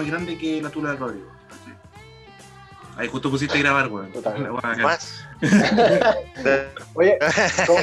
más 0.00 0.06
grande 0.10 0.38
que 0.38 0.60
la 0.62 0.70
tula 0.70 0.90
del 0.90 0.98
Rodrigo. 0.98 1.26
Ahí 2.96 3.08
justo 3.08 3.30
pusiste 3.30 3.56
a 3.56 3.60
grabar, 3.60 3.88
weón. 3.88 4.10
Más. 4.82 5.24
Oye, 6.94 7.18
¿cómo? 7.66 7.78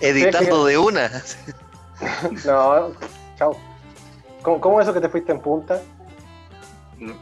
Editando 0.00 0.66
de 0.66 0.78
una. 0.78 1.10
no, 2.44 2.92
chao. 3.36 3.56
¿Cómo, 4.42 4.60
¿Cómo 4.60 4.80
eso 4.80 4.92
que 4.92 5.00
te 5.00 5.08
fuiste 5.08 5.32
en 5.32 5.40
punta? 5.40 5.80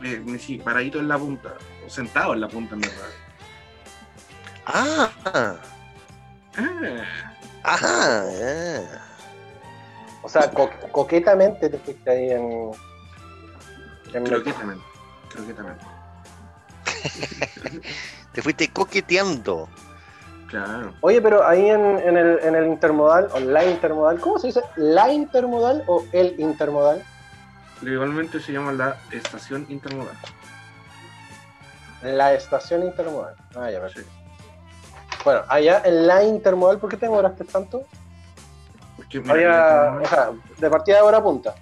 Eh, 0.05 0.39
sí, 0.41 0.59
paradito 0.59 0.99
en 0.99 1.09
la 1.09 1.19
punta. 1.19 1.55
O 1.87 1.91
sentado 1.91 2.33
en 2.35 2.41
la 2.41 2.49
punta, 2.49 2.75
en 2.75 2.81
verdad. 2.81 3.09
Ah, 4.67 5.11
Ah, 5.25 5.57
ajá. 7.65 8.25
ah. 8.25 8.99
O 10.23 10.29
sea, 10.29 10.51
co- 10.51 10.71
coquetamente 10.93 11.69
te 11.69 11.79
fuiste 11.79 12.11
ahí 12.11 12.31
en. 12.31 12.71
Creo 14.13 14.43
que 14.43 14.53
también. 14.53 14.81
Creo 15.31 15.47
que 15.47 15.55
también. 15.55 15.77
Te 18.33 18.43
fuiste 18.43 18.69
coqueteando. 18.69 19.69
Claro. 20.49 20.93
Oye, 21.01 21.21
pero 21.23 21.47
ahí 21.47 21.71
en, 21.71 21.99
en 21.99 22.17
el, 22.17 22.39
en 22.43 22.55
el 22.55 22.67
intermodal, 22.67 23.29
o 23.33 23.41
la 23.41 23.65
intermodal, 23.65 24.21
¿cómo 24.21 24.39
se 24.39 24.49
dice? 24.49 24.61
¿La 24.77 25.11
intermodal 25.11 25.83
o 25.87 26.05
el 26.13 26.39
intermodal? 26.39 27.03
Legalmente 27.81 28.39
se 28.41 28.53
llama 28.53 28.73
la 28.73 28.97
estación 29.11 29.67
intermodal. 29.71 30.15
La 32.03 32.35
estación 32.35 32.83
intermodal. 32.83 33.35
Ah, 33.55 33.71
ya, 33.71 33.89
Sí. 33.89 34.01
Bueno, 35.25 35.43
allá 35.49 35.83
en 35.85 36.07
la 36.07 36.25
intermodal, 36.25 36.79
¿por 36.79 36.91
qué 36.91 36.97
te 36.97 37.07
demoraste 37.07 37.45
tanto? 37.45 37.85
Porque, 38.97 39.21
mira, 39.21 39.93
Había, 39.93 40.03
o 40.03 40.07
sea, 40.07 40.31
de 40.59 40.71
partida 40.71 40.97
de 40.97 41.03
hora 41.03 41.23
punta. 41.23 41.55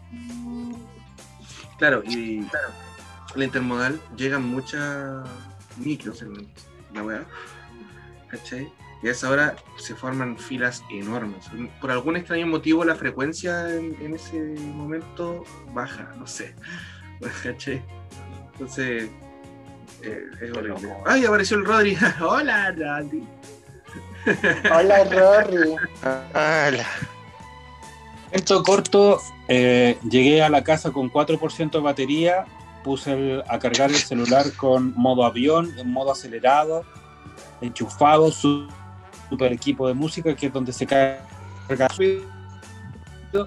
Claro, 1.80 2.02
y 2.04 2.46
la 3.34 3.44
intermodal 3.44 3.98
llegan 4.14 4.44
muchas 4.44 5.26
micros 5.78 6.20
en 6.20 6.46
la 6.92 7.02
weá. 7.02 7.24
¿Cachai? 8.28 8.70
Y 9.02 9.08
a 9.08 9.12
esa 9.12 9.30
hora 9.30 9.56
se 9.78 9.94
forman 9.94 10.38
filas 10.38 10.84
enormes. 10.90 11.46
Por 11.80 11.90
algún 11.90 12.16
extraño 12.16 12.46
motivo 12.46 12.84
la 12.84 12.94
frecuencia 12.94 13.74
en, 13.74 13.96
en 14.02 14.14
ese 14.14 14.38
momento 14.60 15.42
baja, 15.72 16.14
no 16.18 16.26
sé. 16.26 16.54
¿Cachai? 17.42 17.82
Entonces 18.52 19.10
eh, 20.02 20.24
es 20.38 20.50
horrible. 20.54 20.94
¡Ay, 21.06 21.24
apareció 21.24 21.56
el 21.56 21.64
Rodri! 21.64 21.96
¡Hola, 22.20 22.72
Rodri! 22.72 23.26
Hola, 24.70 25.04
Rory. 25.04 25.76
Ala. 26.34 26.86
Cuento 28.30 28.62
corto, 28.62 29.20
eh, 29.48 29.98
llegué 30.08 30.42
a 30.42 30.48
la 30.48 30.62
casa 30.62 30.92
con 30.92 31.08
4% 31.10 31.78
de 31.78 31.84
batería, 31.84 32.44
puse 32.84 33.12
el- 33.12 33.44
a 33.48 33.58
cargar 33.58 33.90
el 33.90 33.96
celular 33.96 34.44
con 34.56 34.94
modo 34.96 35.24
avión, 35.24 35.72
en 35.76 35.90
modo 35.92 36.12
acelerado, 36.12 36.84
enchufado, 37.60 38.30
su 38.30 38.68
super 39.28 39.52
equipo 39.52 39.88
de 39.88 39.94
música, 39.94 40.34
que 40.34 40.46
es 40.46 40.52
donde 40.52 40.72
se 40.72 40.86
carga. 40.86 41.88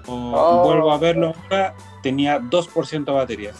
Oh. 0.06 0.62
Vuelvo 0.64 0.92
a 0.92 0.98
verlo 0.98 1.34
ahora, 1.44 1.74
tenía 2.02 2.38
2% 2.38 3.12
de 3.12 3.18
batería. 3.18 3.52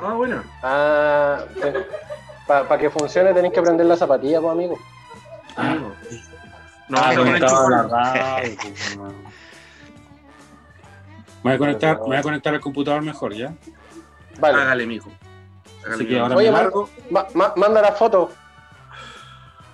Ah, 0.00 0.14
bueno. 0.14 0.42
Ah, 0.62 1.44
para 2.46 2.78
que 2.78 2.90
funcione 2.90 3.32
tenéis 3.32 3.54
que 3.54 3.62
prender 3.62 3.86
la 3.86 3.96
zapatilla, 3.96 4.40
pues, 4.40 4.52
amigo. 4.52 4.78
Ah, 5.56 5.74
no, 5.74 5.92
no, 6.88 7.24
no, 7.24 7.88
pues, 7.88 8.96
no. 8.96 9.23
Me 11.44 11.50
voy 11.50 11.54
a 11.54 11.58
conectar, 11.58 11.96
me 12.00 12.06
voy 12.06 12.16
a 12.16 12.22
conectar 12.22 12.54
al 12.54 12.60
computador 12.60 13.02
mejor, 13.02 13.34
¿ya? 13.34 13.54
Vale. 14.40 14.62
Hágale, 14.62 14.86
mijo. 14.86 15.10
Hágale, 15.82 15.94
Así 15.94 16.04
que 16.06 16.12
mijo. 16.14 16.22
ahora 16.24 16.36
Oye, 16.36 16.50
me 16.50 16.56
largo. 16.58 16.90
Ma- 17.10 17.26
ma- 17.34 17.52
manda 17.56 17.82
la 17.82 17.92
foto. 17.92 18.32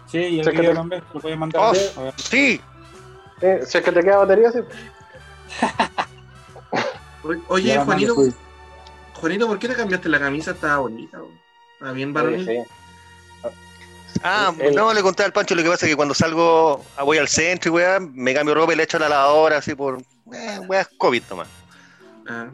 Sí, 0.07 0.19
y 0.19 0.41
el 0.41 0.45
que 0.47 0.51
video 0.51 0.71
te- 0.73 0.77
también, 0.77 1.05
lo 1.15 1.21
puedes 1.21 1.39
mandar. 1.39 1.63
Oh, 1.63 2.01
A 2.01 2.03
ver. 2.03 2.15
sí. 2.17 2.61
Eh, 3.41 3.61
si 3.65 3.79
es 3.79 3.85
que 3.85 3.93
te 3.93 4.03
queda 4.03 4.19
batería, 4.19 4.51
sí. 4.51 4.59
Oye, 7.49 7.69
Ya, 7.75 7.85
Juanito, 7.85 8.17
mando, 8.17 8.35
Juanito, 9.15 9.47
¿por 9.47 9.59
qué 9.59 9.69
te 9.69 9.77
cambiaste 9.77 10.09
la 10.09 10.19
camisa? 10.19 10.51
Estaba 10.51 10.79
bonita. 10.79 11.19
bro. 11.19 11.31
Estaba 11.75 11.93
bien 11.93 12.13
varonil. 12.13 12.47
Sí, 12.47 12.59
Ah, 14.23 14.53
El- 14.59 14.75
no, 14.75 14.93
le 14.93 15.01
conté 15.03 15.23
al 15.23 15.33
Pancho 15.33 15.55
lo 15.55 15.63
que 15.63 15.69
pasa 15.71 15.87
es 15.87 15.93
que 15.93 15.97
cuando 15.97 16.15
salgo, 16.15 16.85
ah, 16.97 17.05
voy 17.05 17.17
al 17.19 17.29
centro 17.29 17.71
y 17.71 17.75
weá, 17.75 18.01
me 18.01 18.35
cambio 18.35 18.55
ropa 18.55 18.73
y 18.73 18.77
le 18.77 18.83
echo 18.83 18.97
a 18.97 19.01
la 19.01 19.09
lavadora 19.09 19.59
así 19.59 19.75
por 19.75 20.03
eh, 20.35 20.61
weá, 20.67 20.87
COVID 20.99 21.23
nomás. 21.31 21.49
Ah, 22.29 22.51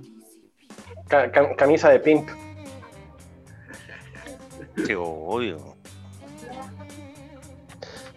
Ca- 1.08 1.30
cam- 1.30 1.54
camisa 1.56 1.90
de 1.90 2.00
pimp. 2.00 2.28
Sí, 4.86 4.94
obvio. 4.96 5.76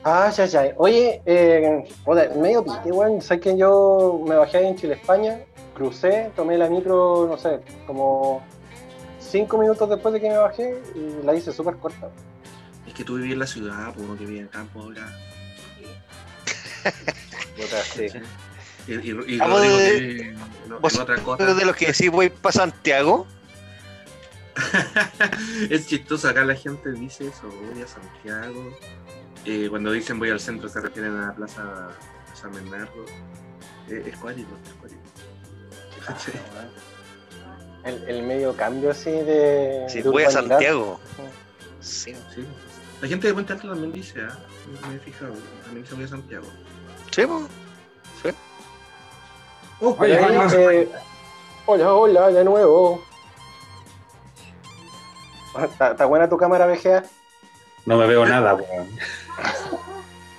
Ah, 0.03 0.29
ya, 0.31 0.45
ya. 0.45 0.73
Oye, 0.77 1.21
eh, 1.25 1.83
joder, 2.05 2.35
medio 2.35 2.63
pique, 2.63 2.91
weón. 2.91 3.21
Sé 3.21 3.39
que 3.39 3.55
yo 3.57 4.21
me 4.27 4.35
bajé 4.35 4.57
ahí 4.59 4.67
en 4.67 4.75
Chile, 4.75 4.93
España, 4.95 5.39
crucé, 5.75 6.31
tomé 6.35 6.57
la 6.57 6.69
micro, 6.69 7.27
no 7.27 7.37
sé, 7.37 7.59
como 7.85 8.41
cinco 9.19 9.57
minutos 9.57 9.89
después 9.89 10.13
de 10.13 10.21
que 10.21 10.29
me 10.29 10.37
bajé 10.37 10.81
y 10.95 11.23
la 11.25 11.35
hice 11.35 11.51
súper 11.51 11.75
corta. 11.75 12.09
es 12.87 12.93
que 12.93 13.03
tú 13.03 13.15
vivías 13.15 13.33
en 13.33 13.39
la 13.39 13.47
ciudad, 13.47 13.93
pues 13.93 14.17
que 14.19 14.25
vive 14.25 14.39
en 14.41 14.47
campo 14.47 14.81
ahora. 14.81 15.05
Sí. 17.93 18.07
Y, 18.93 19.09
y, 19.09 19.35
y 19.35 19.39
Ah, 19.39 19.47
Rodrigo 19.47 19.75
vos- 20.81 20.93
en 20.95 21.01
otra 21.01 21.15
Pero 21.15 21.25
cosa. 21.25 21.53
de 21.53 21.65
los 21.65 21.75
que 21.75 21.87
decís 21.87 22.09
voy 22.11 22.29
para 22.29 22.53
Santiago, 22.53 23.27
es 25.69 25.87
chistoso, 25.87 26.27
acá 26.27 26.43
la 26.43 26.55
gente 26.55 26.91
dice 26.91 27.27
eso, 27.27 27.47
voy 27.73 27.81
a 27.81 27.87
Santiago. 27.87 28.77
Eh, 29.45 29.67
cuando 29.69 29.91
dicen 29.91 30.19
voy 30.19 30.29
al 30.29 30.39
centro 30.39 30.67
se 30.67 30.81
refieren 30.81 31.15
a 31.15 31.27
la 31.27 31.35
plaza 31.35 31.89
San 32.33 32.51
Bernardo. 32.53 33.05
Eh, 33.89 34.03
es 34.11 34.17
cuático, 34.17 34.49
es 34.65 34.73
cuático. 34.73 35.01
¿Cachai? 36.05 36.33
El, 37.85 38.03
el 38.09 38.23
medio 38.23 38.53
cambio 38.57 38.91
así 38.91 39.09
de. 39.09 39.85
si 39.87 40.01
de 40.01 40.09
voy 40.09 40.23
a. 40.23 40.29
Santiago. 40.31 40.99
Sí, 41.79 42.13
Sí. 42.35 42.45
La 43.01 43.07
gente 43.07 43.27
de 43.27 43.33
Puente 43.33 43.53
Alto 43.53 43.69
también 43.69 43.93
dice, 43.93 44.19
¿ah? 44.21 44.37
Me 44.89 44.97
he 44.97 44.99
fijado, 44.99 45.33
también 45.63 45.83
dice 45.83 45.95
voy 45.95 46.03
a 46.03 46.07
Santiago. 46.09 46.47
sí, 47.11 47.25
po. 47.25 47.47
Eh, 49.81 50.89
hola, 51.65 51.93
hola, 51.93 52.27
de 52.31 52.43
nuevo. 52.43 53.01
Ah, 55.55 55.65
¿Está, 55.91 56.05
buena 56.05 56.27
tu 56.29 56.37
cámara 56.37 56.65
VGA? 56.67 57.03
No 57.85 57.97
me 57.97 58.05
veo 58.07 58.25
nada, 58.25 58.55
weón. 58.55 58.89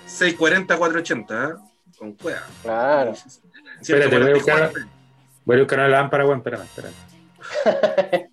640, 0.06 0.76
480, 0.76 1.34
¿ah? 1.44 1.56
Con 1.98 2.12
cueva. 2.12 2.42
Claro. 2.62 3.14
Espérate, 3.80 4.18
voy 4.18 4.30
a 4.30 4.34
buscar- 4.34 4.72
Voy 5.46 5.56
a 5.56 5.60
buscar 5.60 5.78
una 5.78 5.88
lámpara, 5.88 6.24
weón, 6.26 6.38
espérame, 6.38 6.64
espérame. 6.64 6.94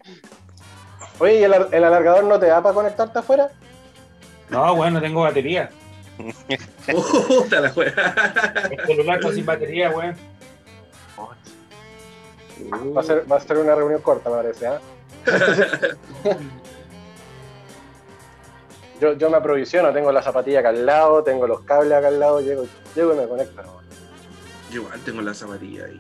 Oye, 1.19 1.40
¿y 1.40 1.44
el, 1.44 1.53
ar- 1.53 1.69
el 1.72 1.84
alargador 1.84 2.23
no 2.25 2.38
te 2.38 2.47
da 2.47 2.62
para 2.62 2.75
conectarte 2.75 3.17
afuera? 3.19 3.50
No, 4.50 4.73
weón, 4.73 4.94
no 4.94 5.01
tengo 5.01 5.22
batería. 5.22 5.69
Puta 7.28 7.62
la 7.62 7.69
juega. 7.69 8.13
El 8.72 8.85
celular 8.85 9.19
está 9.19 9.31
sin 9.34 9.46
batería, 9.46 9.90
weón. 9.90 10.16
Va 12.95 13.01
a 13.01 13.03
ser, 13.03 13.31
va 13.31 13.38
a 13.38 13.40
ser 13.40 13.57
una 13.57 13.75
reunión 13.75 14.01
corta, 14.01 14.29
me 14.29 14.38
parece, 14.38 14.68
¿ah? 14.68 14.79
yo, 19.02 19.14
yo 19.14 19.29
me 19.29 19.37
aprovisiono, 19.37 19.93
tengo 19.93 20.11
la 20.11 20.23
zapatilla 20.23 20.59
acá 20.59 20.70
al 20.70 20.85
lado, 20.85 21.23
tengo 21.23 21.46
los 21.47 21.61
cables 21.61 21.93
acá 21.93 22.08
al 22.08 22.20
lado, 22.20 22.41
llego, 22.41 22.66
llego 22.96 23.14
y 23.14 23.17
me 23.17 23.28
conecto. 23.28 23.61
Yo 24.72 24.81
igual 24.81 24.99
tengo 25.02 25.22
la 25.22 25.34
zapatilla 25.34 25.85
ahí. 25.85 25.99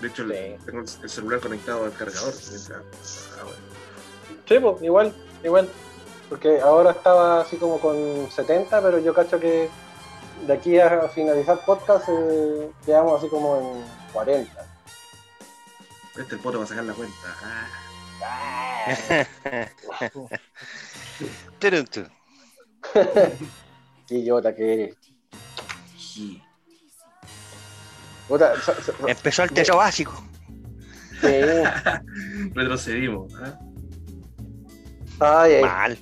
De 0.00 0.08
hecho, 0.08 0.24
Sí. 0.28 0.56
tengo 0.64 0.80
el 0.80 0.88
celular 1.10 1.40
conectado 1.40 1.84
al 1.84 1.92
cargador. 1.92 2.32
ah, 2.32 3.42
bueno. 3.42 3.58
Sí, 4.46 4.58
pues, 4.58 4.82
igual, 4.82 5.12
igual. 5.42 5.68
Porque 6.28 6.60
ahora 6.60 6.92
estaba 6.92 7.40
así 7.42 7.56
como 7.56 7.78
con 7.80 8.30
70, 8.30 8.80
pero 8.82 8.98
yo 8.98 9.12
cacho 9.14 9.38
que 9.38 9.68
de 10.46 10.52
aquí 10.52 10.78
a 10.78 11.08
finalizar 11.08 11.64
podcast 11.64 12.08
eh, 12.08 12.70
quedamos 12.84 13.18
así 13.18 13.28
como 13.28 13.56
en 13.56 13.84
40. 14.12 14.63
Este 16.18 16.34
el 16.36 16.40
poto 16.40 16.58
va 16.58 16.64
a 16.64 16.66
sacar 16.66 16.84
la 16.84 16.92
cuenta. 16.94 17.16
Ah. 18.26 18.86
Qué 24.06 24.14
idiota 24.18 24.54
que 24.54 24.74
eres. 24.74 24.96
Sí. 25.98 26.42
Puta, 28.28 28.54
sa- 28.60 28.74
sa- 28.74 28.82
sa- 28.82 28.92
Empezó 29.08 29.42
el 29.44 29.50
techo 29.50 29.76
básico. 29.76 30.22
Retrocedimos. 32.54 33.32
¿ah? 33.36 33.58
Ay, 35.20 35.52
ay, 35.54 35.62
Mal. 35.62 35.98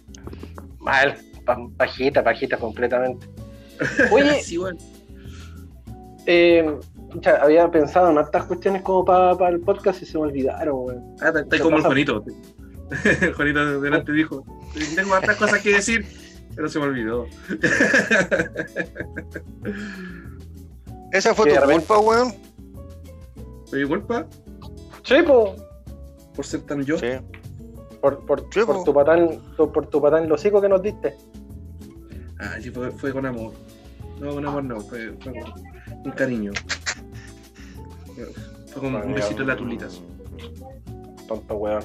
mal. 0.81 1.19
Pa- 1.45 1.69
Pajita, 1.77 2.23
pajita 2.25 2.57
completamente. 2.57 3.27
Oye, 4.11 4.43
Sí, 4.43 4.57
bueno. 4.57 4.79
eh, 6.27 6.79
pucha, 7.13 7.43
había 7.43 7.71
pensado 7.71 8.11
en 8.11 8.19
hartas 8.19 8.45
cuestiones 8.45 8.83
como 8.83 9.05
para 9.05 9.49
el 9.51 9.61
podcast 9.61 10.03
y 10.03 10.07
se 10.07 10.19
me 10.19 10.25
olvidaron, 10.25 10.75
weón. 10.79 11.17
Ah, 11.21 11.33
está, 11.35 11.59
como 11.61 11.77
el 11.77 11.83
Juanito. 11.83 12.25
El 13.23 13.35
Juanito 13.35 13.81
delante 13.81 14.13
dijo, 14.13 14.45
tengo 14.95 15.15
hartas 15.15 15.37
cosas 15.37 15.61
que 15.63 15.75
decir, 15.75 16.07
pero 16.55 16.69
se 16.69 16.79
me 16.79 16.85
olvidó. 16.87 17.27
Esa 21.13 21.35
fue 21.35 21.55
tu 21.55 21.61
culpa, 21.61 21.99
weón. 21.99 22.35
¿Me 23.73 23.87
culpa 23.87 24.27
Sí, 25.05 25.17
po. 25.27 25.55
por 26.35 26.47
ser 26.47 26.61
tan 26.63 26.83
yo? 26.85 26.99
Sí. 26.99 27.09
Por, 28.01 28.25
por, 28.27 28.41
Sí, 28.53 28.61
por 28.61 28.77
po. 28.77 28.85
tu 28.85 28.95
patán, 28.95 29.41
por, 29.57 29.73
por 29.73 29.87
tu 29.87 30.01
patán 30.01 30.29
los 30.29 30.41
hocico 30.41 30.61
que 30.61 30.69
nos 30.69 30.83
diste. 30.83 31.17
Ah, 32.39 32.57
sí, 32.61 32.71
fue, 32.71 32.91
fue 32.91 33.13
con 33.13 33.27
amor. 33.27 33.53
No, 34.21 34.35
con 34.35 34.47
amor 34.47 34.65
no, 34.65 34.81
fue, 34.81 35.13
fue 35.21 35.33
con 35.33 35.53
un 36.05 36.11
cariño. 36.13 36.53
Fue 38.73 38.83
con 38.83 38.95
un 38.95 39.15
besito 39.15 39.43
en 39.43 39.49
la 39.49 39.57
tulitas. 39.57 40.01
Tonto 41.29 41.55
weón. 41.57 41.85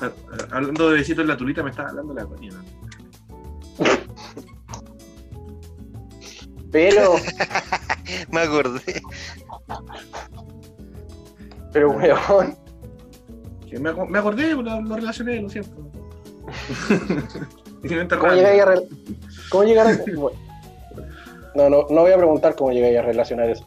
Hablando 0.50 0.90
de 0.90 0.96
besitos 0.98 1.22
en 1.22 1.28
la 1.28 1.36
tulita, 1.36 1.62
me 1.62 1.70
estaba 1.70 1.90
hablando 1.90 2.14
la 2.14 2.24
coña. 2.26 2.50
Pero, 6.70 7.14
Me 8.30 8.40
acordé. 8.40 9.02
pero 11.72 11.90
weón. 11.92 12.56
Que 13.68 13.78
me, 13.78 13.90
aco- 13.90 14.06
me 14.06 14.18
acordé, 14.18 14.54
lo, 14.54 14.62
lo 14.80 14.96
relacioné, 14.96 15.40
lo 15.40 15.48
siento. 15.48 15.70
¿Cómo 18.18 18.32
llegáis 18.32 18.62
a 18.62 18.64
re- 18.66 18.88
¿Cómo 19.50 19.64
llegar 19.64 19.86
a... 19.86 19.96
bueno. 20.16 20.38
No, 21.54 21.70
no, 21.70 21.86
no 21.88 22.00
voy 22.00 22.12
a 22.12 22.16
preguntar 22.16 22.54
cómo 22.56 22.72
llegáis 22.72 22.98
a 22.98 23.02
relacionar 23.02 23.48
eso. 23.50 23.64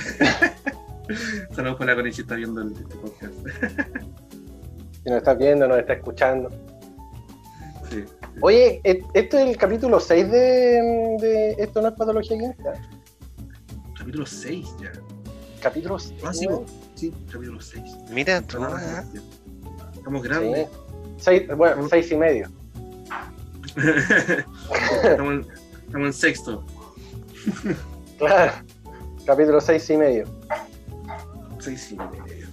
Saludos 1.54 1.76
para 1.78 1.92
la 1.92 1.96
conexión 1.96 2.14
si 2.14 2.22
está 2.22 2.34
viendo 2.36 2.62
el, 2.62 2.72
este 2.72 2.94
podcast. 2.96 3.34
Si 5.02 5.08
nos 5.08 5.18
estás 5.18 5.38
viendo, 5.38 5.66
nos 5.68 5.78
estás 5.78 5.96
escuchando. 5.96 6.50
Sí. 7.90 8.04
Oye, 8.42 8.80
e- 8.84 9.02
esto 9.14 9.38
es 9.38 9.48
el 9.48 9.56
capítulo 9.56 9.98
6 9.98 10.30
de, 10.30 10.38
de 11.20 11.56
Esto 11.58 11.82
no 11.82 11.88
es 11.88 11.94
patología 11.94 12.36
clínica. 12.36 12.72
Capítulo 13.98 14.24
6 14.26 14.68
ya. 14.80 14.92
Capítulo 15.60 15.96
Ah, 16.24 16.32
sí, 16.32 16.46
6. 16.46 16.48
po. 16.48 16.64
sí, 16.94 17.12
capítulo 17.30 17.60
6. 17.60 17.82
Mira, 18.10 18.40
tú, 18.42 18.62
ah, 18.62 19.02
Estamos 19.94 20.22
grandes. 20.22 20.68
Seis, 21.18 21.42
bueno, 21.54 21.86
seis 21.88 22.10
y 22.10 22.16
medio. 22.16 22.48
estamos, 25.04 25.32
en, 25.34 25.46
estamos 25.86 26.06
en 26.06 26.12
sexto. 26.14 26.64
Claro. 28.18 28.52
Capítulo 29.26 29.60
6 29.60 29.90
y 29.90 29.96
medio. 29.96 30.24
Seis 31.58 31.92
y 31.92 31.96
medio. 31.96 32.48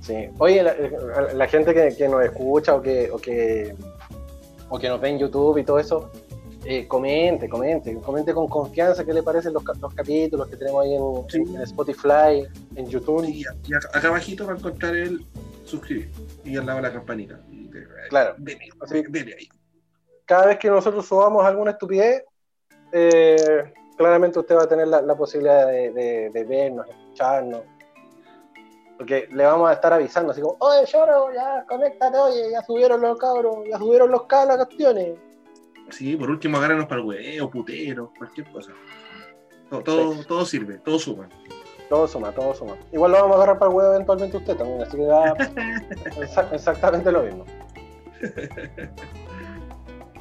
Sí. 0.00 0.28
Oye, 0.38 0.62
la, 0.62 0.74
la 1.34 1.48
gente 1.48 1.74
que, 1.74 1.94
que 1.96 2.08
nos 2.08 2.24
escucha 2.24 2.74
o 2.74 2.82
que, 2.82 3.10
o 3.10 3.16
que 3.18 3.74
o 4.68 4.78
que 4.78 4.88
nos 4.88 5.00
ve 5.00 5.08
en 5.10 5.18
YouTube 5.18 5.58
y 5.58 5.64
todo 5.64 5.78
eso, 5.78 6.10
eh, 6.64 6.86
comente, 6.88 7.48
comente, 7.48 7.94
comente 8.00 8.34
con 8.34 8.48
confianza 8.48 9.04
qué 9.04 9.12
le 9.14 9.22
parecen 9.22 9.52
los, 9.52 9.62
los 9.80 9.94
capítulos 9.94 10.48
que 10.48 10.56
tenemos 10.56 10.84
ahí 10.84 10.94
en, 10.94 11.30
Sí. 11.46 11.54
en 11.54 11.62
Spotify, 11.62 12.46
en 12.74 12.86
YouTube. 12.88 13.24
Y, 13.24 13.42
y 13.42 13.74
acá, 13.74 13.88
acá 13.98 14.08
abajito 14.08 14.46
va 14.46 14.52
a 14.52 14.56
encontrar 14.56 14.96
el 14.96 15.24
suscribir. 15.64 16.10
Y 16.44 16.56
al 16.56 16.66
lado 16.66 16.80
la 16.80 16.92
campanita. 16.92 17.40
Y 17.50 17.68
de- 17.68 17.86
Claro. 18.08 18.34
Dele, 18.38 18.68
dele 19.08 19.36
ahí. 19.38 19.48
Cada 20.24 20.46
vez 20.46 20.58
que 20.58 20.68
nosotros 20.68 21.06
subamos 21.06 21.44
alguna 21.44 21.70
estupidez, 21.72 22.24
eh, 22.92 23.72
claramente 23.96 24.38
usted 24.38 24.56
va 24.56 24.62
a 24.64 24.68
tener 24.68 24.88
la, 24.88 25.00
la 25.02 25.14
posibilidad 25.16 25.66
de, 25.66 25.90
de- 25.92 26.30
de 26.30 26.44
vernos, 26.44 26.86
escucharnos. 26.88 27.62
Porque 28.96 29.28
le 29.30 29.44
vamos 29.44 29.68
a 29.68 29.74
estar 29.74 29.92
avisando, 29.92 30.32
así 30.32 30.40
como, 30.40 30.56
oye, 30.60 30.86
lloro, 30.86 31.32
ya, 31.34 31.64
conéctate, 31.68 32.16
oye, 32.16 32.50
ya 32.50 32.62
subieron 32.62 33.00
los 33.02 33.18
cabros, 33.18 33.58
ya 33.70 33.76
subieron 33.78 34.10
los 34.10 34.22
cabros 34.24 34.56
las 34.56 34.66
cuestiones. 34.66 35.18
Sí, 35.90 36.16
por 36.16 36.30
último, 36.30 36.56
agárranos 36.56 36.86
para 36.86 37.00
el 37.02 37.06
huevo, 37.06 37.50
putero, 37.50 38.10
cualquier 38.16 38.50
cosa. 38.50 38.72
Todo, 39.68 39.82
todo, 39.82 40.24
todo 40.24 40.46
sirve, 40.46 40.78
todo 40.78 40.98
suma. 40.98 41.28
Todo 41.90 42.08
suma, 42.08 42.32
todo 42.32 42.54
suma. 42.54 42.76
Igual 42.92 43.12
lo 43.12 43.18
vamos 43.18 43.32
a 43.34 43.36
agarrar 43.36 43.58
para 43.58 43.70
el 43.70 43.76
huevo 43.76 43.94
eventualmente 43.94 44.36
usted 44.38 44.56
también, 44.56 44.82
así 44.82 44.96
que 44.96 45.04
da 45.04 45.34
exa- 46.16 46.52
exactamente 46.52 47.12
lo 47.12 47.22
mismo. 47.22 47.44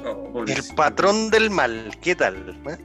Oh, 0.08 0.44
el 0.46 0.76
patrón 0.76 1.32
del 1.32 1.50
mal, 1.50 1.90
¿qué 2.00 2.16
tal? 2.16 2.36
eh? 2.70 2.78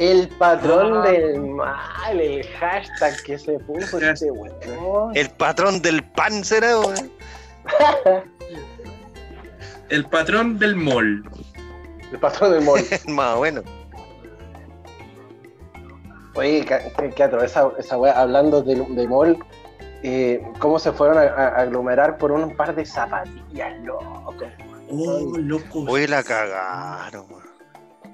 El 0.00 0.28
patrón 0.28 0.96
Ah. 0.96 1.02
del 1.10 1.40
mal, 1.40 2.18
el 2.20 2.46
hashtag 2.58 3.22
que 3.22 3.38
se 3.38 3.58
puso 3.60 3.98
este 4.00 4.30
huevo. 4.30 5.10
El 5.14 5.28
patrón 5.30 5.82
del 5.82 6.02
pan 6.02 6.42
será, 6.42 6.80
weón. 6.80 7.12
El 9.90 10.04
patrón 10.06 10.58
del 10.58 10.74
mall. 10.76 11.22
El 12.12 12.18
patrón 12.18 12.52
del 12.52 12.64
mall. 12.64 12.80
Más 13.08 13.36
bueno. 13.36 13.62
Oye, 16.34 16.64
qué 16.64 17.12
qué 17.14 17.22
atro, 17.24 17.42
esa, 17.42 17.70
esa 17.78 17.98
wea, 17.98 18.18
hablando 18.18 18.62
de, 18.62 18.76
de 18.76 19.06
mall, 19.08 19.36
eh, 20.02 20.40
cómo 20.60 20.78
se 20.78 20.92
fueron 20.92 21.18
a, 21.18 21.22
a 21.22 21.46
aglomerar 21.60 22.16
por 22.16 22.30
un 22.32 22.56
par 22.56 22.74
de 22.74 22.86
zapatillas, 22.86 23.78
loco. 23.82 24.24
Oh, 24.88 25.36
loco. 25.36 25.84
Hoy 25.88 26.06
la 26.06 26.22
cagaron, 26.22 27.26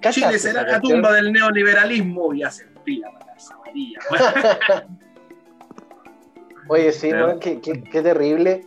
weón. 0.07 0.15
¿Cachaste 0.15 0.21
Chile 0.29 0.39
será 0.39 0.63
esa 0.63 0.73
la 0.73 0.81
tumba 0.81 1.13
del 1.13 1.33
neoliberalismo 1.33 2.35
y 2.35 2.43
hacen 2.43 2.69
fila 2.85 3.11
para 3.13 3.27
las 3.35 3.45
zapatillas. 3.49 4.05
Oye, 6.69 6.93
sí, 6.93 7.09
Pero- 7.11 7.27
weón, 7.27 7.41
qué, 7.41 7.61
qué- 7.61 7.83
qué 7.85 8.03
terrible 8.03 8.67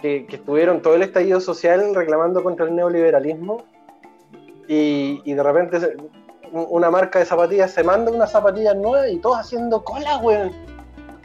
que, 0.00 0.26
que 0.26 0.36
estuvieron 0.36 0.80
todo 0.82 0.94
el 0.94 1.02
estallido 1.02 1.40
social 1.40 1.94
reclamando 1.94 2.42
contra 2.42 2.66
el 2.66 2.74
neoliberalismo 2.74 3.64
y, 4.68 5.20
y 5.24 5.34
de 5.34 5.42
repente 5.42 5.80
se- 5.80 5.96
una 6.52 6.90
marca 6.90 7.18
de 7.18 7.24
zapatillas 7.26 7.72
se 7.72 7.82
manda 7.82 8.12
unas 8.12 8.30
zapatillas 8.30 8.76
nuevas 8.76 9.10
y 9.10 9.18
todos 9.18 9.38
haciendo 9.38 9.82
cola, 9.82 10.18
weón. 10.18 10.52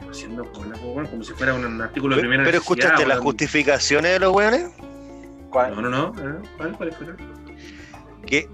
Haciendo 0.09 0.43
cola, 0.51 0.75
weón, 0.83 1.05
como 1.07 1.23
si 1.23 1.33
fuera 1.33 1.53
un 1.53 1.81
artículo 1.81 2.15
de 2.15 2.21
Pero, 2.21 2.29
primera 2.31 2.43
pero 2.43 2.57
escuchaste 2.57 3.05
las 3.05 3.19
justificaciones 3.19 4.13
de 4.13 4.19
los 4.19 4.33
weones. 4.33 4.71
¿Cuál? 5.51 5.75
No, 5.75 5.81
no, 5.83 5.89
no. 5.89 6.07
¿eh? 6.29 6.35
¿Cuál, 6.57 6.75
cuál 6.77 6.91
fueron? 6.93 7.17
Que 8.25 8.47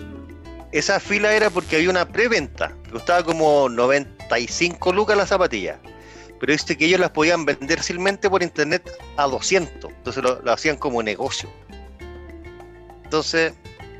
esa 0.71 0.99
fila 0.99 1.33
era 1.33 1.49
porque 1.49 1.77
había 1.77 1.89
una 1.89 2.07
preventa. 2.07 2.75
Costaba 2.91 3.23
como 3.23 3.69
95 3.69 4.93
lucas 4.93 5.17
la 5.17 5.25
zapatilla. 5.25 5.79
Pero 6.39 6.51
dice 6.51 6.77
que 6.77 6.85
ellos 6.85 6.99
las 6.99 7.11
podían 7.11 7.45
vender 7.45 7.77
fácilmente 7.77 8.29
por 8.29 8.43
internet 8.43 8.91
a 9.17 9.27
200. 9.27 9.91
Entonces 9.91 10.23
lo, 10.23 10.41
lo 10.41 10.51
hacían 10.51 10.77
como 10.77 11.01
negocio. 11.01 11.49
Entonces, 13.03 13.53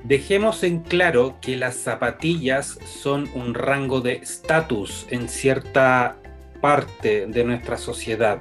Dejemos 0.06 0.62
en 0.62 0.82
claro 0.82 1.40
que 1.42 1.56
las 1.56 1.78
zapatillas 1.78 2.78
son 2.86 3.28
un 3.34 3.56
rango 3.56 4.02
de 4.02 4.18
estatus 4.18 5.08
en 5.10 5.28
cierta 5.28 6.18
parte 6.62 7.26
de 7.26 7.44
nuestra 7.44 7.76
sociedad. 7.76 8.38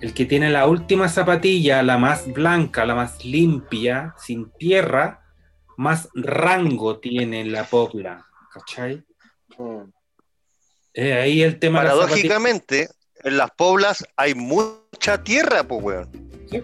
El 0.00 0.14
que 0.14 0.24
tiene 0.24 0.48
la 0.48 0.66
última 0.66 1.10
zapatilla, 1.10 1.82
la 1.82 1.98
más 1.98 2.32
blanca, 2.32 2.86
la 2.86 2.94
más 2.94 3.22
limpia, 3.22 4.14
sin 4.16 4.50
tierra, 4.52 5.19
más 5.76 6.08
rango 6.14 6.98
tiene 6.98 7.40
en 7.42 7.52
la 7.52 7.64
pobla. 7.64 8.26
¿Cachai? 8.52 9.04
Mm. 9.58 9.82
Eh, 10.94 11.12
ahí 11.12 11.42
el 11.42 11.58
tema 11.58 11.78
paradójicamente, 11.78 12.88
en 13.22 13.36
las 13.36 13.50
poblas 13.52 14.04
hay 14.16 14.34
mucha 14.34 15.22
tierra, 15.22 15.62
pues, 15.64 15.82
weón. 15.82 16.10
Sí, 16.50 16.62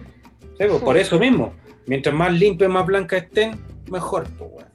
pues, 0.57 0.81
por 0.81 0.97
eso 0.97 1.17
mismo. 1.17 1.55
Mientras 1.85 2.13
más 2.13 2.33
limpias, 2.33 2.69
más 2.69 2.85
blancas 2.85 3.23
estén, 3.23 3.59
mejor. 3.89 4.27
Pues, 4.37 4.51
weón. 4.51 4.67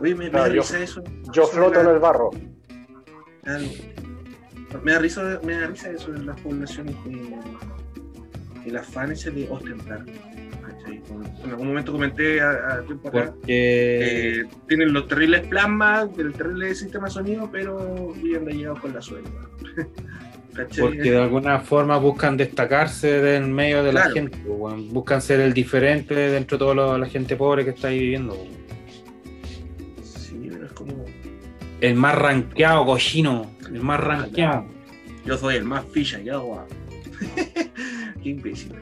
Oye, 0.00 0.14
me, 0.14 0.24
me 0.26 0.30
No, 0.30 0.38
da 0.40 0.48
yo- 0.48 0.62
risa 0.62 0.78
eso. 0.80 1.02
Yo 1.32 1.46
floto 1.46 1.80
en 1.80 1.86
el 1.88 1.98
barro. 1.98 2.30
Claro. 3.42 3.64
Me 4.82 4.92
da 4.92 4.98
risa, 4.98 5.40
me 5.44 5.54
da 5.58 5.66
risa 5.68 5.90
eso 5.90 6.12
de 6.12 6.18
las 6.24 6.38
poblaciones 6.40 6.94
que, 7.04 7.34
que 8.64 8.70
las 8.70 8.86
fans 8.86 9.20
se 9.20 9.30
de 9.30 9.48
ostentar. 9.48 10.04
En 11.44 11.50
algún 11.50 11.68
momento 11.68 11.92
comenté 11.92 12.40
a, 12.40 12.74
a 12.74 12.82
tiempo 12.82 13.08
atrás. 13.08 13.30
Porque 13.30 14.40
eh, 14.40 14.44
tienen 14.66 14.92
los 14.92 15.08
terribles 15.08 15.46
plasmas 15.46 16.14
del 16.16 16.32
terrible 16.32 16.74
sistema 16.74 17.06
de 17.06 17.12
sonido, 17.12 17.48
pero 17.50 18.12
viven 18.14 18.44
de 18.44 18.52
llegados 18.54 18.80
con 18.80 18.94
la 18.94 19.02
suelta. 19.02 19.30
Porque 20.78 21.10
de 21.10 21.18
alguna 21.18 21.60
forma 21.60 21.98
buscan 21.98 22.36
destacarse 22.36 23.20
del 23.20 23.46
medio 23.46 23.84
de 23.84 23.92
la 23.92 24.10
gente, 24.10 24.36
pues, 24.38 24.88
buscan 24.88 25.22
ser 25.22 25.40
el 25.40 25.52
diferente 25.52 26.14
dentro 26.14 26.58
de 26.58 26.64
toda 26.64 26.98
la 26.98 27.06
gente 27.06 27.36
pobre 27.36 27.64
que 27.64 27.70
está 27.70 27.88
ahí 27.88 28.00
viviendo. 28.00 28.34
weón. 28.34 28.48
Sí, 30.02 30.48
pero 30.50 30.66
es 30.66 30.72
como. 30.72 31.04
El 31.80 31.94
más 31.94 32.16
rankeado, 32.16 32.84
cochino. 32.86 33.52
El 33.72 33.82
más 33.82 34.00
rankeado. 34.00 34.66
Yo 35.24 35.36
soy 35.38 35.56
el 35.56 35.64
más 35.64 35.84
ficha 35.92 36.20
y 36.20 36.28
agua. 36.28 36.66
Qué 38.22 38.28
imbécil. 38.30 38.72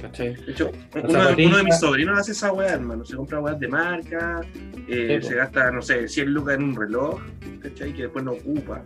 ¿Cachai? 0.00 0.34
De 0.34 0.52
hecho, 0.52 0.70
uno, 0.94 1.02
de- 1.08 1.12
zapatilla. 1.12 1.48
uno 1.48 1.56
de 1.58 1.64
mis 1.64 1.78
sobrinos 1.78 2.18
hace 2.18 2.32
esa 2.32 2.52
weá, 2.52 2.72
hermano. 2.74 3.04
Se 3.04 3.16
compra 3.16 3.40
weas 3.40 3.58
de 3.60 3.68
marca, 3.68 4.40
eh, 4.88 5.18
Sí, 5.22 5.28
se 5.28 5.34
gasta, 5.36 5.70
no 5.70 5.82
sé, 5.82 6.08
100 6.08 6.32
lucas 6.32 6.54
en 6.56 6.62
un 6.64 6.76
reloj. 6.76 7.20
¿cachai? 7.62 7.92
Que 7.92 8.02
después 8.02 8.24
no 8.24 8.32
ocupa. 8.32 8.82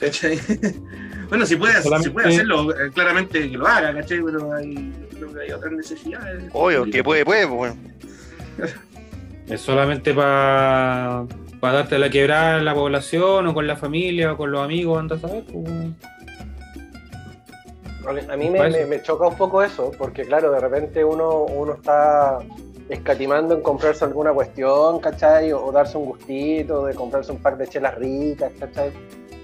¿Cachai? 0.00 0.38
bueno, 1.28 1.44
si 1.44 1.56
puede, 1.56 1.82
si 1.82 2.10
puede 2.10 2.28
hacerlo, 2.28 2.70
eh, 2.72 2.90
claramente 2.94 3.50
que 3.50 3.56
lo 3.58 3.66
haga, 3.66 3.92
¿cachai? 3.92 4.20
Pero 4.22 4.52
hay, 4.52 4.92
creo 5.10 5.32
que 5.34 5.40
hay 5.40 5.50
otras 5.50 5.72
necesidades. 5.72 6.44
Obvio, 6.52 6.84
que 6.84 7.02
puede, 7.02 7.24
puede, 7.24 7.46
pues, 7.48 7.60
weón. 7.60 7.78
Es 9.48 9.62
solamente 9.62 10.12
para 10.12 11.24
darte 11.62 11.98
la 11.98 12.10
quebrada 12.10 12.58
en 12.58 12.66
la 12.66 12.74
población 12.74 13.46
o 13.46 13.54
con 13.54 13.66
la 13.66 13.76
familia 13.76 14.34
o 14.34 14.36
con 14.36 14.52
los 14.52 14.62
amigos, 14.62 14.98
andas 15.00 15.24
a 15.24 15.28
saber. 15.28 15.44
pues. 15.50 15.66
A 18.30 18.36
mí 18.36 18.48
me, 18.50 18.58
me- 18.78 18.86
me 18.86 19.02
choca 19.02 19.26
un 19.26 19.36
poco 19.36 19.62
eso, 19.62 19.90
porque 19.98 20.24
claro, 20.24 20.50
de 20.50 20.60
repente 20.60 21.04
uno, 21.04 21.42
uno 21.44 21.74
está 21.74 22.38
escatimando 22.88 23.54
en 23.54 23.60
comprarse 23.62 24.04
alguna 24.04 24.32
cuestión, 24.32 24.98
¿cachai? 25.00 25.52
O, 25.52 25.64
o 25.64 25.72
darse 25.72 25.98
un 25.98 26.06
gustito, 26.06 26.86
de 26.86 26.94
comprarse 26.94 27.32
un 27.32 27.38
par 27.38 27.56
de 27.58 27.66
chelas 27.66 27.94
ricas, 27.96 28.52
¿cachai? 28.58 28.92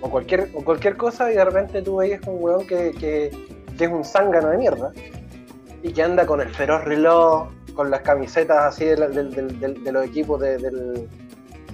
O 0.01 0.09
cualquier, 0.11 0.49
o 0.55 0.65
cualquier 0.65 0.97
cosa 0.97 1.31
y 1.31 1.35
de 1.37 1.45
repente 1.45 1.83
tú 1.83 1.97
veis 1.97 2.21
un 2.27 2.43
weón 2.43 2.67
que, 2.67 2.93
que, 2.93 3.31
que 3.77 3.85
es 3.85 3.91
un 3.91 4.05
zángano 4.05 4.49
de 4.49 4.59
mierda 4.59 4.93
y 5.83 5.93
que 5.93 6.03
anda 6.03 6.25
con 6.25 6.41
el 6.41 6.49
feroz 6.55 6.85
reloj, 6.85 7.49
con 7.75 7.91
las 7.91 8.01
camisetas 8.01 8.57
así 8.65 8.85
de, 8.87 8.97
la- 8.97 9.09
los 9.93 10.05
equipos 10.07 10.41
de, 10.41 10.57
del- 10.59 11.09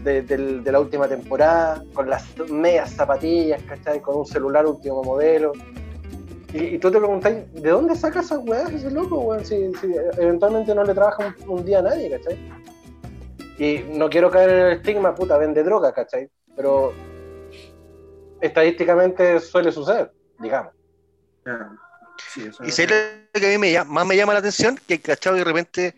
de- 0.03 0.23
de 0.23 0.73
la 0.73 0.81
última 0.81 1.07
temporada, 1.07 1.85
con 1.93 2.09
las 2.11 2.25
medias 2.51 2.91
zapatillas, 2.91 3.63
¿cachai? 3.63 4.01
Con 4.01 4.17
un 4.17 4.27
celular 4.27 4.67
último 4.67 5.03
modelo. 5.05 5.53
Y, 6.53 6.59
y 6.75 6.79
tú 6.79 6.91
te 6.91 6.99
preguntas, 6.99 7.33
¿de 7.53 7.71
dónde 7.71 7.95
saca 7.95 8.21
esas 8.21 8.39
weas 8.41 8.71
ese 8.73 8.91
loco, 8.91 9.19
weón? 9.21 9.45
Si, 9.45 9.73
si 9.81 9.95
eventualmente 10.19 10.75
no 10.75 10.83
le 10.85 10.95
trabaja 10.95 11.35
un, 11.47 11.59
un 11.59 11.65
día 11.65 11.79
a 11.79 11.83
nadie, 11.83 12.11
¿cachai? 12.11 12.39
Y 13.59 13.85
no 13.97 14.09
quiero 14.09 14.31
caer 14.31 14.51
en 14.51 14.67
el 14.67 14.73
estigma, 14.73 15.15
puta, 15.15 15.37
vende 15.39 15.63
droga, 15.63 15.93
¿cachai? 15.93 16.29
Pero 16.57 16.93
estadísticamente 18.41 19.39
suele 19.41 19.71
suceder, 19.71 20.13
digamos. 20.39 20.73
Ya. 21.47 21.71
Sí, 22.33 22.43
eso 22.49 22.65
Y 22.65 22.69
es 22.69 22.75
sé 22.75 22.87
lo 22.87 23.41
que 23.41 23.47
a 23.47 23.51
mí 23.51 23.59
me 23.59 23.73
llama- 23.73 23.93
más 23.93 24.07
me 24.07 24.17
llama 24.17 24.33
la 24.33 24.41
atención, 24.41 24.79
que 24.87 25.01
cachado 25.01 25.37
de 25.37 25.45
repente 25.45 25.95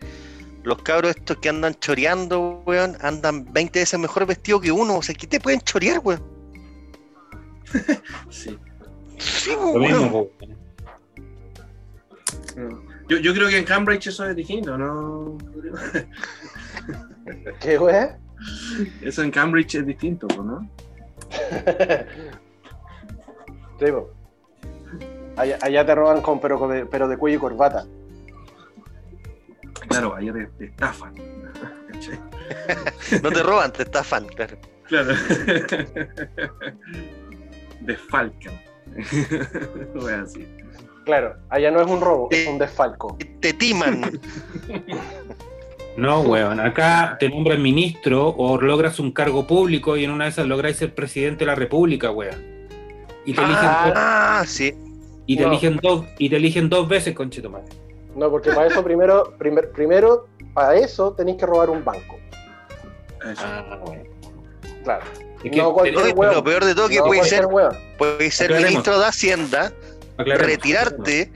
los 0.63 0.81
cabros 0.81 1.15
estos 1.15 1.37
que 1.37 1.49
andan 1.49 1.73
choreando, 1.75 2.61
weón, 2.65 2.95
andan 3.01 3.51
20 3.51 3.79
veces 3.79 3.99
mejor 3.99 4.25
vestidos 4.25 4.61
que 4.61 4.71
uno. 4.71 4.97
O 4.97 5.01
sea, 5.01 5.15
¿qué 5.15 5.27
te 5.27 5.39
pueden 5.39 5.59
chorear, 5.61 5.99
weón? 5.99 6.21
Sí. 8.29 8.57
Sí, 9.17 9.51
Lo 9.51 9.79
mismo, 9.79 10.27
pues. 10.37 10.51
Yo, 13.07 13.17
yo 13.17 13.33
creo 13.33 13.49
que 13.49 13.57
en 13.57 13.65
Cambridge 13.65 14.07
eso 14.07 14.25
es 14.25 14.35
distinto, 14.35 14.77
¿no? 14.77 15.37
¿Qué 17.59 17.77
wea? 17.77 18.17
Eso 19.01 19.23
en 19.23 19.31
Cambridge 19.31 19.75
es 19.75 19.85
distinto, 19.85 20.27
pues, 20.27 20.39
¿no? 20.39 20.69
Sí, 23.79 23.91
po. 23.91 24.13
allá, 25.35 25.57
allá 25.61 25.85
te 25.85 25.95
roban 25.95 26.21
con 26.21 26.39
pero, 26.39 26.67
de, 26.67 26.85
pero 26.85 27.07
de 27.07 27.17
cuello 27.17 27.37
y 27.37 27.39
corbata. 27.39 27.85
Claro, 29.89 30.15
ahí 30.15 30.31
te, 30.31 30.45
te 30.45 30.65
estafan. 30.65 31.13
No 33.21 33.29
te 33.31 33.43
roban, 33.43 33.71
te 33.73 33.83
estafan, 33.83 34.25
claro. 34.27 34.57
Claro. 34.87 35.13
Desfalcan. 37.81 38.53
No 39.93 40.09
es 40.09 40.15
así. 40.15 40.47
Claro, 41.05 41.35
allá 41.49 41.69
no 41.71 41.81
es 41.81 41.87
un 41.87 41.99
robo, 41.99 42.29
es 42.31 42.47
un 42.47 42.57
desfalco. 42.57 43.17
Te 43.41 43.51
timan. 43.53 44.19
No, 45.97 46.21
weón. 46.21 46.59
Acá 46.59 47.17
te 47.19 47.29
nombran 47.29 47.61
ministro 47.61 48.29
o 48.29 48.59
logras 48.59 48.99
un 48.99 49.11
cargo 49.11 49.45
público 49.45 49.95
y 49.97 50.05
en 50.05 50.11
una 50.11 50.23
de 50.25 50.29
esas 50.31 50.47
lográis 50.47 50.77
ser 50.77 50.95
presidente 50.95 51.39
de 51.39 51.47
la 51.47 51.55
república, 51.55 52.09
weón. 52.11 52.41
Y 53.25 53.33
te 53.33 53.41
eligen, 53.41 53.65
dos, 53.85 53.93
Ah, 53.95 54.43
sí. 54.47 54.73
y 55.27 55.37
te 55.37 55.43
no. 55.43 55.49
eligen 55.49 55.79
dos, 55.81 56.05
y 56.17 56.29
te 56.29 56.35
eligen 56.37 56.69
dos 56.69 56.87
veces, 56.87 57.13
conchetumare. 57.13 57.65
No, 58.15 58.29
porque 58.31 58.51
para 58.51 58.67
eso 58.67 58.83
primero, 58.83 59.33
primer- 59.37 59.71
primero, 59.71 60.27
para 60.53 60.75
eso 60.75 61.13
tenéis 61.13 61.37
que 61.37 61.45
robar 61.45 61.69
un 61.69 61.83
banco. 61.83 62.17
Eso. 63.29 63.43
Ah, 63.45 63.79
weón. 63.85 64.03
Claro. 64.83 65.05
Es 65.43 65.51
que 65.51 65.57
No, 65.57 65.71
lo 65.71 66.43
peor 66.43 66.63
de 66.65 66.73
todo 66.75 66.87
que 66.89 66.97
No 66.99 67.05
puede 67.05 67.23
ser, 67.25 67.47
puede 67.97 68.31
ser 68.31 68.45
Aclaremos. 68.47 68.69
ministro 68.71 68.99
de 68.99 69.05
Hacienda, 69.05 69.73
aclaremos. 70.17 70.47
retirarte, 70.47 71.31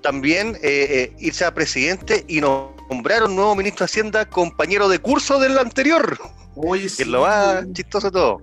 también 0.00 0.56
eh, 0.62 0.86
eh, 0.90 1.12
irse 1.18 1.44
a 1.44 1.52
presidente 1.52 2.24
y 2.28 2.40
nombrar 2.40 3.24
un 3.24 3.34
nuevo 3.34 3.54
ministro 3.56 3.84
de 3.84 3.90
Hacienda 3.90 4.24
compañero 4.26 4.88
de 4.88 4.98
curso 5.00 5.40
del 5.40 5.58
anterior, 5.58 6.18
Oye, 6.54 6.84
que 6.84 6.88
sí. 6.88 7.02
es 7.02 7.08
lo 7.08 7.22
más 7.22 7.64
chistoso 7.72 8.08
de 8.08 8.12
todo. 8.12 8.40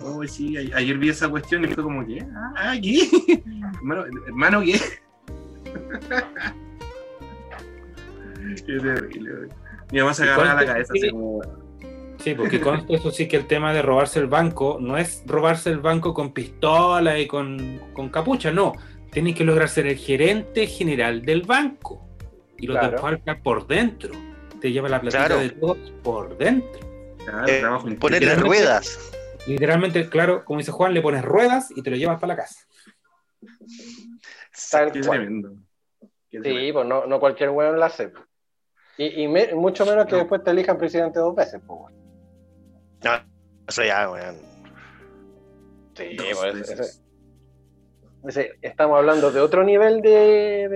Oye, 0.00 0.28
sí, 0.28 0.56
ayer 0.56 0.98
vi 0.98 1.08
esa 1.08 1.28
cuestión 1.28 1.64
y 1.64 1.68
fue 1.68 1.82
como 1.82 2.06
que, 2.06 2.24
ah, 2.56 2.74
¿qué? 2.80 3.42
hermano, 3.78 4.04
hermano, 4.26 4.62
¿qué? 4.62 4.80
Qué 8.66 8.78
terrible, 8.78 9.30
güey. 9.32 9.48
Mi 9.90 10.00
mamá 10.00 10.14
se 10.14 10.24
agarraba 10.24 10.60
la 10.62 10.66
cabeza 10.66 10.92
así 10.96 11.10
como, 11.10 11.40
Sí, 12.18 12.34
porque 12.34 12.60
consta 12.60 12.94
eso 12.94 13.10
sí 13.10 13.28
que 13.28 13.36
el 13.36 13.46
tema 13.46 13.72
de 13.74 13.82
robarse 13.82 14.18
el 14.18 14.26
banco 14.26 14.78
no 14.80 14.96
es 14.96 15.22
robarse 15.26 15.70
el 15.70 15.78
banco 15.80 16.14
con 16.14 16.32
pistola 16.32 17.18
y 17.18 17.26
con, 17.26 17.80
con 17.92 18.08
capucha, 18.08 18.50
no. 18.50 18.72
Tienes 19.10 19.34
que 19.36 19.44
lograr 19.44 19.68
ser 19.68 19.86
el 19.86 19.96
gerente 19.96 20.66
general 20.66 21.22
del 21.24 21.42
banco. 21.42 22.00
Y 22.56 22.66
lo 22.66 22.74
Claro. 22.74 22.92
desfalca 22.92 23.40
por 23.42 23.66
dentro. 23.66 24.12
Te 24.60 24.72
lleva 24.72 24.88
la 24.88 25.00
platita 25.00 25.26
Claro. 25.26 25.40
de 25.40 25.50
todos 25.50 25.92
por 26.02 26.38
dentro. 26.38 26.80
claro, 27.24 27.46
Eh, 27.48 28.36
ruedas. 28.36 29.12
Literalmente, 29.46 30.08
claro, 30.08 30.44
como 30.44 30.58
dice 30.60 30.72
Juan, 30.72 30.94
le 30.94 31.02
pones 31.02 31.22
ruedas 31.24 31.70
y 31.76 31.82
te 31.82 31.90
lo 31.90 31.96
llevas 31.96 32.18
para 32.20 32.34
la 32.34 32.42
casa. 32.42 32.60
Tal 34.70 34.92
Qué 34.92 35.00
cual. 35.00 35.18
tremendo. 35.20 35.54
Qué 36.30 36.40
tremendo. 36.40 36.60
Sí, 36.66 36.72
pues 36.72 36.86
no, 36.86 37.06
no 37.06 37.20
cualquier 37.20 37.50
weón 37.50 37.78
la 37.78 37.86
hace. 37.86 38.12
Y, 38.96 39.22
y 39.22 39.28
me- 39.28 39.54
mucho 39.54 39.84
menos 39.84 40.06
que 40.06 40.12
No. 40.12 40.18
después 40.18 40.42
te 40.44 40.50
elijan 40.50 40.78
presidente 40.78 41.18
dos 41.18 41.34
veces, 41.34 41.60
pues, 41.66 41.78
weón. 41.80 42.03
No, 43.04 43.10
eso 43.68 43.82
ya, 43.84 44.10
weón. 44.10 44.36
Sí, 45.96 46.16
pues, 46.18 46.70
ese- 46.70 47.00
ese- 48.26 48.52
estamos 48.62 48.96
hablando 48.98 49.30
de 49.30 49.40
otro 49.40 49.62
nivel 49.64 50.00
de. 50.00 50.10
de- 50.10 50.68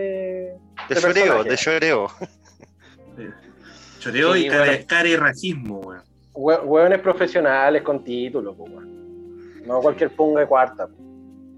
De 0.88 0.94
De 0.94 1.00
personaje. 1.00 1.48
de. 1.50 1.56
Choreo 3.98 4.34
Sí, 4.34 4.46
y 4.46 4.48
care, 4.48 4.70
bueno. 4.70 4.84
carerracismo, 4.86 5.78
weón. 5.80 6.02
hue- 6.34 6.62
hueones 6.64 7.00
profesionales 7.00 7.82
con 7.82 8.04
título, 8.04 8.54
pues, 8.56 8.70
weón. 8.72 9.62
No 9.66 9.80
cualquier 9.80 10.14
punga 10.14 10.40
de 10.40 10.46
cuarta. 10.46 10.86
pues. 10.86 10.98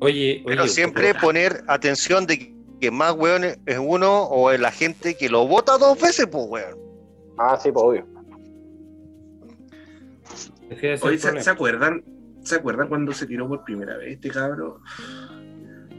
Oye, 0.03 0.43
Pero 0.47 0.63
oye, 0.63 0.71
siempre 0.73 1.15
poner 1.15 1.63
atención 1.69 2.27
de 2.27 2.39
que- 2.39 2.55
que 2.81 2.91
más 2.91 3.13
weón 3.13 3.45
es 3.45 3.79
uno 3.79 4.23
o 4.25 4.51
es 4.51 4.59
la 4.59 4.71
gente 4.73 5.15
que 5.15 5.29
lo 5.29 5.47
vota 5.47 5.77
dos 5.77 6.01
veces, 6.01 6.27
pues 6.27 6.47
weón. 6.49 6.79
Ah, 7.37 7.59
sí, 7.63 7.71
pues 7.71 7.85
obvio. 7.85 8.07
Oye, 10.71 10.97
¿se, 11.19 11.51
acuerdan? 11.51 12.05
¿Se 12.43 12.55
acuerdan 12.55 12.89
cuando 12.89 13.13
se 13.13 13.27
tiró 13.27 13.49
por 13.49 13.65
primera 13.65 13.97
vez 13.97 14.15
este 14.15 14.31
cabro? 14.31 14.81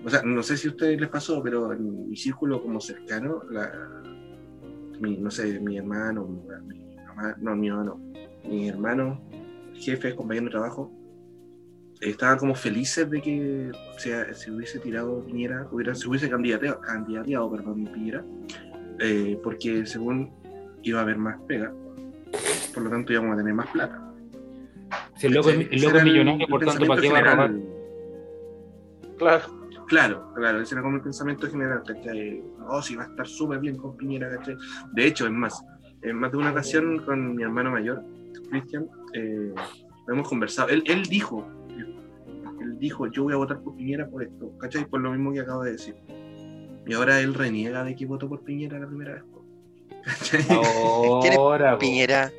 O 0.03 0.09
sea, 0.09 0.23
no 0.23 0.41
sé 0.41 0.57
si 0.57 0.67
a 0.67 0.71
ustedes 0.71 0.99
les 0.99 1.09
pasó, 1.09 1.43
pero 1.43 1.71
en 1.73 2.09
mi 2.09 2.15
círculo 2.15 2.61
como 2.61 2.79
cercano, 2.79 3.43
la, 3.49 3.71
mi, 4.99 5.17
no 5.17 5.29
sé, 5.29 5.59
mi 5.59 5.77
hermano, 5.77 6.25
mi, 6.25 6.41
mi 6.67 6.95
mamá, 6.95 7.35
no, 7.39 7.55
mi 7.55 7.67
hermano, 7.67 7.99
mi 8.47 8.69
hermano, 8.69 9.21
jefe, 9.73 10.15
compañero 10.15 10.45
de 10.45 10.51
trabajo, 10.51 10.91
estaban 11.99 12.39
como 12.39 12.55
felices 12.55 13.09
de 13.09 13.21
que 13.21 13.71
se, 13.97 14.33
se 14.33 14.51
hubiese 14.51 14.79
tirado 14.79 15.23
Piñera, 15.23 15.67
hubiera, 15.71 15.93
se 15.93 16.07
hubiese 16.07 16.29
candidateado, 16.29 16.79
candidateado 16.81 17.51
perdón, 17.51 17.85
Piñera, 17.85 18.25
eh, 18.99 19.39
porque 19.43 19.85
según 19.85 20.31
iba 20.81 20.99
a 20.99 21.03
haber 21.03 21.17
más 21.17 21.39
pega, 21.47 21.71
por 22.73 22.83
lo 22.83 22.89
tanto 22.89 23.13
íbamos 23.13 23.33
a 23.33 23.37
tener 23.37 23.53
más 23.53 23.67
plata. 23.67 24.10
Si 25.17 25.27
el 25.27 25.33
loco, 25.33 25.49
es- 25.49 25.67
el 25.71 25.81
loco 25.81 25.97
es 25.97 26.03
millonario, 26.03 26.47
por 26.47 26.65
tanto, 26.65 26.85
¿para 26.85 27.01
qué 27.01 27.09
va 27.11 27.17
a 27.19 27.21
robar? 27.21 27.51
Claro. 29.17 29.61
Claro, 29.87 30.31
claro, 30.35 30.61
ese 30.61 30.73
era 30.75 30.81
como 30.83 30.95
el 30.95 31.01
pensamiento 31.01 31.49
general, 31.49 31.83
¿cachai? 31.85 32.41
Oh, 32.69 32.81
sí, 32.81 32.95
va 32.95 33.03
a 33.03 33.07
estar 33.07 33.27
súper 33.27 33.59
bien 33.59 33.75
con 33.75 33.97
Piñera, 33.97 34.29
¿cachai? 34.37 34.55
De 34.93 35.05
hecho, 35.05 35.25
es 35.25 35.33
más, 35.33 35.61
en 36.01 36.15
más 36.15 36.31
de 36.31 36.37
una 36.37 36.51
ocasión 36.51 36.99
con 37.05 37.35
mi 37.35 37.43
hermano 37.43 37.71
mayor, 37.71 38.01
Cristian, 38.49 38.87
eh, 39.13 39.53
hemos 40.07 40.29
conversado. 40.29 40.69
Él, 40.69 40.81
él 40.87 41.03
dijo, 41.03 41.45
él 42.61 42.77
dijo, 42.79 43.07
yo 43.07 43.23
voy 43.23 43.33
a 43.33 43.35
votar 43.37 43.59
por 43.59 43.75
Piñera 43.75 44.07
por 44.07 44.23
esto, 44.23 44.57
¿cachai? 44.59 44.85
Por 44.85 45.01
lo 45.01 45.11
mismo 45.11 45.33
que 45.33 45.41
acabo 45.41 45.63
de 45.63 45.73
decir. 45.73 45.95
Y 46.87 46.93
ahora 46.93 47.19
él 47.19 47.33
reniega 47.33 47.83
de 47.83 47.93
que 47.93 48.05
votó 48.05 48.29
por 48.29 48.41
Piñera 48.45 48.79
la 48.79 48.87
primera 48.87 49.15
vez. 49.15 49.23
¿Cachai? 50.05 50.41
¿Quién 51.21 51.33
es 51.33 51.37
Ahora, 51.37 51.73
po. 51.73 51.79
Piñera. 51.79 52.31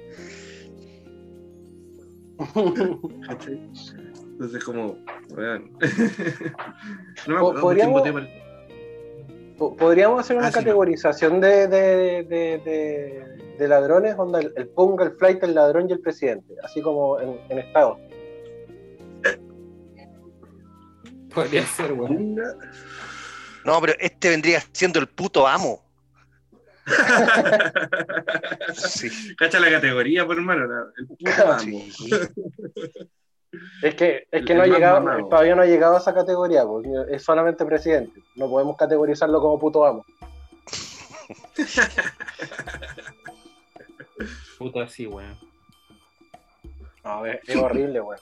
Entonces, 4.33 4.65
como, 4.65 4.97
no 7.27 7.35
me 7.35 7.37
acuerdo 7.37 7.61
podríamos- 7.61 8.03
hacer 10.21 10.37
una 10.37 10.47
Ah, 10.49 10.51
sí, 10.51 10.57
no. 10.57 10.65
categorización 10.65 11.41
de, 11.41 11.69
de, 11.69 12.25
de, 12.25 12.59
de- 12.65 13.55
de 13.59 13.69
ladrones, 13.69 14.17
onda 14.19 14.41
el, 14.41 14.53
el 14.57 14.67
punga, 14.69 15.05
el 15.05 15.13
flight, 15.13 15.43
el 15.45 15.55
ladrón 15.55 15.89
y 15.89 15.93
el 15.93 16.01
presidente, 16.01 16.55
así 16.65 16.81
como 16.83 17.21
en, 17.21 17.39
en 17.51 17.59
estado. 17.61 17.99
Podría 21.35 21.65
ser, 21.67 21.93
weón. 21.93 22.17
Punga. 22.17 22.57
No, 23.65 23.81
pero 23.81 23.93
este 24.01 24.31
vendría 24.31 24.61
siendo 24.73 24.99
el 24.99 25.07
puto 25.09 25.47
amo. 25.47 25.81
Sí. 28.75 29.35
Cacha 29.39 29.61
la 29.61 29.71
categoría, 29.71 30.27
por 30.27 30.37
hermano. 30.37 30.65
El 30.97 31.07
puto 31.07 31.31
amo. 31.53 31.83
Es 33.83 33.95
que, 33.95 34.27
es 34.31 34.45
que 34.45 34.53
El 34.53 34.59
no 34.59 34.65
ha 34.65 34.67
llegado, 34.67 35.01
mamado. 35.01 35.29
todavía 35.29 35.55
no 35.55 35.63
ha 35.63 35.67
llegado 35.67 35.97
a 35.97 35.99
esa 35.99 36.15
categoría, 36.15 36.65
pues, 36.65 36.87
es 37.11 37.23
solamente 37.23 37.65
presidente. 37.65 38.23
No 38.35 38.49
podemos 38.49 38.77
categorizarlo 38.77 39.41
como 39.41 39.59
puto 39.59 39.85
amo. 39.85 40.05
Puta 44.59 44.83
así, 44.85 45.07
weón. 45.07 45.39
No, 47.05 47.27
es, 47.27 47.41
es 47.47 47.57
horrible, 47.57 48.01
weón. 48.01 48.21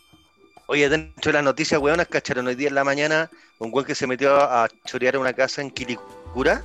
Oye, 0.66 0.88
dentro 0.88 1.30
de 1.30 1.32
las 1.34 1.44
noticias, 1.44 1.80
weonas, 1.80 2.08
cacharon 2.08 2.46
hoy 2.46 2.54
día 2.54 2.68
en 2.68 2.74
la 2.74 2.84
mañana 2.84 3.28
un 3.58 3.70
weón 3.72 3.84
que 3.86 3.94
se 3.94 4.06
metió 4.06 4.36
a 4.36 4.68
chorear 4.86 5.16
a 5.16 5.18
una 5.18 5.32
casa 5.32 5.60
en 5.62 5.70
Quilicura. 5.70 6.62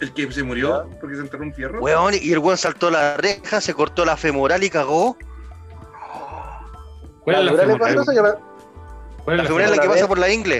El 0.00 0.12
que 0.14 0.32
se 0.32 0.42
murió 0.42 0.88
porque 1.00 1.16
se 1.16 1.22
enterró 1.22 1.44
un 1.44 1.52
fierro. 1.52 1.80
Weón, 1.80 2.14
y 2.14 2.32
el 2.32 2.38
weón 2.38 2.56
saltó 2.56 2.90
la 2.90 3.16
reja, 3.18 3.60
se 3.60 3.74
cortó 3.74 4.04
la 4.04 4.16
femoral 4.16 4.62
y 4.64 4.70
cagó. 4.70 5.16
¿Cuál 7.22 7.36
es 7.36 7.44
la 7.44 7.50
¿Dura 7.52 7.64
le 7.66 7.72
femoral? 7.74 7.94
Yo 8.14 8.22
me- 8.22 8.30
¿Cuál 9.24 9.36
La 9.36 9.42
es 9.42 9.42
la 9.42 9.44
femoral 9.44 9.70
es 9.70 9.76
la 9.76 9.82
que 9.82 9.88
pasa 9.88 10.08
por 10.08 10.18
la 10.18 10.30
ingle. 10.32 10.56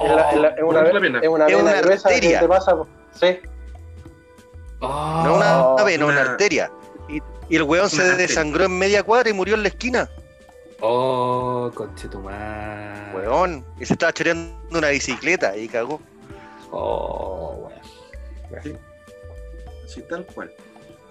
Es, 0.00 0.10
la- 0.14 0.30
es 0.30 0.40
la- 0.40 0.48
es 0.48 0.62
una, 0.62 0.80
¿Por 0.82 0.92
qué 0.92 0.98
ve- 0.98 1.10
la 1.10 1.18
es 1.20 1.28
una 1.28 1.46
Es 1.46 1.56
vena 1.56 1.62
una 1.70 1.80
gruesa 1.80 2.08
que 2.08 2.14
arteria. 2.16 2.40
te 2.40 2.48
pasa. 2.48 2.76
Sí. 3.12 3.38
Oh, 4.80 5.22
No 5.24 5.34
una 5.36 5.64
Oh, 5.64 5.78
ave, 5.78 5.96
no 5.96 6.06
una 6.06 6.20
una- 6.20 6.30
arteria. 6.32 6.70
Y, 7.08 7.22
y 7.48 7.56
el 7.56 7.62
weón 7.62 7.88
se 7.88 7.96
Una 7.96 8.04
arteria. 8.10 8.26
desangró 8.26 8.64
en 8.64 8.78
media 8.78 9.02
cuadra 9.02 9.30
y 9.30 9.32
murió 9.32 9.54
en 9.54 9.62
la 9.62 9.68
esquina. 9.68 10.08
oh, 10.80 11.70
conchetumar. 11.74 13.12
Weón. 13.14 13.64
Y 13.80 13.86
se 13.86 13.94
estaba 13.94 14.12
choreando 14.12 14.54
una 14.76 14.88
bicicleta 14.88 15.56
y 15.56 15.66
cagó. 15.68 15.98
Oh, 16.70 17.54
weón. 17.60 17.72
Sí, 19.86 20.02
tal 20.08 20.26
cual. 20.26 20.50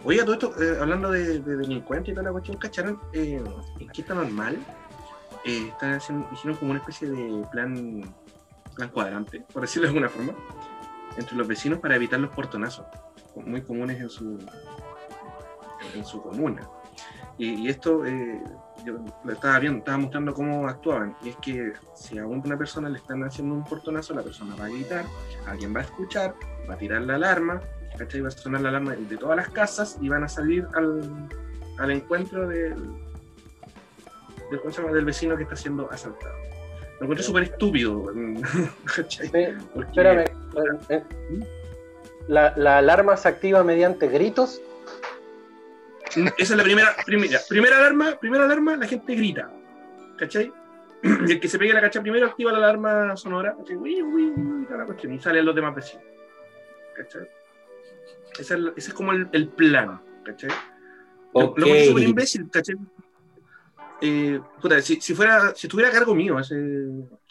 Oye, 0.04 0.22
todo 0.24 0.34
esto, 0.34 0.62
eh, 0.62 0.78
hablando 0.82 1.12
de, 1.12 1.40
de 1.40 1.56
delincuentes 1.56 2.12
y 2.12 2.16
toda 2.16 2.26
la 2.26 2.32
cuestión, 2.32 2.58
¿cacharon? 2.58 3.00
Eh, 3.14 3.42
en 3.80 3.90
Quinta 3.90 4.14
Normal 4.14 4.58
eh, 5.46 5.68
están 5.70 5.94
haciendo, 5.94 6.28
hicieron 6.34 6.58
como 6.58 6.72
una 6.72 6.80
especie 6.80 7.10
de 7.10 7.46
plan, 7.52 8.14
plan 8.76 8.90
cuadrante, 8.90 9.46
por 9.54 9.62
decirlo 9.62 9.88
de 9.88 9.90
alguna 9.90 10.10
forma, 10.10 10.34
entre 11.18 11.38
los 11.38 11.48
vecinos 11.48 11.80
para 11.80 11.96
evitar 11.96 12.20
los 12.20 12.32
portonazos, 12.32 12.86
muy 13.36 13.62
comunes 13.62 14.02
en 14.02 14.10
su, 14.10 14.40
en 15.96 16.06
su 16.06 16.22
comuna. 16.22 16.68
Y, 17.38 17.54
y 17.54 17.70
esto, 17.70 18.06
eh, 18.06 18.44
yo 18.84 19.00
lo 19.24 19.34
estaba 19.34 19.58
viendo, 19.60 19.80
estaba 19.80 19.98
mostrando 19.98 20.34
cómo 20.34 20.68
actuaban. 20.68 21.16
Y 21.24 21.30
es 21.30 21.38
que 21.38 21.74
si 21.96 22.18
a 22.20 22.28
una 22.28 22.58
persona 22.58 22.90
le 22.90 22.98
están 22.98 23.24
haciendo 23.24 23.56
un 23.56 23.64
portonazo, 23.64 24.14
la 24.14 24.22
persona 24.22 24.56
va 24.56 24.66
a 24.66 24.70
gritar, 24.70 25.06
alguien 25.48 25.74
va 25.74 25.80
a 25.80 25.84
escuchar, 25.84 26.36
va 26.70 26.74
a 26.76 26.78
tirar 26.78 27.02
la 27.02 27.16
alarma, 27.16 27.62
¿cachai? 27.98 28.22
Va 28.22 28.28
a 28.28 28.32
sonar 28.32 28.62
la 28.62 28.70
alarma 28.70 28.96
de 28.96 29.18
todas 29.18 29.38
las 29.38 29.50
casas 29.50 29.98
y 30.02 30.10
van 30.10 30.24
a 30.24 30.28
salir 30.28 30.66
al, 30.76 31.02
al 31.80 31.92
encuentro 31.92 32.48
del, 32.48 32.76
del, 34.52 34.94
del 34.94 35.06
vecino 35.06 35.36
que 35.38 35.44
está 35.44 35.56
siendo 35.56 35.90
asaltado. 35.92 36.34
Lo 37.00 37.06
encuentro 37.06 37.24
súper 37.26 37.44
estúpido. 37.44 38.06
¿cachai? 38.96 39.28
sí. 39.28 39.32
Porque- 39.74 39.90
Espérame. 39.90 40.20
eh, 40.22 40.30
eh, 40.90 41.04
La, 42.28 42.54
la 42.56 42.78
alarma 42.78 43.18
se 43.18 43.28
activa 43.28 43.64
mediante 43.64 44.08
gritos. 44.08 44.62
Esa 46.16 46.32
es 46.38 46.50
la 46.52 46.64
primera, 46.64 46.96
primera, 47.06 47.40
primera 47.50 47.78
alarma, 47.78 48.16
primera 48.20 48.46
alarma, 48.46 48.76
la 48.78 48.86
gente 48.88 49.16
grita. 49.16 49.50
¿Cachai? 50.18 50.52
Y 51.28 51.32
el 51.34 51.40
que 51.42 51.50
se 51.50 51.60
pegue 51.60 51.74
la 51.74 51.82
cacha 51.82 52.02
primero 52.02 52.28
activa 52.28 52.52
la 52.54 52.60
alarma 52.60 53.18
sonora, 53.18 53.56
¿cachai? 53.58 53.76
Uy, 53.76 54.02
uy, 54.02 54.32
uy, 54.38 54.66
toda 54.66 54.78
la 54.80 54.86
cuestión, 54.86 55.12
y 55.14 55.20
salen 55.20 55.44
los 55.44 55.54
demás 55.56 55.76
vecinos. 55.76 56.06
¿Cachai? 56.96 57.28
Ese 58.40 58.54
es, 58.56 58.60
ese 58.78 58.88
es 58.90 58.94
como 58.94 59.12
el, 59.12 59.28
el 59.32 59.50
plan, 59.50 60.02
¿cachai? 60.26 60.50
Lo- 60.50 60.56
Ok. 61.50 61.58
Lo 61.60 61.66
súper 61.66 62.04
imbécil, 62.04 62.50
¿cachai? 62.52 62.76
Eh, 64.02 64.40
puta, 64.62 64.82
si, 64.82 65.00
si 65.00 65.14
fuera, 65.16 65.56
si 65.56 65.68
estuviera 65.68 65.90
a 65.90 65.94
cargo 65.94 66.14
mío 66.14 66.38
ese, 66.40 66.56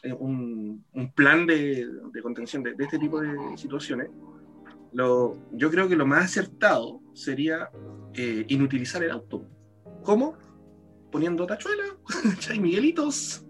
eh, 0.03 0.13
un, 0.19 0.85
un 0.93 1.13
plan 1.13 1.47
de, 1.47 1.87
de 2.13 2.23
contención 2.23 2.63
de, 2.63 2.75
de 2.75 2.85
este 2.85 2.99
tipo 2.99 3.21
de 3.21 3.57
situaciones, 3.59 4.09
lo, 4.93 5.39
yo 5.53 5.71
creo 5.71 5.87
que 5.89 5.97
lo 5.97 6.07
más 6.07 6.25
acertado 6.25 7.01
sería 7.13 7.71
eh, 8.15 8.45
inutilizar 8.49 9.03
el 9.05 9.11
auto. 9.11 9.45
¿Cómo? 10.03 10.37
Poniendo 11.11 11.47
tachuelas. 11.47 11.89
Miguelitos, 12.61 13.47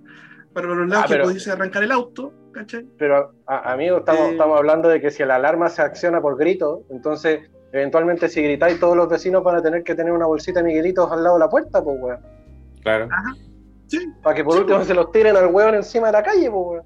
para 0.53 0.67
los 0.69 0.89
lados 0.89 1.05
Ah, 1.05 1.07
pero- 1.09 1.23
que 1.25 1.29
pudiese 1.31 1.51
arrancar 1.53 1.85
el 1.85 1.93
auto, 1.93 2.35
¿cachai? 2.53 2.87
Pero, 2.99 3.33
a- 3.47 3.73
amigo, 3.73 3.99
estamos, 3.99 4.23
Eh. 4.29 4.33
estamos 4.33 4.59
hablando 4.59 4.89
de 4.89 5.01
que 5.01 5.11
si 5.11 5.25
la 5.25 5.37
alarma 5.37 5.69
se 5.69 5.83
acciona 5.83 6.21
por 6.21 6.37
grito, 6.37 6.85
entonces, 6.91 7.51
eventualmente, 7.73 8.29
si 8.29 8.43
gritáis, 8.43 8.79
todos 8.79 8.97
los 8.97 9.09
vecinos 9.09 9.43
van 9.43 9.57
a 9.57 9.63
tener 9.63 9.83
que 9.83 9.95
tener 9.95 10.13
una 10.13 10.27
bolsita 10.27 10.61
de 10.61 10.67
Miguelitos 10.67 11.11
al 11.11 11.23
lado 11.25 11.37
de 11.37 11.41
la 11.41 11.49
puerta, 11.49 11.83
pues, 11.83 11.97
weón. 12.01 12.21
Claro. 12.83 13.09
Sí, 13.89 13.99
Para 14.23 14.37
que 14.37 14.45
por 14.45 14.55
Sí, 14.55 14.61
último 14.61 14.79
pues. 14.79 14.89
se 14.89 14.95
los 14.95 15.13
tiren 15.13 15.37
al 15.37 15.47
weón 15.49 15.75
encima 15.75 16.07
de 16.07 16.13
la 16.13 16.23
calle, 16.23 16.51
pues, 16.51 16.65
weón. 16.67 16.83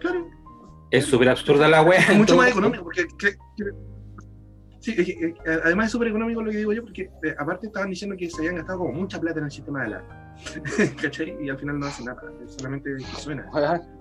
claro. 0.00 0.26
Es 0.90 1.04
súper 1.04 1.28
absurda 1.28 1.68
la 1.68 1.82
wea. 1.82 1.98
Es 2.00 2.16
mucho 2.16 2.36
más 2.36 2.48
económico, 2.50 2.84
porque 2.84 3.04
que- 3.18 3.32
que- 3.56 3.72
sí, 4.80 4.92
eh, 4.96 5.34
además 5.64 5.86
es 5.86 5.92
súper 5.92 6.08
económico 6.08 6.40
lo 6.42 6.50
que 6.50 6.56
digo 6.58 6.72
yo, 6.72 6.82
porque 6.82 7.02
eh, 7.22 7.34
aparte 7.38 7.66
estaban 7.66 7.90
diciendo 7.90 8.16
que 8.16 8.30
se 8.30 8.38
habían 8.38 8.56
gastado 8.56 8.78
como 8.78 8.92
mucha 8.92 9.20
plata 9.20 9.38
en 9.38 9.44
el 9.46 9.50
sistema 9.50 9.80
de 9.80 9.86
alarma, 9.86 10.27
¿cachai? 11.02 11.36
Y 11.40 11.48
al 11.48 11.58
final 11.58 11.78
no 11.78 11.86
hace 11.86 12.04
nada, 12.04 12.20
solamente 12.46 12.98
suena. 13.16 13.46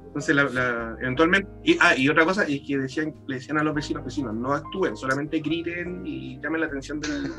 Entonces, 0.05 0.35
la, 0.35 0.43
la- 0.45 0.97
eventualmente, 0.99 1.49
y, 1.63 1.77
ah, 1.81 1.95
y 1.95 2.09
otra 2.09 2.25
cosa 2.25 2.43
es 2.43 2.61
que 2.65 2.77
decían, 2.77 3.13
le 3.27 3.35
decían 3.35 3.57
a 3.57 3.63
los 3.63 3.75
vecinos, 3.75 4.03
vecinos, 4.05 4.33
no 4.33 4.53
actúen, 4.53 4.95
solamente 4.95 5.39
griten 5.39 6.01
y 6.05 6.39
llamen 6.41 6.61
la 6.61 6.67
atención 6.67 6.99
del. 6.99 7.31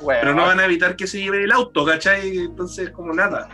Weón. 0.00 0.20
Pero 0.22 0.34
no 0.34 0.42
van 0.42 0.60
a 0.60 0.64
evitar 0.64 0.96
que 0.96 1.06
se 1.06 1.18
lleve 1.18 1.44
el 1.44 1.52
auto, 1.52 1.84
¿cachai? 1.84 2.38
Entonces, 2.38 2.90
como 2.90 3.12
nada. 3.12 3.48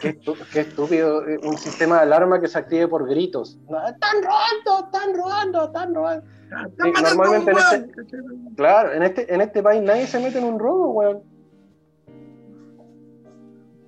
Qué, 0.00 0.18
qué 0.52 0.60
estúpido, 0.60 1.26
eh, 1.26 1.38
un 1.42 1.56
sistema 1.56 1.96
de 1.96 2.02
alarma 2.02 2.40
que 2.42 2.48
se 2.48 2.58
active 2.58 2.88
por 2.88 3.08
gritos. 3.08 3.58
Están 3.88 4.22
robando, 4.22 4.84
están 4.86 5.16
robando, 5.16 5.64
están 5.64 5.94
robando. 5.94 6.26
Están 6.68 6.92
matando 6.92 7.08
a 7.08 7.12
un 7.12 7.16
normalmente 7.16 7.50
en 7.52 7.56
este-. 7.56 8.54
Claro, 8.56 8.92
en 8.92 9.02
este, 9.02 9.34
en 9.34 9.40
este 9.40 9.62
país 9.62 9.80
nadie 9.82 10.06
se 10.06 10.20
mete 10.20 10.38
en 10.38 10.44
un 10.44 10.58
robo, 10.58 10.90
weón. 10.92 11.22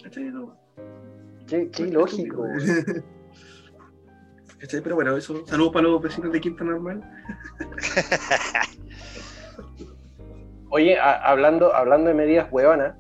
¿Cachai? 0.09 0.25
No. 0.31 0.57
Qué, 1.47 1.69
weón. 2.35 2.59
¿Cachai? 4.59 4.81
Pero 4.81 4.95
bueno, 4.95 5.15
eso. 5.19 5.47
Saludos 5.47 5.73
para 5.75 5.87
los 5.87 6.01
vecinos 6.01 6.33
de 6.33 6.41
Quinta 6.41 6.65
Normal. 6.65 7.03
Oye, 10.71 10.99
a- 10.99 11.23
hablando, 11.25 11.75
hablando 11.75 12.09
de 12.09 12.15
medidas 12.15 12.49
hueonas, 12.51 12.95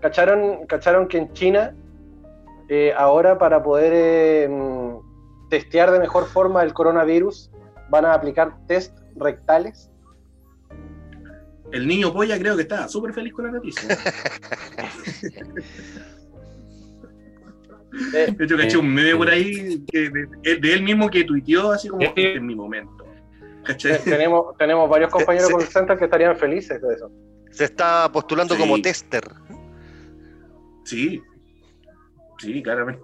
¿cacharon, 0.00 0.64
¿cacharon 0.66 1.06
que 1.06 1.18
en 1.18 1.30
China 1.34 1.74
eh, 2.70 2.94
ahora 2.96 3.36
para 3.38 3.62
poder 3.62 3.92
eh, 3.94 4.48
mm, 4.48 5.48
testear 5.50 5.90
de 5.90 5.98
mejor 6.00 6.26
forma 6.28 6.62
el 6.62 6.72
coronavirus 6.72 7.50
van 7.90 8.06
a 8.06 8.14
aplicar 8.14 8.56
test 8.66 8.96
rectales? 9.16 9.90
El 11.72 11.86
niño 11.86 12.10
polla 12.14 12.38
creo 12.38 12.56
que 12.56 12.62
está 12.62 12.88
súper 12.88 13.12
feliz 13.12 13.34
con 13.34 13.44
la 13.46 13.52
noticia. 13.52 13.86
Eh, 18.14 18.32
De 18.36 18.44
hecho, 18.44 18.56
caché 18.56 18.76
un 18.76 18.92
meme 18.92 19.16
por 19.16 19.28
ahí 19.30 19.84
que 19.90 20.10
de, 20.10 20.56
de 20.60 20.72
él 20.74 20.82
mismo 20.82 21.08
que 21.08 21.24
tuiteó 21.24 21.72
así 21.72 21.88
como 21.88 22.02
este 22.02 22.34
es 22.36 22.42
mi 22.42 22.54
momento. 22.54 23.04
Tenemos, 24.04 24.56
tenemos 24.56 24.88
varios 24.88 25.10
compañeros 25.12 25.50
con 25.50 25.60
el 25.60 25.66
center 25.68 25.98
que 25.98 26.04
estarían 26.04 26.36
felices 26.36 26.80
de 26.80 26.94
eso. 26.94 27.10
Se 27.50 27.64
está 27.64 28.10
postulando 28.12 28.54
Sí. 28.54 28.60
como 28.60 28.80
tester. 28.80 29.24
Sí. 30.84 31.22
Sí, 32.38 32.62
claramente. 32.62 33.02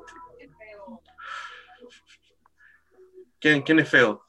¿Quién, 3.41 3.63
quién 3.63 3.81
es 3.81 3.89
feo? 3.89 4.23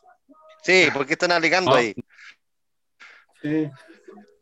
Sí, 0.64 0.88
¿por 0.94 1.06
qué 1.06 1.14
están 1.14 1.32
alegando 1.32 1.72
Ah. 1.74 1.78
ahí? 1.80 1.94
Sí. 3.42 3.70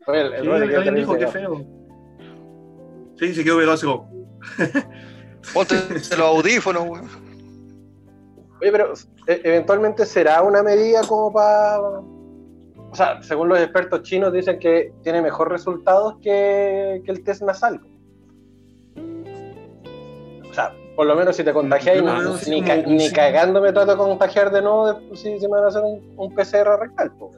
Oye, 0.08 0.21
el- 0.21 0.34
el 0.34 0.43
Sí, 0.69 0.76
alguien 0.76 0.95
dijo 0.95 1.17
que 1.17 1.28
feo. 1.28 1.65
Sí, 3.19 3.34
se 3.36 3.43
quedó 3.43 3.58
pegado 3.58 3.73
así 3.73 3.86
como. 3.86 4.38
Ponte 5.53 5.75
los 5.91 6.19
audífonos, 6.19 6.84
weón. 6.84 7.10
Oye, 8.62 8.71
pero 8.71 8.93
eh, 9.27 9.41
eventualmente 9.43 10.06
será 10.06 10.41
una 10.43 10.63
medida 10.63 11.01
como 11.08 11.34
para... 11.34 11.79
O 11.82 12.95
sea, 12.95 13.21
según 13.23 13.49
los 13.49 13.60
expertos 13.60 14.03
chinos 14.03 14.32
dicen 14.32 14.60
que 14.60 14.93
tiene 15.03 15.21
mejor 15.21 15.49
resultados 15.49 16.15
que, 16.21 17.01
que 17.03 17.12
el 17.12 17.23
test 17.23 17.41
nasal. 17.41 17.82
O 20.49 20.53
sea, 20.53 20.71
por 20.95 21.08
lo 21.08 21.15
menos 21.15 21.36
si 21.36 21.43
te 21.43 21.51
contagias, 21.51 21.97
lo 21.97 22.03
ni, 22.03 22.62
ni 22.62 22.62
como 22.62 22.67
ca- 22.84 22.88
un 22.88 22.95
ni 22.95 23.08
sí. 23.10 23.13
cagando 23.15 23.60
me 23.62 23.73
trato 23.73 23.91
de 23.93 23.97
contagiar 23.97 24.51
de 24.51 24.62
nuevo 24.62 24.99
si, 25.15 25.39
si 25.39 25.47
me 25.47 25.53
van 25.56 25.63
a 25.63 25.67
hacer 25.69 25.82
un, 25.84 26.13
un 26.15 26.36
PCR 26.36 26.79
rectal. 26.79 27.12
po. 27.17 27.32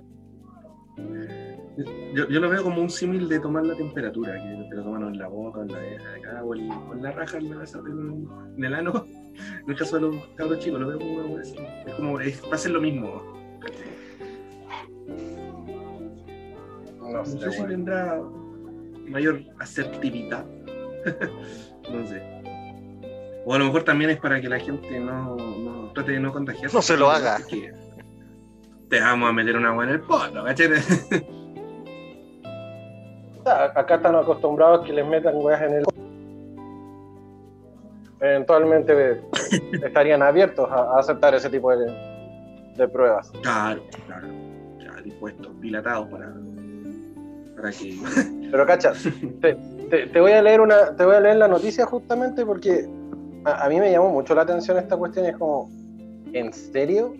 Yo, 2.14 2.28
yo 2.30 2.40
lo 2.40 2.50
veo 2.50 2.64
como 2.64 2.82
un 2.82 2.90
símil 2.90 3.28
de 3.28 3.40
tomar 3.40 3.66
la 3.66 3.76
temperatura, 3.76 4.34
que 4.36 4.68
te 4.70 4.76
lo 4.76 4.84
toman 4.84 5.04
en 5.14 5.18
la 5.18 5.28
boca, 5.28 5.62
en 5.62 5.68
la, 5.74 5.78
acá, 6.18 6.44
o, 6.44 6.54
el- 6.54 6.70
o 6.72 6.94
en 6.94 7.04
la 7.04 7.12
raja, 7.12 7.38
en, 7.38 7.50
la, 7.50 7.64
en, 7.66 8.28
en 8.58 8.64
el 8.64 8.74
ano, 8.76 9.06
En 9.64 9.70
el 9.70 9.76
caso 9.76 9.98
de 9.98 10.02
los 10.04 10.16
cabros 10.36 10.60
chicos, 10.60 10.80
lo 10.80 10.88
veo 10.88 10.98
como 11.00 11.34
wea 11.34 11.42
así. 11.42 11.56
Es 11.86 11.94
como, 11.96 12.20
es, 12.22 12.42
va 12.50 12.56
a 12.56 12.58
ser 12.58 12.72
lo 12.72 12.80
mismo. 12.80 13.22
No 17.02 17.12
No 17.12 17.26
sé, 17.26 17.40
sé 17.40 17.52
si 17.52 17.64
tendrá 17.66 18.22
mayor 19.10 19.42
asertividad. 19.60 20.46
no 21.92 22.08
sé. 22.08 22.22
O 23.46 23.54
a 23.54 23.60
lo 23.60 23.66
mejor 23.66 23.84
también 23.84 24.10
es 24.10 24.18
para 24.20 24.40
que 24.42 24.50
la 24.50 24.60
gente 24.60 25.00
no, 25.00 25.36
no 25.36 25.92
trate 25.94 26.14
de 26.14 26.20
no 26.20 26.32
contagiarse. 26.32 26.76
No 26.76 26.82
se 26.82 26.98
lo 26.98 27.12
haga. 27.12 27.38
Te 28.90 29.00
vamos 29.00 29.30
a 29.30 29.34
meter 29.34 29.56
una 29.58 29.70
agua 29.70 29.84
en 29.84 29.90
el 29.92 30.00
poto, 30.02 30.44
¿cachai? 30.44 30.70
Acá 33.46 33.96
están 33.96 34.16
acostumbrados 34.16 34.86
que 34.86 34.94
les 34.94 35.06
metan 35.06 35.36
weas 35.38 35.62
en 35.62 35.74
el. 35.76 35.84
Eventualmente 38.20 39.22
estarían 39.86 40.22
abiertos 40.24 40.70
a, 40.72 40.96
a 40.96 41.00
aceptar 41.00 41.36
ese 41.36 41.50
tipo 41.50 41.76
de, 41.76 41.86
de 42.76 42.88
pruebas. 42.88 43.32
Claro, 43.44 43.82
claro. 44.08 44.28
Ya 44.80 45.02
dispuestos, 45.04 45.60
dilatados 45.62 46.08
para, 46.10 46.34
para 47.56 47.72
que. 47.72 47.98
Pero 48.50 48.66
cacha, 48.66 48.94
te, 49.42 49.56
te- 49.90 50.08
te 50.08 50.22
voy 50.22 50.32
a 50.32 50.42
leer 50.42 50.62
una, 50.62 50.96
te 50.96 51.06
voy 51.06 51.16
a 51.16 51.20
leer 51.20 51.36
la 51.38 51.48
noticia 51.48 51.86
justamente 51.86 52.46
porque 52.46 52.88
a, 53.44 53.66
a 53.66 53.70
mí 53.70 53.80
me 53.80 53.92
llamó 53.92 54.10
mucho 54.10 54.34
la 54.34 54.42
atención 54.44 54.78
esta 54.78 54.96
cuestión. 54.98 55.26
y 55.26 55.30
Es 55.30 55.38
como, 55.38 55.70
¿en 56.34 56.52
serio? 56.54 57.14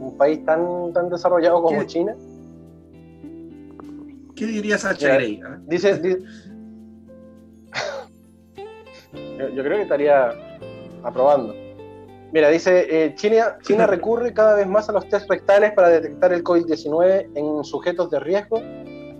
¿Un 0.00 0.16
país 0.18 0.44
tan, 0.44 0.92
tan 0.92 1.08
desarrollado 1.08 1.62
como 1.62 1.78
¿Qué? 1.80 1.86
China? 1.86 2.14
¿Qué 4.42 4.48
diría 4.50 4.76
Sacha. 4.76 5.14
Grey? 5.14 5.40
ah? 5.46 5.56
Dice, 5.68 5.98
di- 5.98 6.16
yo, 9.38 9.48
yo 9.50 9.62
creo 9.62 9.76
que 9.76 9.82
estaría 9.82 10.30
aprobando. 11.04 11.54
Mira, 12.32 12.48
dice, 12.48 12.86
eh, 12.90 13.14
China, 13.14 13.58
China 13.62 13.86
recurre 13.96 14.32
cada 14.34 14.56
vez 14.56 14.66
más 14.66 14.88
a 14.88 14.92
los 14.92 15.08
test 15.08 15.30
rectales 15.30 15.72
para 15.74 15.90
detectar 15.90 16.32
el 16.32 16.42
COVID-19 16.42 17.28
en 17.36 17.62
sujetos 17.64 18.10
de 18.10 18.18
riesgo 18.18 18.60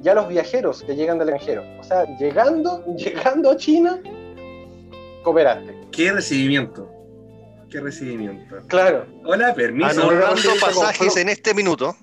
y 0.02 0.08
a 0.08 0.14
los 0.14 0.28
viajeros 0.28 0.82
que 0.82 0.96
llegan 0.96 1.18
del 1.20 1.28
extranjero. 1.28 1.62
O 1.78 1.84
sea, 1.84 2.04
llegando, 2.18 2.84
llegando 2.96 3.50
a 3.52 3.56
China, 3.56 4.00
cooperaste. 5.22 5.76
¿Qué 5.92 6.10
recibimiento? 6.12 6.90
¿Qué 7.70 7.78
recibimiento? 7.80 8.56
Claro. 8.66 9.06
Hola, 9.24 9.54
permiso. 9.54 10.02
Con 10.08 10.58
pasajes 10.60 11.16
en 11.16 11.28
este 11.28 11.54
minuto. 11.54 11.94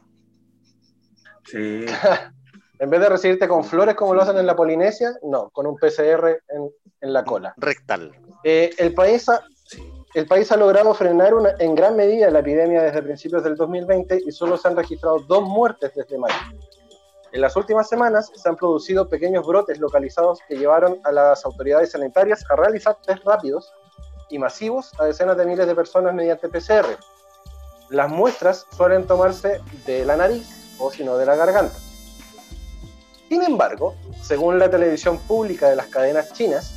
Sí. 1.46 1.86
En 2.80 2.90
vez 2.90 3.02
de 3.02 3.10
recibirte 3.10 3.48
con 3.48 3.64
flores 3.64 3.96
como 3.96 4.14
lo 4.14 4.22
hacen 4.22 4.38
en 4.38 4.48
la 4.48 4.56
Polinesia, 4.56 5.12
no, 5.24 5.50
con 5.50 5.68
un 5.68 5.76
PCR 5.78 6.42
en, 6.48 6.72
en 7.02 7.14
la 7.14 7.24
cola. 7.26 7.54
Rectal. 7.58 8.12
Eh, 8.44 8.70
el, 8.78 8.94
país 8.94 9.28
ha, 9.28 9.42
el 10.16 10.26
país 10.28 10.50
ha 10.52 10.58
logrado 10.58 10.94
frenar 10.94 11.34
una- 11.34 11.54
en 11.60 11.76
gran 11.76 11.96
medida 11.98 12.32
la 12.32 12.40
epidemia 12.40 12.82
desde 12.82 13.02
principios 13.04 13.44
del 13.44 13.56
2020 13.56 14.22
y 14.26 14.32
solo 14.32 14.56
se 14.58 14.68
han 14.70 14.78
registrado 14.78 15.20
dos 15.28 15.44
muertes 15.44 15.92
desde 15.94 16.18
mayo. 16.18 16.36
En 17.32 17.42
las 17.42 17.56
últimas 17.58 17.88
semanas 17.90 18.32
se 18.34 18.48
han 18.50 18.56
producido 18.56 19.08
pequeños 19.10 19.46
brotes 19.46 19.78
localizados 19.80 20.40
que 20.48 20.56
llevaron 20.58 21.00
a 21.04 21.12
las 21.12 21.46
autoridades 21.46 21.92
sanitarias 21.92 22.44
a 22.50 22.56
realizar 22.56 22.98
test 23.06 23.24
rápidos 23.26 23.72
y 24.30 24.40
masivos 24.40 24.92
a 25.00 25.06
decenas 25.06 25.38
de 25.38 25.46
miles 25.46 25.68
de 25.68 25.76
personas 25.76 26.14
mediante 26.16 26.48
PCR. 26.50 26.98
Las 27.90 28.10
muestras 28.10 28.66
suelen 28.76 29.06
tomarse 29.06 29.60
de 29.86 30.06
la 30.06 30.16
nariz 30.16 30.76
o 30.80 30.90
si 30.92 31.04
no 31.04 31.18
de 31.18 31.26
la 31.26 31.36
garganta. 31.36 31.76
Sin 33.30 33.44
embargo, 33.44 33.96
según 34.24 34.58
la 34.60 34.70
televisión 34.70 35.20
pública 35.20 35.70
de 35.70 35.76
las 35.76 35.88
cadenas 35.88 36.34
chinas, 36.34 36.74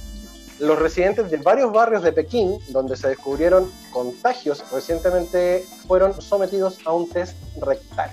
los 0.58 0.78
residentes 0.78 1.30
de 1.30 1.38
varios 1.38 1.72
barrios 1.72 2.02
de 2.02 2.12
Pekín, 2.12 2.58
donde 2.68 2.96
se 2.96 3.08
descubrieron 3.08 3.72
contagios 3.90 4.62
recientemente, 4.70 5.66
fueron 5.88 6.20
sometidos 6.20 6.78
a 6.84 6.92
un 6.92 7.08
test 7.08 7.34
rectal. 7.60 8.10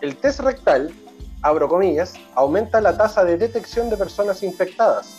El 0.00 0.16
test 0.16 0.40
rectal, 0.40 0.92
abro 1.40 1.68
comillas, 1.68 2.14
aumenta 2.34 2.80
la 2.80 2.96
tasa 2.96 3.24
de 3.24 3.38
detección 3.38 3.88
de 3.88 3.96
personas 3.96 4.42
infectadas, 4.42 5.14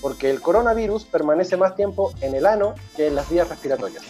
porque 0.00 0.30
el 0.30 0.40
coronavirus 0.40 1.04
permanece 1.04 1.56
más 1.56 1.76
tiempo 1.76 2.12
en 2.22 2.34
el 2.34 2.46
ano 2.46 2.74
que 2.96 3.08
en 3.08 3.14
las 3.14 3.28
vías 3.28 3.48
respiratorias, 3.48 4.02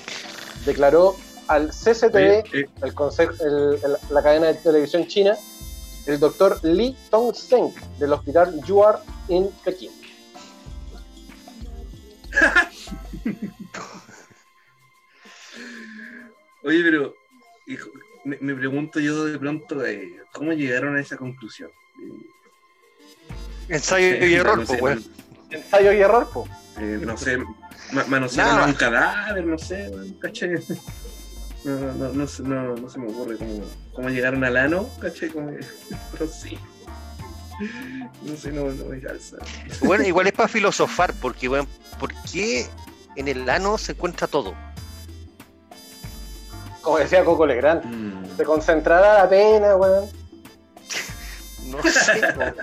declaró 0.65 1.17
al 1.49 1.71
CCTV 1.73 2.45
eh, 3.41 3.81
el- 3.85 3.97
la 4.11 4.23
cadena 4.23 4.47
de 4.47 4.55
televisión 4.55 5.07
china, 5.09 5.37
el 6.07 6.19
doctor 6.19 6.59
Li 6.65 6.97
Tongzheng 7.11 7.73
del 7.99 8.13
hospital 8.13 8.61
Yuar 8.67 9.01
en 9.29 9.49
Pekín. 9.65 9.91
oye, 16.65 16.83
pero 16.83 17.15
hijo, 17.67 17.91
me, 18.25 18.39
me 18.41 18.55
pregunto 18.55 19.01
yo 19.01 19.25
de 19.27 19.39
pronto, 19.39 19.85
eh, 19.85 20.21
¿cómo 20.33 20.53
llegaron 20.53 20.97
a 20.97 21.01
esa 21.01 21.17
conclusión? 21.17 21.71
Ensayo 23.69 24.27
y 24.27 24.35
error, 24.35 24.59
no 24.59 24.65
pues. 24.79 25.09
Ensayo 25.51 25.93
y 25.93 26.01
error, 26.01 26.29
po. 26.33 26.47
eh, 26.79 26.99
no 27.03 27.17
sé, 27.17 27.39
ma- 27.93 28.05
manosearon 28.07 28.69
un 28.71 28.75
cadáver, 28.75 29.47
no 29.47 29.59
sé, 29.59 29.89
weón, 29.89 30.15
¿cachai? 30.15 30.55
No, 31.65 31.73
no, 31.79 31.93
no, 31.93 32.09
no, 32.13 32.27
se- 32.27 32.43
no, 32.43 32.75
no 32.77 32.89
se 32.91 32.99
me 32.99 33.09
ocurre 33.11 33.37
cómo, 33.37 33.63
cómo 33.95 34.09
llegaron 34.09 34.43
al 34.45 34.57
ano, 34.57 34.89
¿cachai? 35.01 35.29
Como 35.31 35.51
que- 35.51 35.61
pero 36.13 36.27
sí. 36.27 36.59
No 38.23 38.37
sé, 38.37 38.51
no, 38.51 38.65
no 38.65 38.85
me 38.87 39.01
calza. 39.01 39.37
Bueno, 39.85 40.05
igual 40.05 40.27
es 40.27 40.33
para 40.33 40.49
filosofar, 40.49 41.15
porque, 41.21 41.49
weón, 41.49 41.69
¿por 42.01 42.13
qué 42.31 42.67
en 43.17 43.29
el 43.29 43.49
ano 43.49 43.79
se 43.79 43.93
encuentra 43.93 44.27
todo? 44.27 44.55
Como 46.81 46.99
decía 46.99 47.25
Coco 47.25 47.47
Legrand, 47.47 47.85
Mm. 47.85 48.37
se 48.37 48.45
concentrará 48.45 49.15
la 49.23 49.29
pena, 49.29 49.77
weón. 49.77 50.11
No 51.67 51.81
sé, 51.85 52.21
weón. 52.37 52.55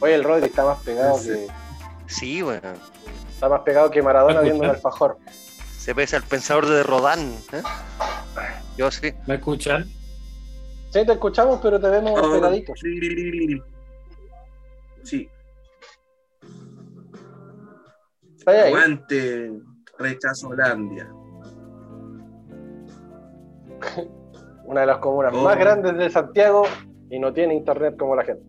Oye, 0.00 0.14
el 0.16 0.24
Rodri 0.24 0.46
está 0.46 0.64
más 0.64 0.78
pegado 0.80 1.16
No 1.16 1.22
sé. 1.22 1.46
que 2.08 2.12
Sí, 2.12 2.42
weón. 2.42 2.60
está 3.32 3.48
más 3.48 3.60
pegado 3.60 3.90
que 3.90 4.02
Maradona 4.02 4.40
¿Me 4.40 4.44
viendo 4.46 4.64
un 4.64 4.70
alfajor. 4.70 5.18
Se 5.82 5.94
parece 5.96 6.14
al 6.16 6.22
pensador 6.22 6.66
de 6.68 6.82
Rodán. 6.84 7.18
¿eh? 7.52 7.60
Yo 8.76 8.88
sí. 8.90 9.12
¿Me 9.26 9.34
escuchan? 9.34 9.84
Sí, 10.90 11.04
te 11.04 11.12
escuchamos, 11.12 11.58
pero 11.60 11.80
te 11.80 11.88
vemos 11.88 12.12
Oh, 12.22 12.30
pegadito. 12.32 12.72
sí. 12.76 13.60
Sí, 15.02 15.28
¿Está 18.38 18.50
ahí? 18.52 18.72
aguante, 18.72 19.52
rechazo 19.98 20.48
Holandia. 20.50 21.10
Una 24.64 24.82
de 24.82 24.86
las 24.86 24.98
comunas 24.98 25.32
Oh. 25.34 25.42
más 25.42 25.58
grandes 25.58 25.96
de 25.96 26.08
Santiago 26.10 26.62
y 27.10 27.18
no 27.18 27.32
tiene 27.32 27.54
internet 27.54 27.96
como 27.98 28.14
la 28.14 28.24
gente. 28.24 28.44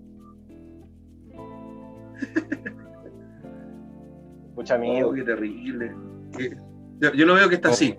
Escucha, 4.49 4.75
amigo. 4.75 5.09
Oh, 5.09 5.13
qué 5.13 5.23
terrible. 5.23 5.95
Qué- 6.37 6.55
Yo, 7.03 7.11
yo 7.11 7.25
lo 7.25 7.33
veo 7.33 7.49
que 7.49 7.55
está 7.55 7.67
así, 7.67 7.93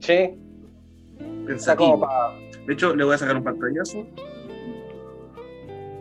Sí, 0.00 0.12
está 0.12 1.24
como 1.24 1.46
pensativo. 1.46 2.00
para. 2.00 2.34
De 2.66 2.74
hecho, 2.74 2.94
le 2.94 3.04
voy 3.04 3.14
a 3.14 3.18
sacar 3.18 3.36
un 3.36 3.42
pantallazo. 3.44 4.06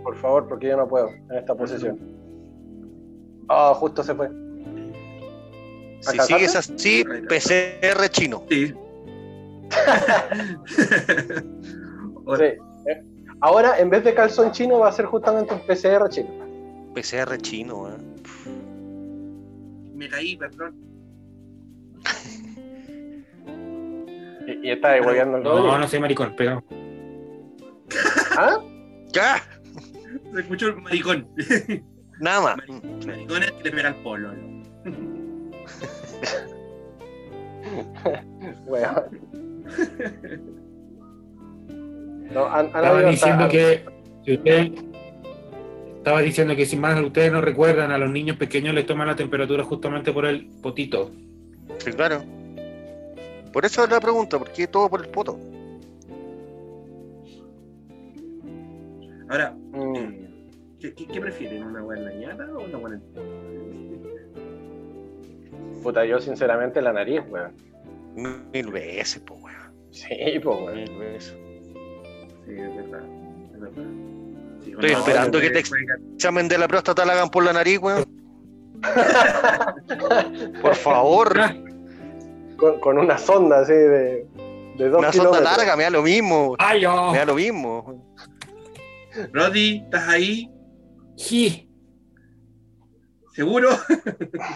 Por 0.03 0.17
favor, 0.17 0.49
porque 0.49 0.67
yo 0.67 0.75
no 0.75 0.89
puedo 0.89 1.07
en 1.07 1.37
esta 1.37 1.55
posición. 1.55 1.97
Ah, 3.47 3.73
justo 3.75 4.03
se 4.03 4.13
fue. 4.13 4.29
Si 6.01 6.15
¿Acá 6.15 6.23
sigues 6.25 6.53
así, 6.53 7.05
PCR 7.29 8.09
chino. 8.09 8.43
Sí. 8.49 8.73
Sí. 12.37 12.43
Eh, 12.43 12.59
Ahora, 13.39 13.79
en 13.79 13.89
vez 13.89 14.03
de 14.03 14.13
calzón 14.13 14.51
chino, 14.51 14.79
va 14.79 14.89
a 14.89 14.91
ser 14.91 15.05
justamente 15.05 15.53
un 15.53 15.61
PCR 15.61 16.09
chino. 16.09 16.29
PCR 16.93 17.37
chino, 17.37 17.83
weón. 17.83 18.15
Me 19.95 20.09
caí, 20.09 20.35
perdón. 20.35 20.86
Y, 24.47 24.67
y 24.67 24.71
está 24.71 24.91
ahí 24.91 25.01
hueveando 25.01 25.37
el 25.39 25.43
Rodri. 25.43 25.63
No, 25.67 25.77
no 25.77 25.87
soy 25.89 25.99
maricón, 25.99 26.33
pero 26.37 26.63
¿Ah? 28.37 28.57
¡Ya! 29.11 29.43
Se 30.33 30.39
escuchó 30.39 30.67
el 30.69 30.77
maricón. 30.77 31.27
Nada 32.21 32.41
más. 32.41 32.57
Maricón 33.05 33.43
es 33.43 33.51
que 33.51 33.63
le 33.65 33.71
pega 33.71 33.89
al 33.89 33.95
polo. 34.03 34.31
¿no? 34.33 34.47
No, 42.33 42.45
han, 42.45 42.59
han 42.59 42.65
estaba 42.67 43.01
diciendo 43.03 43.43
hasta- 43.45 43.49
que 43.49 43.85
si 44.25 44.33
usted 44.33 44.71
estaba 45.97 46.21
diciendo 46.21 46.55
que 46.55 46.65
si 46.65 46.77
más 46.77 47.01
ustedes 47.01 47.31
no 47.31 47.41
recuerdan, 47.41 47.91
a 47.91 47.97
los 47.97 48.09
niños 48.09 48.37
pequeños 48.37 48.73
les 48.73 48.85
toman 48.85 49.07
la 49.07 49.15
temperatura 49.15 49.63
justamente 49.63 50.11
por 50.11 50.25
el 50.25 50.47
potito. 50.61 51.11
Sí, 51.79 51.91
claro. 51.91 52.23
Por 53.53 53.65
eso 53.65 53.83
es 53.83 53.89
la 53.89 53.99
pregunta, 53.99 54.37
¿por 54.37 54.51
qué 54.51 54.67
todo 54.67 54.89
por 54.89 55.01
el 55.03 55.09
poto? 55.09 55.39
Ahora, 59.29 59.51
Mm. 59.71 59.95
eh, 59.95 60.29
¿qué, 60.79 60.93
qué, 60.93 61.07
qué 61.07 61.19
prefieren? 61.21 61.63
¿Una 61.63 61.81
buena 61.81 62.13
ñata 62.13 62.45
o 62.53 62.63
una 62.63 62.77
buena.? 62.77 63.01
Puta, 65.83 66.05
yo 66.05 66.19
sinceramente 66.19 66.81
la 66.81 66.93
nariz, 66.93 67.21
weón. 67.29 67.53
Mil 68.53 68.71
veces, 68.71 69.21
pues, 69.25 69.41
weón. 69.43 69.73
Sí, 69.91 70.39
pues, 70.43 70.57
weón. 70.57 70.75
Mil 70.75 70.97
veces. 70.97 71.35
Sí, 72.45 72.51
es 72.53 72.75
verdad. 72.75 73.03
Es 73.53 73.59
verdad. 73.59 73.83
Sí, 74.63 74.71
Estoy 74.71 74.91
esperando 74.91 75.39
que 75.41 75.49
te 75.49 75.59
Examen 76.15 76.47
de 76.47 76.57
la 76.57 76.67
próstata 76.67 77.05
la 77.05 77.13
hagan 77.13 77.29
por 77.29 77.43
la 77.43 77.53
nariz, 77.53 77.79
weón. 77.79 78.05
Por 80.61 80.75
favor. 80.75 81.33
Con, 82.57 82.79
con 82.79 82.97
una 82.97 83.17
sonda 83.17 83.59
así 83.59 83.73
de, 83.73 84.25
de 84.77 84.89
dos 84.89 84.99
Una 84.99 85.11
sonda 85.13 85.39
larga, 85.41 85.75
me 85.75 85.83
da 85.83 85.89
lo 85.91 86.01
mismo. 86.01 86.55
¡Ay, 86.59 86.81
yo! 86.81 87.11
Me 87.11 87.19
da 87.19 87.25
lo 87.25 87.35
mismo. 87.35 88.15
Brody, 89.31 89.81
¿estás 89.83 90.07
ahí? 90.09 90.49
¡Ji! 91.17 91.69
¿Seguro? 93.33 93.69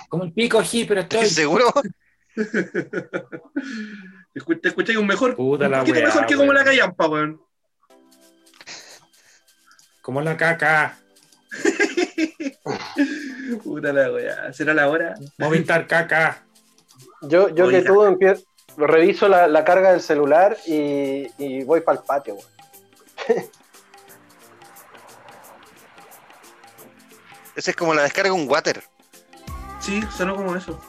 Como 0.10 0.24
el 0.24 0.34
pico, 0.34 0.62
ji, 0.62 0.86
pero 0.86 1.02
estoy. 1.02 1.20
¿Estás 1.20 1.36
seguro? 1.36 1.66
¿Te 2.34 2.42
escu- 4.40 4.60
te 4.62 4.68
escucháis 4.70 4.98
un 4.98 5.06
mejor? 5.08 5.36
Puta 5.36 5.66
un 5.66 5.72
la 5.72 5.80
poquito 5.80 5.98
weá, 5.98 6.06
mejor 6.08 6.26
que 6.26 6.36
como 6.36 6.54
la 6.54 6.64
callampa, 6.64 7.08
weón. 7.08 7.42
Como 10.02 10.22
la 10.22 10.38
caca. 10.38 10.98
Puta 13.64 13.94
la 13.94 14.12
weá. 14.12 14.52
¿Será 14.54 14.74
la 14.74 14.90
hora? 14.90 15.14
Movistar 15.38 15.86
caca. 15.86 16.44
Yo, 17.22 17.50
yo 17.50 17.68
que 17.70 17.82
tú 17.84 18.04
empiezo, 18.04 18.44
reviso 18.78 19.28
la, 19.28 19.48
la 19.48 19.64
carga 19.64 19.92
del 19.92 20.02
celular 20.02 20.58
y, 20.66 21.28
y 21.38 21.64
voy 21.64 21.82
para 21.82 22.00
el 22.00 22.06
patio, 22.06 22.36
weón. 22.36 22.48
Esa 27.56 27.72
es 27.72 27.78
como 27.78 27.94
la 27.94 28.04
descarga 28.04 28.34
de 28.34 28.42
un 28.42 28.50
water. 28.50 28.84
Sí, 29.80 30.02
sonó 30.16 30.36
como 30.36 30.56
eso. 30.56 30.80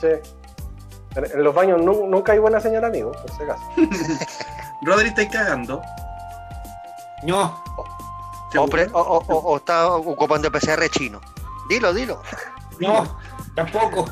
Sí. 0.00 0.08
En, 1.14 1.42
los 1.44 1.54
baños 1.54 1.80
nu- 1.82 2.06
nunca 2.06 2.32
hay 2.32 2.38
buena 2.38 2.60
señal, 2.60 2.84
amigo, 2.84 3.12
por 3.12 3.30
si 3.36 3.42
acaso. 3.42 3.62
Rodri, 4.82 5.08
estáis 5.08 5.28
cagando. 5.30 5.82
No. 7.24 7.62
O, 7.76 7.84
¿Seguro? 8.50 8.70
pre- 8.70 8.88
o- 8.92 9.00
o- 9.00 9.24
o- 9.28 9.38
o 9.52 9.56
está 9.58 9.88
ocupando 9.94 10.50
PCR 10.50 10.88
chino. 10.90 11.20
Dilo, 11.68 11.92
dilo. 11.92 12.22
No. 12.80 13.18
Tampoco. 13.54 14.06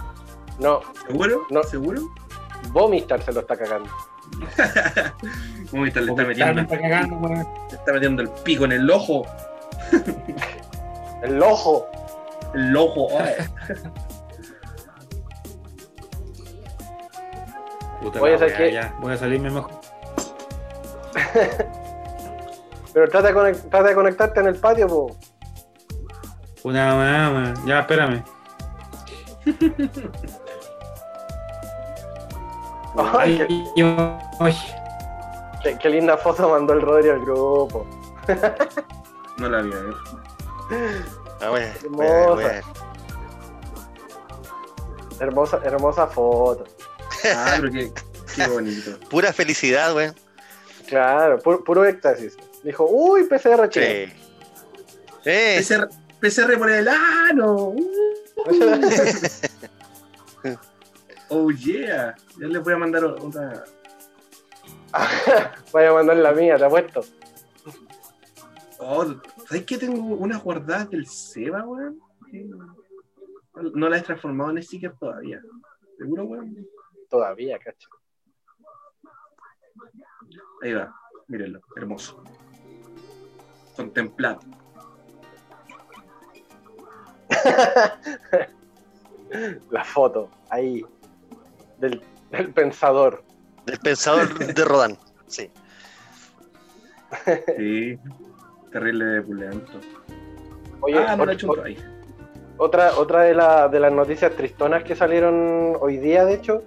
No, 0.60 0.80
¿Seguro? 1.06 1.46
No. 1.50 1.62
¿Seguro? 1.62 2.02
Vomistar 2.72 3.22
se 3.22 3.32
lo 3.32 3.40
está 3.40 3.56
cagando. 3.56 3.88
Movistar 5.72 6.02
le 6.02 6.10
está 6.12 6.24
metiendo, 6.24 6.54
me 6.54 6.60
está 6.62 6.78
cagando, 6.80 7.16
weón. 7.16 7.46
le 7.70 7.76
está 7.76 7.92
metiendo 7.92 8.22
el 8.22 8.28
pico 8.44 8.64
en 8.66 8.72
el 8.72 8.90
ojo. 8.90 9.24
El 11.22 11.42
ojo. 11.42 11.86
El 12.54 12.76
ojo. 12.76 13.08
Puta 18.02 18.18
¿sabes 18.20 18.40
weá, 18.42 18.56
qué? 18.56 18.72
ya. 18.72 18.94
Voy 19.00 19.12
a 19.12 19.16
salirme 19.16 19.50
mejor. 19.50 19.70
Pero 22.92 23.08
trata 23.08 23.28
de, 23.28 23.34
conec- 23.34 23.68
trata 23.70 23.88
de 23.88 23.94
conectarte 23.94 24.40
en 24.40 24.46
el 24.48 24.56
patio, 24.56 24.88
po. 24.88 25.16
Una 26.64 26.96
weón. 26.96 27.66
Ya, 27.66 27.80
espérame. 27.80 28.22
Ay, 33.18 33.38
qué, 33.38 33.42
Ay, 33.48 33.64
yo- 33.76 34.18
ay. 34.40 34.56
qué- 35.62 35.78
qué 35.78 35.88
linda 35.90 36.16
foto 36.16 36.48
mandó 36.48 36.72
el 36.72 36.80
Rodri 36.82 37.10
al 37.10 37.20
grupo. 37.20 37.86
No 39.38 39.48
la 39.48 39.62
vi 39.62 39.72
a 39.72 39.76
ver. 39.76 39.94
Ah, 41.40 41.48
bueno, 41.50 41.66
Hermosa. 41.66 42.12
bueno, 42.12 42.34
bueno. 42.34 42.60
Hermosa, 45.18 45.60
hermosa 45.64 46.06
foto. 46.06 46.64
Ah, 47.34 47.56
pero 47.60 47.72
qué, 47.72 47.92
qué 48.36 48.46
bonito. 48.46 48.90
Pura 49.10 49.32
felicidad, 49.32 49.92
weón. 49.94 50.14
Claro, 50.86 51.38
pu- 51.40 51.62
puro 51.64 51.84
éxtasis. 51.84 52.36
Dijo, 52.64 52.86
uy, 52.88 53.24
PCR 53.24 53.68
chino. 53.68 53.86
Sí. 53.86 54.12
Eh, 55.24 55.56
PCR, 55.58 55.88
PCR 56.20 56.56
por 56.58 56.70
el 56.70 56.88
ano. 56.88 57.54
Uh. 57.74 57.90
Oh 61.30 61.50
yeah. 61.50 62.14
Ya 62.38 62.48
les 62.48 62.62
voy 62.62 62.72
a 62.72 62.76
mandar 62.76 63.04
otra. 63.04 63.64
Vaya 65.72 65.90
a 65.90 65.94
mandar 65.94 66.16
la 66.16 66.32
mía, 66.32 66.56
te 66.56 66.64
apuesto. 66.64 67.02
Oh, 68.80 69.04
¿Sabes 69.46 69.64
que 69.64 69.78
tengo 69.78 70.00
unas 70.00 70.42
guardadas 70.42 70.90
del 70.90 71.06
Seba, 71.06 71.64
weón? 71.64 72.00
No 73.74 73.88
las 73.88 74.00
he 74.00 74.04
transformado 74.04 74.50
en 74.50 74.62
sticker 74.62 74.94
todavía. 74.98 75.40
¿Seguro, 75.98 76.24
weón? 76.24 76.66
Todavía, 77.08 77.58
cacho. 77.58 77.88
Ahí 80.62 80.72
va. 80.72 80.94
Mírenlo. 81.28 81.60
Hermoso. 81.76 82.24
Contemplado. 83.76 84.40
La 89.70 89.84
foto, 89.84 90.30
ahí. 90.48 90.84
Del, 91.80 92.00
del 92.30 92.52
pensador. 92.52 93.22
del 93.66 93.78
pensador 93.78 94.38
de 94.38 94.64
Rodán. 94.64 94.96
Sí. 95.26 95.50
Sí. 97.56 97.98
Terrible 98.72 99.04
de 99.04 99.22
pulento. 99.22 99.72
Oye, 100.80 100.98
ah, 100.98 101.16
no 101.16 101.24
ot- 101.24 101.26
la 101.26 101.32
he 101.32 101.34
hecho 101.34 101.52
otra, 102.56 102.92
otra 102.98 103.22
de, 103.22 103.34
la- 103.34 103.68
de 103.68 103.80
las 103.80 103.92
noticias 103.92 104.32
tristonas 104.36 104.84
que 104.84 104.94
salieron 104.94 105.76
hoy 105.80 105.96
día, 105.96 106.24
de 106.24 106.34
hecho, 106.34 106.62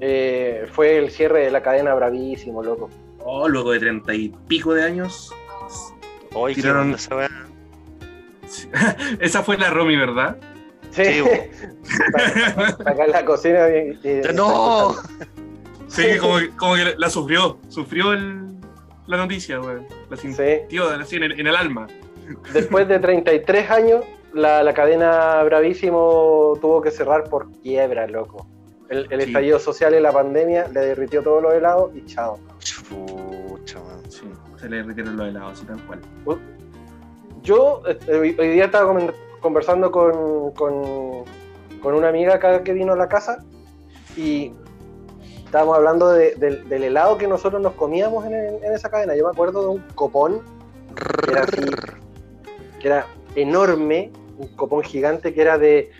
eh, 0.00 0.66
fue 0.72 0.98
el 0.98 1.10
cierre 1.10 1.44
de 1.44 1.50
la 1.50 1.62
cadena 1.62 1.94
Bravísimo, 1.94 2.62
loco. 2.62 2.90
Oh, 3.20 3.48
luego 3.48 3.72
de 3.72 3.80
treinta 3.80 4.14
y 4.14 4.28
pico 4.48 4.74
de 4.74 4.82
años. 4.84 5.32
Hoy 6.34 6.54
Tiraron- 6.54 6.94
esa. 6.94 7.28
Esa 9.20 9.42
fue 9.42 9.56
la 9.56 9.70
Romy, 9.70 9.96
¿verdad? 9.96 10.36
Sí, 10.94 11.04
Sí, 11.04 11.22
en 12.86 13.10
la 13.12 13.24
cocina. 13.24 13.68
y- 13.68 13.98
y- 14.02 14.20
¡No! 14.34 14.94
Sí, 15.88 16.16
como, 16.20 16.36
como 16.56 16.74
que 16.74 16.94
la 16.96 17.10
sufrió. 17.10 17.58
Sufrió 17.68 18.12
el- 18.12 18.54
la 19.06 19.16
noticia. 19.18 19.58
La 19.58 20.16
Sí. 20.16 20.32
sintió 20.32 20.92
en 20.94 21.22
el, 21.24 21.40
en 21.40 21.46
el 21.46 21.56
alma. 21.56 21.86
Después 22.52 22.88
de 22.88 22.98
33 22.98 23.70
años, 23.70 24.04
la, 24.32 24.62
la 24.62 24.72
cadena 24.72 25.42
Bravísimo 25.44 26.56
tuvo 26.60 26.80
que 26.80 26.90
cerrar 26.90 27.24
por 27.24 27.50
quiebra, 27.60 28.06
loco. 28.06 28.46
El, 28.88 29.06
el 29.10 29.20
Sí. 29.22 29.26
estallido 29.28 29.58
social 29.58 29.94
y 29.94 30.00
la 30.00 30.12
pandemia 30.12 30.68
le 30.68 30.80
derritió 30.80 31.22
todos 31.22 31.42
los 31.42 31.54
helados 31.54 31.90
y 31.94 32.04
chao. 32.06 32.38
Chucha, 32.60 33.78
man. 33.80 34.00
Sí, 34.08 34.22
se 34.60 34.68
le 34.68 34.82
retiraron 34.82 35.16
los 35.16 35.28
helados, 35.28 35.52
así 35.54 35.66
tal 35.66 35.80
cual. 35.86 36.00
Yo 37.42 37.82
eh, 37.86 37.98
hoy, 38.38 38.48
día 38.52 38.66
estaba 38.66 38.86
conversando 39.48 39.90
con, 39.90 40.52
con, 40.52 41.24
con 41.82 41.94
una 41.94 42.08
amiga 42.08 42.36
acá 42.36 42.62
que 42.64 42.72
vino 42.72 42.94
a 42.94 42.96
la 42.96 43.08
casa 43.10 43.44
y 44.16 44.54
estábamos 45.44 45.76
hablando 45.76 46.08
de- 46.08 46.34
del, 46.36 46.66
del 46.66 46.82
helado 46.84 47.18
que 47.18 47.28
nosotros 47.28 47.60
nos 47.60 47.74
comíamos 47.74 48.24
en, 48.24 48.32
en 48.34 48.72
esa 48.72 48.88
cadena. 48.88 49.14
Yo 49.14 49.24
me 49.24 49.30
acuerdo 49.32 49.60
de 49.60 49.68
un 49.68 49.80
copón 49.94 50.40
Era 51.30 51.42
así. 51.42 51.60
que 52.80 52.88
era 52.88 53.06
enorme, 53.36 54.10
un 54.38 54.48
copón 54.56 54.82
gigante 54.82 55.34
que 55.34 55.42
era 55.42 55.58
de 55.58 55.90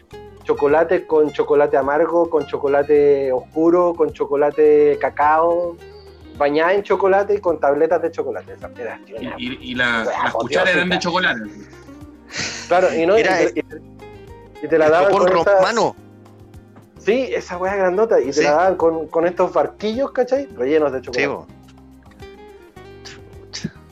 chocolate 0.44 1.06
con 1.06 1.30
chocolate 1.30 1.76
amargo, 1.76 2.30
con 2.30 2.46
chocolate 2.46 3.30
oscuro, 3.30 3.92
con 3.94 4.10
chocolate 4.14 4.96
cacao, 4.98 5.76
bañada 6.38 6.72
en 6.72 6.82
chocolate 6.82 7.34
y 7.34 7.40
con 7.40 7.60
tabletas 7.60 8.00
de 8.00 8.10
chocolate. 8.10 8.54
Esa 8.54 8.70
era 8.78 8.98
Y, 9.06 9.12
una- 9.26 9.34
y- 9.36 9.58
y 9.60 9.74
la- 9.74 10.04
Weá, 10.06 10.22
las 10.24 10.32
cucharas 10.32 10.74
eran 10.74 10.88
de 10.88 10.98
chocolate. 10.98 11.42
Claro, 12.68 12.94
y, 12.94 13.06
no, 13.06 13.16
y 13.16 13.20
Era 13.20 13.38
te, 13.38 13.60
y 13.60 13.62
te- 13.62 13.82
y 14.62 14.68
te 14.68 14.78
la 14.78 14.88
daban 14.90 15.12
con 15.12 15.26
romano. 15.26 15.94
Sí, 16.98 17.28
esa 17.34 17.58
weá 17.58 17.76
grandota. 17.76 18.18
Y 18.20 18.26
te 18.26 18.32
Sí. 18.34 18.42
la 18.44 18.52
daban 18.52 18.76
con, 18.76 19.08
con 19.08 19.26
estos 19.26 19.52
barquillos, 19.52 20.10
¿cachai? 20.12 20.46
Rellenos 20.56 20.90
de 20.92 21.02
chocolate. 21.02 21.52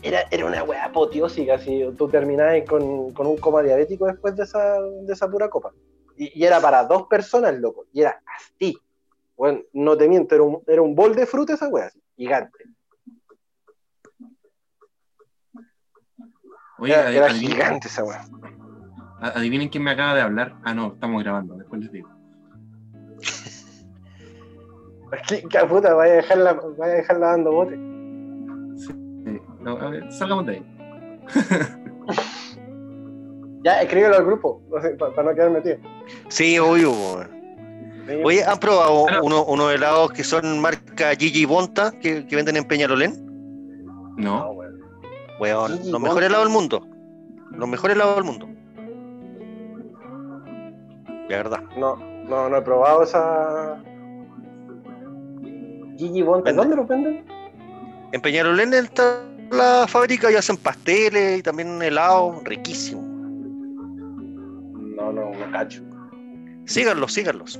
era, 0.03 0.25
era 0.31 0.47
una 0.47 0.65
weá 0.65 0.87
apoteósica, 0.87 1.59
si 1.59 1.85
tú 1.97 2.09
terminabas 2.09 2.63
con, 2.69 3.13
con 3.13 3.27
un 3.27 3.37
coma 3.37 3.63
diabético 3.63 4.07
después 4.07 4.35
de 4.35 4.45
esa, 4.45 4.81
de 4.81 5.13
esa 5.13 5.29
pura 5.31 5.49
copa. 5.49 5.71
Y, 6.17 6.41
y 6.41 6.45
era 6.45 6.61
para 6.61 6.85
dos 6.85 7.07
personas, 7.07 7.55
loco. 7.59 7.85
Y 7.93 8.01
era 8.01 8.21
así. 8.37 8.77
Bueno, 9.37 9.61
no 9.73 9.97
te 9.97 10.09
miento, 10.09 10.35
era 10.35 10.45
un, 10.45 10.63
era 10.67 10.83
un 10.83 10.95
bol 10.95 11.15
de 11.15 11.27
fruta 11.27 11.55
esa 11.55 11.69
weá, 11.69 11.87
así, 11.87 12.01
gigante. 12.17 12.59
Oye, 16.83 16.93
Era, 16.95 17.11
era 17.13 17.27
adivinen, 17.27 17.53
gigante 17.57 17.87
esa 17.89 18.03
weá. 18.03 18.25
adivinen 19.21 19.69
quién 19.69 19.85
me 19.85 19.93
acaba 19.93 20.15
de 20.17 20.23
hablar. 20.23 20.57
Ah, 20.65 20.75
no, 20.75 20.95
estamos 20.95 21.23
grabando, 21.23 21.55
después 21.55 21.81
les 21.83 21.93
digo. 21.93 22.09
¿Qué, 25.29 25.45
qué 25.49 25.59
puta? 25.69 25.95
Vaya 25.95 26.15
a 26.15 26.17
dejarla, 26.17 26.53
vaya 26.79 26.95
a 26.95 26.97
dejarla 26.97 27.27
dando 27.29 27.53
bote. 27.53 27.75
Sí, 28.79 28.93
no, 29.61 29.77
a 29.77 29.91
ver, 29.91 30.11
salgamos 30.13 30.47
de 30.47 30.53
ahí. 30.53 30.67
Ya, 33.65 33.81
escríbelo 33.81 34.17
al 34.17 34.25
grupo, 34.27 34.61
sé, 34.83 34.91
para, 34.97 35.23
no 35.23 35.35
quedar 35.37 35.51
metido. 35.53 35.77
Sí, 36.27 36.59
obvio, 36.59 36.91
bo. 36.91 37.21
Oye, 38.25 38.43
¿han 38.45 38.59
probado 38.59 39.05
uno- 39.23 39.45
unos 39.45 39.73
helados 39.73 40.11
que 40.11 40.25
son 40.25 40.61
marca 40.61 41.15
Gigi 41.15 41.45
Bonta 41.45 41.93
que, 41.93 42.27
que 42.27 42.35
venden 42.35 42.57
en 42.57 42.65
Peñalolén? 42.65 43.15
No, 44.17 44.53
No. 44.53 44.62
Weón. 45.43 45.91
Los 45.91 46.01
mejores 46.01 46.29
helados 46.29 46.47
del 46.47 46.53
mundo. 46.53 46.87
Los 47.51 47.69
mejores 47.69 47.97
helados 47.97 48.15
del 48.17 48.25
mundo. 48.25 48.49
De 51.29 51.37
verdad. 51.37 51.61
No, 51.77 51.97
no, 51.97 52.49
no 52.49 52.57
he 52.57 52.63
probado 52.63 53.03
esa. 53.03 53.83
Gigi 55.99 56.23
Vende. 56.23 56.53
¿dónde 56.53 56.77
lo 56.77 56.87
venden? 56.87 57.25
En 58.13 58.21
Peñalolén 58.21 58.73
está 58.75 59.21
la 59.51 59.87
fábrica 59.89 60.31
y 60.31 60.35
hacen 60.37 60.57
pasteles 60.57 61.41
y 61.41 61.43
también 61.43 61.81
helados 61.83 62.43
riquísimos. 62.45 63.05
No, 64.97 65.13
no, 65.13 65.31
no 65.31 65.53
cacho. 65.53 65.83
Síganlos, 66.67 67.13
síganlos. 67.13 67.59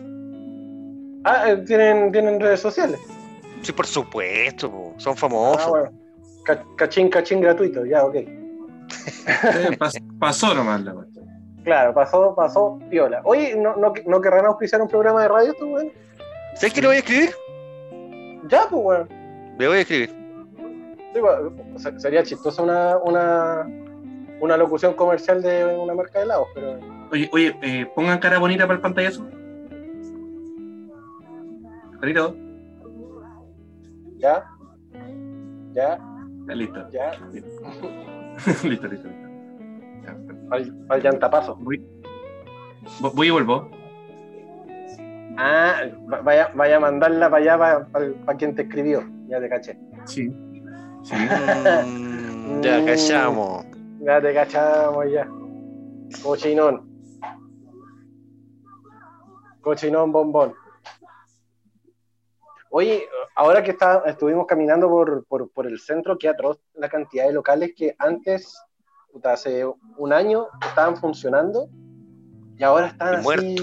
Ah, 1.25 1.51
eh, 1.51 1.57
¿tienen, 1.67 2.13
tienen 2.13 2.41
redes 2.41 2.61
sociales. 2.61 3.01
Sí, 3.63 3.73
por 3.73 3.87
supuesto, 3.87 4.93
son 4.97 5.13
Ah, 5.13 5.17
famosos. 5.17 5.69
bueno. 5.69 6.02
Ca- 6.45 6.65
Cachín, 6.77 7.09
cachín 7.09 7.41
gratuito, 7.41 7.85
ya, 7.87 8.05
ok. 8.05 8.15
Eh, 8.17 9.77
pas- 9.79 10.03
pasó 10.19 10.55
nomás 10.55 10.83
la 10.83 10.93
cuestión. 10.93 11.25
Claro, 11.65 11.95
pasó, 11.95 12.35
pasó 12.35 12.79
piola. 12.91 13.21
Oye, 13.25 13.55
¿no, 13.57 13.77
no, 13.77 13.93
no 14.07 14.21
querrán 14.21 14.47
auspiciar 14.47 14.83
un 14.83 14.89
programa 14.89 15.23
de 15.23 15.29
radio 15.29 15.55
tú, 15.55 15.67
weón? 15.67 15.93
¿Sabes 16.57 16.75
qué 16.75 16.81
le 16.81 16.87
voy 16.89 16.97
a 16.97 16.99
escribir? 16.99 17.31
Ya, 18.49 18.67
pues, 18.69 18.83
weón. 18.85 19.09
Le 19.59 19.69
voy 19.69 19.77
a 19.79 19.81
escribir. 19.81 20.11
Sí, 21.15 21.21
Sería 21.99 22.23
chistosa 22.23 22.63
una, 22.63 22.97
una, 22.99 23.67
una 24.41 24.57
locución 24.57 24.95
comercial 24.95 25.41
de 25.43 25.65
una 25.77 25.95
marca 25.95 26.19
de 26.19 26.25
helados, 26.25 26.49
pero. 26.55 26.79
Oye, 27.13 27.29
oye, 27.33 27.57
eh, 27.63 27.87
pongan 27.95 28.19
cara 28.19 28.39
bonita 28.39 28.65
para 28.67 28.77
el 28.77 28.81
pantallazo. 28.81 29.25
Carito. 32.01 32.35
Ya, 34.19 34.45
Ya, 35.73 35.99
listo. 36.55 36.91
ya. 36.91 37.11
listo, 37.33 38.89
listo, 38.89 38.89
listo. 38.89 39.09
Al, 40.51 40.75
al 40.89 41.03
llantapazo. 41.03 41.57
Voy, 41.57 41.83
vo- 43.01 43.13
voy 43.15 43.27
y 43.29 43.31
vuelvo. 43.31 43.71
Ah, 45.39 45.75
va- 46.13 46.21
vaya, 46.21 46.51
vaya 46.55 46.77
a 46.77 46.81
mandarla 46.81 47.31
para 47.31 47.55
allá, 47.55 47.87
para 48.27 48.37
quien 48.39 48.55
te 48.55 48.63
escribió. 48.63 49.03
Ya 49.29 49.41
te 49.41 49.49
caché. 49.49 49.79
Sí. 50.05 50.31
Sí. 51.05 51.15
Mm, 51.17 52.61
ya 52.61 52.85
callamos. 52.85 53.65
Ya 54.01 54.21
te 54.21 54.35
cachamos 54.35 55.07
ya. 55.11 55.27
Cochinón. 56.23 56.83
Cochinón 59.63 60.13
bombón. 60.13 60.53
Oye, 62.75 63.05
ahora 63.37 63.63
que 63.63 63.73
está, 63.73 64.03
estuvimos 64.07 64.47
caminando 64.47 64.89
por, 64.89 65.27
por, 65.27 65.51
por 65.51 65.67
el 65.67 65.79
centro, 65.79 66.17
qué 66.17 66.29
atroz 66.31 66.59
la 66.75 66.89
cantidad 66.89 67.27
de 67.27 67.33
locales 67.35 67.73
que 67.77 67.95
antes, 67.99 68.59
puta, 69.13 69.35
hace 69.35 69.65
un 69.99 70.13
año, 70.13 70.47
estaban 70.67 70.97
funcionando 70.97 71.69
y 72.57 72.65
ahora 72.65 72.87
están 72.87 73.15
Y 73.15 73.17
así 73.17 73.57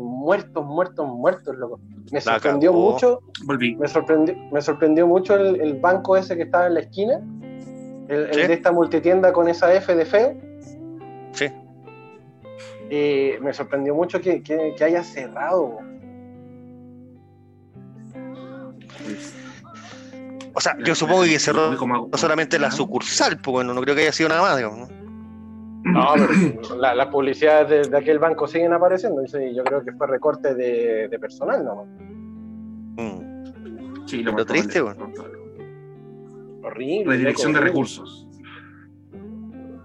muertos, 0.00 0.64
muertos, 0.64 1.06
muertos, 1.06 1.54
loco. 1.56 1.80
Me 2.12 2.20
sorprendió 2.20 2.72
mucho 2.72 3.20
Volví. 3.44 3.76
me 3.76 3.88
sorprendió, 3.88 4.34
me 4.50 4.62
sorprendió 4.62 5.06
mucho 5.06 5.34
el, 5.36 5.60
el 5.60 5.74
banco 5.78 6.16
ese 6.16 6.34
que 6.36 6.44
estaba 6.44 6.66
en 6.66 6.74
la 6.74 6.80
esquina, 6.80 7.20
el, 8.08 8.30
de 8.30 8.52
esta 8.54 8.72
multitienda 8.72 9.34
con 9.34 9.48
esa 9.48 9.74
F 9.74 9.94
de 9.94 10.06
feo. 10.06 10.34
Sí. 11.32 11.46
Y 12.88 13.32
me 13.42 13.52
sorprendió 13.52 13.94
mucho 13.94 14.20
que, 14.20 14.42
que- 14.42 14.74
que 14.78 14.84
haya 14.84 15.02
cerrado. 15.02 15.78
O 20.54 20.60
sea, 20.60 20.76
yo 20.84 20.94
supongo 20.94 21.22
que 21.24 21.38
cerró 21.38 21.72
no 21.72 22.08
solamente 22.14 22.58
la 22.58 22.70
sucursal, 22.70 23.38
pues 23.42 23.52
bueno, 23.52 23.74
no 23.74 23.80
creo 23.82 23.94
que 23.94 24.02
haya 24.02 24.12
sido 24.12 24.28
nada 24.30 24.40
más, 24.42 24.56
digamos, 24.56 24.88
¿no? 24.88 24.96
No, 25.92 26.14
pero 26.62 26.76
la- 26.78 26.94
las 26.94 27.08
publicidades 27.08 27.68
de, 27.68 27.90
de 27.90 27.96
aquel 27.98 28.18
banco 28.18 28.46
siguen 28.48 28.72
apareciendo. 28.72 29.22
Y 29.22 29.28
sí, 29.28 29.54
yo 29.54 29.62
creo 29.64 29.84
que 29.84 29.92
fue 29.92 30.06
recorte 30.06 30.54
de, 30.54 31.08
de 31.08 31.18
personal, 31.18 31.64
¿no? 31.64 31.84
Mm. 32.96 34.06
Sí, 34.06 34.22
lo 34.22 34.32
Lo 34.32 34.46
triste, 34.46 34.80
probable. 34.82 35.04
Horrible. 36.64 37.12
Redirección 37.12 37.52
de 37.52 37.60
recursos. 37.60 38.26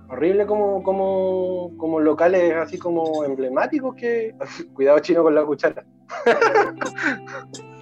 Horrible 0.09 0.45
como, 0.45 0.81
como, 0.83 1.71
como 1.77 1.99
locales 1.99 2.53
así 2.55 2.77
como 2.77 3.23
emblemáticos 3.23 3.93
que... 3.95 4.33
Cuidado 4.73 4.99
chino 4.99 5.21
con 5.23 5.35
la 5.35 5.43
cuchara. 5.45 5.83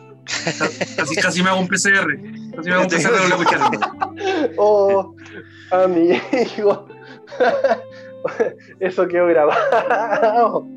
Casi, 0.95 1.15
casi 1.15 1.43
me 1.43 1.49
hago 1.49 1.59
un 1.59 1.67
PCR. 1.67 2.17
Casi 2.55 2.69
me 2.69 2.75
hago 2.75 2.83
un 2.83 2.89
PCR. 2.89 3.09
Oh, 4.57 5.15
amigo. 5.71 6.87
Eso 8.79 9.07
quedó 9.07 9.27
grabado. 9.27 10.67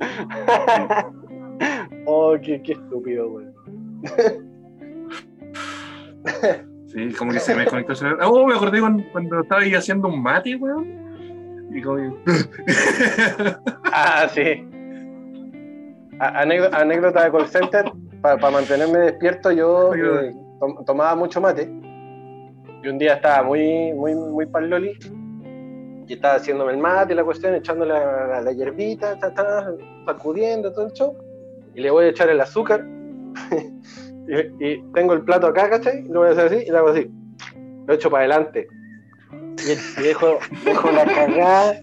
Oh, 2.06 2.36
qué, 2.42 2.60
qué 2.62 2.72
estúpido, 2.72 3.30
güey. 3.30 3.46
Sí, 6.88 7.12
como 7.16 7.32
que 7.32 7.40
se 7.40 7.54
me 7.54 7.62
desconectó 7.62 7.92
el 7.92 7.98
celular. 7.98 8.18
Oh, 8.28 8.46
me 8.46 8.54
acordé 8.54 8.80
cuando, 8.80 9.04
cuando 9.12 9.40
estaba 9.40 9.62
ahí 9.62 9.74
haciendo 9.74 10.08
un 10.08 10.22
mate, 10.22 10.56
weón. 10.56 10.86
Y 11.72 11.80
como 11.80 12.16
Ah, 13.84 14.28
sí. 14.32 14.66
A- 16.20 16.42
anécdo- 16.42 16.70
anécdota 16.72 17.24
de 17.24 17.30
call 17.32 17.46
center. 17.48 17.84
Para 18.22 18.50
mantenerme 18.50 18.98
despierto, 19.00 19.50
yo 19.52 19.94
eh, 19.94 20.32
tom- 20.60 20.84
tomaba 20.84 21.14
mucho 21.14 21.40
mate. 21.40 21.68
Y 22.82 22.88
un 22.88 22.98
día 22.98 23.14
estaba 23.14 23.42
muy, 23.42 23.92
muy, 23.94 24.14
muy 24.14 24.46
loli 24.68 24.92
Y 26.06 26.12
estaba 26.14 26.34
haciéndome 26.34 26.72
el 26.72 26.78
mate, 26.78 27.14
la 27.14 27.24
cuestión, 27.24 27.54
echándole 27.54 27.92
la, 27.94 28.26
la, 28.26 28.40
la 28.42 28.52
hierbita, 28.52 29.18
ta, 29.18 29.32
ta, 29.32 29.72
sacudiendo 30.06 30.72
todo 30.72 30.86
el 30.86 30.92
show. 30.92 31.16
Y 31.74 31.80
le 31.80 31.90
voy 31.90 32.04
a 32.04 32.08
echar 32.08 32.28
el 32.28 32.40
azúcar. 32.40 32.84
y, 34.28 34.64
y 34.66 34.82
tengo 34.94 35.14
el 35.14 35.22
plato 35.22 35.46
acá, 35.48 35.68
¿cachai? 35.70 36.02
Lo 36.04 36.20
voy 36.20 36.28
a 36.28 36.32
hacer 36.32 36.46
así 36.46 36.64
y 36.66 36.70
lo 36.70 36.78
hago 36.78 36.88
así. 36.90 37.10
Lo 37.86 37.94
echo 37.94 38.10
para 38.10 38.24
adelante. 38.24 38.68
Y, 39.66 40.00
y 40.00 40.04
dejo, 40.04 40.38
dejo 40.64 40.90
la 40.92 41.04
cagada 41.04 41.80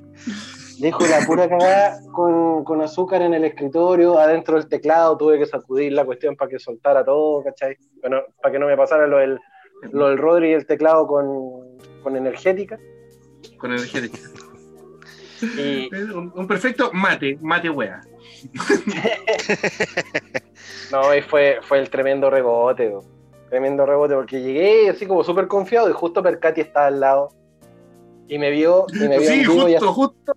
Dejo 0.82 1.06
la 1.06 1.20
pura 1.28 1.48
cagada 1.48 2.00
con, 2.12 2.64
con 2.64 2.82
azúcar 2.82 3.22
en 3.22 3.36
el 3.36 3.46
escritorio, 3.46 4.18
adentro 4.18 4.56
del 4.56 4.68
teclado, 4.68 5.16
tuve 5.16 5.38
que 5.38 5.46
sacudir 5.46 5.94
la 5.94 6.04
cuestión 6.06 6.36
para 6.36 6.50
que 6.50 6.58
soltara 6.60 7.06
todo, 7.06 7.44
¿cachai? 7.44 7.78
Bueno, 8.02 8.22
para 8.42 8.52
que 8.52 8.60
no 8.60 8.66
me 8.66 8.76
pasara 8.76 9.06
lo 9.06 9.18
del, 9.18 9.40
lo 9.92 10.10
del 10.10 10.18
Rodri 10.18 10.50
y 10.50 10.54
el 10.54 10.66
teclado 10.66 11.06
con, 11.06 11.78
con 12.02 12.18
energética. 12.18 12.80
Con 13.58 13.72
energética. 13.72 14.18
Y 15.58 15.90
Un, 15.96 16.32
un 16.36 16.48
perfecto 16.48 16.92
mate, 16.94 17.38
mate 17.42 17.70
wea. 17.70 18.02
no, 20.92 21.16
y 21.16 21.22
fue, 21.22 21.60
fue 21.62 21.80
el 21.80 21.90
tremendo 21.90 22.30
rebote, 22.30 22.90
bro. 22.90 23.04
tremendo 23.50 23.86
rebote, 23.86 24.16
porque 24.16 24.42
llegué 24.42 24.90
así 24.90 25.06
como 25.06 25.24
súper 25.24 25.48
confiado 25.48 25.90
y 25.90 25.94
justo 25.94 26.24
Percati 26.24 26.62
estaba 26.62 26.88
al 26.88 27.00
lado. 27.00 27.30
Y 28.28 28.38
me 28.38 28.50
vio, 28.50 28.86
y 28.94 29.08
me 29.08 29.20
vio 29.20 29.28
Sí, 29.30 29.34
en 29.34 29.40
vivo 29.42 29.68
y 29.68 29.74
justo, 29.74 29.94
justo. 29.94 30.34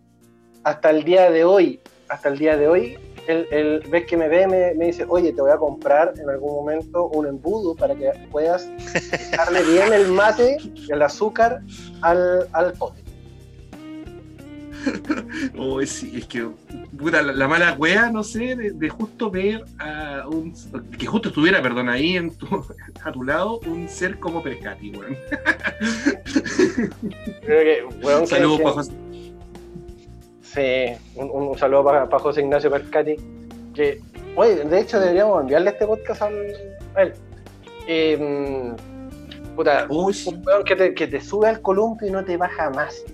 Hasta 0.64 0.90
el 0.90 1.04
día 1.04 1.30
de 1.30 1.44
hoy, 1.44 1.80
hasta 2.08 2.28
el 2.28 2.38
día 2.38 2.56
de 2.56 2.68
hoy, 2.68 2.98
él, 3.26 3.46
él 3.50 3.82
ves 3.90 4.06
que 4.06 4.16
me 4.16 4.28
ve, 4.28 4.46
me, 4.46 4.74
me 4.74 4.86
dice, 4.86 5.06
oye, 5.08 5.32
te 5.32 5.40
voy 5.40 5.50
a 5.50 5.56
comprar 5.56 6.12
en 6.18 6.28
algún 6.28 6.52
momento 6.54 7.06
un 7.08 7.26
embudo 7.26 7.74
para 7.74 7.94
que 7.94 8.10
puedas 8.30 8.68
darle 9.36 9.62
bien 9.72 9.92
el 9.92 10.08
mate, 10.08 10.58
el 10.88 11.02
azúcar 11.02 11.60
al, 12.02 12.48
al 12.52 12.72
pote. 12.74 13.02
Oh, 15.56 15.80
sí, 15.86 16.12
es 16.14 16.26
que 16.26 16.46
puta, 16.98 17.22
la, 17.22 17.32
la 17.32 17.48
mala 17.48 17.72
wea, 17.78 18.10
no 18.10 18.22
sé, 18.22 18.54
de, 18.54 18.72
de 18.72 18.88
justo 18.90 19.30
ver 19.30 19.64
a 19.78 20.26
un. 20.28 20.52
que 20.98 21.06
justo 21.06 21.28
estuviera, 21.28 21.62
perdón, 21.62 21.88
ahí 21.88 22.18
en 22.18 22.36
tu, 22.36 22.46
a 23.02 23.12
tu 23.12 23.22
lado, 23.22 23.60
un 23.60 23.88
ser 23.88 24.18
como 24.18 24.42
Percati, 24.42 24.90
weón. 24.90 25.16
Creo 27.46 27.90
que, 27.90 27.96
weón, 28.04 28.26
Saludos 28.26 28.88
que-. 28.88 29.03
Sí, 30.54 30.96
un, 31.16 31.30
un 31.30 31.58
saludo 31.58 31.84
para, 31.84 32.08
para 32.08 32.22
José 32.22 32.40
Ignacio 32.42 32.70
Percati. 32.70 33.16
Que, 33.74 34.00
oye, 34.36 34.64
de 34.64 34.80
hecho 34.80 35.00
deberíamos 35.00 35.40
enviarle 35.42 35.70
este 35.70 35.86
podcast 35.86 36.22
al, 36.22 36.54
a 36.94 37.02
él. 37.02 37.12
Eh, 37.88 38.72
puta, 39.56 39.86
un 39.90 40.12
weón 40.46 40.64
que 40.64 40.76
te, 40.76 40.94
que 40.94 41.06
te 41.08 41.20
sube 41.20 41.48
al 41.48 41.60
columpio 41.60 42.08
y 42.08 42.10
no 42.12 42.24
te 42.24 42.36
baja 42.36 42.70
más. 42.70 43.04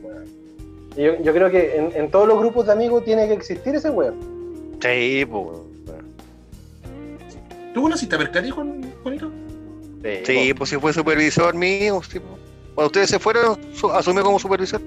Y 0.97 1.03
Yo, 1.03 1.19
yo 1.23 1.33
creo 1.33 1.51
que 1.51 1.77
en, 1.77 1.93
en 1.95 2.11
todos 2.11 2.29
los 2.29 2.39
grupos 2.39 2.67
de 2.67 2.73
amigos 2.73 3.05
tiene 3.05 3.27
que 3.27 3.35
existir 3.35 3.75
ese 3.75 3.91
weón. 3.91 4.17
Sí, 4.83 5.25
pues. 5.31 5.59
¿Tú 7.73 7.83
conociste 7.83 8.17
a 8.17 8.19
Percati, 8.19 8.51
Juan, 8.51 8.83
Juanito? 9.03 9.31
Sí, 10.25 10.53
pues 10.55 10.71
si 10.71 10.77
fue 10.77 10.93
supervisor 10.93 11.55
mío. 11.55 12.01
sí. 12.03 12.19
Cuando 12.75 12.87
ustedes 12.87 13.11
se 13.11 13.19
fueron, 13.19 13.59
su- 13.75 13.91
asumió 13.93 14.23
como 14.25 14.39
supervisor. 14.39 14.81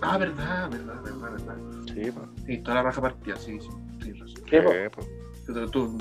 Ah, 0.00 0.16
verdad, 0.16 0.68
verdad, 0.70 0.94
verdad. 1.02 1.17
Sí, 2.04 2.10
pues. 2.12 2.26
Sí, 2.46 2.58
toda 2.58 2.74
la 2.76 2.82
raja 2.84 3.00
partida, 3.00 3.36
sí, 3.36 3.58
sí, 4.02 4.12
razón. 4.12 4.42
¿Qué, 4.46 4.60
po? 4.90 5.02
Tú- 5.46 5.70
tú- 5.70 5.98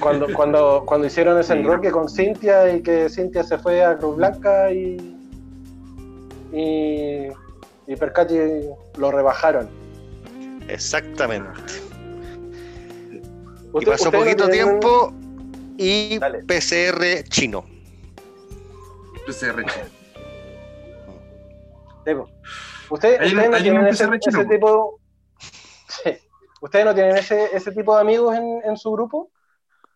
Cuando, 0.00 0.26
cuando, 0.34 0.82
cuando 0.86 1.06
hicieron 1.06 1.38
ese 1.38 1.54
Sí. 1.54 1.58
enroque 1.60 1.90
con 1.90 2.08
Cintia 2.08 2.72
y 2.74 2.82
que 2.82 3.08
Cintia 3.08 3.42
se 3.42 3.58
fue 3.58 3.82
a 3.84 3.96
Cruz 3.96 4.16
Blanca 4.16 4.70
y. 4.70 4.96
y. 6.52 7.28
y 7.86 7.96
Percati 7.98 8.36
lo 8.98 9.10
rebajaron. 9.10 9.68
Exactamente. 10.68 11.50
Y 13.80 13.84
pasó 13.86 14.10
no 14.10 14.18
poquito 14.18 14.48
tienen- 14.48 14.80
tiempo 14.80 15.12
y 15.78 16.18
Dale. 16.18 16.42
PCR 16.44 17.22
chino. 17.28 17.64
PCR. 19.26 19.64
Sí, 22.04 22.14
po. 22.14 22.28
Ustedes, 22.90 23.20
¿Hay 23.20 23.26
un- 23.28 23.34
ustedes 23.34 23.50
no 23.50 23.56
hay 23.56 23.62
tienen 23.62 23.86
ese, 23.86 24.44
tipo. 24.46 25.00
Sí. 25.88 26.10
¿Ustedes 26.60 26.84
no 26.84 26.94
tienen 26.94 27.16
ese, 27.16 27.56
ese 27.56 27.72
tipo 27.72 27.94
de 27.94 28.00
amigos 28.00 28.36
en, 28.36 28.60
en 28.64 28.76
su 28.76 28.90
grupo? 28.92 29.30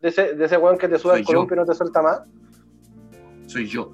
De 0.01 0.09
ese, 0.09 0.35
de 0.35 0.45
ese 0.45 0.57
weón 0.57 0.79
que 0.79 0.89
te 0.89 0.99
sube 0.99 1.15
al 1.15 1.25
columpio 1.25 1.55
y 1.57 1.61
no 1.61 1.67
te 1.67 1.75
suelta 1.75 2.03
más. 2.03 2.21
Soy 3.47 3.67
yo. 3.67 3.93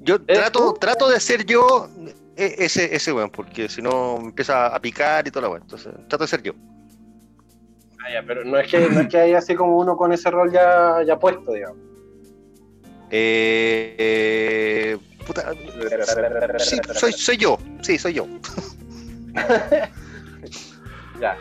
Yo 0.00 0.16
¿Eres 0.26 0.38
trato, 0.38 0.72
tú? 0.72 0.78
trato 0.78 1.08
de 1.08 1.20
ser 1.20 1.44
yo 1.44 1.88
e- 2.36 2.54
ese, 2.58 2.94
ese 2.94 3.12
weón, 3.12 3.30
porque 3.30 3.68
si 3.68 3.82
no 3.82 4.18
me 4.18 4.26
empieza 4.26 4.66
a 4.68 4.80
picar 4.80 5.26
y 5.26 5.30
toda 5.30 5.42
la 5.42 5.48
weón. 5.50 5.62
Entonces, 5.62 5.92
trato 6.08 6.24
de 6.24 6.28
ser 6.28 6.42
yo. 6.42 6.52
Ah, 8.00 8.12
ya, 8.12 8.22
pero 8.26 8.44
no 8.44 8.56
es 8.58 8.70
que, 8.70 8.78
no 8.88 9.00
es 9.00 9.08
que 9.08 9.18
haya 9.18 9.38
así 9.38 9.54
como 9.54 9.76
uno 9.76 9.96
con 9.96 10.12
ese 10.12 10.30
rol 10.30 10.50
ya, 10.52 11.02
ya 11.06 11.18
puesto, 11.18 11.52
digamos. 11.52 11.78
Eh, 13.10 13.96
eh, 13.98 14.98
puta, 15.28 15.52
sí, 16.58 16.78
soy, 16.94 17.12
soy 17.12 17.36
yo. 17.36 17.58
Sí, 17.82 17.98
soy 17.98 18.14
yo. 18.14 18.26
Ya. 21.20 21.36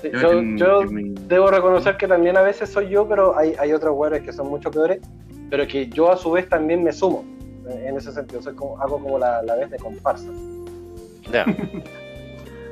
Sí, 0.00 0.10
Yo 0.12 0.40
Yo, 0.56 0.82
debo 1.26 1.50
reconocer 1.50 1.96
que 1.96 2.06
también 2.06 2.36
a 2.36 2.42
veces 2.42 2.70
soy 2.70 2.88
yo, 2.88 3.08
pero 3.08 3.36
hay, 3.36 3.56
hay 3.58 3.72
otros 3.72 3.96
güeyes 3.96 4.22
que 4.22 4.32
son 4.32 4.48
mucho 4.48 4.70
peores, 4.70 5.00
pero 5.50 5.66
que 5.66 5.88
yo 5.88 6.10
a 6.10 6.16
su 6.16 6.30
vez 6.30 6.48
también 6.48 6.84
me 6.84 6.92
sumo. 6.92 7.24
En 7.68 7.88
en 7.88 7.96
ese 7.96 8.12
sentido, 8.12 8.40
soy 8.40 8.54
como, 8.54 8.80
hago 8.80 9.00
como 9.00 9.18
la, 9.18 9.42
la 9.42 9.56
vez 9.56 9.70
de 9.70 9.78
comparsa. 9.78 10.28
Ya. 11.32 11.44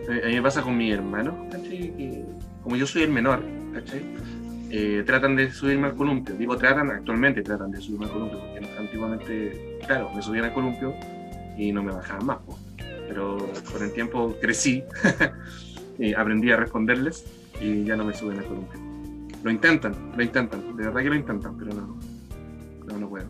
A 0.09 0.27
mí 0.27 0.35
me 0.35 0.43
pasa 0.43 0.63
con 0.63 0.77
mi 0.77 0.91
hermano, 0.91 1.47
¿cachai? 1.51 1.93
Que 1.97 2.25
como 2.63 2.77
yo 2.77 2.87
soy 2.87 3.03
el 3.03 3.11
menor, 3.11 3.43
¿cachai? 3.75 4.03
Eh, 4.73 5.03
tratan 5.05 5.35
de 5.35 5.51
subirme 5.51 5.89
al 5.89 5.95
columpio. 5.97 6.35
Digo, 6.37 6.57
tratan, 6.57 6.91
actualmente 6.91 7.43
tratan 7.43 7.71
de 7.73 7.81
subirme 7.81 8.07
al 8.07 8.13
columpio, 8.13 8.39
porque 8.39 8.67
antiguamente, 8.79 9.79
claro, 9.87 10.11
me 10.15 10.23
subían 10.23 10.45
al 10.45 10.53
columpio 10.55 10.95
y 11.59 11.73
no 11.73 11.83
me 11.83 11.93
bajaban 11.93 12.27
más. 12.27 12.39
Pero 13.09 13.39
con 13.73 13.83
el 13.83 13.93
tiempo 13.93 14.37
crecí, 14.41 14.85
aprendí 16.17 16.53
a 16.53 16.57
responderles 16.57 17.25
y 17.61 17.85
ya 17.85 17.97
no 17.97 18.05
me 18.05 18.15
suben 18.15 18.39
al 18.39 18.45
columpio. 18.47 18.79
Lo 19.43 19.51
intentan, 19.51 19.95
lo 20.17 20.23
intentan, 20.23 20.77
de 20.77 20.85
verdad 20.85 21.01
que 21.03 21.09
lo 21.09 21.15
intentan, 21.17 21.57
pero 21.59 21.73
no, 21.75 21.99
no, 22.87 22.99
no 22.99 23.09
puedo. 23.09 23.27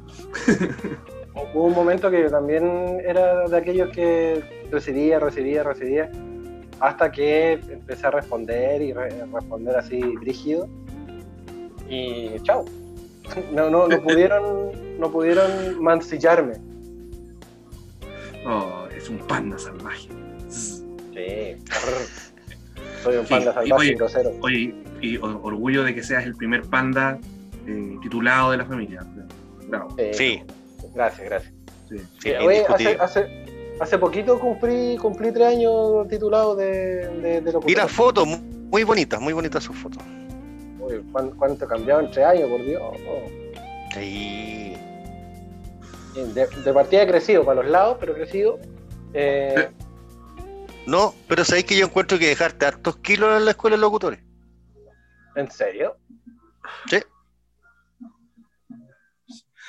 Hubo 1.54 1.64
un 1.66 1.74
momento 1.74 2.10
que 2.10 2.22
yo 2.22 2.30
también 2.30 2.98
era 3.06 3.48
de 3.48 3.56
aquellos 3.56 3.88
que 3.90 4.42
recibía, 4.70 5.18
recibía, 5.20 5.62
recibía, 5.62 6.10
hasta 6.80 7.10
que 7.12 7.52
empecé 7.70 8.06
a 8.08 8.10
responder 8.10 8.82
y 8.82 8.92
re- 8.92 9.24
responder 9.32 9.76
así 9.76 10.00
rígido. 10.20 10.68
Y 11.90 12.40
chao. 12.44 12.64
No, 13.52 13.68
no, 13.68 13.86
no 13.88 14.00
pudieron, 14.02 14.70
no 14.98 15.10
pudieron 15.10 15.82
mancillarme. 15.82 16.54
Oh, 18.46 18.84
es 18.96 19.08
un 19.08 19.18
panda 19.18 19.58
salvaje. 19.58 20.08
Sí. 20.48 21.56
Soy 23.02 23.16
un 23.16 23.26
Sí, 23.26 23.30
panda 23.30 23.50
y 23.50 23.54
salvaje 23.54 23.72
oye, 23.74 23.90
y 23.90 23.94
grosero. 23.94 24.32
Oye, 24.40 24.74
y 25.00 25.16
orgullo 25.18 25.82
de 25.84 25.94
que 25.94 26.02
seas 26.02 26.24
el 26.24 26.34
primer 26.34 26.62
panda 26.62 27.18
eh, 27.66 27.96
titulado 28.02 28.50
de 28.52 28.56
la 28.56 28.64
familia. 28.64 29.04
Bravo. 29.68 29.94
Sí, 30.12 30.42
Gracias, 30.94 31.24
gracias. 31.28 31.52
Sí. 31.88 31.96
sí, 32.20 32.30
Oye, 32.44 32.64
hace, 32.68 32.88
hace, 33.00 33.44
hace 33.80 33.98
poquito 33.98 34.38
cumplí, 34.40 34.96
cumplí 34.96 35.30
tres 35.32 35.48
años 35.48 36.08
titulado 36.08 36.56
de, 36.56 36.66
de, 37.20 37.40
de 37.40 37.40
Vi 37.40 37.52
locutor. 37.52 37.76
las 37.76 37.92
fotos, 37.92 38.26
mu- 38.26 38.38
muy 38.70 38.82
bonitas, 38.84 39.20
muy 39.20 39.32
bonitas 39.32 39.62
sus 39.62 39.76
fotos. 39.76 40.02
Uy, 41.04 41.12
¿cuán- 41.12 41.30
¿Cuánto 41.36 41.64
he 41.64 41.68
cambiado 41.68 42.00
en 42.00 42.10
tres 42.10 42.26
años, 42.26 42.48
por 42.48 42.62
Dios? 42.64 42.82
Sí. 43.94 44.76
De, 46.14 46.46
de 46.46 46.72
partida 46.74 47.02
he 47.02 47.06
crecido 47.06 47.44
para 47.44 47.62
los 47.62 47.70
lados, 47.70 47.96
pero 48.00 48.12
he 48.12 48.16
crecido. 48.16 48.58
Eh, 49.14 49.70
No, 50.86 51.14
pero 51.28 51.44
sabéis 51.44 51.66
que 51.66 51.76
yo 51.76 51.86
encuentro 51.86 52.18
que 52.18 52.26
dejarte 52.28 52.66
hartos 52.66 52.96
kilos 52.98 53.36
en 53.36 53.44
la 53.44 53.52
escuela 53.52 53.76
de 53.76 53.80
locutores. 53.82 54.20
¿En 55.36 55.50
serio? 55.50 55.96
Sí. 56.88 56.98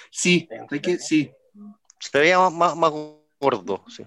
Sí, 0.09 0.49
hay 0.69 0.79
que, 0.79 0.97
sí. 0.97 1.31
Se 1.99 2.17
veía 2.19 2.37
más, 2.39 2.53
más, 2.53 2.75
más 2.75 2.91
gordo, 3.39 3.83
sí. 3.87 4.03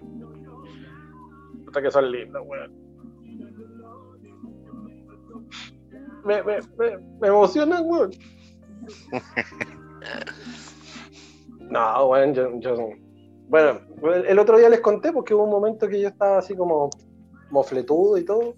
Puta 1.65 1.81
que 1.81 1.89
son 1.91 2.11
lindos, 2.11 2.43
weón. 2.45 2.84
Me, 6.25 6.41
me, 6.43 6.59
me, 6.77 6.97
me 7.21 7.27
emocionan, 7.27 7.83
weón. 7.85 8.11
No, 11.69 12.05
weón, 12.07 12.33
yo, 12.33 12.59
yo- 12.59 12.89
Bueno, 13.47 13.79
el 14.27 14.39
otro 14.39 14.57
día 14.57 14.69
les 14.69 14.79
conté 14.81 15.11
porque 15.11 15.33
hubo 15.35 15.43
un 15.43 15.51
momento 15.51 15.87
que 15.87 16.01
yo 16.01 16.07
estaba 16.07 16.39
así 16.39 16.55
como 16.55 16.89
mofletudo 17.51 18.17
y 18.17 18.25
todo. 18.25 18.55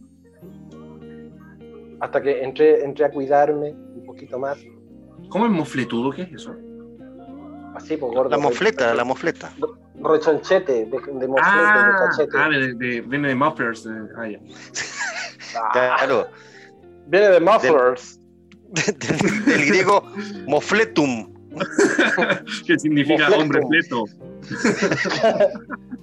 Hasta 2.00 2.22
que 2.22 2.42
entré, 2.44 2.84
entré 2.86 3.06
a 3.06 3.12
cuidarme 3.12 3.72
un 3.72 4.06
poquito 4.06 4.40
más. 4.40 4.58
¿Cómo 5.30 5.46
es 5.46 5.52
mofletudo? 5.52 6.12
¿Qué 6.12 6.22
es 6.24 6.34
eso? 6.34 6.56
Así, 7.76 7.98
por 7.98 8.14
gordo. 8.14 8.30
La 8.30 8.38
mofleta, 8.38 8.94
la 8.94 9.04
mofleta. 9.04 9.52
Rechonchete, 10.02 10.86
de, 10.86 10.86
de 10.86 11.28
moflete, 11.28 11.28
de 11.28 11.40
Ah, 11.42 11.96
cachete. 12.00 12.32
ah 12.38 12.50
de, 12.50 12.74
de- 12.76 13.02
viene 13.02 13.28
de 13.30 13.36
mufflers. 13.36 13.86
eh, 13.88 13.90
ah, 14.18 14.28
ya. 14.28 14.40
Ah, 15.56 15.70
Claro. 15.98 16.28
Viene 17.08 17.30
de 17.30 17.40
mufflers. 17.40 18.20
Del, 18.70 18.98
del 19.46 19.66
griego 19.68 20.04
mofletum. 20.48 21.34
¿Qué 22.68 22.78
significa 22.78 23.30
hombre 23.30 23.62
fleto? 23.68 24.04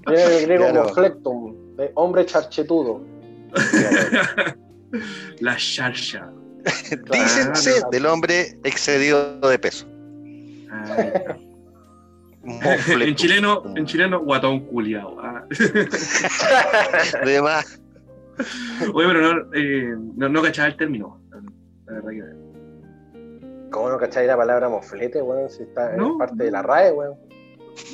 Viene 0.06 0.22
del 0.28 0.42
griego 0.46 0.64
Claro. 0.70 0.84
moflectum, 0.88 1.76
de 1.76 1.90
hombre 1.94 2.24
charchetudo. 2.26 3.02
La 5.40 5.56
charcha. 5.56 6.30
Dícense 7.12 7.82
del 7.92 8.06
hombre 8.06 8.58
excedido 8.64 9.38
de 9.40 9.58
peso. 9.58 9.86
Mofletum. 12.42 13.02
en 13.02 13.14
chileno, 13.14 13.62
en 13.76 13.86
chileno, 13.86 14.20
guatón 14.20 14.60
culiao. 14.66 15.16
Ah. 15.20 15.44
De 17.24 17.40
más. 17.42 17.80
Oye, 18.94 19.06
pero 19.08 19.20
no, 19.34 19.54
eh, 19.54 19.94
no, 20.16 20.28
no 20.28 20.42
cachaba 20.42 20.68
el 20.68 20.76
término. 20.76 21.20
La 21.86 21.94
verdad 21.94 22.10
que. 22.10 22.44
¿Cómo 23.70 23.88
no 23.90 23.98
cacháis 23.98 24.26
la 24.28 24.36
palabra 24.36 24.68
moflete, 24.68 25.20
weón? 25.20 25.50
Si 25.50 25.62
está 25.64 25.96
No. 25.96 26.12
en 26.12 26.18
parte 26.18 26.44
de 26.44 26.50
la 26.50 26.62
RAE, 26.62 26.92
weón. 26.92 27.14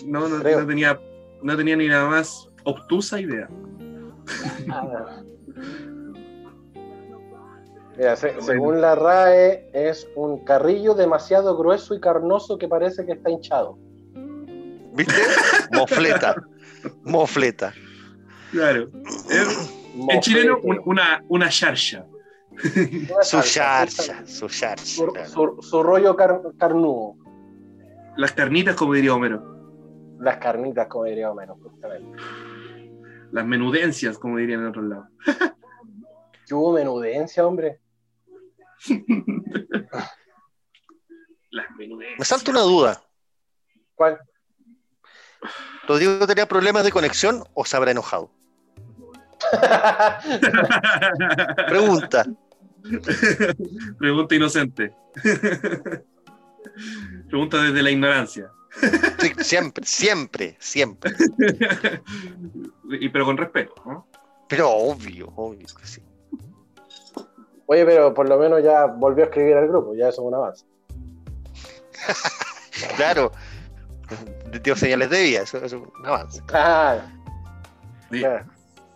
No, 0.06 0.28
no, 0.28 0.40
tenía, 0.66 1.00
no 1.42 1.56
tenía 1.56 1.76
ni 1.76 1.88
nada 1.88 2.08
más 2.08 2.48
obtusa 2.64 3.18
idea. 3.18 3.48
Ah. 4.70 5.22
Mira, 7.96 8.16
se- 8.16 8.40
según 8.40 8.80
la 8.80 8.94
RAE, 8.94 9.70
es 9.72 10.08
un 10.16 10.44
carrillo 10.44 10.94
demasiado 10.94 11.56
grueso 11.56 11.94
y 11.94 12.00
carnoso 12.00 12.56
que 12.58 12.68
parece 12.68 13.04
que 13.04 13.12
está 13.12 13.30
hinchado. 13.30 13.78
¿Viste? 14.94 15.14
Mofleta. 15.72 16.34
Mofleta. 17.04 17.72
Claro. 18.52 18.90
En 20.08 20.20
chileno, 20.20 20.58
un- 20.62 20.80
una, 20.84 21.22
una 21.28 21.48
charcha. 21.48 22.06
Su 23.22 23.40
charcha, 23.42 24.26
su 24.26 24.48
charcha. 24.48 24.84
Su, 24.84 25.12
su- 25.26 25.58
su 25.62 25.82
rollo 25.82 26.14
car- 26.16 26.40
carnudo. 26.58 27.16
Las 28.16 28.32
carnitas, 28.32 28.76
como 28.76 28.94
diría 28.94 29.14
Homero. 29.14 29.42
Las 30.20 30.36
carnitas, 30.38 30.86
como 30.88 31.04
diría 31.04 31.30
Homero, 31.30 31.56
justamente. 31.62 32.22
Las 33.32 33.46
menudencias, 33.46 34.18
como 34.18 34.36
dirían 34.38 34.60
en 34.60 34.66
otros 34.66 34.84
lados. 34.84 35.06
¿Qué 36.46 36.54
hubo 36.54 36.72
menudencia, 36.72 37.46
hombre? 37.46 37.80
Las 41.50 41.66
menudencias. 41.76 42.18
Me 42.18 42.24
salta 42.24 42.50
una 42.50 42.60
duda. 42.60 43.02
¿Cuál? 43.94 44.18
¿Rodrigo 45.88 46.26
tenía 46.26 46.46
problemas 46.46 46.84
de 46.84 46.92
conexión 46.92 47.44
o 47.54 47.64
se 47.64 47.76
habrá 47.76 47.90
enojado? 47.90 48.30
Pregunta. 51.68 52.24
Pregunta 53.98 54.34
inocente. 54.34 54.94
Pregunta 57.28 57.62
desde 57.62 57.82
la 57.82 57.90
ignorancia. 57.90 58.50
Sí, 59.18 59.32
siempre, 59.38 59.84
siempre, 59.84 60.56
siempre. 60.60 61.12
y, 63.00 63.08
pero 63.08 63.24
con 63.24 63.36
respeto, 63.36 63.74
¿no? 63.84 64.06
Pero 64.48 64.70
obvio, 64.70 65.32
obvio 65.36 65.66
que 65.76 65.86
sí. 65.86 66.02
Oye, 67.66 67.84
pero 67.84 68.12
por 68.12 68.28
lo 68.28 68.38
menos 68.38 68.62
ya 68.62 68.86
volvió 68.86 69.24
a 69.24 69.26
escribir 69.28 69.56
al 69.56 69.68
grupo, 69.68 69.94
ya 69.94 70.08
eso 70.08 70.22
es 70.22 70.28
un 70.28 70.34
avance. 70.34 70.64
Claro. 72.96 73.30
Dio 74.62 74.74
señales 74.74 75.10
de 75.10 75.22
vida, 75.22 75.42
eso, 75.42 75.58
eso 75.58 75.66
es 75.66 75.72
un 75.74 76.06
avance. 76.06 76.42
Claro, 76.46 77.02
Oye, 78.10 78.20
claro. 78.20 78.46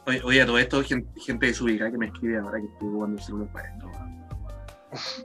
Oye, 0.07 0.23
oye, 0.25 0.43
a 0.43 0.47
todo 0.47 0.59
esto, 0.59 0.83
gente, 0.83 1.09
gente 1.21 1.47
desubicada 1.47 1.91
que 1.91 1.99
me 1.99 2.07
escribe 2.07 2.39
ahora 2.39 2.61
que 2.61 2.67
estoy 2.67 2.89
jugando 2.89 3.17
el 3.19 3.23
celular 3.23 3.49
para 3.53 3.69
esto. 3.73 3.91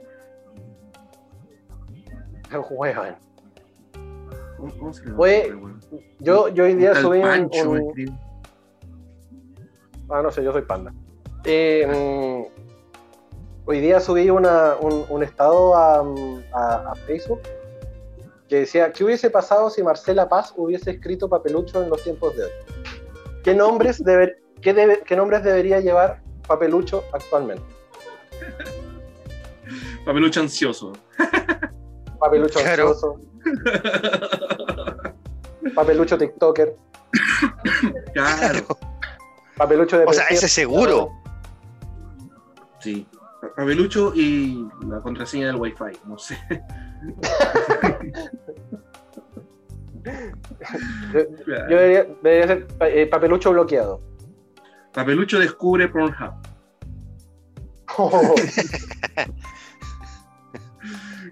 Weón. 2.70 3.16
¿Cómo, 4.56 4.72
cómo 4.78 4.92
se 4.92 5.10
Oye? 5.12 5.54
Yo, 6.18 6.48
yo 6.48 6.64
hoy 6.64 6.74
día 6.74 6.94
subí 6.94 7.18
un, 7.18 7.24
Pancho 7.24 7.70
un-. 7.70 8.18
Ah, 10.10 10.20
no 10.22 10.30
sé, 10.32 10.42
yo 10.42 10.52
soy 10.52 10.62
panda. 10.62 10.92
Eh, 11.44 11.86
mm, 11.86 13.66
hoy 13.66 13.80
día 13.80 14.00
subí 14.00 14.28
una- 14.28 14.74
un, 14.76 15.04
un 15.08 15.22
estado 15.22 15.74
a, 15.76 16.00
a- 16.52 16.90
a 16.90 16.94
Facebook 17.06 17.40
que 18.48 18.56
decía, 18.56 18.90
¿qué 18.92 19.04
hubiese 19.04 19.30
pasado 19.30 19.70
si 19.70 19.82
Marcela 19.82 20.28
Paz 20.28 20.52
hubiese 20.56 20.90
escrito 20.90 21.28
Papelucho 21.28 21.80
en 21.82 21.88
los 21.88 22.02
tiempos 22.02 22.36
de 22.36 22.44
hoy? 22.44 22.50
¿Qué 23.44 23.54
nombres, 23.54 24.02
debe- 24.04 24.34
qué 24.62 24.74
debe- 24.74 25.02
qué 25.04 25.16
nombres 25.16 25.42
debería 25.42 25.80
llevar 25.80 26.20
Papelucho 26.46 27.04
actualmente? 27.12 27.64
Papelucho 30.04 30.40
ansioso. 30.40 30.92
Papelucho 32.18 32.58
Claro. 32.60 32.88
ansioso, 32.88 33.20
Papelucho 35.74 36.18
TikToker, 36.18 36.76
Claro. 38.14 38.66
Papelucho 39.56 39.98
de 39.98 40.04
O 40.06 40.12
sea, 40.12 40.24
ese 40.28 40.48
seguro. 40.48 41.10
Sí. 42.80 43.06
Pa- 43.40 43.54
Papelucho 43.56 44.12
y 44.14 44.66
la 44.86 45.00
contraseña 45.00 45.46
del 45.48 45.56
Wi-Fi, 45.56 45.98
no 46.06 46.18
sé. 46.18 46.38
Yo 51.12 51.76
debería, 51.76 52.06
debería 52.22 52.46
ser 52.46 52.66
eh, 52.80 53.06
Papelucho 53.06 53.50
bloqueado. 53.52 54.00
Papelucho 54.92 55.38
descubre 55.38 55.88
Pornhub. 55.88 56.32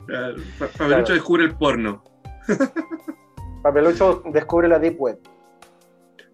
Claro. 0.07 0.37
Pa- 0.59 0.67
Papelucho 0.67 0.79
Claro. 1.05 1.15
descubre 1.15 1.45
el 1.45 1.55
porno. 1.57 2.03
Papelucho 3.63 4.23
descubre 4.33 4.69
la 4.69 4.79
Deep 4.79 4.97
Web. 5.01 5.19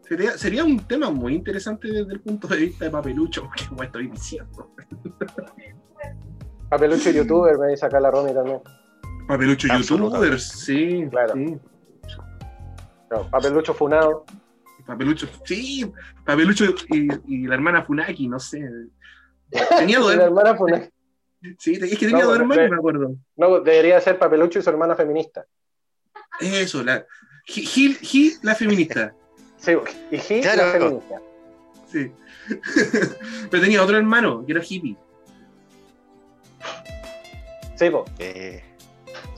Sería, 0.03 0.37
sería 0.39 0.64
un 0.64 0.79
tema 0.87 1.11
muy 1.11 1.35
interesante 1.35 1.89
desde 1.91 2.12
el 2.12 2.20
punto 2.20 2.47
de 2.47 2.57
vista 2.59 2.85
de 2.85 2.91
Papelucho, 2.91 3.43
porque 3.45 3.66
como 3.68 3.83
estoy 3.83 4.09
diciendo. 4.09 4.70
Papelucho 6.68 7.11
youtuber, 7.11 7.59
me 7.59 7.68
dice 7.68 7.87
acá 7.87 7.99
la 8.01 8.11
Romy 8.11 8.33
también. 8.35 8.61
Papelucho 9.27 9.68
Absolutamente. 9.72 10.18
youtuber, 10.27 10.41
sí, 10.41 11.07
Claro. 11.11 11.33
sí. 11.35 11.59
Claro, 13.09 13.29
Papelucho 13.31 13.75
funado. 13.75 14.25
Papelucho, 14.87 15.26
sí, 15.45 15.91
Papelucho 16.24 16.64
y, 16.91 17.09
y 17.26 17.47
la 17.47 17.55
hermana 17.55 17.82
Funaki, 17.85 18.28
no 18.28 18.39
sé. 18.39 18.68
Tenía 19.78 19.99
dos 19.99 20.09
la 20.16 20.24
hermanos. 20.24 20.26
hermana 20.45 20.57
funada. 20.59 20.91
Sí, 21.59 21.72
es 21.74 21.99
que 21.99 22.07
tenía 22.07 22.22
No, 22.24 22.28
dos 22.30 22.39
hermanos, 22.39 22.70
me 22.70 22.76
acuerdo. 22.76 23.16
No, 23.37 23.61
debería 23.61 24.01
ser 24.01 24.18
Papelucho 24.18 24.59
y 24.59 24.62
su 24.62 24.70
hermana 24.70 24.95
feminista. 24.97 25.45
Eso, 26.41 26.82
la. 26.82 27.05
Gil, 27.47 27.66
Gil, 27.66 27.97
Gil, 27.99 28.32
la 28.43 28.55
feminista. 28.55 29.14
Sí, 29.57 29.70
y 30.11 30.16
G, 30.18 30.43
Claro. 30.43 30.62
la 30.62 30.72
feminista. 30.72 31.20
Sí. 31.91 32.12
Pero 33.51 33.62
tenía 33.62 33.82
otro 33.82 33.97
hermano, 33.97 34.45
que 34.45 34.53
era 34.53 34.62
hippie. 34.62 34.95
Sí, 37.76 37.89
po. 37.91 38.05
Eh, 38.18 38.62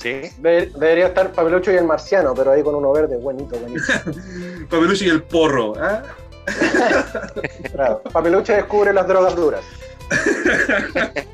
sí. 0.07 0.31
Debería 0.39 1.09
estar 1.09 1.33
Papelucho 1.33 1.73
y 1.73 1.77
el 1.77 1.85
marciano, 1.85 2.35
pero 2.35 2.53
ahí 2.53 2.63
con 2.63 2.75
uno 2.75 2.93
verde, 2.93 3.17
buenito, 3.17 3.59
buenito. 3.59 3.83
Papelucho 4.71 5.05
y 5.05 5.09
el 5.09 5.23
porro. 5.23 5.75
¿ah? 5.79 6.03
Claro. 7.73 8.03
Papelucho 8.13 8.53
descubre 8.53 8.93
las 8.93 9.09
drogas 9.09 9.35
duras. 9.35 9.65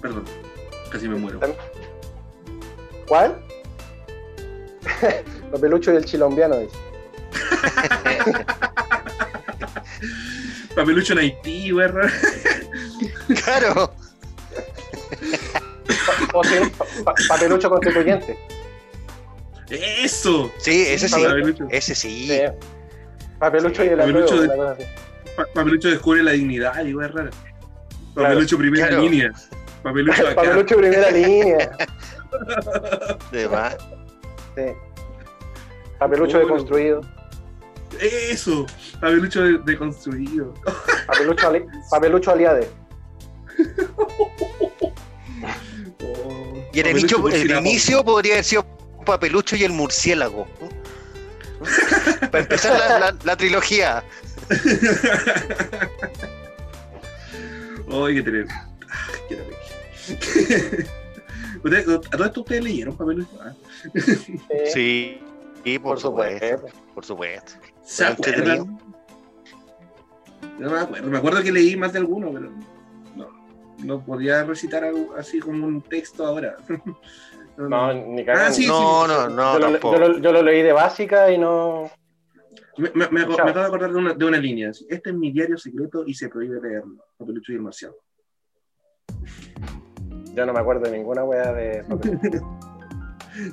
Perdón, 0.00 0.24
casi 0.90 1.08
me 1.08 1.16
muero. 1.16 1.40
¿Cuál? 3.08 3.36
Papelucho 5.52 5.92
y 5.92 5.96
el 5.96 6.04
chilombiano, 6.04 6.58
dice. 6.58 6.76
Papelucho 10.74 11.12
en 11.14 11.18
Haití, 11.18 11.72
¿verdad? 11.72 12.08
Claro. 13.44 13.92
Sí, 15.18 16.72
pa- 17.04 17.14
Papelucho 17.28 17.68
constituyente. 17.70 18.38
Eso. 19.70 20.50
Sí, 20.58 20.84
ese 20.88 21.08
sí. 21.08 21.22
Papelucho, 21.22 21.66
Ese 21.70 21.94
sí. 21.94 22.28
Sí. 22.28 22.40
Papelucho 23.38 23.84
y 23.84 23.88
el 23.88 23.98
Papelucho 23.98 24.40
de-. 24.42 24.48
Pa- 25.36 25.46
Papelucho 25.54 25.88
descubre 25.88 26.22
la 26.22 26.32
dignidad, 26.32 26.84
y 26.84 26.92
rara. 26.92 27.30
Papelucho 28.14 28.58
primera 28.58 28.88
Claro. 28.88 29.02
línea. 29.02 29.32
Papelucho 29.82 30.22
acá. 30.26 30.34
Papelucho 30.34 30.76
primera 30.76 31.10
línea. 31.12 31.70
De 33.30 33.48
más. 33.48 33.76
Sí. 34.56 34.62
Papelucho 35.98 36.32
Bueno. 36.32 36.46
deconstruido. 36.48 37.00
Eso. 38.00 38.66
Papelucho 39.00 39.42
de- 39.42 39.58
deconstruido. 39.64 40.52
Papelucho, 41.06 41.48
ali- 41.48 41.64
Papelucho 41.90 42.30
aliade. 42.32 42.68
Oh, 46.04 46.64
Y 46.72 46.80
en 46.80 46.86
el, 46.86 46.96
el 47.34 47.50
inicio 47.58 48.04
podría 48.04 48.34
haber 48.34 48.44
sido 48.44 48.64
Papelucho 49.04 49.56
y 49.56 49.64
el 49.64 49.72
murciélago. 49.72 50.46
Para 52.30 52.40
empezar 52.40 52.78
la, 52.78 52.98
la- 52.98 53.16
la 53.22 53.36
trilogía. 53.36 54.02
Ay, 57.90 58.14
qué 58.16 58.22
terrible. 58.22 58.52
Ah, 58.88 59.08
qué 59.28 59.36
terrible. 59.36 60.88
Ustedes- 61.64 61.88
¿A 61.88 62.00
todo 62.16 62.24
esto 62.24 62.40
ustedes 62.40 62.64
leyeron 62.64 62.96
Papelucho? 62.96 63.38
Ah. 63.40 63.52
Sí, 63.94 64.66
Sí. 64.72 65.20
Y 65.64 65.78
por, 65.78 65.92
por 65.94 66.00
supuesto. 66.00 66.48
supuesto. 66.56 66.78
Por 66.94 67.04
supuesto. 67.04 67.52
¿Se 67.84 68.04
acuerdan? 68.04 68.78
Yo 70.58 70.66
no 70.66 70.70
me 70.72 70.80
acuerdo. 70.80 71.08
Me 71.08 71.18
acuerdo 71.18 71.42
que 71.42 71.52
leí 71.52 71.76
más 71.76 71.92
de 71.92 72.00
alguno, 72.00 72.30
pero 72.32 72.50
no 73.84 74.04
podía 74.04 74.44
recitar 74.44 74.84
algo 74.84 75.14
así 75.16 75.40
como 75.40 75.66
un 75.66 75.82
texto 75.82 76.26
ahora. 76.26 76.56
No, 77.54 77.92
ni. 77.92 78.22
Ah, 78.30 78.50
sí, 78.50 78.66
no, 78.66 79.02
sí. 79.04 79.08
no, 79.12 79.28
no, 79.28 79.52
yo, 79.52 79.58
lo, 79.58 79.70
tampoco. 79.72 79.92
yo 79.94 80.08
lo- 80.08 80.18
yo 80.20 80.32
lo 80.32 80.42
leí 80.42 80.62
de 80.62 80.72
básica 80.72 81.30
y 81.30 81.36
no. 81.36 81.90
Me, 82.78 82.90
me- 82.94 83.08
me- 83.10 83.26
me 83.26 83.36
Chao. 83.36 83.46
acabo 83.46 83.60
de 83.60 83.66
acordar 83.66 83.92
de 83.92 83.98
una, 83.98 84.14
de 84.14 84.24
una 84.24 84.38
línea. 84.38 84.70
Este 84.70 85.10
es 85.10 85.14
mi 85.14 85.30
diario 85.32 85.58
secreto 85.58 86.02
y 86.06 86.14
se 86.14 86.30
prohíbe 86.30 86.58
leerlo. 86.62 87.04
Papelucho 87.18 87.52
y 87.52 87.56
el 87.56 87.60
marciano. 87.60 87.94
Yo 90.34 90.46
no 90.46 90.52
me 90.54 90.60
acuerdo 90.60 90.90
de 90.90 90.96
ninguna 90.96 91.24
wea 91.24 91.52
de. 91.52 91.84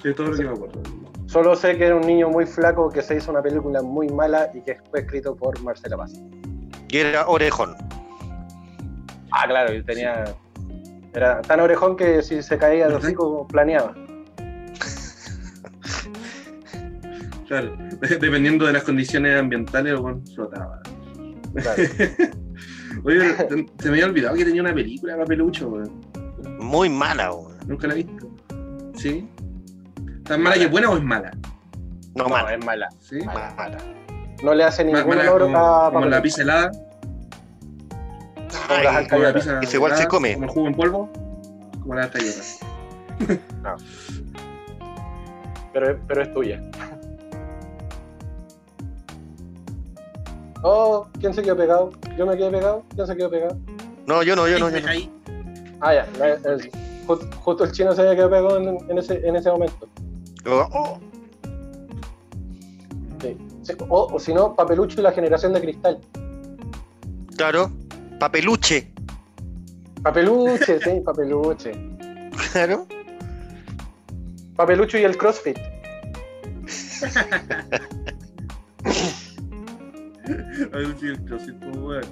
Es 0.03 0.15
todo 0.15 0.27
lo 0.29 0.37
que 0.37 0.43
me 0.45 0.49
acuerdo. 0.51 0.81
Solo 1.27 1.55
sé 1.57 1.77
que 1.77 1.85
era 1.85 1.95
un 1.97 2.07
niño 2.07 2.29
muy 2.29 2.45
flaco 2.45 2.89
que 2.89 3.01
se 3.01 3.17
hizo 3.17 3.31
una 3.31 3.41
película 3.41 3.81
muy 3.81 4.07
mala 4.07 4.49
y 4.53 4.61
que 4.61 4.77
fue 4.89 5.01
escrito 5.01 5.35
por 5.35 5.61
Marcela 5.61 5.97
Paz. 5.97 6.13
Y 6.87 6.97
era 6.97 7.27
orejón. 7.27 7.75
Ah, 9.31 9.45
claro, 9.47 9.73
y 9.73 9.83
tenía. 9.83 10.23
Era 11.13 11.41
tan 11.41 11.59
orejón 11.59 11.95
que 11.97 12.21
si 12.21 12.41
se 12.43 12.57
caía 12.57 12.87
de 12.87 12.95
hocico 12.95 13.47
planeaba. 13.47 13.93
Claro, 17.47 17.75
dependiendo 18.21 18.67
de 18.67 18.73
las 18.73 18.83
condiciones 18.83 19.39
ambientales, 19.39 19.93
el 19.93 19.99
weón 19.99 20.23
flotaba. 20.27 20.81
Claro. 21.55 21.83
Oye, 23.03 23.35
se 23.35 23.47
se 23.47 23.85
me 23.89 23.93
había 23.95 24.05
olvidado 24.05 24.35
que 24.35 24.45
tenía 24.45 24.61
una 24.61 24.73
película 24.73 25.17
Papelucho, 25.17 25.67
weón. 25.69 25.99
Muy 26.59 26.89
mala, 26.89 27.33
weón. 27.33 27.57
¿Nunca 27.67 27.87
la 27.87 27.93
he 27.95 28.03
visto? 28.03 28.29
¿Sí? 28.93 29.27
¿Tan 30.25 30.41
mala 30.43 30.57
que 30.57 30.65
es 30.65 30.71
buena 30.71 30.91
o 30.91 30.97
es 30.97 31.03
mala? 31.03 31.31
No, 32.15 32.25
No, 32.25 32.29
mala. 32.29 32.53
es 32.53 32.63
mala. 32.65 32.89
¿Sí? 32.99 33.19
Mala. 33.25 33.77
No 34.43 34.53
le 34.53 34.63
hace 34.63 34.85
ningún 34.85 35.07
mala 35.07 35.21
honor 35.31 35.41
como, 35.41 35.57
a 35.57 35.91
como 35.91 36.05
la 36.05 36.21
pizza 36.21 36.43
helada, 36.43 36.71
Como 38.67 38.83
las 38.83 38.95
alcayotas. 38.95 39.73
igual 39.73 39.95
se 39.97 40.07
come. 40.07 40.33
Como 40.33 40.45
el 40.45 40.51
jugo 40.51 40.67
en 40.67 40.75
polvo, 40.75 41.09
como 41.81 41.95
la 41.95 42.03
alcayotas. 42.03 42.59
pero, 45.73 45.99
pero 46.07 46.21
es 46.21 46.33
tuya. 46.33 46.61
Oh, 50.61 51.07
¿quién 51.19 51.33
se 51.33 51.41
quedó 51.41 51.55
pegado? 51.55 51.91
¿Yo 52.17 52.25
me 52.25 52.35
quedé 52.37 52.51
pegado? 52.51 52.83
¿Quién 52.93 53.07
se 53.07 53.15
quedó 53.15 53.29
pegado? 53.29 53.57
No, 54.05 54.23
yo 54.23 54.35
no, 54.35 54.47
yo 54.47 54.59
no, 54.59 54.69
yo 54.69 54.81
no. 54.81 54.87
Ah, 55.81 55.93
ya, 55.93 56.07
el- 56.25 56.69
justo 57.43 57.63
el 57.63 57.71
chino 57.71 57.93
se 57.95 58.01
había 58.01 58.13
quedado 58.15 58.29
pegado 58.29 58.57
en, 58.57 58.77
en 58.89 58.97
ese, 58.97 59.25
en 59.27 59.35
ese 59.35 59.49
momento. 59.49 59.87
Oh. 60.45 60.99
Sí, 63.21 63.37
O, 63.87 64.07
o 64.13 64.19
si 64.19 64.33
no, 64.33 64.53
Papelucho 64.55 64.99
y 64.99 65.03
la 65.03 65.11
generación 65.11 65.53
de 65.53 65.61
cristal. 65.61 65.99
claro, 67.37 67.71
Papeluche. 68.19 68.91
Papeluche, 70.03 70.79
sí, 70.79 71.01
papeluche. 71.03 71.71
Claro. 72.51 72.87
Papelucho 74.55 74.97
y 74.97 75.03
el 75.03 75.17
CrossFit. 75.17 75.57
Ay, 80.73 80.95
sí, 80.99 81.07
el 81.07 81.25
CrossFit, 81.25 81.55
pues. 81.81 82.07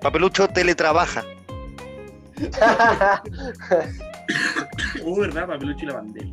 Papelucho 0.00 0.48
teletrabaja. 0.48 1.24
Uh, 5.02 5.20
¿verdad? 5.20 5.46
Papelucho 5.48 5.84
y 5.84 5.88
la 5.88 5.94
bandera. 5.94 6.28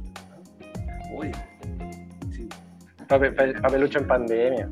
Oye. 1.16 1.32
Sí, 2.32 2.48
Pape- 3.08 3.32
pa- 3.36 3.62
papelucho 3.62 4.00
en 4.00 4.08
pandemia. 4.08 4.70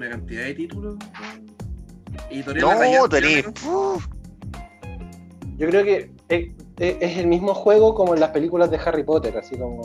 Una 0.00 0.10
cantidad 0.10 0.44
de 0.44 0.54
títulos. 0.54 0.96
La 2.30 2.74
No, 3.00 3.08
tenés. 3.08 3.44
Yo 5.58 5.68
creo 5.68 5.84
que 5.84 6.10
es, 6.28 6.48
es- 6.78 6.96
es 7.00 7.18
el 7.18 7.26
mismo 7.26 7.52
juego 7.54 7.94
como 7.94 8.14
en 8.14 8.20
las 8.20 8.30
películas 8.30 8.70
de 8.70 8.78
Harry 8.78 9.02
Potter, 9.04 9.36
así 9.36 9.56
como. 9.58 9.82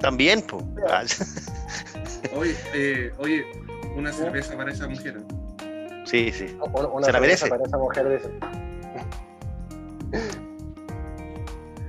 También, 0.00 0.42
pues. 0.42 0.64
Oye, 2.36 2.54
eh, 2.74 3.12
oye, 3.18 3.44
una 3.96 4.12
cerveza 4.12 4.56
para 4.56 4.72
esa 4.72 4.88
mujer. 4.88 5.20
Sí, 6.04 6.30
sí. 6.32 6.56
Una, 6.60 7.06
Se 7.06 7.12
la 7.12 7.18
cerveza 7.18 7.20
merece. 7.20 7.48
Para 7.48 7.64
esa 7.64 7.78
mujer 7.78 8.08
de 8.08 8.16
ese. 8.16 8.30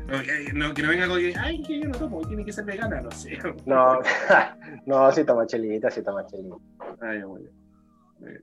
No, 0.07 0.21
que, 0.23 0.53
no, 0.53 0.73
que 0.73 0.81
no 0.83 0.89
venga 0.89 1.07
con 1.07 1.17
que, 1.19 1.33
ay, 1.37 1.61
que 1.63 1.79
yo 1.81 1.89
no 1.89 1.97
tomo, 1.97 2.21
tiene 2.27 2.45
que 2.45 2.53
ser 2.53 2.63
vegana, 2.65 3.01
no 3.01 3.11
sé. 3.11 3.37
No, 3.65 3.99
no, 4.85 5.11
sí 5.11 5.23
toma 5.25 5.45
chelita, 5.45 5.91
sí 5.91 6.01
toma 6.01 6.25
chelita. 6.25 6.55
Ay, 7.01 7.23
bueno. 7.23 7.49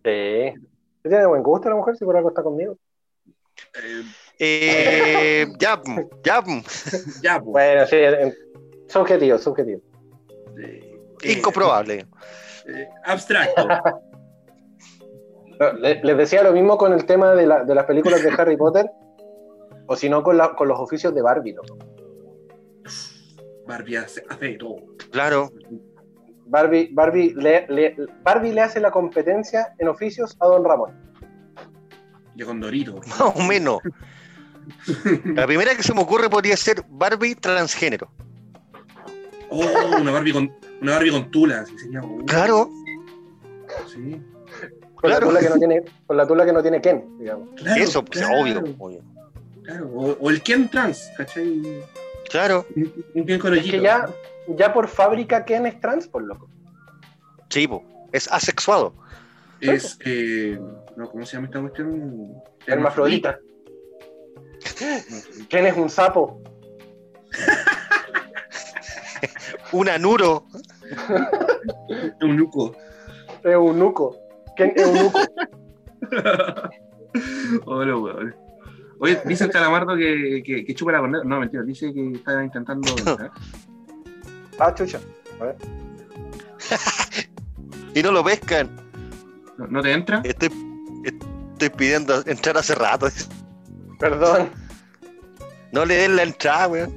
Sí. 0.04 0.52
Tiene 1.02 1.26
buen 1.26 1.42
gusto 1.42 1.68
la 1.70 1.76
mujer 1.76 1.96
si 1.96 2.04
por 2.04 2.16
algo 2.16 2.28
está 2.28 2.42
conmigo. 2.42 2.76
Eh, 3.82 4.02
Eh, 4.38 5.46
ya, 5.58 5.80
ya. 6.22 6.42
ya, 7.22 7.40
pues. 7.40 7.44
Bueno, 7.44 7.86
sí, 7.86 7.96
en- 7.96 8.34
subjetivo, 8.88 9.38
subjetivo. 9.38 9.80
Eh, 10.62 10.92
Incomprobable. 11.24 12.06
eh, 12.66 12.88
abstracto. 13.04 13.66
Les 15.80 16.16
decía 16.16 16.42
lo 16.42 16.52
mismo 16.52 16.76
con 16.76 16.92
el 16.92 17.06
tema 17.06 17.32
de, 17.34 17.46
la- 17.46 17.64
de 17.64 17.74
las 17.74 17.86
películas 17.86 18.22
de 18.22 18.30
Harry 18.36 18.56
Potter, 18.56 18.86
o 19.86 19.96
si 19.96 20.08
no 20.08 20.22
con, 20.22 20.36
la- 20.36 20.54
con 20.54 20.68
los 20.68 20.78
oficios 20.78 21.14
de 21.14 21.22
Barbie. 21.22 21.52
loco. 21.54 21.78
Barbie 23.66 23.96
hace, 23.96 24.22
todo. 24.58 24.76
Claro. 25.10 25.50
Barbie, 26.46 26.90
Barbie, 26.92 27.34
le, 27.34 27.66
le- 27.68 27.96
Barbie 28.22 28.52
le 28.52 28.60
hace 28.60 28.78
la 28.80 28.90
competencia 28.90 29.74
en 29.78 29.88
oficios 29.88 30.36
a 30.40 30.46
Don 30.46 30.64
Ramón. 30.64 30.90
Yo 32.36 32.46
con 32.46 32.60
Dorito. 32.60 32.96
Más 33.08 33.20
o 33.34 33.40
menos. 33.42 33.78
La 35.24 35.46
primera 35.46 35.74
que 35.74 35.82
se 35.82 35.94
me 35.94 36.02
ocurre 36.02 36.28
podría 36.28 36.56
ser 36.56 36.82
Barbie 36.88 37.34
transgénero. 37.34 38.10
Oh, 39.50 39.62
una 40.00 40.10
Barbie 40.10 40.32
con, 40.32 40.52
una 40.82 40.92
Barbie 40.92 41.10
con 41.10 41.30
tula. 41.30 41.60
así 41.60 41.78
sería, 41.78 42.00
Claro. 42.26 42.68
Sí. 43.86 44.20
Con, 44.94 45.10
Claro. 45.10 45.26
la 45.32 45.38
tula 45.38 45.40
que 45.40 45.48
no 45.50 45.56
tiene, 45.58 45.82
con 46.06 46.16
la 46.16 46.26
tula 46.26 46.44
que 46.46 46.52
no 46.52 46.62
tiene 46.62 46.80
Ken, 46.80 47.18
digamos. 47.18 47.48
Claro, 47.56 47.82
Eso, 47.82 48.02
pues, 48.04 48.20
claro, 48.20 48.40
obvio, 48.42 48.64
obvio. 48.78 49.02
Claro. 49.64 49.88
O, 49.94 50.12
o 50.20 50.30
el 50.30 50.42
Ken 50.42 50.68
trans, 50.68 51.10
¿cachai? 51.16 51.82
Claro. 52.30 52.66
Un 53.14 53.24
Ken 53.26 53.38
con 53.38 53.54
Es 53.54 53.64
que 53.64 53.80
ya, 53.80 54.08
ya 54.48 54.72
por 54.72 54.88
fábrica 54.88 55.44
Ken 55.44 55.66
es 55.66 55.80
trans, 55.80 56.06
por 56.06 56.22
loco. 56.22 56.48
Sí, 57.48 57.66
po. 57.66 57.84
es 58.12 58.30
asexuado. 58.30 58.94
Es, 59.60 59.98
eh, 60.04 60.58
no, 60.96 61.10
¿cómo 61.10 61.24
se 61.24 61.36
llama 61.36 61.46
esta 61.46 61.60
cuestión? 61.60 62.34
Hermafrodita. 62.66 63.38
Ken 65.48 65.66
es 65.66 65.76
un 65.76 65.88
sapo. 65.88 66.42
Un 69.72 69.88
anuro. 69.88 70.46
Eunuco. 72.20 72.76
Es 73.42 73.56
un 73.56 73.78
nuco. 73.78 74.16
Ken 74.56 74.72
es 74.76 74.86
un 74.86 74.94
nuco. 74.94 75.18
Hola, 77.66 77.96
weón. 77.96 78.43
Oye, 79.04 79.20
dice 79.26 79.44
el 79.44 79.50
calamardo 79.50 79.96
que, 79.96 80.42
que, 80.44 80.64
que 80.64 80.74
chupa 80.74 80.92
la 80.92 81.00
corneta. 81.00 81.24
No, 81.24 81.38
mentira, 81.40 81.62
dice 81.62 81.92
que 81.92 82.12
está 82.12 82.42
intentando. 82.42 82.88
entrar. 82.98 83.30
Ah, 84.58 84.74
chucha. 84.74 84.98
Y 87.94 88.02
no 88.02 88.10
lo 88.10 88.24
pescan. 88.24 88.68
¿No, 89.56 89.68
no 89.68 89.80
te 89.82 89.92
entra? 89.92 90.20
Estoy, 90.24 90.50
estoy 91.04 91.68
pidiendo 91.70 92.24
entrar 92.26 92.56
hace 92.58 92.74
rato. 92.74 93.06
Perdón. 94.00 94.50
No 95.70 95.84
le 95.84 95.94
den 95.96 96.16
la 96.16 96.22
entrada, 96.24 96.66
weón. 96.68 96.92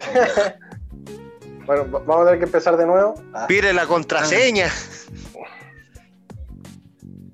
Bueno, 1.64 1.88
va- 1.92 2.00
vamos 2.00 2.22
a 2.22 2.24
tener 2.24 2.38
que 2.40 2.44
empezar 2.46 2.76
de 2.76 2.84
nuevo. 2.84 3.14
Ah, 3.32 3.46
Pide 3.46 3.72
la 3.72 3.86
contraseña. 3.86 4.66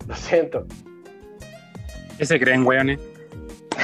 lo 0.06 0.14
siento. 0.14 0.66
¿Qué 2.18 2.26
se 2.26 2.38
creen, 2.38 2.64
weones? 2.66 3.00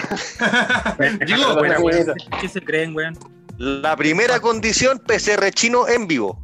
Buena, 1.59 1.79
buena. 1.79 2.15
¿Qué 2.41 2.49
se 2.49 2.61
creen, 2.63 2.95
weón? 2.95 3.19
La 3.59 3.95
primera 3.97 4.41
condición, 4.41 4.99
PCR 4.99 5.51
chino 5.51 5.87
en 5.89 6.07
vivo. 6.07 6.43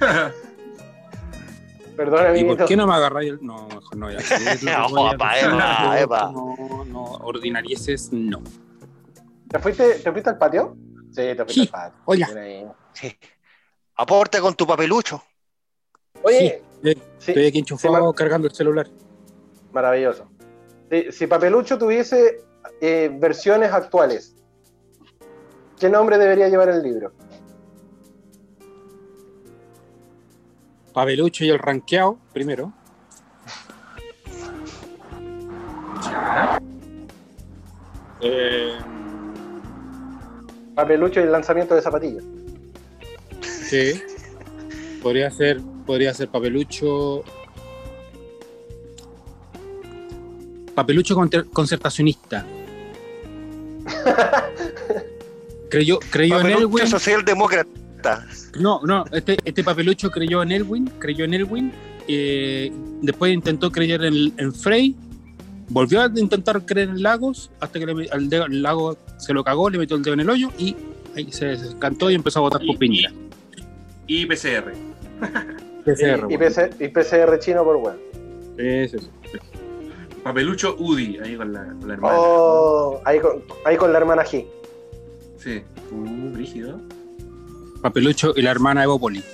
Perdón, 1.96 2.22
¿Y 2.24 2.28
amiguito. 2.28 2.56
por 2.58 2.66
qué 2.66 2.76
no 2.76 2.86
me 2.86 2.94
agarráis 2.94 3.30
el.? 3.32 3.38
No, 3.42 3.68
mejor 3.68 3.96
no. 3.96 4.10
Ya, 4.10 4.18
No, 4.62 5.94
Eva. 5.96 6.30
No, 6.32 6.84
no, 6.86 7.04
ordinarieses, 7.04 8.10
no. 8.12 8.42
¿Te 9.48 9.58
fuiste, 9.58 9.94
¿Te 9.96 10.10
fuiste 10.10 10.30
al 10.30 10.38
patio? 10.38 10.76
Sí, 11.10 11.16
te 11.22 11.34
fuiste 11.36 11.52
Sí. 11.52 11.60
al 11.60 11.68
patio. 11.68 11.98
Oye. 12.06 12.26
Sí. 12.94 13.14
Aporta 13.96 14.40
con 14.40 14.54
tu 14.54 14.66
papelucho. 14.66 15.22
Oye, 16.22 16.62
Sí, 16.82 16.94
sí, 17.18 17.30
Estoy 17.32 17.46
aquí 17.48 17.58
enchufado 17.58 17.94
Sí, 17.96 18.00
Mar- 18.02 18.14
cargando 18.14 18.48
el 18.48 18.54
celular. 18.54 18.88
maravilloso. 19.72 20.29
Si, 20.90 21.12
si 21.12 21.26
Papelucho 21.26 21.78
tuviese 21.78 22.42
eh, 22.80 23.10
versiones 23.18 23.72
actuales, 23.72 24.34
¿qué 25.78 25.88
nombre 25.88 26.18
debería 26.18 26.48
llevar 26.48 26.68
el 26.68 26.82
libro? 26.82 27.12
Papelucho 30.92 31.44
y 31.44 31.50
el 31.50 31.58
ranqueado, 31.58 32.18
primero. 32.32 32.72
Eh, 38.20 38.76
Papelucho 40.74 41.20
y 41.20 41.22
el 41.22 41.32
lanzamiento 41.32 41.74
de 41.74 41.82
zapatillas. 41.82 42.24
sí. 43.42 44.02
Podría 45.02 45.30
ser, 45.30 45.60
podría 45.86 46.12
ser 46.12 46.28
papelucho. 46.28 47.24
Papelucho 50.80 51.14
concertacionista. 51.52 52.46
Creyó, 55.68 55.98
creyó 56.10 56.36
en 56.36 56.42
Papelucho 56.42 56.66
Elwin. 56.78 56.86
socialdemócrata. 56.86 58.26
No, 58.58 58.80
no, 58.84 59.04
este, 59.12 59.36
este 59.44 59.62
papelucho 59.62 60.10
creyó 60.10 60.42
en 60.42 60.52
Elwin, 60.52 60.90
creyó 60.98 61.26
en 61.26 61.34
Elwin, 61.34 61.70
eh, 62.08 62.72
después 63.02 63.32
intentó 63.34 63.70
creer 63.70 64.02
en, 64.04 64.32
en 64.38 64.54
Frey, 64.54 64.96
volvió 65.68 66.00
a 66.02 66.06
intentar 66.16 66.64
creer 66.64 66.88
en 66.88 67.02
Lagos, 67.02 67.50
hasta 67.60 67.78
que 67.78 67.84
le 67.86 68.08
al 68.10 68.30
dedo- 68.30 68.46
el 68.46 68.62
lago 68.62 68.96
se 69.18 69.34
lo 69.34 69.44
cagó, 69.44 69.68
le 69.68 69.76
metió 69.78 69.96
el 69.96 70.02
dedo 70.02 70.14
en 70.14 70.20
el 70.20 70.30
hoyo 70.30 70.48
y 70.58 70.74
ahí 71.14 71.30
se 71.30 71.44
descantó 71.48 72.10
y 72.10 72.14
empezó 72.14 72.38
a 72.38 72.42
votar 72.42 72.62
por 72.66 72.78
Piñera. 72.78 73.12
Y 74.06 74.24
PCR. 74.26 74.72
PCR, 75.84 76.16
y, 76.30 76.36
bueno. 76.36 76.38
PC 76.38 76.70
y 76.80 76.88
PCR 76.88 77.38
chino 77.38 77.62
por 77.64 77.76
web. 77.76 77.96
Sí, 78.58 78.98
sí, 78.98 79.04
sí. 79.04 79.38
Papelucho 80.22 80.76
Udi, 80.78 81.18
ahí 81.18 81.36
con 81.36 81.52
la, 81.52 81.64
con 81.64 81.88
la 81.88 81.94
hermana. 81.94 82.14
Oh, 82.18 83.00
ahí 83.04 83.18
con, 83.20 83.42
ahí 83.64 83.76
con 83.76 83.92
la 83.92 83.98
hermana 83.98 84.24
G. 84.24 84.46
Sí. 85.38 85.62
Uh, 85.90 86.30
brígido. 86.32 86.78
Papelucho 87.80 88.32
y 88.36 88.42
la 88.42 88.50
hermana 88.50 88.84
Evopoli. 88.84 89.24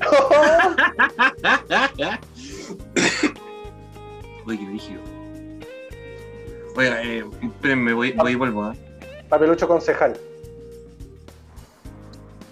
Uy, 4.46 4.58
qué 4.58 4.64
brígido. 4.64 5.00
Oiga, 6.76 7.02
eh, 7.02 7.24
espérenme, 7.42 7.92
voy, 7.92 8.12
voy 8.12 8.32
y 8.32 8.34
vuelvo. 8.34 8.64
¿ah? 8.64 8.74
Papelucho 9.28 9.68
concejal. 9.68 10.18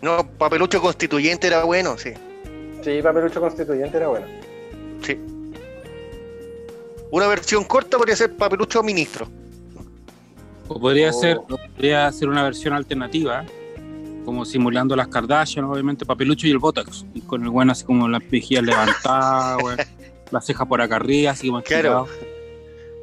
No, 0.02 0.24
papelucho 0.38 0.80
constituyente 0.80 1.48
era 1.48 1.64
bueno, 1.64 1.98
sí. 1.98 2.12
Sí, 2.82 3.00
Papelucho 3.02 3.40
constituyente 3.40 3.96
era 3.96 4.08
bueno. 4.08 4.26
sí. 5.02 5.18
Una 7.14 7.28
versión 7.28 7.62
corta 7.62 7.96
podría 7.96 8.16
ser 8.16 8.36
papelucho 8.36 8.82
ministro. 8.82 9.28
O 10.66 10.80
podría 10.80 11.10
Oh. 11.10 11.12
ser, 11.12 11.36
o 11.36 11.46
podría 11.46 12.10
ser 12.10 12.28
una 12.28 12.42
versión 12.42 12.74
alternativa 12.74 13.44
como 14.24 14.44
simulando 14.44 14.96
las 14.96 15.06
Kardashian, 15.06 15.64
obviamente, 15.66 16.04
papelucho 16.04 16.48
y 16.48 16.50
el 16.50 16.58
Botox. 16.58 17.04
Y 17.14 17.20
con 17.20 17.44
el 17.44 17.50
bueno 17.50 17.70
así 17.70 17.84
como 17.84 18.08
las 18.08 18.20
mejillas 18.32 18.64
levantadas, 19.04 19.62
weón. 19.62 19.78
La 20.32 20.40
ceja 20.40 20.64
por 20.64 20.80
acá 20.82 20.96
arriba, 20.96 21.30
así 21.30 21.46
como 21.46 21.62
Claro. 21.62 22.08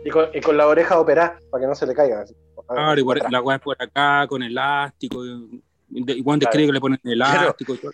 Y 0.04 0.10
con, 0.10 0.26
y 0.34 0.42
con 0.42 0.58
la 0.58 0.68
oreja 0.68 1.00
operada, 1.00 1.40
para 1.50 1.62
que 1.62 1.68
no 1.68 1.76
se 1.76 1.86
le 1.86 1.94
caiga. 1.94 2.24
así. 2.24 2.34
Claro, 2.68 3.00
igual 3.00 3.18
Atrás. 3.20 3.32
la 3.32 3.42
weá 3.42 3.56
es 3.56 3.62
por 3.62 3.82
acá, 3.82 4.28
con 4.28 4.44
elástico. 4.44 5.26
y- 5.26 5.64
y- 5.92 6.12
Igual 6.18 6.38
describe 6.40 6.68
que 6.68 6.74
le 6.74 6.82
ponen 6.82 7.00
elástico 7.04 7.76
y 7.76 7.78
todo. 7.78 7.92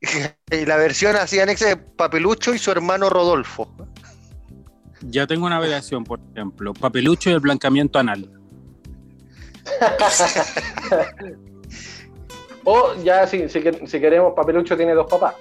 Y 0.50 0.64
la 0.64 0.76
versión 0.78 1.16
así 1.16 1.38
anexa 1.38 1.68
de 1.68 1.76
Papelucho 1.76 2.54
y 2.54 2.58
su 2.58 2.70
hermano 2.70 3.10
Rodolfo. 3.10 3.68
Ya 5.04 5.26
tengo 5.26 5.46
una 5.46 5.58
variación, 5.58 6.04
por 6.04 6.20
ejemplo. 6.34 6.72
Papelucho 6.74 7.30
y 7.30 7.32
el 7.34 7.40
blancamiento 7.40 7.98
anal. 7.98 8.30
O 12.64 12.94
ya, 13.02 13.26
si, 13.26 13.48
si, 13.48 13.60
si 13.60 14.00
queremos, 14.00 14.34
Papelucho 14.36 14.76
tiene 14.76 14.94
dos 14.94 15.08
papás. 15.10 15.34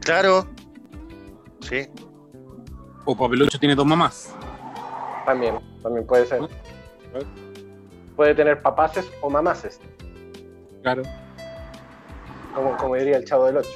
Claro. 0.00 0.46
Sí. 1.60 1.86
O 3.04 3.14
Papelucho 3.14 3.58
tiene 3.58 3.74
dos 3.74 3.84
mamás. 3.84 4.34
También, 5.26 5.58
también 5.82 6.06
puede 6.06 6.24
ser. 6.24 6.40
Puede 8.16 8.34
tener 8.34 8.62
papaces 8.62 9.06
o 9.20 9.28
mamaces, 9.28 9.80
Claro. 10.82 11.02
como, 12.54 12.74
como 12.78 12.94
diría 12.94 13.18
el 13.18 13.24
chavo 13.26 13.44
del 13.46 13.58
8. 13.58 13.68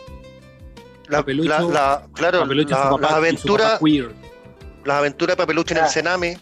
La, 1.08 1.18
Papelucho- 1.18 1.48
la- 1.48 1.60
la- 1.72 2.08
claro, 2.14 2.40
Papelucho 2.40 2.70
la- 2.74 2.82
su 2.84 2.88
papá 2.90 3.00
las 3.02 3.12
aventuras 3.12 3.72
papá 3.72 3.84
queer. 3.84 4.12
las 4.84 4.96
aventuras 4.98 5.36
de 5.36 5.42
Papelucho 5.42 5.74
en 5.74 5.80
Ah. 5.80 5.84
el 5.84 5.90
Sename. 5.90 6.38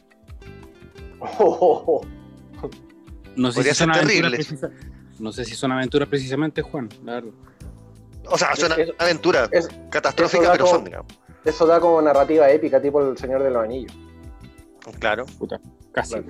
No 3.37 3.53
sé, 3.53 3.57
Podría 3.59 3.75
si 3.75 3.79
son 3.79 3.95
ser 3.95 4.03
aventuras 4.05 4.07
terrible. 4.33 4.37
precisa- 4.37 4.71
no 5.19 5.33
sé 5.33 5.45
si 5.45 5.55
son 5.55 5.73
aventuras 5.73 6.09
precisamente, 6.09 6.63
Juan. 6.63 6.89
la 7.05 7.15
verdad. 7.15 7.31
O 8.27 8.39
sea, 8.39 8.55
son 8.55 8.73
Es- 8.79 8.93
aventuras 8.99 9.49
es- 9.53 9.69
catastróficas, 9.91 10.43
eso 10.43 10.47
da 10.49 10.53
pero 10.53 10.65
como- 10.65 10.77
son, 10.77 10.85
digamos. 10.85 11.13
Eso 11.45 11.67
da 11.67 11.81
como 11.81 12.03
narrativa 12.03 12.51
épica, 12.51 12.81
tipo 12.83 13.01
el 13.03 13.17
Señor 13.17 13.43
de 13.43 13.51
los 13.51 13.65
Anillos. 13.65 13.93
Claro. 14.99 15.25
Puta, 15.39 15.59
casi. 15.93 16.15
Claro. 16.15 16.27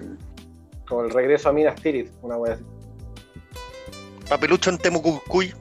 Como 0.88 1.02
el 1.04 1.10
regreso 1.10 1.48
a 1.48 1.52
Minas 1.52 1.74
Tirith, 1.80 2.10
una 2.22 2.36
wea 2.36 2.54
así. 2.54 2.64
Papelucho 4.28 4.70
en 4.70 4.78
Temucucuy. 4.78 5.52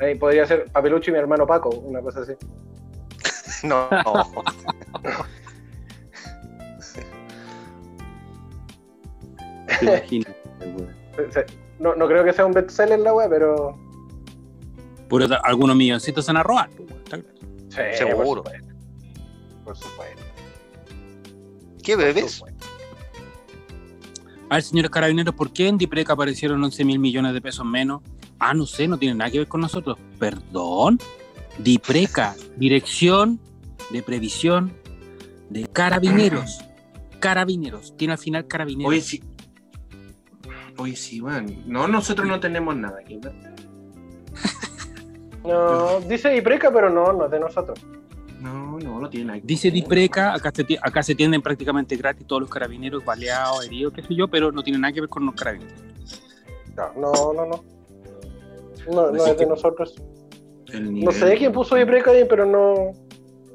Ahí 0.00 0.14
podría 0.16 0.46
ser 0.46 0.66
Papelucho 0.72 1.10
y 1.10 1.14
mi 1.14 1.18
hermano 1.18 1.46
Paco, 1.46 1.70
una 1.70 2.00
cosa 2.00 2.20
así. 2.20 2.32
No. 3.64 3.88
Se- 11.32 11.46
No, 11.78 11.94
no 11.94 12.06
creo 12.08 12.24
que 12.24 12.32
sea 12.32 12.44
un 12.46 12.52
bestseller 12.52 12.98
la 13.00 13.14
wea, 13.14 13.28
pero. 13.28 13.76
Puro- 15.08 15.26
algunos 15.44 15.76
milloncitos 15.76 16.24
se 16.24 16.32
van 16.32 16.38
a 16.38 16.42
robar. 16.42 16.68
pues. 16.70 16.88
Sí, 17.70 17.80
Seguro. 17.96 18.42
Por 18.42 18.56
supuesto. 18.56 18.74
Por 19.64 19.76
supuesto. 19.76 20.22
¿Qué 21.82 21.94
por 21.94 22.04
bebes? 22.04 22.32
supuesto. 22.32 22.66
A 24.50 24.54
ver, 24.54 24.62
señores 24.62 24.90
carabineros, 24.90 25.34
¿por 25.34 25.52
qué 25.52 25.68
en 25.68 25.76
Dipreca 25.78 26.14
aparecieron 26.14 26.62
11 26.64 26.84
mil 26.84 26.98
millones 26.98 27.32
de 27.34 27.40
pesos 27.40 27.64
menos? 27.66 28.00
Ah, 28.38 28.54
no 28.54 28.66
sé, 28.66 28.86
no 28.86 28.98
tiene 28.98 29.14
nada 29.14 29.30
que 29.30 29.38
ver 29.38 29.48
con 29.48 29.60
nosotros. 29.60 29.98
Perdón. 30.18 30.98
Dipreca, 31.58 32.36
Dirección 32.56 33.40
de 33.90 34.02
Previsión 34.02 34.72
de 35.50 35.66
Carabineros. 35.66 36.60
Carabineros. 37.18 37.96
Tiene 37.96 38.12
al 38.12 38.18
final 38.18 38.46
Carabineros. 38.46 38.90
Oye, 38.90 39.00
sí. 39.00 39.22
Oye, 40.76 40.94
sí, 40.94 41.20
man. 41.20 41.64
No, 41.66 41.88
nosotros 41.88 42.28
no 42.28 42.38
tenemos 42.38 42.76
nada 42.76 43.00
aquí, 43.00 43.16
¿verdad? 43.16 43.54
No, 45.44 46.00
dice 46.00 46.36
Ipreca, 46.36 46.70
pero 46.70 46.90
no, 46.90 47.12
no 47.12 47.24
es 47.24 47.30
de 47.30 47.40
nosotros. 47.40 47.78
No, 48.40 48.78
no, 48.78 49.00
no 49.00 49.08
tiene 49.10 49.26
nada. 49.26 49.40
que 49.40 49.46
Dice. 49.46 49.70
Dipreca, 49.70 50.34
acá 50.34 50.52
se, 50.54 50.66
acá 50.80 51.02
se 51.02 51.14
tienden 51.14 51.42
prácticamente 51.42 51.96
gratis 51.96 52.26
todos 52.26 52.42
los 52.42 52.50
carabineros, 52.50 53.04
baleados, 53.04 53.64
heridos, 53.64 53.92
qué 53.94 54.02
sé 54.02 54.14
yo, 54.14 54.28
pero 54.28 54.52
no 54.52 54.62
tiene 54.62 54.78
nada 54.78 54.92
que 54.92 55.00
ver 55.00 55.08
con 55.08 55.26
los 55.26 55.34
carabineros. 55.34 55.80
No, 56.76 57.32
no, 57.32 57.32
no. 57.32 57.46
No, 57.46 57.64
no, 58.92 59.10
no 59.10 59.26
es 59.26 59.36
de 59.38 59.46
nosotros. 59.46 59.94
No 60.72 61.10
sé 61.12 61.34
quién 61.36 61.52
puso 61.52 61.78
Ipreca 61.78 62.10
ahí, 62.10 62.24
pero 62.28 62.44
no. 62.46 62.92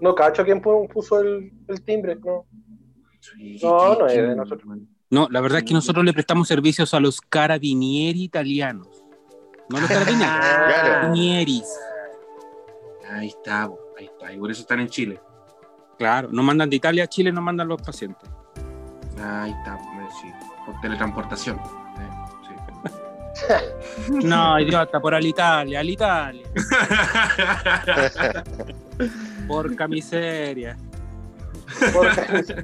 No 0.01 0.15
cacho 0.15 0.43
quién 0.43 0.61
pu- 0.61 0.87
puso 0.91 1.19
el, 1.21 1.51
el 1.67 1.81
timbre, 1.83 2.15
no. 2.17 2.45
Sí, 3.19 3.57
No, 3.63 3.77
¿qué- 3.97 3.99
no 4.03 4.07
es 4.07 4.15
de 4.15 4.35
nosotros. 4.35 4.77
No, 5.09 5.27
la 5.29 5.39
verdad 5.41 5.59
es 5.59 5.63
que 5.65 5.73
nosotros 5.73 6.03
le 6.03 6.11
prestamos 6.11 6.47
servicios 6.47 6.93
a 6.93 6.99
los 6.99 7.21
carabinieri 7.21 8.23
italianos. 8.23 8.87
No 9.69 9.79
los 9.79 9.87
carabineros, 9.87 10.27
Claro. 10.39 10.71
carabinieris. 10.71 11.63
Ahí 13.11 13.27
está, 13.27 13.63
ahí 13.97 14.05
está. 14.05 14.33
Y 14.33 14.37
por 14.39 14.51
eso 14.51 14.61
están 14.61 14.79
en 14.79 14.87
Chile. 14.87 15.21
Claro, 15.97 16.29
nos 16.31 16.43
mandan 16.43 16.69
de 16.69 16.75
Italia 16.77 17.03
a 17.03 17.07
Chile, 17.07 17.31
nos 17.31 17.43
mandan 17.43 17.67
los 17.67 17.81
pacientes. 17.81 18.27
Ahí 19.23 19.51
está, 19.51 19.79
sí. 20.21 20.27
Por 20.65 20.81
teletransportación. 20.81 21.59
No, 24.09 24.59
idiota, 24.59 24.99
por 24.99 25.15
Alitalia, 25.15 25.79
Alitalia. 25.79 26.45
Porca 29.47 29.87
miseria. 29.87 30.77
Porque- 31.93 32.63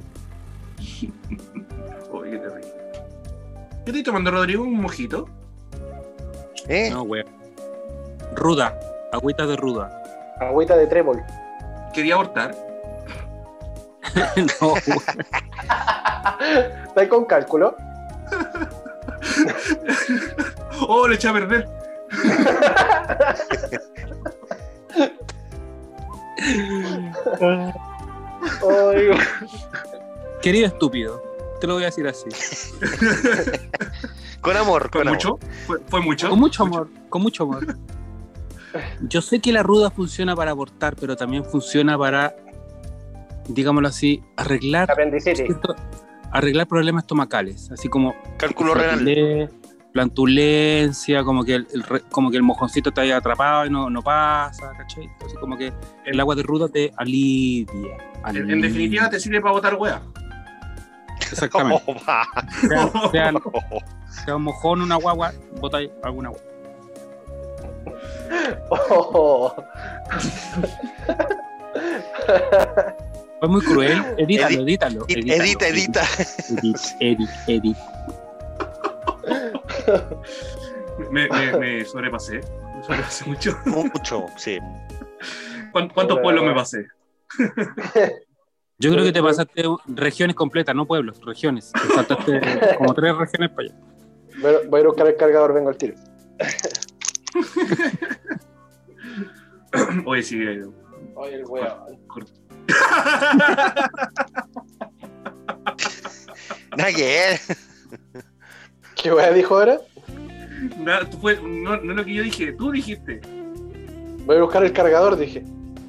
Oye, 2.12 2.30
qué 2.32 2.38
terrible. 2.38 2.68
¿Qué 3.84 3.90
estoy 3.90 4.02
tomando, 4.02 4.30
Rodrigo? 4.30 4.62
¿Un 4.64 4.80
mojito? 4.80 5.28
¿Eh? 6.68 6.90
No, 6.90 7.02
weón. 7.02 7.26
Ruda, 8.34 8.78
agüita 9.12 9.46
de 9.46 9.56
ruda. 9.56 10.02
Agüita 10.40 10.76
de 10.76 10.86
trébol. 10.86 11.22
Quería 11.92 12.14
abortar. 12.14 12.54
no, 14.36 14.72
weón. 14.72 15.26
¿Está 16.86 17.00
ahí 17.00 17.08
con 17.08 17.24
cálculo? 17.24 17.74
¡Oh, 20.80 21.06
le 21.08 21.14
eché 21.16 21.28
a 21.28 21.32
perder! 21.32 21.68
Querido 30.42 30.66
estúpido, 30.66 31.22
te 31.60 31.66
lo 31.66 31.74
voy 31.74 31.82
a 31.84 31.86
decir 31.86 32.06
así. 32.06 32.24
Con 34.40 34.56
amor, 34.56 34.88
¿Fue 34.90 35.00
con 35.00 35.08
amor. 35.08 35.12
mucho? 35.14 35.38
¿Fue, 35.66 35.78
fue 35.86 36.00
mucho? 36.00 36.30
Con 36.30 36.38
mucho 36.38 36.62
amor, 36.62 36.88
con 37.08 37.22
mucho 37.22 37.42
amor. 37.44 37.76
Yo 39.02 39.20
sé 39.20 39.40
que 39.40 39.52
la 39.52 39.62
ruda 39.62 39.90
funciona 39.90 40.34
para 40.34 40.52
abortar, 40.52 40.96
pero 40.98 41.16
también 41.16 41.44
funciona 41.44 41.98
para, 41.98 42.34
digámoslo 43.48 43.88
así, 43.88 44.22
arreglar, 44.36 44.88
arreglar 46.32 46.66
problemas 46.68 47.02
estomacales, 47.04 47.70
así 47.70 47.88
como 47.88 48.14
Cálculo 48.38 48.74
renal. 48.74 49.50
Plantulencia, 49.92 51.22
como 51.24 51.44
que 51.44 51.56
el, 51.56 51.66
el 51.74 51.82
re- 51.82 52.02
como 52.10 52.30
que 52.30 52.36
el 52.36 52.42
mojoncito 52.42 52.90
está 52.90 53.02
ahí 53.02 53.10
atrapado 53.10 53.66
y 53.66 53.70
no, 53.70 53.90
no 53.90 54.02
pasa, 54.02 54.72
¿cachai? 54.76 55.08
Así 55.24 55.34
como 55.40 55.56
que 55.56 55.72
el 56.06 56.20
agua 56.20 56.34
de 56.34 56.42
ruda 56.42 56.68
te 56.68 56.92
alivia. 56.96 57.96
En, 58.18 58.26
alivia. 58.26 58.54
en 58.54 58.60
definitiva, 58.60 59.10
te 59.10 59.18
sirve 59.20 59.40
para 59.40 59.52
botar 59.52 59.74
hueá. 59.74 60.00
Exactamente. 61.20 61.82
Oh. 61.92 63.10
Sea, 63.10 63.32
sea- 63.32 63.32
sea 64.24 64.36
un 64.36 64.42
mojón, 64.42 64.82
una 64.82 64.96
guagua, 64.96 65.32
bota 65.60 65.78
alguna 66.02 66.28
agua. 66.30 66.40
Oh. 68.80 69.54
Fue 73.40 73.48
muy 73.48 73.60
cruel. 73.62 74.04
Edítalo, 74.18 74.62
edítalo. 74.62 75.04
Edita, 75.08 75.66
edita. 75.68 76.02
Edit, 76.50 76.76
edit, 77.00 77.30
edit. 77.46 77.76
Me, 81.10 81.26
me, 81.28 81.58
me 81.58 81.84
sobrepasé. 81.84 82.40
Me 82.76 82.82
sobrepasé 82.84 83.24
mucho. 83.24 83.56
Mucho, 83.64 84.26
sí. 84.36 84.58
¿Cuán- 85.72 85.88
¿Cuántos 85.88 86.16
Hola. 86.16 86.22
pueblos 86.22 86.44
me 86.44 86.54
pasé? 86.54 86.86
Yo 88.78 88.92
creo 88.92 89.04
que 89.04 89.12
te 89.12 89.22
pasaste 89.22 89.62
regiones 89.86 90.36
completas, 90.36 90.74
no 90.74 90.86
pueblos, 90.86 91.20
regiones. 91.24 91.72
Te 91.72 91.94
saltaste 91.94 92.40
como 92.76 92.92
tres 92.94 93.16
regiones 93.16 93.50
para 93.50 93.68
allá. 93.68 93.76
Voy 94.68 94.78
a- 94.78 94.80
ir 94.80 94.86
buscar 94.88 95.06
el 95.06 95.16
cargador, 95.16 95.54
vengo 95.54 95.68
al 95.70 95.76
tiro. 95.76 95.94
Oye, 100.06 100.22
sí. 100.22 100.42
eh, 100.42 100.62
Oye, 101.14 101.34
el 101.36 101.44
weón. 101.46 101.68
Nada 106.76 106.92
ver. 107.38 107.56
¿Qué 109.02 109.12
weón 109.12 109.34
dijo 109.34 109.54
ahora? 109.58 109.80
Tú 111.10 111.16
fue- 111.18 111.40
no, 111.42 111.76
no 111.78 111.92
es 111.92 111.96
lo 111.96 112.04
que 112.04 112.14
yo 112.14 112.22
dije, 112.22 112.52
tú 112.52 112.70
dijiste. 112.70 113.20
Voy 114.26 114.36
a 114.36 114.42
buscar 114.42 114.62
el 114.64 114.72
cargador, 114.72 115.16
dije. 115.16 115.42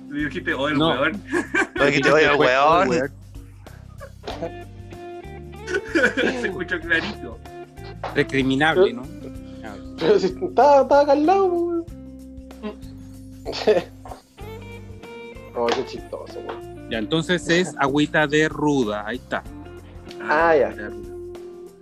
Tú 0.09 0.15
dijiste, 0.15 0.53
oh, 0.53 0.69
el 0.69 0.77
No. 0.77 0.89
weón. 0.91 1.21
Oye, 1.81 1.91
que 1.93 1.99
te 2.01 2.11
vaya 2.11 2.31
el 2.33 2.39
weón. 2.39 2.89
Se 6.15 6.47
escuchó 6.47 6.79
clarito. 6.79 7.37
Recriminable, 8.15 8.93
¿no? 8.93 9.03
Pero 9.99 10.17
si 10.19 10.27
estaba, 10.27 10.81
estaba 10.81 11.01
acá 11.01 11.11
al 11.11 11.25
lado, 11.25 11.45
weón. 11.45 11.85
Oh, 15.53 15.65
qué 15.67 15.85
chistoso, 15.85 16.39
weón. 16.47 16.89
Ya, 16.89 16.97
entonces 16.99 17.47
es 17.49 17.75
agüita 17.77 18.25
de 18.25 18.47
ruda, 18.47 19.03
ahí 19.05 19.17
está. 19.17 19.43
Ah, 20.23 20.55
ya. 20.55 20.69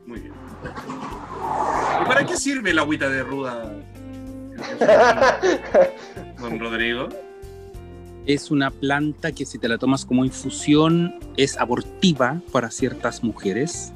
Muy 0.07 0.19
bien. 0.21 0.33
¿Y 2.01 2.05
para 2.05 2.25
qué 2.25 2.37
sirve 2.37 2.73
la 2.73 2.81
agüita 2.81 3.09
de 3.09 3.23
ruda? 3.23 3.71
Don 6.39 6.59
Rodrigo. 6.59 7.09
Es 8.25 8.51
una 8.51 8.69
planta 8.69 9.31
que 9.31 9.45
si 9.45 9.57
te 9.57 9.67
la 9.67 9.77
tomas 9.77 10.05
como 10.05 10.23
infusión 10.23 11.15
es 11.35 11.57
abortiva 11.57 12.41
para 12.51 12.69
ciertas 12.69 13.23
mujeres 13.23 13.91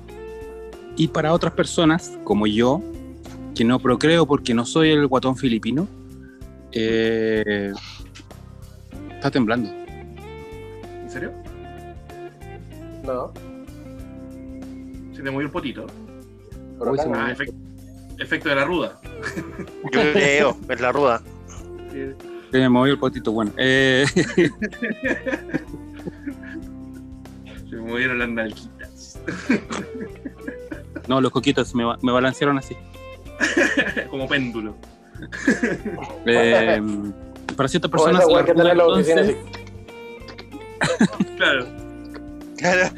y 0.95 1.07
para 1.09 1.33
otras 1.33 1.53
personas, 1.53 2.11
como 2.23 2.47
yo, 2.47 2.81
que 3.55 3.63
no 3.63 3.79
procreo 3.79 4.25
porque 4.25 4.53
no 4.53 4.65
soy 4.65 4.91
el 4.91 5.07
guatón 5.07 5.35
filipino, 5.35 5.87
eh, 6.71 7.71
está 9.11 9.29
temblando. 9.29 9.69
¿En 9.69 11.09
serio? 11.09 11.31
No, 13.03 13.31
Se 15.13 15.21
te 15.21 15.29
movió 15.29 15.47
el 15.47 15.51
potito. 15.51 15.85
Ah, 17.15 17.31
efecto, 17.31 17.55
efecto 18.19 18.49
de 18.49 18.55
la 18.55 18.65
ruda. 18.65 18.99
Yo 19.91 20.01
creo, 20.13 20.57
es 20.69 20.81
la 20.81 20.91
ruda. 20.91 21.21
Sí. 21.91 22.11
Se 22.51 22.57
me 22.59 22.69
movió 22.69 22.93
el 22.93 22.99
potito, 22.99 23.31
bueno. 23.31 23.51
eh, 23.57 24.05
Se 27.69 27.75
me 27.75 27.81
movieron 27.81 28.19
las 28.19 28.29
nalguitas. 28.29 29.19
no, 31.07 31.19
los 31.21 31.31
coquitos 31.31 31.73
me, 31.73 31.83
me 32.01 32.11
balancearon 32.11 32.57
así. 32.57 32.75
Como 34.09 34.27
péndulo. 34.27 34.75
Eh, 36.25 36.81
para 37.55 37.69
ciertas 37.69 37.89
personas, 37.89 38.25
la 38.27 38.73
ruda, 38.73 38.99
entonces. 38.99 39.35
Claro. 41.37 41.65
Claro. 42.57 42.89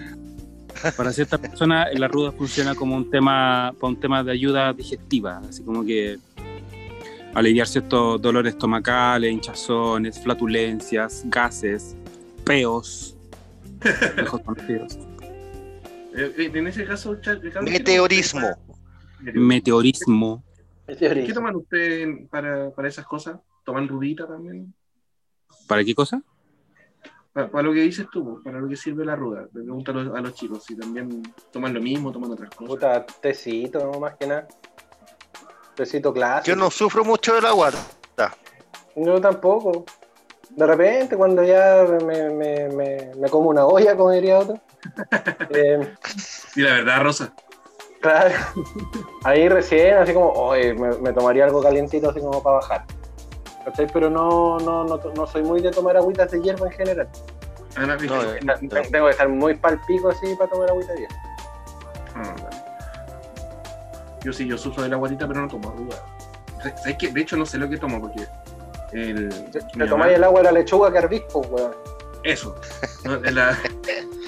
Para 0.95 1.11
ciertas 1.11 1.39
personas 1.39 1.88
la 1.97 2.07
ruda 2.07 2.31
funciona 2.31 2.75
como 2.75 2.95
un 2.95 3.09
tema, 3.09 3.73
para 3.79 3.89
un 3.89 3.99
tema 3.99 4.23
de 4.23 4.31
ayuda 4.31 4.73
digestiva, 4.73 5.39
así 5.49 5.63
como 5.63 5.86
que 5.86 6.17
aliviar 7.33 7.67
ciertos 7.67 8.21
dolores 8.21 8.53
estomacales, 8.53 9.31
hinchazones, 9.31 10.19
flatulencias, 10.21 11.23
gases, 11.25 11.95
peos, 12.43 13.15
mejor 14.17 14.43
conocidos, 14.43 14.97
Eh, 16.17 16.33
eh, 16.38 16.51
En 16.53 16.67
ese 16.67 16.86
caso, 16.86 17.15
Char- 17.19 17.41
Ricardo, 17.41 17.65
¿qué 17.65 17.73
Meteorismo. 17.73 18.47
meteorismo. 19.33 20.43
¿Qué 20.88 21.33
toman 21.33 21.55
ustedes 21.55 22.27
para, 22.29 22.69
para 22.71 22.88
esas 22.88 23.05
cosas? 23.05 23.38
¿Toman 23.65 23.88
rudita 23.88 24.25
también? 24.27 24.73
¿Para 25.67 25.83
qué 25.83 25.93
cosa? 25.95 26.21
Para, 27.36 27.49
para 27.49 27.63
lo 27.63 27.73
que 27.73 27.81
dices 27.81 28.07
tú, 28.09 28.41
para 28.45 28.59
lo 28.61 28.69
que 28.69 28.77
sirve 28.77 29.03
la 29.03 29.13
ruda. 29.17 29.41
Le 29.53 29.61
pregunto 29.63 29.91
a 29.91 29.93
los, 29.93 30.15
a 30.15 30.21
los 30.21 30.33
chicos 30.36 30.63
si 30.63 30.77
también 30.77 31.21
toman 31.51 31.73
lo 31.73 31.81
mismo, 31.81 32.09
toman 32.09 32.31
otras 32.31 32.49
cosas. 32.51 32.69
Puta, 32.69 33.05
tecito, 33.05 33.91
no, 33.91 33.99
más 33.99 34.15
que 34.15 34.25
nada. 34.25 34.47
Tecito 35.75 36.13
clásico. 36.13 36.47
Yo 36.47 36.55
no 36.55 36.71
sufro 36.71 37.03
mucho 37.03 37.36
de 37.36 37.41
la 37.41 37.51
guata. 37.51 37.77
Yo 38.95 39.19
tampoco. 39.19 39.83
De 40.51 40.65
repente, 40.65 41.17
cuando 41.17 41.43
ya 41.43 41.86
me, 42.05 42.29
me, 42.29 42.69
me, 42.69 43.11
me 43.19 43.29
como 43.29 43.49
una 43.49 43.65
olla, 43.65 43.97
como 43.97 44.11
diría 44.11 44.39
otro. 44.39 44.55
eh, 45.49 45.93
Y 46.55 46.61
la 46.61 46.75
verdad, 46.75 47.03
Rosa. 47.03 47.33
claro. 47.99 48.33
Ahí 49.25 49.49
recién, 49.49 49.95
así 49.95 50.13
como, 50.13 50.29
oye, 50.31 50.73
me, 50.73 50.97
me 50.99 51.11
tomaría 51.11 51.43
algo 51.43 51.61
calientito 51.61 52.11
así 52.11 52.21
como 52.21 52.41
para 52.41 52.55
bajar. 52.59 52.86
¿Cachai? 53.66 53.88
Pero 53.91 54.09
no, 54.09 54.59
no, 54.59 54.84
no, 54.84 54.97
no 54.97 55.28
soy 55.28 55.43
muy 55.43 55.61
de 55.61 55.72
tomar 55.72 55.97
agüitas 55.97 56.32
de 56.32 56.41
hierba 56.41 56.68
en 56.68 56.74
general. 56.74 57.09
No, 57.78 57.93
eh. 57.93 58.39
Tengo 58.39 58.89
tengo 58.89 59.05
que 59.05 59.11
estar 59.11 59.28
muy 59.28 59.55
palpico 59.55 60.09
así 60.09 60.34
para 60.36 60.49
tomar 60.49 60.70
agüita 60.70 60.93
de 60.93 60.99
hierba. 60.99 61.16
Ah. 62.16 62.36
Yo 64.24 64.32
sí, 64.32 64.47
yo 64.47 64.57
sufro 64.57 64.84
de 64.84 64.89
la 64.89 64.95
guatita, 64.95 65.28
pero 65.28 65.41
no 65.41 65.47
tomo 65.47 65.72
ruda. 65.72 65.97
¿Sabes 66.78 66.95
qué? 66.97 67.11
De 67.11 67.22
hecho, 67.22 67.36
no 67.36 67.45
sé 67.45 67.57
lo 67.57 67.70
que 67.70 67.78
tomo 67.78 67.99
porque. 67.99 68.26
El, 68.93 69.30
Te, 69.51 69.59
tomáis 69.88 70.16
el 70.16 70.24
agua 70.24 70.39
de 70.39 70.45
la 70.45 70.51
lechuga 70.53 70.91
que 70.91 70.99
hervís, 70.99 71.24
pues, 71.32 71.47
weón. 71.49 71.76
Eso. 72.24 72.55
La, 73.03 73.57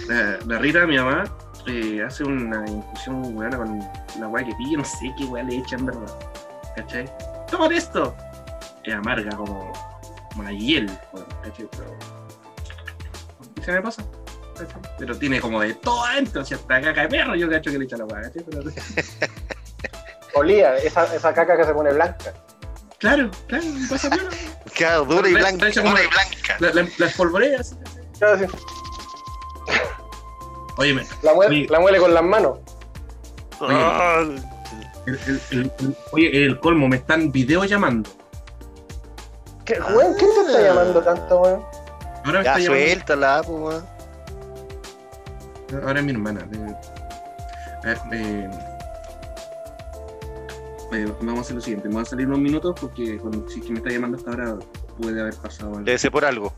la, 0.08 0.38
la 0.46 0.60
Rita, 0.60 0.86
mi 0.86 0.98
mamá, 0.98 1.24
eh, 1.68 2.04
hace 2.06 2.24
una 2.24 2.64
infusión 2.70 3.34
buena 3.34 3.58
con 3.58 3.80
la 4.20 4.28
weá 4.28 4.44
que 4.46 4.54
pilla, 4.56 4.78
no 4.78 4.86
sé 4.86 5.14
qué 5.18 5.26
weá 5.26 5.44
le 5.44 5.58
echa 5.58 5.76
en 5.76 5.86
verdad. 5.86 6.20
¿Cachai? 6.76 7.10
¡Tómate 7.50 7.78
esto! 7.78 8.16
Es 8.88 8.94
amarga 8.96 9.36
como, 9.36 9.74
como 10.32 10.44
la 10.44 10.52
hiel. 10.54 10.90
Pero. 11.44 11.98
Se 13.64 13.72
me 13.74 13.82
pasa. 13.82 14.04
¿cachai? 14.58 14.82
Pero 14.98 15.18
tiene 15.18 15.42
como 15.42 15.60
de 15.62 15.74
todo 15.74 16.06
adentro, 16.06 16.44
si 16.46 16.54
hasta 16.54 16.82
caca 16.82 17.02
de 17.02 17.08
perro 17.10 17.36
yo 17.36 17.50
cacho 17.50 17.70
que 17.70 17.78
le 17.80 17.84
echa 17.86 17.98
la. 17.98 18.06
Pero- 18.08 18.32
Olía, 20.36 20.78
esa, 20.78 21.14
esa 21.14 21.34
caca 21.34 21.58
que 21.58 21.66
se 21.66 21.74
pone 21.74 21.92
blanca. 21.92 22.34
claro, 23.00 23.30
claro, 23.48 23.66
pasa 23.90 24.10
piola. 24.10 24.30
Queda 24.74 24.96
dura 24.98 25.28
y 25.28 25.34
La- 25.34 25.40
blanca. 25.42 25.66
la 25.66 25.70
hecha 25.72 25.82
como- 25.82 25.92
Dura 25.94 26.04
y 26.04 26.08
blanca. 26.08 26.58
La, 26.60 26.74
la, 26.84 26.88
la 26.98 27.06
espolvorea, 27.08 27.60
así, 27.60 27.76
¿cachai? 27.76 28.04
Claro, 28.20 28.38
sí. 28.40 28.46
Oye, 30.78 30.94
me- 30.94 31.06
La, 31.24 31.34
muele, 31.34 31.56
Oye. 31.56 31.68
la 31.70 31.80
muele 31.80 32.00
con 32.00 32.14
las 32.14 32.24
manos. 32.24 32.60
Ah, 33.60 34.24
el, 35.08 35.20
el- 35.28 35.42
el- 35.52 35.72
el- 35.80 35.98
oye, 36.12 36.46
el 36.46 36.60
colmo, 36.60 36.88
me 36.88 36.98
están 36.98 37.32
video 37.32 37.64
llamando. 37.66 38.10
¿Qué, 39.68 39.80
weón, 39.82 40.14
¿Quién 40.16 40.30
te 40.34 40.42
está 40.52 40.62
llamando 40.62 41.02
tanto, 41.04 41.40
weón? 41.42 41.64
Ahora 42.26 42.40
me 42.40 42.44
Ya 42.46 42.52
está 42.52 42.60
llamando. 42.60 42.86
suéltala, 42.86 43.42
pues, 43.46 43.60
weón. 43.60 43.86
Ahora 45.86 46.00
es 46.00 46.06
mi 46.06 46.12
hermana. 46.14 46.48
eh, 46.54 46.76
eh, 47.86 47.96
eh, 48.14 48.50
eh, 50.94 51.14
vamos 51.20 51.40
a 51.40 51.42
hacer 51.42 51.56
lo 51.56 51.62
siguiente. 51.62 51.90
Me 51.90 51.96
van 51.96 52.04
a 52.06 52.10
salir 52.10 52.26
unos 52.28 52.40
minutos 52.40 52.74
porque 52.80 53.18
cuando, 53.20 53.48
si 53.50 53.60
es 53.60 53.66
que 53.66 53.72
me 53.74 53.80
está 53.80 53.90
llamando 53.92 54.18
hasta 54.18 54.32
ahora 54.32 54.56
puede 55.02 55.20
haber 55.20 55.36
pasado 55.36 55.70
algo. 55.72 55.82
Debe 55.84 55.98
ser 55.98 56.12
por 56.12 56.24
algo. 56.24 56.54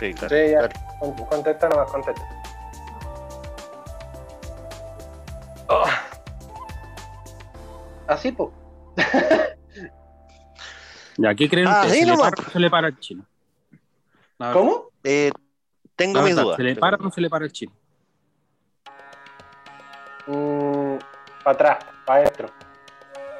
Sí, 0.00 0.14
claro. 0.14 0.34
Sí, 0.34 0.50
ya. 0.50 0.58
claro. 0.68 0.74
Con- 1.00 1.26
Contesta 1.26 1.68
nomás, 1.68 1.90
contesta. 1.92 2.22
Oh. 5.68 5.84
Así, 8.06 8.32
pues. 8.32 8.50
Ya, 11.18 11.34
¿qué 11.34 11.48
creen 11.48 11.66
Ah, 11.68 11.82
ustedes? 11.82 11.98
¿Se 12.00 12.04
le 12.06 12.12
nomás. 12.12 12.30
para 12.30 12.40
o 12.40 12.44
no 12.44 12.50
se 12.52 12.58
le 12.60 12.70
para 12.70 12.88
el 12.88 12.98
chino? 12.98 13.24
¿Cómo? 14.52 14.90
Eh, 15.02 15.30
tengo 15.94 16.20
mis 16.22 16.36
dudas. 16.36 16.56
¿Se 16.56 16.62
le 16.62 16.70
pero- 16.70 16.80
para 16.80 16.96
o 16.96 17.00
no 17.00 17.10
se 17.10 17.20
le 17.20 17.30
para 17.30 17.44
el 17.44 17.52
chino? 17.52 17.72
para 21.44 21.54
atrás, 21.54 21.78
para 22.04 22.20
adentro. 22.20 22.50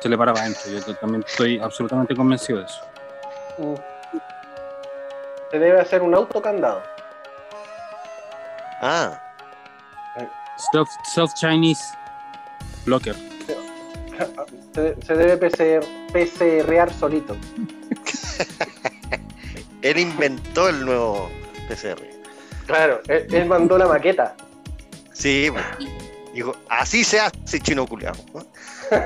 Se 0.00 0.08
le 0.08 0.16
para 0.16 0.32
para 0.32 0.44
adentro. 0.46 0.62
Yo 0.70 0.94
también 0.96 1.24
estoy 1.26 1.58
absolutamente 1.58 2.14
convencido 2.14 2.60
de 2.60 2.64
eso. 2.66 2.80
Mm. 3.58 3.74
Se 5.50 5.58
debe 5.58 5.80
hacer 5.80 6.02
un 6.02 6.14
autocandado. 6.14 6.82
Ah, 8.82 9.20
Self, 10.72 10.88
self 11.04 11.34
Chinese 11.34 11.82
Locker. 12.86 13.14
Se, 14.74 14.96
se 15.02 15.14
debe 15.14 15.36
PCR, 15.36 15.84
PCRear 16.12 16.92
solito. 16.92 17.36
él 19.82 19.98
inventó 19.98 20.68
el 20.68 20.84
nuevo 20.84 21.30
PCR. 21.68 22.02
Claro, 22.66 23.00
él, 23.08 23.26
él 23.32 23.46
mandó 23.46 23.78
la 23.78 23.86
maqueta. 23.86 24.34
Sí, 25.12 25.48
pues. 25.52 25.64
Dijo, 26.34 26.54
así 26.68 27.04
se 27.04 27.20
hace 27.20 27.60
chino 27.60 27.86
culiado. 27.86 28.18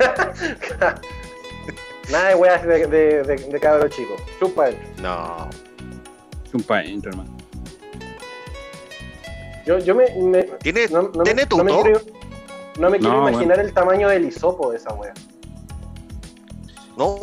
Nada 2.11 2.29
de 2.29 2.35
weas 2.35 2.65
de, 2.65 2.87
de, 2.87 3.23
de, 3.23 3.35
de 3.35 3.59
cabro 3.59 3.87
chico. 3.87 4.15
Chupa 4.39 4.69
él. 4.69 4.77
No. 5.01 5.47
Un 6.53 6.63
pa' 6.63 6.79
adentro, 6.79 7.11
hermano. 7.11 7.37
Yo, 9.65 9.77
yo 9.79 9.95
me. 9.95 10.09
me 10.15 10.43
¿Tiene, 10.43 10.87
no, 10.89 11.03
no 11.03 11.19
me- 11.19 11.23
¿tiene 11.23 11.45
no 11.49 11.63
me? 11.63 11.71
No 12.79 12.89
me 12.89 12.99
quiero 12.99 13.21
No, 13.21 13.29
imaginar 13.29 13.59
el 13.59 13.73
tamaño 13.73 14.07
del 14.09 14.25
hisopo 14.25 14.71
de 14.71 14.77
esa 14.77 14.93
wea. 14.93 15.13
No. 16.97 17.15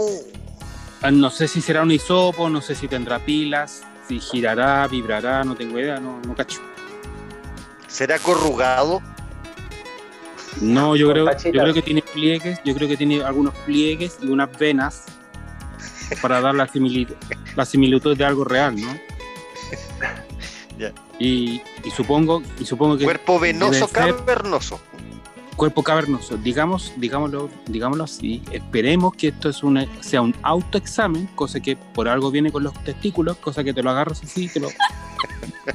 Ah, 1.02 1.10
No 1.10 1.30
sé 1.30 1.48
si 1.48 1.60
será 1.60 1.82
un 1.82 1.90
hisopo, 1.90 2.48
no 2.48 2.60
sé 2.60 2.74
si 2.74 2.88
tendrá 2.88 3.18
pilas, 3.18 3.82
si 4.06 4.20
girará, 4.20 4.86
vibrará, 4.88 5.44
no 5.44 5.54
tengo 5.54 5.78
idea, 5.78 5.98
no, 6.00 6.20
no 6.26 6.34
cacho. 6.34 6.60
¿Será 7.86 8.18
corrugado? 8.18 9.00
No, 10.60 10.96
yo 10.96 11.10
creo, 11.10 11.30
yo 11.30 11.50
creo 11.52 11.74
que 11.74 11.82
tiene 11.82 12.02
pliegues, 12.02 12.60
yo 12.64 12.74
creo 12.74 12.88
que 12.88 12.96
tiene 12.96 13.22
algunos 13.22 13.54
pliegues 13.58 14.18
y 14.20 14.26
unas 14.26 14.56
venas 14.58 15.04
para 16.20 16.40
dar 16.40 16.54
la 16.54 16.66
similitud, 16.66 17.14
la 17.54 17.64
similitud 17.64 18.16
de 18.16 18.24
algo 18.24 18.44
real, 18.44 18.74
¿no? 18.80 18.88
Y, 21.20 21.60
y 21.82 21.90
supongo, 21.90 22.40
y 22.60 22.64
supongo 22.64 22.96
que 22.96 23.02
Cuerpo 23.02 23.40
venoso 23.40 23.88
cavernoso. 23.88 24.80
Cuerpo 25.58 25.82
cavernoso, 25.82 26.36
digamos, 26.38 26.92
digámoslo, 26.96 27.50
digámoslo 27.66 28.04
así, 28.04 28.42
esperemos 28.52 29.12
que 29.14 29.28
esto 29.28 29.48
es 29.50 29.62
una, 29.62 29.86
sea 30.00 30.22
un 30.22 30.34
autoexamen, 30.42 31.26
cosa 31.34 31.58
que 31.60 31.76
por 31.76 32.08
algo 32.08 32.30
viene 32.30 32.50
con 32.52 32.62
los 32.62 32.72
testículos, 32.84 33.36
cosa 33.38 33.62
que 33.64 33.74
te 33.74 33.82
lo 33.82 33.90
agarras 33.90 34.22
así 34.22 34.44
y 34.44 34.48
te 34.48 34.60
lo, 34.60 34.68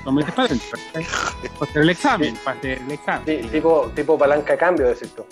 lo 0.06 0.12
metes 0.14 0.34
para 0.34 0.48
adentro. 0.48 0.80
¿cachai? 0.94 1.06
Para 1.60 1.70
hacer 1.70 1.82
el 1.84 1.90
examen, 1.90 2.36
para 2.44 2.58
hacer 2.58 2.82
el 2.82 2.92
examen, 2.92 3.24
Sí, 3.44 3.48
tipo, 3.50 3.92
tipo 3.94 4.18
palanca 4.18 4.54
de 4.54 4.58
cambio, 4.58 4.88
decís 4.88 5.14
tú. 5.14 5.26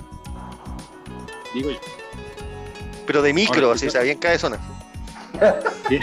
digo 1.56 1.72
yo. 1.72 1.80
Pero 3.08 3.22
de 3.22 3.34
micro, 3.34 3.62
Ahora, 3.64 3.76
así, 3.76 3.86
yo- 3.86 3.90
o 3.90 3.92
sea, 3.92 4.02
bien 4.04 4.18
cabezona. 4.20 4.60
Sí. 5.90 6.00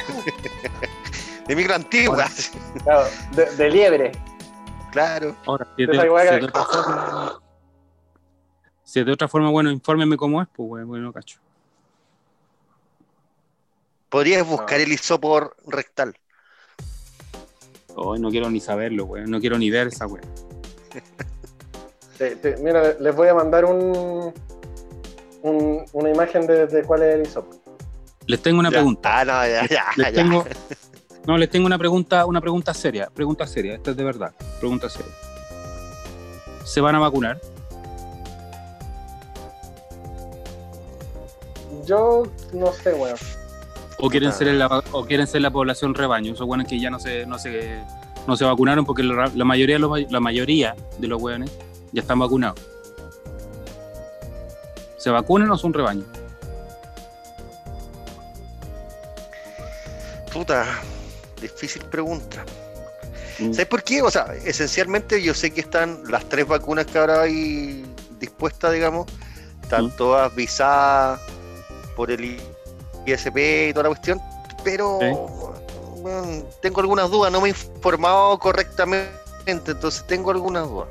De 1.46 1.54
micro 1.56 1.74
antigua. 1.74 2.24
Ahora. 2.24 2.28
Claro, 2.82 3.04
de, 3.32 3.56
de 3.56 3.70
liebre. 3.70 4.12
Claro. 4.90 5.36
Ahora, 5.46 5.66
si 5.76 5.82
igual 5.82 6.50
si 8.88 9.04
de 9.04 9.12
otra 9.12 9.28
forma, 9.28 9.50
bueno, 9.50 9.70
infórmeme 9.70 10.16
cómo 10.16 10.40
es, 10.40 10.48
pues 10.50 10.66
bueno, 10.66 10.86
bueno, 10.86 11.12
cacho. 11.12 11.38
Podrías 14.08 14.46
buscar 14.46 14.80
el 14.80 14.90
isopor 14.90 15.54
rectal. 15.66 16.16
Hoy 17.96 18.18
no 18.18 18.30
quiero 18.30 18.48
ni 18.50 18.60
saberlo, 18.60 19.04
weón, 19.04 19.30
no 19.30 19.40
quiero 19.40 19.58
ni 19.58 19.68
ver 19.68 19.88
esa 19.88 20.06
te- 22.36 22.56
mira, 22.62 22.94
les 22.98 23.14
voy 23.14 23.28
a 23.28 23.34
mandar 23.34 23.66
un, 23.66 24.32
un- 25.42 25.84
una 25.92 26.08
imagen 26.10 26.46
de, 26.46 26.66
de 26.66 26.82
cuál 26.84 27.02
es 27.02 27.14
el 27.16 27.22
ISOP. 27.26 27.52
Les 28.26 28.40
tengo 28.40 28.58
una 28.58 28.70
Ya. 28.70 28.76
pregunta. 28.78 29.18
Ah, 29.20 29.24
no, 29.26 29.32
ya, 29.46 29.66
ya, 29.68 29.84
les 29.96 30.06
ya. 30.06 30.22
tengo, 30.22 30.44
no, 31.26 31.36
les 31.36 31.50
tengo 31.50 31.66
una 31.66 31.76
pregunta, 31.76 32.24
una 32.24 32.40
pregunta 32.40 32.72
seria, 32.72 33.10
pregunta 33.10 33.46
seria, 33.46 33.74
esta 33.74 33.90
es 33.90 33.96
de 33.98 34.04
verdad, 34.04 34.34
pregunta 34.60 34.88
seria. 34.88 35.12
¿Se 36.64 36.80
van 36.80 36.94
a 36.94 37.00
vacunar? 37.00 37.38
Yo 41.88 42.24
no 42.52 42.70
sé, 42.72 42.92
weón. 42.92 43.16
¿O 43.98 44.08
quieren 44.10 44.32
ser 44.32 44.48
la, 44.54 44.66
o 44.92 45.04
quieren 45.06 45.26
ser 45.26 45.40
la 45.40 45.50
población 45.50 45.94
rebaño? 45.94 46.34
Esos 46.34 46.46
buenos 46.46 46.68
que 46.68 46.78
ya 46.78 46.90
no 46.90 47.00
se, 47.00 47.24
no 47.26 47.38
se, 47.38 47.82
no 48.26 48.36
se 48.36 48.44
vacunaron 48.44 48.84
porque 48.84 49.02
la, 49.02 49.30
la 49.34 49.44
mayoría 49.44 49.76
de 49.76 49.80
los, 49.80 50.12
la 50.12 50.20
mayoría 50.20 50.76
de 50.98 51.08
los 51.08 51.20
weones 51.20 51.50
ya 51.92 52.02
están 52.02 52.18
vacunados. 52.18 52.60
¿Se 54.98 55.10
vacunan 55.10 55.50
o 55.50 55.56
son 55.56 55.72
rebaño? 55.72 56.04
Puta, 60.32 60.66
difícil 61.40 61.82
pregunta. 61.86 62.44
Mm. 63.38 63.52
¿Sabes 63.52 63.66
por 63.66 63.82
qué? 63.82 64.02
O 64.02 64.10
sea, 64.10 64.26
esencialmente 64.44 65.22
yo 65.22 65.32
sé 65.34 65.50
que 65.52 65.60
están 65.60 66.02
las 66.08 66.28
tres 66.28 66.46
vacunas 66.46 66.86
que 66.86 66.98
ahora 66.98 67.22
hay 67.22 67.84
dispuestas, 68.20 68.72
digamos, 68.72 69.06
están 69.62 69.86
Mm. 69.86 69.96
todas 69.96 70.34
visadas 70.34 71.20
por 71.98 72.12
el 72.12 72.38
ISP 73.06 73.36
y 73.68 73.72
toda 73.72 73.82
la 73.82 73.88
cuestión, 73.88 74.22
pero 74.62 74.98
bueno, 76.00 76.44
tengo 76.62 76.80
algunas 76.80 77.10
dudas, 77.10 77.32
no 77.32 77.40
me 77.40 77.48
he 77.48 77.50
informado 77.50 78.38
correctamente, 78.38 79.10
entonces 79.46 80.04
tengo 80.06 80.30
algunas 80.30 80.68
dudas. 80.70 80.88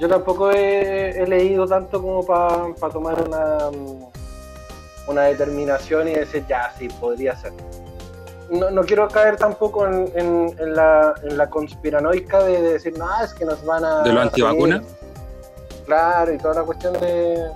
Yo 0.00 0.08
tampoco 0.08 0.50
he, 0.52 1.10
he 1.22 1.26
leído 1.26 1.66
tanto 1.66 2.00
como 2.00 2.24
para 2.24 2.72
tomar 2.90 3.20
una, 3.20 3.58
una 5.06 5.22
determinación 5.24 6.08
y 6.08 6.14
decir, 6.14 6.46
ya, 6.48 6.72
sí, 6.78 6.88
podría 6.88 7.36
ser. 7.36 7.52
No, 8.48 8.70
no 8.70 8.82
quiero 8.84 9.06
caer 9.08 9.36
tampoco 9.36 9.86
en, 9.86 10.10
en- 10.14 10.56
en 10.58 10.74
la, 10.74 11.12
en 11.24 11.36
la 11.36 11.50
conspiranoica 11.50 12.42
de, 12.44 12.62
de 12.62 12.72
decir, 12.74 12.96
no, 12.96 13.06
es 13.22 13.34
que 13.34 13.44
nos 13.44 13.62
van 13.66 13.84
a... 13.84 14.02
¿De 14.02 14.12
los 14.12 14.22
antivacunas? 14.22 14.82
Claro, 15.84 16.32
y 16.32 16.38
toda 16.38 16.54
la 16.54 16.62
cuestión 16.62 16.94
de, 16.94 17.50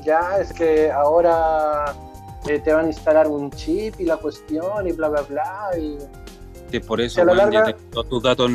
que, 0.00 0.12
ah, 0.12 0.38
es 0.40 0.52
que 0.52 0.90
ahora 0.90 1.94
eh, 2.48 2.58
te 2.60 2.72
van 2.72 2.84
a 2.86 2.88
instalar 2.88 3.26
un 3.28 3.50
chip 3.50 3.94
y 4.00 4.04
la 4.04 4.16
cuestión 4.16 4.86
y 4.86 4.92
bla, 4.92 5.08
bla, 5.08 5.22
bla. 5.22 5.70
Y... 5.78 5.98
Que 6.70 6.80
por 6.80 7.00
eso 7.00 7.16
Que 7.16 7.22
a 7.22 7.24
la 7.24 7.32
weón, 7.32 7.52
ya, 7.52 7.60
larga- 7.60 7.74
tienen 7.76 7.90
todos 7.90 8.08
tus 8.08 8.22
datos, 8.22 8.50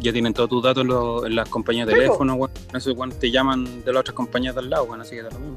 ya 0.00 0.12
tienen 0.12 0.32
todos 0.34 0.48
tus 0.48 0.62
datos 0.62 0.82
en, 0.82 0.88
los- 0.88 1.26
en 1.26 1.36
las 1.36 1.48
compañías 1.48 1.86
de 1.86 1.92
Sí, 1.94 1.98
teléfono, 2.00 2.34
weón. 2.34 2.50
Eso 2.74 2.92
weón, 2.92 3.10
te 3.12 3.30
llaman 3.30 3.84
de 3.84 3.92
las 3.92 4.00
otras 4.00 4.14
compañías 4.14 4.54
de 4.54 4.60
al 4.60 4.70
lado, 4.70 4.84
weón, 4.84 5.00
así 5.00 5.16
que 5.16 5.22
da 5.22 5.30
lo 5.30 5.38
mismo. 5.38 5.56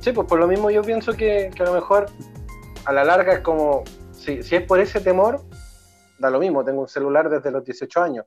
Sí, 0.00 0.12
pues 0.12 0.26
por 0.26 0.38
lo 0.40 0.46
mismo 0.48 0.70
yo 0.70 0.82
pienso 0.82 1.12
que, 1.12 1.50
que 1.54 1.62
a 1.62 1.66
lo 1.66 1.74
mejor 1.74 2.06
a 2.84 2.92
la 2.92 3.04
larga 3.04 3.34
es 3.34 3.40
como, 3.40 3.84
si, 4.12 4.42
si 4.42 4.56
es 4.56 4.62
por 4.62 4.80
ese 4.80 5.00
temor, 5.00 5.40
da 6.18 6.30
lo 6.30 6.38
mismo, 6.40 6.64
tengo 6.64 6.80
un 6.82 6.88
celular 6.88 7.28
desde 7.28 7.50
los 7.50 7.64
18 7.64 8.02
años. 8.02 8.26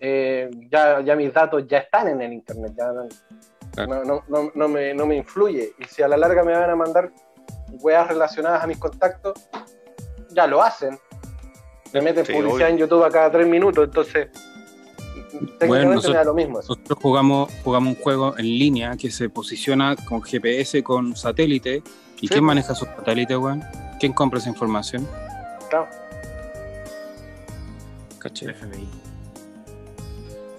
Eh, 0.00 0.48
ya, 0.70 1.00
ya 1.02 1.14
mis 1.16 1.32
datos 1.32 1.66
ya 1.66 1.78
están 1.78 2.08
en 2.08 2.22
el 2.22 2.32
internet, 2.32 2.72
ya 2.76 2.92
no, 2.92 3.06
Claro. 3.86 4.04
no, 4.04 4.22
no, 4.28 4.42
no- 4.44 4.52
no 4.54 4.68
me, 4.68 4.94
no 4.94 5.06
me 5.06 5.16
influye. 5.16 5.72
Y 5.78 5.84
si 5.84 6.02
a 6.02 6.08
la 6.08 6.16
larga 6.16 6.42
me 6.44 6.52
van 6.52 6.70
a 6.70 6.76
mandar 6.76 7.12
weas 7.80 8.06
relacionadas 8.08 8.62
a 8.62 8.66
mis 8.66 8.78
contactos, 8.78 9.34
ya 10.30 10.46
lo 10.46 10.62
hacen. 10.62 10.98
Me 11.92 12.02
meten 12.02 12.24
Sí, 12.26 12.32
publicidad 12.32 12.54
obvio. 12.54 12.66
en 12.68 12.78
YouTube 12.78 13.04
a 13.04 13.10
cada 13.10 13.30
tres 13.30 13.46
minutos, 13.46 13.84
entonces 13.84 14.28
técnicamente 15.58 15.86
nosotros- 15.86 16.12
me 16.12 16.16
da 16.18 16.24
lo 16.24 16.34
mismo 16.34 16.60
eso. 16.60 16.74
Nosotros 16.74 16.98
jugamos, 17.02 17.50
jugamos 17.64 17.96
un 17.96 18.02
juego 18.02 18.34
en 18.38 18.44
línea 18.44 18.96
que 18.96 19.10
se 19.10 19.28
posiciona 19.28 19.96
con 19.96 20.22
GPS, 20.22 20.82
con 20.82 21.16
satélite. 21.16 21.82
¿Y 22.16 22.26
Sí, 22.26 22.28
quién 22.28 22.40
po. 22.40 22.46
maneja 22.46 22.72
esos 22.72 22.88
satélites, 22.88 23.36
weón? 23.38 23.62
¿Quién 24.00 24.12
compra 24.12 24.38
esa 24.38 24.48
información? 24.48 25.06
Claro. 25.70 25.88
¿Cachai? 28.18 28.48
FBI. 28.54 28.88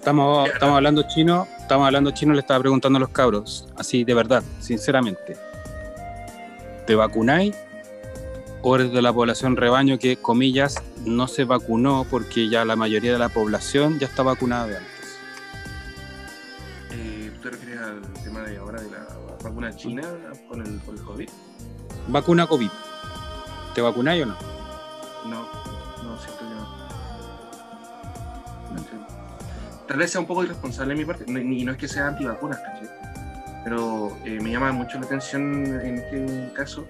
Estamos, 0.00 0.48
estamos 0.48 0.76
hablando 0.76 1.02
chino, 1.02 1.46
estamos 1.58 1.84
hablando 1.84 2.10
chino, 2.12 2.32
le 2.32 2.40
estaba 2.40 2.58
preguntando 2.58 2.96
a 2.96 3.00
los 3.00 3.10
cabros, 3.10 3.68
así 3.76 4.02
de 4.02 4.14
verdad, 4.14 4.42
sinceramente. 4.58 5.36
¿Te 6.86 6.94
vacunáis? 6.94 7.54
¿O 8.62 8.76
eres 8.76 8.92
de 8.92 9.02
la 9.02 9.12
población 9.12 9.58
rebaño 9.58 9.98
que, 9.98 10.16
comillas, 10.16 10.82
no 11.04 11.28
se 11.28 11.44
vacunó 11.44 12.06
porque 12.10 12.48
ya 12.48 12.64
la 12.64 12.76
mayoría 12.76 13.12
de 13.12 13.18
la 13.18 13.28
población 13.28 13.98
ya 13.98 14.06
está 14.06 14.22
vacunada 14.22 14.68
de 14.68 14.76
antes? 14.78 15.18
Eh, 16.92 17.30
¿Tú 17.34 17.42
te 17.42 17.50
refieres 17.50 17.80
al 17.82 18.00
tema 18.24 18.40
de 18.40 18.56
ahora 18.56 18.80
de 18.80 18.90
la 18.90 19.06
vacuna 19.44 19.76
china 19.76 20.02
con 20.48 20.62
el, 20.62 20.78
por 20.78 20.94
el 20.94 21.02
COVID? 21.02 21.28
Vacuna 22.08 22.46
COVID. 22.46 22.70
¿Te 23.74 23.82
vacunáis 23.82 24.22
o? 24.22 24.26
No, 24.26 24.36
no, 25.26 25.59
Tal 29.90 29.98
vez 29.98 30.12
sea 30.12 30.20
un 30.20 30.26
poco 30.28 30.44
irresponsable 30.44 30.94
de 30.94 31.00
mi 31.00 31.04
parte, 31.04 31.24
y 31.28 31.64
no 31.64 31.72
es 31.72 31.76
que 31.76 31.88
sea 31.88 32.06
antivacunas, 32.06 32.60
¿cachai? 32.60 32.88
Pero 33.64 34.16
eh, 34.24 34.38
me 34.40 34.52
llama 34.52 34.70
mucho 34.70 35.00
la 35.00 35.06
atención 35.06 35.64
en 35.82 35.96
este 35.98 36.52
caso 36.54 36.86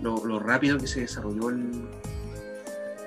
lo, 0.00 0.24
lo 0.24 0.38
rápido 0.38 0.78
que 0.78 0.86
se 0.86 1.00
desarrolló 1.00 1.48
el- 1.50 1.84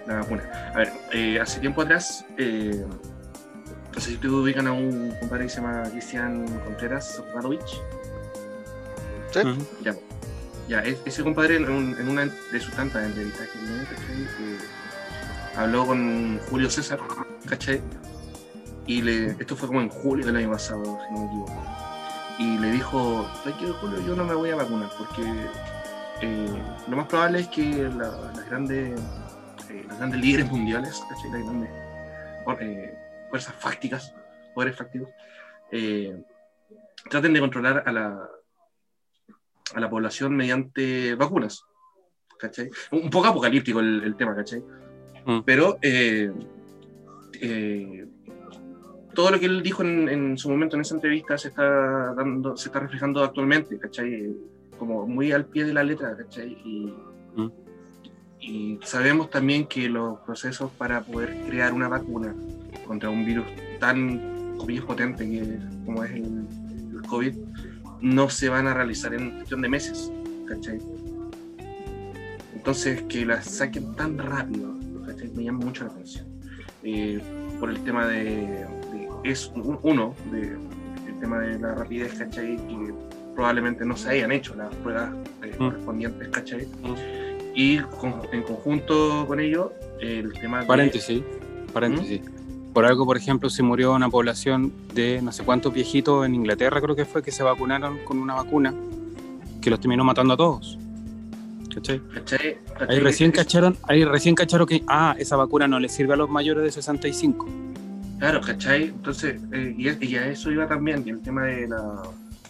la 0.05 0.15
vacuna. 0.15 0.43
A 0.73 0.77
ver, 0.79 0.91
eh, 1.13 1.39
hace 1.39 1.61
tiempo 1.61 1.81
atrás, 1.81 2.25
eh, 2.37 2.85
no 3.95 4.01
sé 4.01 4.09
si 4.09 4.15
ustedes 4.15 4.33
ubican 4.33 4.67
a 4.67 4.73
un 4.73 5.13
compadre 5.17 5.45
que 5.45 5.49
se 5.49 5.61
llama 5.61 5.83
Cristian 5.91 6.45
Contreras 6.65 7.23
Radovich. 7.33 7.81
¿Sí? 9.31 9.39
Ya, 9.81 9.95
ya 10.67 10.81
es- 10.83 10.97
ese 11.05 11.23
compadre 11.23 11.55
en, 11.55 11.69
un- 11.69 11.95
en 11.97 12.09
una 12.09 12.25
de 12.25 12.59
sus 12.59 12.73
tantas 12.73 13.05
entrevistas 13.05 13.47
que 13.47 13.59
tiene, 13.59 13.83
¿cachai? 13.85 14.23
Eh, 14.23 14.57
habló 15.55 15.85
con 15.87 16.37
Julio 16.49 16.69
César, 16.69 16.99
¿cachai? 17.47 17.81
Y 18.87 19.01
le, 19.01 19.31
esto 19.31 19.55
fue 19.55 19.67
como 19.67 19.81
en 19.81 19.89
julio 19.89 20.25
del 20.25 20.35
año 20.37 20.51
pasado, 20.51 20.83
si 21.07 21.13
no 21.13 21.19
me 21.19 21.25
equivoco. 21.27 21.63
Y 22.39 22.57
le 22.59 22.71
dijo, 22.71 23.27
¿sabes 23.43 23.57
qué, 23.59 23.65
Julio? 23.67 23.99
Yo 24.01 24.15
no 24.15 24.23
me 24.23 24.33
voy 24.33 24.49
a 24.51 24.55
vacunar 24.55 24.89
porque 24.97 25.23
eh, 26.21 26.63
lo 26.87 26.95
más 26.97 27.07
probable 27.07 27.39
es 27.41 27.47
que 27.49 27.63
la- 27.89 28.31
las 28.35 28.49
grandes 28.49 28.99
eh, 29.69 29.85
los 29.87 29.97
grandes 29.97 30.19
líderes 30.21 30.49
mundiales, 30.51 31.03
¿cachai? 31.09 31.31
Las 31.31 31.43
grandes 31.43 31.69
eh, 32.61 32.97
fuerzas 33.29 33.53
fácticas, 33.55 34.13
poderes 34.55 34.75
fácticos, 34.77 35.09
eh, 35.71 36.23
traten 37.09 37.33
de 37.33 37.39
controlar 37.41 37.83
a 37.85 37.91
la, 37.91 38.29
a 39.75 39.79
la 39.79 39.89
población 39.89 40.35
mediante 40.35 41.15
vacunas. 41.15 41.63
¿cachai? 42.39 42.69
Un 42.91 43.09
poco 43.09 43.27
apocalíptico 43.27 43.79
el, 43.79 44.03
el 44.03 44.15
tema, 44.15 44.35
¿cachai? 44.35 44.63
Mm. 45.25 45.39
Pero 45.43 45.79
eh, 45.81 46.31
eh, 47.41 48.05
todo 49.17 49.31
lo 49.31 49.39
que 49.39 49.47
él 49.47 49.63
dijo 49.63 49.81
en, 49.81 50.07
en 50.09 50.37
su 50.37 50.47
momento 50.47 50.75
en 50.75 50.83
esa 50.83 50.93
entrevista 50.93 51.35
se 51.39 51.47
está 51.47 52.13
dando, 52.13 52.55
se 52.55 52.69
está 52.69 52.79
reflejando 52.81 53.23
actualmente, 53.23 53.79
¿cachai? 53.79 54.31
Como 54.77 55.07
muy 55.07 55.31
al 55.31 55.45
pie 55.47 55.65
de 55.65 55.73
la 55.73 55.83
letra, 55.83 56.15
¿cachai? 56.15 56.51
Y, 56.63 56.93
Mm. 57.35 57.51
y 58.39 58.79
sabemos 58.83 59.29
también 59.31 59.65
que 59.65 59.89
los 59.89 60.19
procesos 60.19 60.71
para 60.77 61.01
poder 61.01 61.35
crear 61.47 61.73
una 61.73 61.87
vacuna 61.87 62.35
contra 62.85 63.09
un 63.09 63.25
virus 63.25 63.45
tan 63.79 64.55
comillas, 64.57 64.85
potente 64.85 65.27
que 65.27 65.39
es- 65.41 65.49
como 65.85 66.03
es 66.03 66.11
el, 66.11 66.47
el 66.95 67.01
COVID, 67.07 67.33
no 68.01 68.29
se 68.29 68.49
van 68.49 68.67
a 68.67 68.73
realizar 68.75 69.13
en 69.15 69.31
cuestión 69.31 69.61
de 69.63 69.69
meses, 69.69 70.11
¿cachai? 70.47 70.79
Entonces, 72.55 73.01
que 73.03 73.25
la 73.25 73.41
saquen 73.41 73.95
tan 73.95 74.17
rápido, 74.19 74.73
¿cachai? 75.07 75.29
Me 75.35 75.43
llama 75.43 75.65
mucho 75.65 75.85
la 75.85 75.89
atención. 75.91 76.27
eh, 76.83 77.19
por 77.59 77.69
el 77.71 77.83
tema 77.83 78.05
de- 78.07 78.65
es 79.23 79.51
un- 79.55 79.79
uno 79.83 80.13
de, 80.31 80.57
el 81.07 81.19
tema 81.19 81.39
de 81.39 81.59
la 81.59 81.75
rapidez, 81.75 82.13
¿cachai? 82.13 82.55
Que 82.57 82.93
probablemente 83.35 83.85
no 83.85 83.95
se 83.95 84.09
hayan 84.09 84.31
hecho 84.31 84.55
las 84.55 84.73
pruebas 84.75 85.11
eh, 85.43 85.53
Mm. 85.59 85.63
correspondientes, 85.65 86.27
¿cachai? 86.29 86.67
Y 87.55 87.77
con- 87.79 88.15
en 88.31 88.43
conjunto 88.43 89.25
con 89.27 89.39
ello, 89.39 89.73
el 89.99 90.33
tema 90.33 90.61
de... 90.61 90.65
Paréntesis, 90.67 91.21
paréntesis. 91.73 92.21
Por 92.73 92.85
algo, 92.85 93.05
por 93.05 93.17
ejemplo, 93.17 93.49
se 93.49 93.63
murió 93.63 93.93
una 93.93 94.09
población 94.09 94.71
de 94.93 95.19
no 95.23 95.31
sé 95.31 95.43
cuántos 95.43 95.73
viejitos 95.73 96.25
en 96.25 96.35
Inglaterra, 96.35 96.79
creo 96.79 96.95
que 96.95 97.05
fue, 97.05 97.23
que 97.23 97.31
se 97.31 97.41
vacunaron 97.41 97.97
con 98.05 98.19
una 98.19 98.35
vacuna 98.35 98.73
que 99.61 99.69
los 99.71 99.79
terminó 99.79 100.03
matando 100.03 100.35
a 100.35 100.37
todos. 100.37 100.77
¿Cachai? 101.73 101.99
¿cachai? 102.13 102.57
¿cachai? 102.77 102.87
Ahí 102.89 102.99
recién 102.99 103.31
cacharon, 103.31 103.77
ahí 103.83 104.03
recién 104.05 104.35
cacharon 104.35 104.67
que, 104.67 104.83
ah, 104.87 105.15
esa 105.17 105.35
vacuna 105.35 105.67
no 105.67 105.79
le 105.79 105.89
sirve 105.89 106.13
a 106.13 106.17
los 106.17 106.29
mayores 106.29 106.63
de 106.63 106.71
65. 106.71 107.47
Claro, 108.19 108.41
¿cachai? 108.41 108.85
Entonces, 108.85 109.39
eh, 109.51 109.75
y, 109.77 109.87
es- 109.89 110.01
y 110.01 110.15
a 110.15 110.27
eso 110.27 110.51
iba 110.51 110.67
también, 110.67 111.03
y 111.05 111.09
el 111.11 111.21
tema 111.21 111.43
de 111.45 111.67
la. 111.67 112.01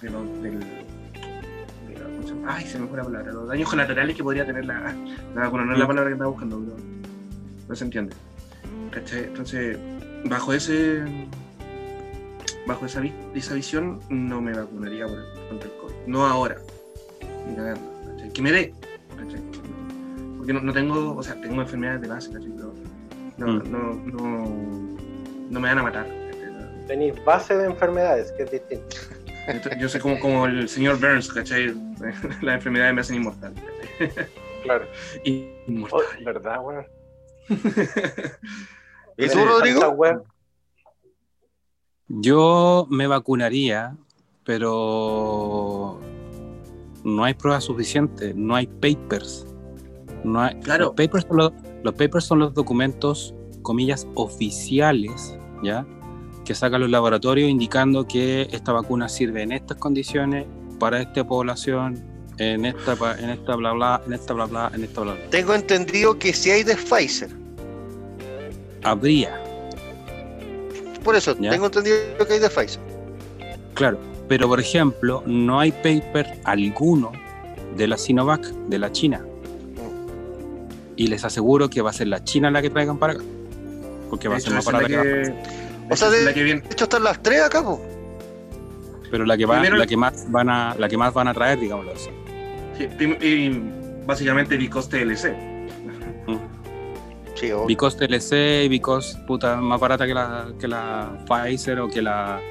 De 0.01 0.09
lo- 0.09 0.23
del, 0.41 0.59
de 0.59 1.93
la- 1.99 2.03
¿cómo 2.05 2.21
se 2.27 2.29
llama? 2.33 2.55
Ay, 2.55 2.65
se 2.65 2.79
me 2.79 2.87
fue 2.87 2.97
la 2.97 3.03
palabra. 3.03 3.31
Los 3.33 3.47
daños 3.47 3.69
colaterales 3.69 4.15
que 4.15 4.23
podría 4.23 4.45
tener 4.45 4.65
la, 4.65 4.95
la 5.35 5.41
vacuna. 5.41 5.65
No 5.65 5.73
es 5.73 5.79
la 5.79 5.85
Mm. 5.85 5.87
palabra 5.87 6.09
que 6.09 6.13
estaba 6.13 6.29
buscando, 6.31 6.59
pero 6.61 6.77
no 7.67 7.75
se 7.75 7.83
entiende. 7.83 8.15
¿cachai? 8.91 9.25
Entonces, 9.25 9.77
bajo 10.25 10.53
ese. 10.53 11.03
Bajo 12.65 12.85
esa, 12.85 12.99
vi- 13.01 13.13
esa 13.33 13.53
visión, 13.53 13.99
no 14.09 14.41
me 14.41 14.53
vacunaría 14.53 15.07
por 15.07 15.17
el, 15.19 15.25
contra 15.49 15.69
el 15.69 15.77
COVID. 15.77 15.93
No 16.07 16.25
ahora. 16.25 16.57
Ni 17.47 17.55
cagando, 17.55 17.81
¿cachai? 18.11 18.33
Que 18.33 18.41
me 18.41 18.51
dé. 18.51 18.73
¿cachai? 19.17 19.41
Porque 20.37 20.53
no, 20.53 20.61
no 20.61 20.73
tengo. 20.73 21.15
O 21.15 21.23
sea, 21.23 21.39
tengo 21.41 21.61
enfermedades 21.61 22.01
de 22.01 22.07
base, 22.07 22.31
¿cachai? 22.31 22.51
Pero 22.55 22.73
no, 23.37 23.47
Mm. 23.47 23.71
no, 23.71 23.93
no, 24.05 24.97
no 25.49 25.59
me 25.59 25.69
van 25.69 25.79
a 25.79 25.83
matar. 25.83 26.07
Tenéis 26.87 27.23
base 27.25 27.55
de 27.57 27.65
enfermedades, 27.65 28.31
que 28.33 28.43
es 28.43 28.51
distinto. 28.51 28.95
Yo 29.79 29.87
soy 29.87 30.01
como, 30.01 30.19
como 30.19 30.45
el 30.45 30.67
señor 30.67 30.99
Burns, 30.99 31.31
¿cachai? 31.31 31.67
Las 32.41 32.55
enfermedades 32.55 32.93
me 32.93 33.01
hacen 33.01 33.15
inmortal. 33.17 33.53
¿cachai? 33.53 34.27
Claro. 34.63 34.85
Oh, 34.85 35.21
Inmortal. 35.67 36.23
¿Verdad, 36.23 36.59
weón? 36.61 36.85
¿Y 39.17 39.27
tú, 39.29 39.45
Rodrigo? 39.45 40.25
Yo 42.09 42.87
me 42.89 43.07
vacunaría, 43.07 43.97
pero 44.43 45.99
no 47.03 47.23
hay 47.23 47.33
pruebas 47.33 47.65
suficientes, 47.65 48.35
no 48.35 48.55
hay 48.55 48.67
papers. 48.67 49.45
No 50.23 50.41
hay, 50.41 50.59
Claro. 50.59 50.85
Los 50.85 50.93
papers, 50.95 51.25
son 51.27 51.37
los, 51.37 51.53
los 51.83 51.93
papers 51.93 52.25
son 52.25 52.39
los 52.39 52.53
documentos, 52.53 53.33
comillas, 53.67 54.07
oficiales, 54.15 55.35
¿ya? 55.61 55.85
Que 56.45 56.55
sacan 56.55 56.79
los 56.79 56.89
laboratorios 56.89 57.49
indicando 57.49 58.07
que 58.07 58.47
esta 58.51 58.71
vacuna 58.71 59.09
sirve 59.09 59.41
en 59.43 59.51
estas 59.51 59.75
condiciones, 59.77 60.45
para 60.79 61.01
esta 61.01 61.27
población, 61.27 62.01
en 62.37 62.63
esta, 62.63 62.93
en 63.19 63.29
esta 63.31 63.55
bla 63.57 63.73
bla, 63.73 64.01
en 64.07 64.13
esta 64.13 64.33
bla 64.33 64.45
bla, 64.45 64.71
en 64.73 64.83
esta 64.85 65.01
bla 65.01 65.13
bla. 65.15 65.29
Tengo 65.29 65.53
entendido 65.53 66.17
que 66.17 66.31
si 66.33 66.49
hay 66.51 66.63
de 66.63 66.75
Pfizer. 66.75 67.29
Habría, 68.83 69.43
Por 71.03 71.15
eso, 71.15 71.35
Ya. 71.39 71.51
tengo 71.51 71.65
entendido 71.65 71.97
que 72.25 72.33
hay 72.33 72.39
de 72.39 72.49
Pfizer. 72.49 72.79
Claro, 73.73 73.97
pero 74.29 74.47
por 74.47 74.59
ejemplo, 74.61 75.23
no 75.25 75.59
hay 75.59 75.71
paper 75.71 76.39
alguno 76.45 77.11
de 77.75 77.87
la 77.87 77.97
Sinovac, 77.97 78.45
de 78.69 78.79
la 78.79 78.91
China. 78.91 79.25
Y 80.95 81.07
les 81.07 81.23
aseguro 81.25 81.69
que 81.69 81.81
va 81.81 81.89
a 81.91 81.93
ser 81.93 82.07
la 82.07 82.23
China 82.23 82.49
la 82.49 82.61
que 82.61 82.69
traigan 82.69 82.97
para 82.97 83.13
acá. 83.13 83.23
Porque 84.09 84.27
va 84.27 84.37
a 84.37 84.39
ser 84.39 84.53
más 84.53 84.65
barata 84.65 84.83
la 84.83 84.87
que 84.87 84.93
que, 84.95 85.07
la 85.07 85.13
de 85.87 85.93
O 85.93 85.95
sea, 85.95 86.09
de- 86.09 86.23
la 86.25 86.33
que 86.33 86.43
viene. 86.43 86.61
De 86.61 86.69
hecho, 86.71 86.83
están 86.85 87.03
las 87.03 87.21
tres 87.21 87.41
acá, 87.41 87.61
po. 87.63 87.81
Pero 89.11 89.25
la 89.25 89.37
que 89.37 89.45
va, 89.45 89.55
Primero- 89.55 89.77
la 89.77 89.85
que 89.87 89.95
más 89.97 90.29
van 90.29 90.49
a, 90.49 90.75
la 90.77 90.89
que 90.89 90.97
más 90.97 91.13
van 91.13 91.27
a 91.29 91.33
traer, 91.33 91.59
digámoslo 91.59 91.91
así. 91.93 92.09
sí, 92.77 92.87
prim- 92.87 93.17
y 93.21 94.05
básicamente 94.05 94.57
Vicos 94.57 94.89
TLC. 94.89 95.33
Sí, 97.35 97.51
obvio. 97.51 97.67
Vicos 97.67 97.95
TLC 97.97 98.63
y 98.65 98.67
Vicos 98.69 99.15
puta 99.27 99.57
más 99.57 99.79
barata 99.79 100.07
que 100.07 100.13
la, 100.13 100.47
que 100.59 100.67
la 100.67 101.23
Pfizer 101.27 101.79
o 101.81 101.87
que 101.87 102.01
la 102.01 102.41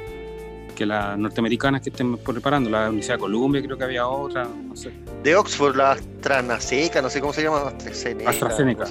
que 0.76 0.84
las 0.86 1.16
norteamericanas 1.18 1.80
que 1.80 1.88
estén 1.88 2.18
preparando, 2.18 2.68
la 2.68 2.88
Universidad 2.88 3.14
de 3.14 3.20
Columbia 3.20 3.62
creo 3.62 3.78
que 3.78 3.84
había 3.84 4.06
otra, 4.06 4.44
no 4.44 4.76
sé, 4.76 4.92
De 5.22 5.34
Oxford, 5.34 5.74
la 5.74 5.92
AstraZeneca, 5.92 7.00
no 7.00 7.08
sé 7.08 7.20
cómo 7.22 7.32
se 7.32 7.42
llama. 7.42 7.62
AstraZeneca. 7.68 8.28
AstraZeneca. 8.30 8.84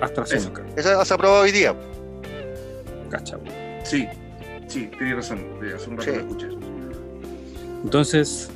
AstraZeneca, 0.00 0.62
Esa 0.76 1.04
se 1.04 1.14
aprobó 1.14 1.40
hoy 1.40 1.52
día. 1.52 1.74
cacha. 3.10 3.38
Sí, 3.84 4.06
sí, 4.66 4.90
tienes 4.98 5.16
razón. 5.16 5.38
Hace 5.74 5.90
un 5.90 5.96
rato 5.96 6.10
Sí. 6.10 6.16
lo 6.16 6.22
escuché. 6.22 6.48
Entonces, 7.84 8.50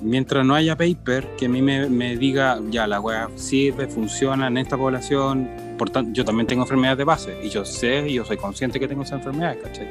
mientras 0.00 0.44
no 0.46 0.54
haya 0.54 0.76
paper 0.76 1.26
que 1.36 1.46
a 1.46 1.48
mí 1.48 1.60
me, 1.60 1.88
me 1.88 2.16
diga, 2.16 2.58
ya 2.70 2.86
la 2.86 3.00
weá 3.00 3.28
sirve, 3.34 3.86
funciona 3.88 4.46
en 4.46 4.58
esta 4.58 4.76
población, 4.76 5.48
por 5.76 5.90
tanto, 5.90 6.12
yo 6.12 6.24
también 6.24 6.46
tengo 6.46 6.62
enfermedades 6.62 6.98
de 6.98 7.04
base, 7.04 7.38
y 7.42 7.48
yo 7.48 7.64
sé, 7.64 8.08
y 8.08 8.14
yo 8.14 8.24
soy 8.24 8.36
consciente 8.36 8.78
que 8.78 8.86
tengo 8.86 9.02
esas 9.02 9.18
enfermedades, 9.18 9.58
¿cachai? 9.62 9.88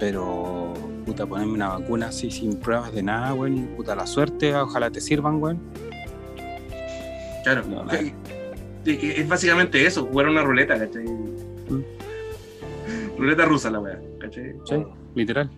Pero, 0.00 0.74
puta, 1.06 1.24
ponerme 1.26 1.52
una 1.52 1.68
vacuna 1.68 2.08
así 2.08 2.30
sin 2.30 2.56
pruebas 2.56 2.92
de 2.92 3.02
nada, 3.04 3.32
weón, 3.34 3.68
puta, 3.76 3.94
la 3.94 4.06
suerte, 4.06 4.54
ojalá 4.56 4.90
te 4.90 5.00
sirvan, 5.00 5.40
weón. 5.40 5.60
Claro. 7.44 7.62
No, 7.68 7.84
es 8.84 9.28
básicamente 9.28 9.84
eso, 9.86 10.06
jugar 10.06 10.28
una 10.28 10.42
ruleta, 10.42 10.78
¿cachai? 10.78 11.04
Mm. 11.04 11.84
Ruleta 13.16 13.44
rusa 13.44 13.70
la 13.70 13.80
weá, 13.80 14.00
¿cachai? 14.18 14.54
Sí, 14.64 14.84
literal. 15.14 15.50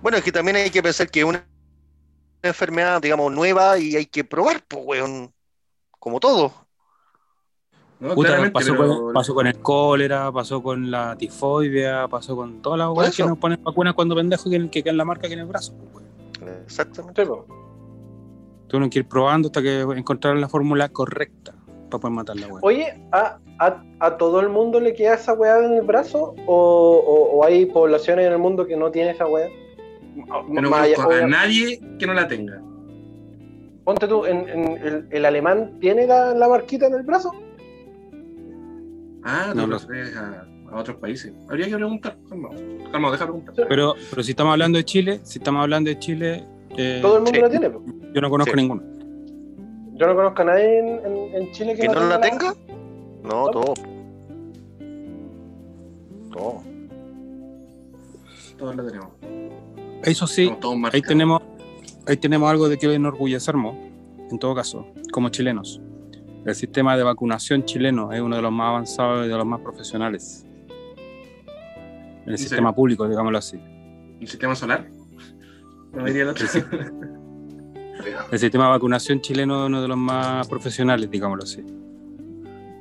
Bueno, 0.00 0.18
es 0.18 0.24
que 0.24 0.32
también 0.32 0.56
hay 0.56 0.70
que 0.70 0.82
pensar 0.82 1.10
que 1.10 1.20
es 1.20 1.26
una 1.26 1.44
enfermedad, 2.42 3.00
digamos, 3.00 3.32
nueva 3.32 3.78
y 3.78 3.96
hay 3.96 4.06
que 4.06 4.24
probar, 4.24 4.62
pues, 4.66 4.82
weón. 4.84 5.32
Como 5.98 6.18
todo. 6.18 6.52
No, 8.00 8.14
Puta, 8.14 8.50
pasó, 8.52 8.72
pero- 8.76 8.98
con, 9.04 9.12
pasó 9.12 9.34
con 9.34 9.46
el 9.46 9.60
cólera, 9.60 10.32
pasó 10.32 10.60
con 10.60 10.90
la 10.90 11.16
tifoidea, 11.16 12.08
pasó 12.08 12.34
con 12.34 12.60
todas 12.60 12.78
las 12.80 12.88
weas 12.88 13.16
que 13.16 13.22
nos 13.22 13.38
ponen 13.38 13.62
vacunas 13.62 13.94
cuando 13.94 14.16
pendejos 14.16 14.50
que, 14.50 14.70
que 14.70 14.82
quedan 14.82 14.96
la 14.96 15.04
marca 15.04 15.26
aquí 15.26 15.34
en 15.34 15.40
el 15.40 15.46
brazo, 15.46 15.72
pues, 15.74 16.04
weón. 16.40 16.62
Exactamente. 16.64 17.24
Tuvieron 18.66 18.90
que 18.90 18.98
ir 19.00 19.06
probando 19.06 19.48
hasta 19.48 19.62
que 19.62 19.82
encontraron 19.82 20.40
la 20.40 20.48
fórmula 20.48 20.88
correcta 20.88 21.54
para 21.92 22.00
poder 22.02 22.14
matar 22.14 22.36
la 22.36 22.46
weá. 22.48 22.60
Oye, 22.62 23.00
¿a, 23.12 23.38
a, 23.58 23.82
a 24.00 24.16
todo 24.16 24.40
el 24.40 24.48
mundo 24.48 24.80
le 24.80 24.94
queda 24.94 25.14
esa 25.14 25.34
weá 25.34 25.64
en 25.64 25.74
el 25.74 25.82
brazo? 25.82 26.34
¿O, 26.46 26.54
o- 27.06 27.36
o 27.38 27.44
hay 27.44 27.66
poblaciones 27.66 28.26
en 28.26 28.32
el 28.32 28.38
mundo 28.38 28.66
que 28.66 28.76
no 28.76 28.90
tiene 28.90 29.10
esa 29.10 29.26
weá? 29.26 29.48
No 30.16 30.44
conozco 30.70 31.10
a 31.10 31.26
nadie 31.26 31.80
que 31.98 32.06
no 32.06 32.14
la 32.14 32.26
tenga. 32.28 32.60
Ponte 33.84 34.06
tú, 34.06 34.26
en, 34.26 34.48
en- 34.48 34.78
el, 34.78 35.06
el 35.10 35.24
alemán 35.24 35.78
tiene 35.80 36.06
la, 36.06 36.34
la 36.34 36.48
marquita 36.48 36.86
en 36.86 36.94
el 36.94 37.02
brazo? 37.02 37.32
Ah, 39.24 39.50
tú 39.52 39.58
No 39.60 39.66
lo 39.66 39.78
refieres 39.78 40.16
a, 40.16 40.46
a 40.70 40.78
otros 40.80 40.96
países. 40.98 41.32
Habría 41.48 41.66
que 41.68 41.74
preguntar. 41.76 42.16
Calma, 42.28 42.48
calma, 42.90 43.10
deja 43.10 43.24
preguntar. 43.24 43.54
Pero, 43.68 43.94
pero 44.10 44.22
si 44.22 44.30
estamos 44.32 44.52
hablando 44.52 44.78
de 44.78 44.84
Chile, 44.84 45.20
si 45.22 45.38
estamos 45.38 45.62
hablando 45.62 45.88
de 45.90 45.98
Chile, 45.98 46.44
eh, 46.76 46.98
Todo 47.02 47.16
el 47.18 47.22
mundo 47.22 47.36
sí. 47.36 47.40
la 47.40 47.50
tiene. 47.50 47.70
yo 48.14 48.20
no 48.20 48.30
conozco 48.30 48.50
Sí. 48.52 48.56
ninguno. 48.56 48.82
Yo 49.94 50.06
no 50.06 50.14
conozco 50.16 50.42
a 50.42 50.44
nadie 50.46 50.78
en, 50.78 50.88
en- 51.06 51.34
en 51.42 51.52
Chile 51.52 51.74
que, 51.74 51.82
¿Que 51.82 51.88
no 51.88 51.94
la 52.00 52.18
la- 52.18 52.20
tenga? 52.20 52.54
No, 53.22 53.48
todo. 53.50 53.74
Todo. 56.32 56.62
Todos 58.58 58.76
la 58.76 58.86
tenemos. 58.86 59.08
Eso 60.04 60.26
sí, 60.26 60.52
ahí 60.92 61.02
tenemos, 61.02 61.42
ahí 62.06 62.16
tenemos 62.16 62.50
algo 62.50 62.68
de 62.68 62.78
que 62.78 62.92
enorgullecernos, 62.92 63.74
en 64.30 64.38
todo 64.38 64.54
caso, 64.54 64.86
como 65.12 65.28
chilenos. 65.28 65.80
El 66.44 66.54
sistema 66.56 66.96
de 66.96 67.04
vacunación 67.04 67.64
chileno 67.64 68.10
es 68.12 68.20
uno 68.20 68.34
de 68.34 68.42
los 68.42 68.50
más 68.50 68.68
avanzados 68.70 69.26
y 69.26 69.28
de 69.28 69.36
los 69.36 69.46
más 69.46 69.60
profesionales. 69.60 70.44
En 72.24 72.28
el 72.28 72.32
¿En 72.32 72.38
sistema 72.38 72.70
serio? 72.70 72.74
público, 72.74 73.08
digámoslo 73.08 73.38
así. 73.38 73.60
¿El 74.20 74.26
sistema 74.26 74.54
solar? 74.56 74.88
No 75.92 76.04
diría 76.04 76.22
el 76.22 76.28
otro. 76.30 76.46
El 78.30 78.38
sistema 78.38 78.64
de 78.64 78.70
vacunación 78.70 79.20
chileno 79.20 79.62
es 79.62 79.66
uno 79.66 79.82
de 79.82 79.88
los 79.88 79.96
más 79.96 80.46
profesionales, 80.48 81.10
digámoslo 81.10 81.44
así. 81.44 81.62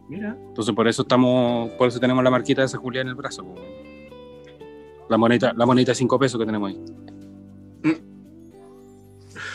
Mira. 0.09 0.35
Entonces 0.47 0.75
por 0.75 0.87
eso 0.87 1.03
estamos, 1.03 1.69
por 1.71 1.87
eso 1.87 1.99
tenemos 1.99 2.23
la 2.23 2.29
marquita 2.29 2.61
de 2.61 2.67
esa 2.67 2.77
Julia 2.77 3.01
en 3.01 3.07
el 3.07 3.15
brazo. 3.15 3.45
La 5.09 5.17
monedita, 5.17 5.53
la 5.53 5.65
monedita 5.65 5.91
de 5.91 5.95
5 5.95 6.19
pesos 6.19 6.39
que 6.39 6.45
tenemos 6.45 6.69
ahí. 6.69 6.85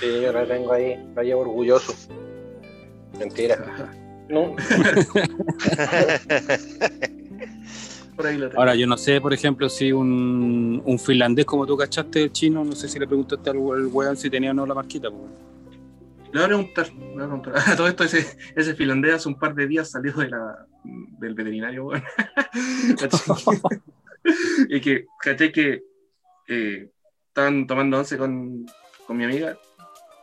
Sí, 0.01 0.21
yo 0.23 0.33
la 0.33 0.47
tengo 0.47 0.73
ahí, 0.73 0.97
la 1.15 1.23
llevo 1.23 1.43
orgulloso. 1.43 1.95
Mentira. 3.19 3.93
No, 4.29 4.57
Por 8.17 8.27
ahí 8.27 8.39
lo 8.39 8.49
tengo. 8.49 8.61
Ahora, 8.61 8.75
yo 8.75 8.87
no 8.87 8.97
sé, 8.97 9.21
por 9.21 9.33
ejemplo, 9.33 9.69
si 9.69 9.93
un, 9.93 10.83
un 10.85 10.99
finlandés 10.99 11.45
como 11.45 11.67
tú 11.67 11.77
cachaste, 11.77 12.23
el 12.23 12.33
chino, 12.33 12.65
no 12.65 12.73
sé 12.73 12.89
si 12.89 12.99
le 12.99 13.07
preguntaste 13.07 13.51
al 13.51 13.57
al 13.57 13.87
weón 13.87 14.17
si 14.17 14.31
tenía 14.31 14.51
o 14.51 14.55
no 14.55 14.67
la 14.67 14.75
marquita. 14.75 15.11
po. 15.11 15.29
Le 16.33 16.41
voy 16.41 16.43
a 16.43 16.47
preguntar. 16.47 16.93
le 16.93 17.15
voy 17.15 17.23
a 17.23 17.27
preguntar. 17.27 17.55
Todo 17.77 17.89
esto, 17.89 18.05
ese, 18.05 18.39
ese 18.55 18.75
finlandés 18.75 19.15
hace 19.15 19.29
un 19.29 19.39
par 19.39 19.55
de 19.55 19.67
días 19.67 19.91
salió 19.91 20.13
de 20.13 20.31
la, 20.31 20.67
del 20.83 21.35
veterinario, 21.35 21.85
weón. 21.87 22.03
Y 24.69 24.81
que, 24.81 25.07
¿cachai? 25.21 25.53
Que 25.53 25.85
eh, 26.49 26.91
estaban 27.29 27.67
tomando 27.67 27.99
once 27.99 28.17
con, 28.19 28.67
con 29.07 29.17
mi 29.17 29.25
amiga, 29.25 29.59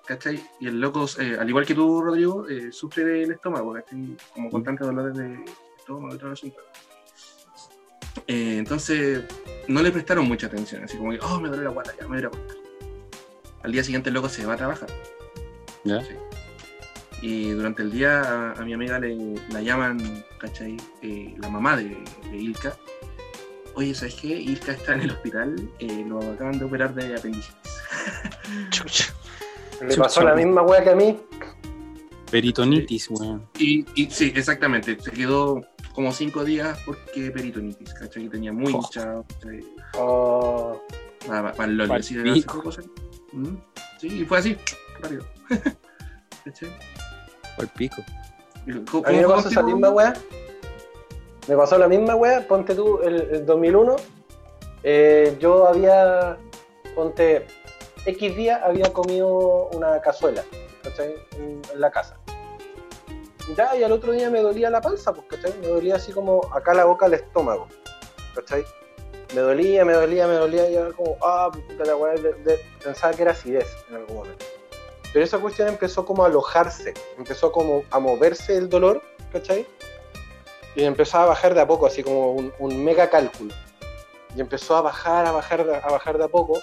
¿cachai? 0.06 0.42
Y 0.60 0.68
el 0.68 0.80
loco, 0.80 1.06
eh, 1.20 1.38
al 1.40 1.48
igual 1.48 1.66
que 1.66 1.76
tú, 1.76 2.02
Rodrigo, 2.02 2.48
eh, 2.48 2.72
sufre 2.72 3.04
del 3.04 3.32
estómago, 3.32 3.74
¿cachai? 3.74 4.18
Como 4.34 4.50
constantes 4.50 4.88
dolores 4.88 5.16
de 5.16 5.46
estómago 5.78 6.16
y 6.16 6.18
todo 6.18 6.28
el 6.28 6.34
asunto. 6.34 6.58
Eh, 8.28 8.56
entonces, 8.58 9.24
no 9.68 9.82
le 9.82 9.92
prestaron 9.92 10.28
mucha 10.28 10.48
atención, 10.48 10.84
así 10.84 10.98
como 10.98 11.12
que, 11.12 11.20
oh, 11.22 11.40
me 11.40 11.50
duele 11.50 11.64
la 11.64 11.70
guata, 11.70 11.94
ya 12.00 12.08
me 12.08 12.18
voy 12.18 12.24
a 12.24 12.28
acostar. 12.28 12.58
Al 13.64 13.72
día 13.72 13.84
siguiente 13.84 14.10
el 14.10 14.16
loco 14.16 14.30
se 14.30 14.46
va 14.46 14.54
a 14.54 14.58
trabajar. 14.58 14.90
¿Ya? 15.84 16.02
Sí. 16.02 16.14
Y 17.22 17.52
durante 17.52 17.84
el 17.84 17.92
día 17.92 18.22
a, 18.22 18.52
a 18.52 18.66
mi 18.66 18.74
amiga 18.74 19.00
le, 19.00 19.36
la 19.50 19.62
llaman, 19.62 20.26
¿cachai? 20.40 20.76
Eh, 21.02 21.34
la 21.40 21.48
mamá 21.48 21.78
de, 21.78 21.98
de 22.30 22.38
Ilka. 22.38 22.76
Oye, 23.76 23.96
¿sabes 23.96 24.16
qué? 24.16 24.28
Ilka 24.28 24.74
está 24.74 24.94
en 24.94 25.02
el 25.02 25.12
hospital, 25.12 25.56
eh, 25.80 26.06
lo 26.08 26.20
acaban 26.20 26.60
de 26.60 26.66
operar 26.66 26.94
de 26.94 27.16
apendicitis. 27.16 27.72
Chucha. 28.70 29.14
Le 29.88 29.96
pasó 29.96 30.22
la 30.22 30.36
misma 30.36 30.62
wea 30.62 30.84
que 30.84 30.90
a 30.90 30.96
mí. 30.96 31.18
Peritonitis, 32.30 33.10
weón. 33.10 33.48
Y, 33.58 33.86
y 33.96 34.10
sí, 34.10 34.34
exactamente, 34.36 34.98
se 35.00 35.12
quedó 35.12 35.62
como 35.94 36.12
cinco 36.12 36.44
días 36.44 36.80
porque 36.86 37.32
peritonitis, 37.32 37.94
¿cachai? 37.94 38.24
Que 38.24 38.30
tenía 38.30 38.52
muy 38.54 38.74
Oh. 38.74 38.78
hinchado. 38.78 39.26
Oh, 39.98 40.82
Para, 41.28 41.54
para 41.54 41.70
el 41.70 41.78
LOL, 41.78 41.90
cosas. 42.64 42.86
Mm, 43.32 43.56
Sí, 44.00 44.22
y 44.22 44.26
fue 44.26 44.40
así, 44.40 44.58
rápido. 45.00 45.26
¿Cachai? 46.44 46.70
Al 47.58 47.68
pico. 47.70 48.04
¿Cómo, 48.92 49.06
a 49.08 49.12
mí 49.12 49.18
me 49.18 49.28
pasó 49.28 49.50
esa 49.50 49.64
misma 49.64 49.90
wea. 49.92 50.14
Me 51.48 51.56
pasó 51.56 51.78
la 51.78 51.88
misma 51.88 52.16
wea. 52.16 52.46
Ponte 52.48 52.76
tú, 52.76 53.00
el, 53.02 53.22
el 53.32 53.46
2001. 53.46 53.96
eh, 54.84 55.38
yo 55.40 55.68
había, 55.68 56.38
ponte, 56.96 57.46
X 58.06 58.36
día 58.36 58.62
había 58.66 58.92
comido 58.92 59.70
una 59.74 60.02
cazuela, 60.02 60.44
¿cachai? 60.84 61.14
En, 61.38 61.62
en 61.74 61.80
la 61.82 61.90
casa. 61.92 62.18
Ya, 63.58 63.76
y 63.76 63.84
al 63.84 63.92
otro 63.92 64.14
día 64.14 64.30
me 64.30 64.40
dolía 64.40 64.70
la 64.70 64.82
panza, 64.82 65.14
pues, 65.14 65.28
¿cachai? 65.28 65.54
Me 65.60 65.68
dolía 65.68 65.96
así 65.96 66.12
como 66.12 66.42
acá 66.54 66.74
la 66.74 66.86
boca, 66.86 67.08
el 67.08 67.16
estómago, 67.16 67.68
¿cachai? 68.34 68.64
Me 69.36 69.42
dolía, 69.42 69.84
me 69.84 69.94
dolía, 69.94 70.28
me 70.28 70.36
dolía, 70.36 70.70
y 70.70 70.76
era 70.76 70.92
como, 70.92 71.18
ah, 71.22 71.52
puta 71.52 71.84
la 71.86 71.96
weá, 71.96 72.16
pensaba 72.84 73.14
que 73.14 73.24
era 73.24 73.32
acidez 73.32 73.68
en 73.90 73.98
algún 73.98 74.18
momento. 74.18 74.46
Pero 75.12 75.26
esa 75.26 75.38
cuestión 75.40 75.68
empezó 75.68 76.06
como 76.06 76.24
a 76.24 76.28
alojarse, 76.28 76.94
empezó 77.18 77.52
como 77.52 77.84
a 77.92 78.00
moverse 78.00 78.58
el 78.58 78.70
dolor, 78.70 79.02
¿cachai? 79.32 79.68
Y 80.76 80.84
empezó 80.84 81.20
a 81.20 81.26
bajar 81.26 81.54
de 81.54 81.62
a 81.62 81.68
poco, 81.68 81.86
así 81.86 82.02
como 82.02 82.32
un, 82.32 82.84
mega 82.84 83.10
cálculo. 83.10 83.54
Y 84.36 84.42
empezó 84.42 84.76
a 84.76 84.82
bajar, 84.82 85.28
a 85.28 85.32
bajar, 85.32 85.62
a 85.62 85.92
bajar 85.92 86.18
de 86.18 86.24
a 86.24 86.28
poco. 86.28 86.60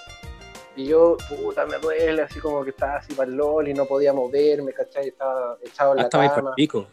Y 0.75 0.85
yo, 0.85 1.17
puta, 1.29 1.65
me 1.65 1.77
duele, 1.77 2.21
así 2.21 2.39
como 2.39 2.63
que 2.63 2.69
estaba 2.69 2.97
así 2.97 3.13
para 3.13 3.29
el 3.29 3.35
LOL 3.35 3.67
y 3.67 3.73
no 3.73 3.85
podía 3.85 4.13
moverme, 4.13 4.73
¿cachai? 4.73 5.09
Estaba 5.09 5.57
echado 5.61 5.91
en 5.91 5.97
la 5.97 6.03
Hasta 6.03 6.17
vais 6.17 6.31
cama. 6.31 6.55
pico. 6.55 6.87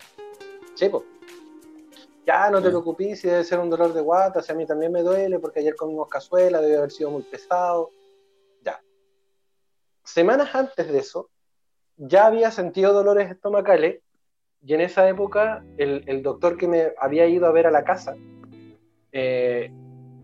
Sí, 0.74 0.88
po. 0.88 1.04
Ya, 2.26 2.50
no 2.50 2.60
te 2.60 2.68
preocupes 2.68 3.20
si 3.20 3.28
debe 3.28 3.42
ser 3.44 3.58
un 3.58 3.70
dolor 3.70 3.92
de 3.94 4.00
guata, 4.02 4.42
si 4.42 4.52
a 4.52 4.54
mí 4.54 4.66
también 4.66 4.92
me 4.92 5.02
duele, 5.02 5.38
porque 5.38 5.60
ayer 5.60 5.74
comimos 5.76 6.08
cazuela, 6.08 6.60
debe 6.60 6.76
haber 6.76 6.90
sido 6.90 7.10
muy 7.10 7.22
pesado. 7.22 7.90
Ya. 8.62 8.82
Semanas 10.04 10.54
antes 10.54 10.88
de 10.88 10.98
eso, 10.98 11.30
ya 11.96 12.26
había 12.26 12.50
sentido 12.50 12.92
dolores 12.92 13.30
estomacales, 13.30 14.02
y 14.60 14.74
en 14.74 14.80
esa 14.80 15.08
época 15.08 15.64
el, 15.76 16.02
el 16.06 16.22
doctor 16.22 16.58
que 16.58 16.66
me 16.66 16.92
había 16.98 17.26
ido 17.26 17.46
a 17.46 17.52
ver 17.52 17.66
a 17.68 17.70
la 17.70 17.84
casa 17.84 18.16
eh, 19.12 19.70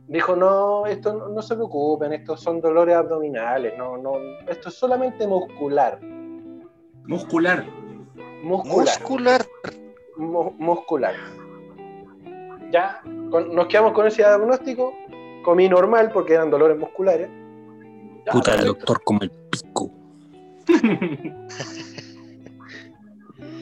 dijo: 0.08 0.36
No, 0.36 0.86
esto 0.86 1.12
no, 1.14 1.28
no 1.28 1.42
se 1.42 1.54
preocupen, 1.54 2.12
estos 2.12 2.40
son 2.40 2.60
dolores 2.60 2.94
abdominales, 2.96 3.72
no, 3.78 3.96
no, 3.96 4.12
esto 4.48 4.68
es 4.68 4.74
solamente 4.74 5.26
muscular. 5.26 6.00
Muscular. 7.06 7.64
Muscular. 8.42 8.86
Muscular. 8.98 9.46
mu- 10.16 10.52
muscular. 10.58 11.14
Ya 12.70 13.00
con- 13.30 13.54
nos 13.54 13.66
quedamos 13.66 13.92
con 13.92 14.06
ese 14.06 14.22
diagnóstico, 14.22 14.92
comí 15.44 15.68
normal 15.68 16.10
porque 16.12 16.34
eran 16.34 16.50
dolores 16.50 16.78
musculares. 16.78 17.28
Ya, 18.26 18.32
Puta, 18.32 18.54
el 18.54 18.64
doctor 18.66 19.02
como 19.04 19.20
el 19.22 19.30
pico. 19.50 19.90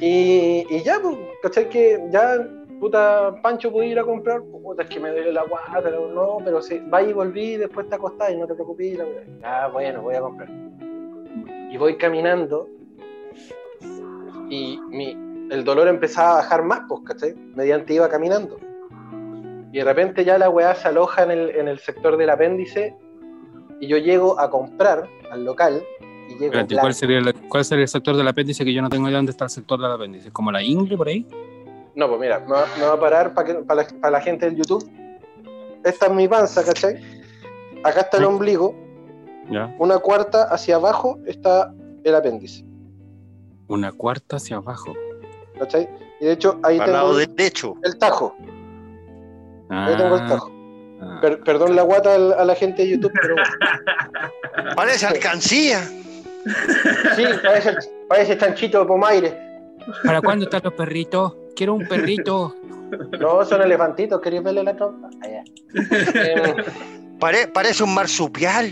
Y, 0.00 0.66
y 0.68 0.82
ya, 0.82 0.98
pues, 1.00 1.16
¿cachai? 1.42 1.68
Que 1.68 2.04
ya, 2.10 2.36
puta, 2.82 3.40
Pancho 3.40 3.70
pude 3.70 3.86
ir 3.86 3.98
a 4.00 4.02
comprar, 4.02 4.42
puta, 4.42 4.82
es 4.82 4.88
que 4.88 4.98
me 4.98 5.10
duele 5.12 5.32
la 5.32 5.44
guata, 5.44 5.80
pero 5.84 6.08
no, 6.08 6.38
pero 6.44 6.60
sí, 6.60 6.80
va 6.92 7.00
y 7.00 7.12
volví, 7.12 7.56
después 7.56 7.88
te 7.88 7.94
acostás 7.94 8.32
y 8.32 8.36
no 8.36 8.48
te 8.48 8.54
preocupes. 8.54 8.98
la. 8.98 9.04
Ah, 9.44 9.68
bueno, 9.72 10.02
voy 10.02 10.16
a 10.16 10.20
comprar. 10.20 10.50
Y 11.70 11.76
voy 11.76 11.96
caminando 11.96 12.68
y 14.50 14.80
mi, 14.88 15.12
el 15.52 15.62
dolor 15.62 15.86
empezaba 15.86 16.32
a 16.32 16.36
bajar 16.38 16.64
más, 16.64 16.80
pues, 16.88 17.02
¿cachai? 17.04 17.34
Mediante 17.54 17.94
iba 17.94 18.08
caminando. 18.08 18.58
Y 19.70 19.78
de 19.78 19.84
repente 19.84 20.24
ya 20.24 20.36
la 20.36 20.50
weá 20.50 20.74
se 20.74 20.88
aloja 20.88 21.22
en 21.22 21.30
el, 21.30 21.50
en 21.50 21.68
el 21.68 21.78
sector 21.78 22.16
del 22.16 22.30
apéndice 22.30 22.96
y 23.78 23.86
yo 23.86 23.96
llego 23.96 24.40
a 24.40 24.50
comprar 24.50 25.08
al 25.30 25.44
local 25.44 25.84
y 26.28 26.32
llego 26.32 26.46
Espérate. 26.46 26.76
¿cuál 26.78 26.94
sería, 26.94 27.18
el, 27.18 27.32
¿cuál 27.48 27.64
sería 27.64 27.82
el 27.82 27.88
sector 27.88 28.16
del 28.16 28.26
apéndice 28.26 28.64
que 28.64 28.74
yo 28.74 28.82
no 28.82 28.88
tengo 28.88 29.06
idea 29.06 29.18
dónde 29.18 29.30
está 29.30 29.44
el 29.44 29.50
sector 29.50 29.80
del 29.80 29.92
apéndice? 29.92 30.32
¿Como 30.32 30.50
la 30.50 30.64
ingle 30.64 30.96
por 30.96 31.06
ahí? 31.06 31.24
No, 31.94 32.08
pues 32.08 32.20
mira, 32.20 32.38
me 32.40 32.52
va, 32.52 32.66
me 32.78 32.84
va 32.86 32.92
a 32.94 33.00
parar 33.00 33.34
para 33.34 33.52
la, 33.74 33.86
pa' 34.00 34.10
la 34.10 34.20
gente 34.20 34.46
del 34.46 34.56
YouTube. 34.56 34.88
Esta 35.84 36.06
es 36.06 36.12
mi 36.12 36.26
panza, 36.28 36.64
¿cachai? 36.64 36.96
Acá 37.84 38.00
está 38.00 38.16
el 38.18 38.22
Sí. 38.24 38.28
ombligo, 38.28 38.74
Ya. 39.50 39.74
una 39.78 39.98
cuarta 39.98 40.44
hacia 40.44 40.76
abajo 40.76 41.18
está 41.26 41.72
el 42.04 42.14
apéndice, 42.14 42.64
Una 43.68 43.92
cuarta 43.92 44.36
hacia 44.36 44.56
abajo. 44.56 44.94
¿cachai? 45.58 45.88
Y 46.20 46.24
de 46.26 46.32
hecho 46.32 46.58
ahí 46.62 46.78
Al 46.78 46.84
tengo 46.86 46.96
lado 46.98 47.20
el, 47.20 47.34
derecho. 47.36 47.74
el 47.82 47.98
tajo, 47.98 48.34
ahí 49.68 49.96
tengo 49.96 50.16
el 50.16 50.28
tajo. 50.28 50.50
ah. 51.00 51.18
Per- 51.20 51.40
perdón 51.42 51.74
la 51.76 51.82
guata 51.82 52.14
al- 52.14 52.32
a 52.32 52.44
la 52.44 52.54
gente 52.54 52.82
de 52.82 52.90
YouTube, 52.90 53.12
pero 53.20 53.34
bueno. 53.34 53.50
Parece 54.76 55.06
alcancía. 55.06 55.80
sí, 57.16 57.24
parece, 57.42 57.74
parece 58.08 58.38
chanchito 58.38 58.80
de 58.80 58.86
pomaire. 58.86 59.38
¿Para 60.04 60.20
cuándo 60.20 60.44
están 60.44 60.60
los 60.64 60.72
perritos? 60.74 61.34
Quiero 61.56 61.74
un 61.74 61.86
perrito. 61.86 62.54
No, 63.18 63.44
son 63.44 63.62
elefantitos, 63.62 64.20
¿queréis 64.20 64.42
verle 64.42 64.62
la 64.64 64.76
trompa? 64.76 65.08
Allá. 65.22 65.42
Em, 65.74 67.18
Pare- 67.18 67.48
parece 67.48 67.82
un 67.84 67.94
marsupial. 67.94 68.70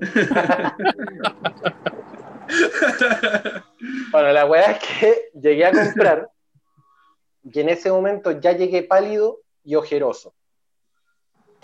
Bueno, 4.10 4.32
la 4.32 4.46
weá 4.46 4.72
es 4.72 4.78
que 4.78 5.30
llegué 5.40 5.66
a 5.66 5.72
comprar 5.72 6.30
y 7.44 7.60
en 7.60 7.68
ese 7.68 7.90
momento 7.92 8.32
ya 8.40 8.52
llegué 8.52 8.82
pálido 8.82 9.38
y 9.64 9.74
ojeroso. 9.74 10.34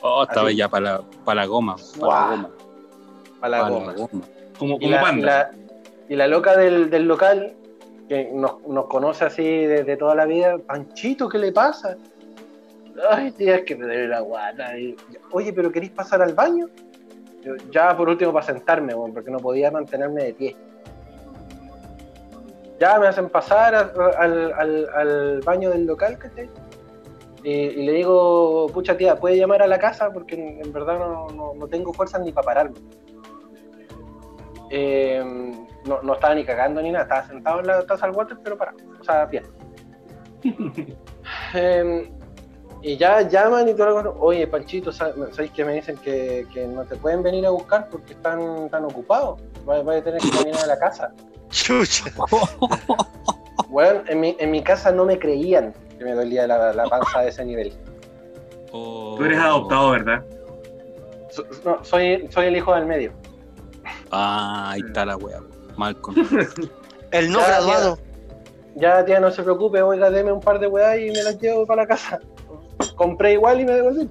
Oh, 0.01 0.25
estaba 0.25 0.49
Así. 0.49 0.57
ya 0.57 0.69
para 0.69 0.85
la, 0.99 1.03
para 1.25 1.41
la 1.43 1.47
goma. 1.47 1.77
Para 1.99 2.13
la 2.13 2.29
goma. 2.37 2.51
Para 3.41 3.49
la 3.57 3.63
Para 3.63 3.71
goma. 3.75 3.87
la 3.87 3.93
goma. 3.99 4.25
Como, 4.59 4.77
Y 4.81 4.93
panda. 4.93 5.27
la, 5.27 5.51
y 6.09 6.17
la 6.17 6.27
loca 6.29 6.57
del, 6.57 6.91
del 6.91 7.05
local, 7.09 7.55
que 8.09 8.31
nos, 8.33 8.61
nos 8.67 8.87
conoce 8.87 9.25
así 9.25 9.43
de, 9.45 9.85
de 9.85 9.97
toda 9.97 10.15
la 10.15 10.27
vida, 10.27 10.59
Panchito, 10.59 11.29
¿qué 11.29 11.39
le 11.39 11.53
pasa? 11.53 11.97
Ay, 13.11 13.33
tía, 13.33 13.57
es 13.57 13.63
que 13.65 13.75
me 13.77 13.85
duele 13.87 14.09
la 14.09 14.21
guata. 14.21 14.73
Oye, 15.33 15.53
¿pero 15.53 15.73
queréis 15.73 15.93
pasar 15.93 16.23
al 16.23 16.35
baño? 16.35 16.69
Ya 17.71 17.97
por 17.97 18.09
último 18.09 18.33
para 18.33 18.47
sentarme, 18.47 18.95
porque 19.13 19.31
no 19.31 19.39
podía 19.39 19.71
mantenerme 19.71 20.25
de 20.25 20.35
pie. 20.35 20.57
Ya 22.81 22.99
me 22.99 23.07
hacen 23.07 23.29
pasar 23.29 23.75
al, 23.75 25.41
baño 25.45 25.71
del 25.71 25.87
local, 25.87 26.19
¿cachai? 26.19 26.49
Y, 27.43 27.51
y 27.53 27.83
le 27.85 27.93
digo, 27.93 28.69
pucha 28.73 28.97
tía, 28.97 29.17
¿puede 29.17 29.37
llamar 29.37 29.63
a 29.63 29.67
la 29.67 29.79
casa? 29.79 30.11
Porque 30.13 30.35
en, 30.35 30.73
verdad 30.73 30.99
no, 30.99 31.29
no- 31.31 31.55
no 31.55 31.67
tengo 31.69 31.93
fuerzas 31.93 32.23
ni 32.23 32.33
para 32.33 32.45
pararme. 32.47 32.77
Eh, 34.71 35.64
no, 35.87 36.03
no 36.03 36.15
estaba 36.15 36.35
ni 36.35 36.45
cagando 36.45 36.83
ni 36.83 36.91
nada, 36.91 37.05
estaba 37.05 37.27
sentado 37.27 37.61
en 37.61 37.67
la 37.67 37.87
taza 37.87 38.07
del 38.07 38.17
water, 38.17 38.39
pero 38.43 38.57
parado, 38.57 38.79
o 39.01 39.05
sea, 39.05 39.27
bien. 39.27 39.45
Eh, 41.55 42.13
y 42.83 42.99
ya 42.99 43.23
llaman 43.23 43.67
y 43.67 43.73
todo 43.73 44.03
lo 44.03 44.15
Oye, 44.21 44.47
Panchito, 44.47 44.93
¿sabes 44.93 45.15
sabéis 45.35 45.53
que 45.53 45.65
me 45.65 45.73
dicen 45.73 45.97
que, 45.97 46.47
que 46.53 46.67
no 46.67 46.85
te 46.85 46.97
pueden 46.97 47.23
venir 47.23 47.47
a 47.47 47.51
buscar 47.51 47.89
porque 47.89 48.13
están, 48.13 48.67
están 48.67 48.85
ocupados? 48.85 49.41
Vas 49.65 49.83
vas 49.83 49.97
a 49.97 50.03
tener 50.03 50.21
que 50.21 50.45
venir 50.45 50.55
a 50.57 50.67
la 50.67 50.79
casa. 50.79 51.13
Chucha. 51.49 52.05
Bueno, 53.69 54.03
en 54.07 54.21
mi, 54.21 54.37
en 54.39 54.53
mi 54.53 54.63
casa 54.63 54.93
no 54.93 55.05
me 55.05 55.19
creían 55.19 55.75
que 55.99 56.05
me 56.05 56.13
dolía 56.13 56.47
la, 56.47 56.73
la 56.73 56.85
panza 56.85 57.23
de 57.23 57.31
ese 57.31 57.45
nivel. 57.45 57.73
Oh. 58.71 59.17
Tú 59.17 59.25
eres 59.25 59.39
adoptado, 59.39 59.91
¿verdad? 59.91 60.25
So- 61.31 61.47
no, 61.65 61.83
soy, 61.83 62.29
soy 62.31 62.47
el 62.47 62.57
hijo 62.57 62.73
del 62.73 62.87
medio. 62.87 63.13
Ah, 64.13 64.71
ahí 64.73 64.81
está 64.87 65.05
la 65.05 65.17
wea. 65.17 65.41
Malcolm. 65.77 66.17
El 67.11 67.31
no 67.31 67.39
Ya, 67.41 67.47
graduado. 67.47 67.99
ya 68.75 69.05
tía, 69.05 69.21
no 69.21 69.31
se 69.31 69.43
preocupe, 69.43 69.81
oiga, 69.83 70.11
deme 70.11 70.33
un 70.33 70.41
par 70.41 70.59
de 70.59 70.67
weas 70.67 70.99
y 70.99 71.11
me 71.11 71.23
las 71.23 71.39
llevo 71.41 71.65
para 71.67 71.83
la 71.83 71.89
casa. 71.89 72.19
Compré 72.97 73.35
igual 73.35 73.61
y 73.61 73.65
me 73.65 73.73
devolví. 73.75 74.09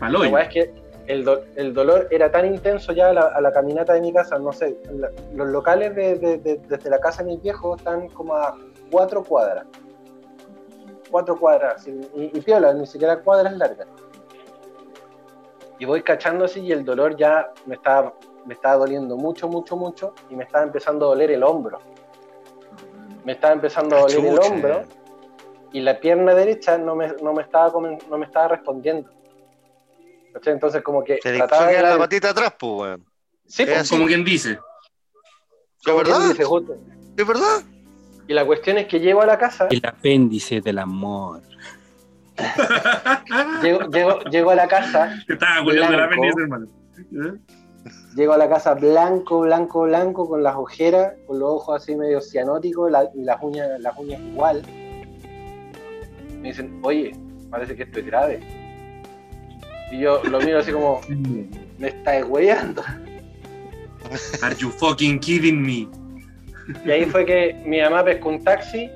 Paloy. 0.00 0.26
La 0.28 0.34
weá 0.34 0.44
es 0.44 0.52
que 0.52 0.74
el, 1.06 1.24
do- 1.24 1.42
el 1.54 1.72
dolor 1.72 2.08
era 2.10 2.30
tan 2.32 2.46
intenso 2.46 2.92
ya 2.92 3.10
a 3.10 3.12
la, 3.12 3.20
a 3.22 3.40
la 3.40 3.52
caminata 3.52 3.92
de 3.94 4.00
mi 4.00 4.12
casa, 4.12 4.38
no 4.38 4.52
sé, 4.52 4.76
la- 4.92 5.10
los 5.34 5.48
locales 5.48 5.94
de- 5.94 6.16
de- 6.18 6.38
de- 6.38 6.56
desde 6.68 6.90
la 6.90 6.98
casa 6.98 7.22
de 7.22 7.30
mis 7.30 7.42
viejos 7.42 7.78
están 7.78 8.08
como 8.08 8.34
a 8.34 8.56
cuatro 8.90 9.22
cuadras. 9.22 9.66
Cuatro 11.10 11.38
cuadras, 11.38 11.84
sin- 11.84 12.02
y, 12.14 12.36
y 12.36 12.40
piola, 12.40 12.74
ni 12.74 12.86
siquiera 12.86 13.20
cuadras 13.20 13.56
largas. 13.56 13.86
Y 15.78 15.84
voy 15.84 16.02
cachando 16.02 16.46
así 16.46 16.60
y 16.60 16.72
el 16.72 16.84
dolor 16.84 17.16
ya 17.16 17.50
me 17.66 17.76
estaba, 17.76 18.12
me 18.46 18.54
estaba 18.54 18.76
doliendo 18.76 19.16
mucho, 19.16 19.48
mucho, 19.48 19.76
mucho 19.76 20.14
y 20.30 20.36
me 20.36 20.44
estaba 20.44 20.64
empezando 20.64 21.06
a 21.06 21.08
doler 21.08 21.30
el 21.32 21.42
hombro. 21.42 21.80
Me 23.24 23.32
estaba 23.32 23.54
empezando 23.54 23.96
a 23.96 24.00
doler 24.00 24.24
el 24.24 24.38
hombro 24.38 24.84
y 25.72 25.80
la 25.80 25.98
pierna 25.98 26.34
derecha 26.34 26.78
no 26.78 26.94
me, 26.94 27.08
no 27.22 27.34
me, 27.34 27.42
estaba, 27.42 27.72
no 27.80 28.18
me 28.18 28.24
estaba 28.24 28.48
respondiendo. 28.48 29.10
Entonces 30.44 30.82
como 30.82 31.02
que 31.02 31.18
Se 31.22 31.32
le 31.32 31.38
trataba 31.38 31.66
de 31.66 31.82
la 31.82 31.98
patita 31.98 32.30
atrás, 32.30 32.54
pues, 32.58 32.72
weón. 32.80 33.04
Sí, 33.46 33.62
es 33.62 33.68
pues. 33.68 33.90
Como 33.90 34.06
quien 34.06 34.24
dice. 34.24 34.58
¿Es 35.84 35.96
verdad? 35.96 36.28
dice, 36.28 36.44
justo. 36.44 36.76
¿Es 37.16 37.26
verdad? 37.26 37.62
Y 38.28 38.32
la 38.34 38.44
cuestión 38.44 38.78
es 38.78 38.86
que 38.86 39.00
llego 39.00 39.22
a 39.22 39.26
la 39.26 39.38
casa, 39.38 39.68
El 39.70 39.80
apéndice 39.84 40.60
del 40.60 40.78
amor. 40.78 41.42
llego, 43.62 43.80
llego, 43.88 44.20
llego 44.24 44.50
a 44.50 44.54
la 44.54 44.68
casa, 44.68 45.14
Te 45.26 45.34
estaba 45.34 45.62
Blanco. 45.62 46.10
pendiente, 46.10 46.42
hermano. 46.42 46.66
¿Eh? 46.98 47.56
Llego 48.16 48.32
a 48.32 48.38
la 48.38 48.48
casa 48.48 48.74
blanco, 48.74 49.40
blanco, 49.40 49.82
blanco, 49.82 50.28
con 50.28 50.42
las 50.42 50.56
ojeras, 50.56 51.12
con 51.26 51.38
los 51.38 51.48
ojos 51.50 51.82
así 51.82 51.94
medio 51.94 52.20
cianóticos 52.20 52.90
la- 52.90 53.10
y 53.14 53.22
las 53.22 53.40
uñas, 53.42 53.68
las 53.80 53.96
uñas 53.98 54.20
igual. 54.20 54.62
Me 56.40 56.48
dicen, 56.48 56.80
oye, 56.82 57.14
parece 57.50 57.76
que 57.76 57.82
esto 57.84 58.00
es 58.00 58.06
grave. 58.06 58.40
Y 59.92 59.98
yo 60.00 60.22
lo 60.24 60.40
miro 60.40 60.58
así 60.58 60.72
como, 60.72 61.00
me 61.78 61.88
está 61.88 62.24
hueveando. 62.24 62.82
Are 64.42 64.54
you 64.56 64.70
fucking 64.70 65.18
kidding 65.20 65.60
me? 65.62 65.88
Y 66.84 66.90
ahí 66.90 67.04
fue 67.06 67.24
que 67.24 67.54
mi 67.64 67.80
mamá 67.80 68.04
pescó 68.04 68.28
un 68.30 68.42
taxi 68.42 68.90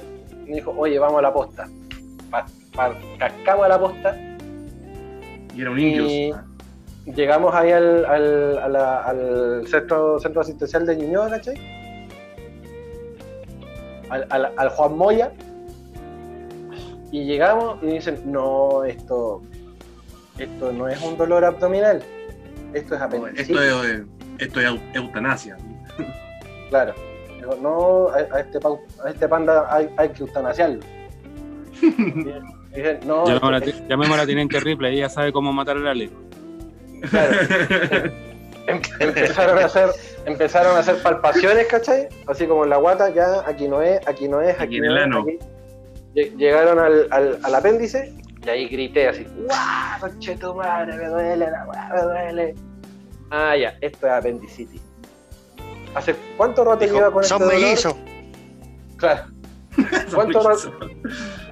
y 0.46 0.48
me 0.50 0.56
dijo, 0.56 0.72
oye, 0.76 0.98
vamos 0.98 1.18
a 1.18 1.22
la 1.22 1.32
posta. 1.32 1.68
Pa, 2.30 2.46
pa- 2.74 2.96
cascamos 3.18 3.64
a 3.66 3.68
la 3.68 3.78
posta 3.80 4.16
Y 5.54 5.60
era 5.60 5.70
un 5.70 5.78
indio. 5.78 6.44
Llegamos 7.06 7.54
ahí 7.54 7.70
al, 7.72 8.04
al, 8.04 8.58
a 8.58 8.68
la- 8.68 9.02
al 9.02 9.66
centro, 9.66 10.18
centro 10.20 10.40
asistencial 10.42 10.86
de 10.86 10.96
Ñuñoa, 10.96 11.30
¿cachai? 11.30 11.56
Al, 14.10 14.26
al- 14.30 14.52
al 14.56 14.68
Juan 14.70 14.96
Moya. 14.96 15.32
Y 17.12 17.24
llegamos 17.24 17.82
y 17.82 17.86
dicen, 17.86 18.20
no, 18.26 18.84
esto, 18.84 19.42
esto 20.38 20.70
no 20.72 20.86
es 20.88 21.00
un 21.02 21.16
dolor 21.16 21.44
abdominal, 21.44 22.00
esto 22.72 22.94
es 22.94 23.00
apendicitis. 23.00 23.50
Esto 23.50 23.62
es, 23.84 24.02
esto 24.38 24.60
es 24.60 24.80
eutanasia. 24.94 25.56
Claro. 26.68 26.94
Digo, 27.36 27.56
no, 27.60 28.08
a, 28.10 28.36
a 28.36 28.40
este, 28.40 28.60
pau- 28.60 28.80
a 29.04 29.10
este 29.10 29.26
panda 29.28 29.66
hay, 29.74 29.90
hay 29.96 30.10
que 30.10 30.22
eutanasiarlo. 30.22 30.78
Dicen, 31.80 33.00
no, 33.06 33.24
Llamemos 33.26 33.42
a 33.42 33.50
la, 33.50 33.58
esto- 33.58 33.72
te- 33.82 33.88
llamemos 33.88 34.18
a 34.18 34.26
teniente 34.26 34.60
Ripley, 34.60 34.96
ella 34.98 35.08
sabe 35.08 35.32
cómo 35.32 35.52
matar 35.52 35.78
al 35.78 35.88
Ale. 35.88 36.10
Claro. 37.08 37.32
Em- 38.66 38.82
empezaron 39.00 39.58
a 39.58 39.64
hacer 39.64 39.88
empezaron 40.26 40.76
a 40.76 40.80
hacer 40.80 41.02
palpaciones, 41.02 41.66
¿cachai? 41.66 42.08
Así 42.26 42.46
como 42.46 42.64
en 42.64 42.70
la 42.70 42.76
guata, 42.76 43.10
ya 43.10 43.42
aquí 43.46 43.66
no 43.68 43.80
es, 43.82 44.06
aquí 44.06 44.28
no 44.28 44.40
es, 44.40 44.54
Aquí 44.54 44.64
aquí 44.64 44.76
en 44.76 44.84
no 44.84 44.96
el 45.18 45.28
es. 45.28 45.42
aquí. 46.14 46.36
Llegaron 46.36 46.78
al, 46.78 47.06
al, 47.10 47.38
al 47.42 47.54
apéndice 47.54 48.12
y 48.44 48.48
ahí 48.48 48.68
grité 48.68 49.08
así, 49.08 49.26
¡guau! 49.46 50.00
Conche 50.00 50.36
tu 50.36 50.54
madre, 50.54 50.96
me 50.96 51.06
duele, 51.06 51.50
la 51.50 51.66
weá, 51.66 51.88
me 51.94 52.02
duele. 52.02 52.54
Ah, 53.30 53.56
ya, 53.56 53.74
esto 53.80 54.06
es 54.06 54.12
apendicitis. 54.12 54.80
¿Hace 55.94 56.14
cuánto 56.36 56.64
rato 56.64 56.84
lleva 56.84 56.98
Dijo, 56.98 57.12
con 57.12 57.24
son 57.24 57.42
este 57.42 57.54
mellizos. 57.54 57.96
Claro. 58.96 59.22
¿Cuánto 60.14 60.42
rato? 60.48 60.72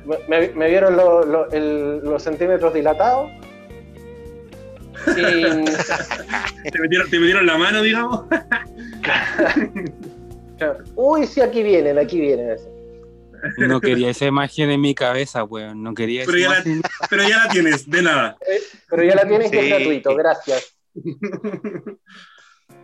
Me, 0.04 0.18
me- 0.28 0.48
me 0.54 0.68
vieron 0.68 0.96
lo- 0.96 1.24
lo- 1.24 1.50
el- 1.50 2.00
los 2.00 2.22
centímetros 2.22 2.72
dilatados. 2.74 3.30
¿Te 5.14 6.78
metieron, 6.80 7.10
te 7.10 7.18
metieron 7.20 7.46
la 7.46 7.56
mano, 7.58 7.82
digamos? 7.82 8.24
Uy, 10.96 11.26
sí, 11.26 11.40
aquí 11.40 11.62
vienen, 11.62 11.98
aquí 11.98 12.20
vienen. 12.20 12.50
eso. 12.50 12.68
No 13.58 13.80
quería 13.80 14.10
esa 14.10 14.26
imagen 14.26 14.70
en 14.70 14.80
mi 14.80 14.94
cabeza, 14.94 15.44
weón. 15.44 15.82
No 15.82 15.94
quería 15.94 16.22
esa 16.22 16.32
Pero 16.32 16.42
ya, 16.42 16.48
la, 16.50 16.56
imagen. 16.58 16.82
pero 17.08 17.22
ya 17.28 17.36
la 17.44 17.48
tienes, 17.48 17.88
de 17.88 18.02
nada. 18.02 18.36
Pero 18.90 19.04
ya 19.04 19.14
la 19.14 19.28
tienen 19.28 19.50
que 19.50 19.58
es 19.58 19.64
Sí. 19.64 19.70
gratuito, 19.70 20.14
gracias. 20.16 20.74
Me, 20.94 21.12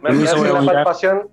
me 0.02 0.08
Permiso, 0.10 0.26
hacen 0.36 0.38
voy 0.38 0.48
a 0.48 0.52
la 0.52 0.60
mirar. 0.60 0.74
palpación, 0.84 1.28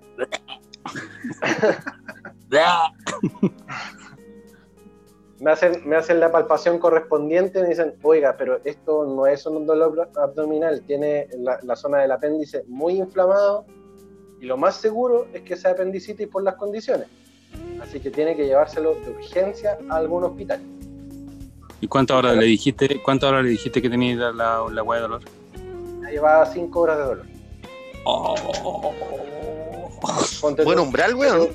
me 5.42 5.50
hacen, 5.50 5.82
me 5.88 5.96
hacen 5.96 6.20
la 6.20 6.30
palpación 6.30 6.78
correspondiente 6.78 7.58
y 7.58 7.62
me 7.62 7.68
dicen, 7.70 7.94
oiga, 8.02 8.36
pero 8.38 8.60
esto 8.64 9.04
no 9.04 9.26
es 9.26 9.44
un 9.44 9.66
dolor 9.66 10.08
abdominal, 10.16 10.82
tiene 10.86 11.26
la, 11.36 11.58
la 11.62 11.74
zona 11.74 11.98
del 11.98 12.12
apéndice 12.12 12.62
muy 12.68 12.94
inflamado 12.94 13.64
y 14.40 14.46
lo 14.46 14.56
más 14.56 14.76
seguro 14.76 15.26
es 15.32 15.42
que 15.42 15.56
sea 15.56 15.72
apendicitis 15.72 16.28
por 16.28 16.44
las 16.44 16.54
condiciones. 16.54 17.08
Así 17.82 17.98
que 17.98 18.10
tiene 18.12 18.36
que 18.36 18.46
llevárselo 18.46 18.94
de 18.94 19.10
urgencia 19.10 19.78
a 19.90 19.96
algún 19.96 20.22
hospital. 20.22 20.60
¿Y 21.80 21.88
cuántas 21.88 22.16
horas 22.18 22.36
le 22.36 22.44
dijiste, 22.46 23.02
cuántas 23.02 23.30
horas 23.30 23.42
le 23.42 23.50
dijiste 23.50 23.82
que 23.82 23.90
tenía 23.90 24.14
la, 24.14 24.32
la, 24.32 24.64
la 24.70 24.82
weá 24.84 25.00
de 25.00 25.02
dolor? 25.02 25.22
Llevaba 26.08 26.46
cinco 26.46 26.82
horas 26.82 26.98
de 26.98 27.04
dolor. 27.04 27.26
Oh. 28.04 28.34
Ponte 30.40 30.62
Buen 30.62 30.76
tú- 30.76 30.82
umbral, 30.84 31.14
weón. 31.16 31.48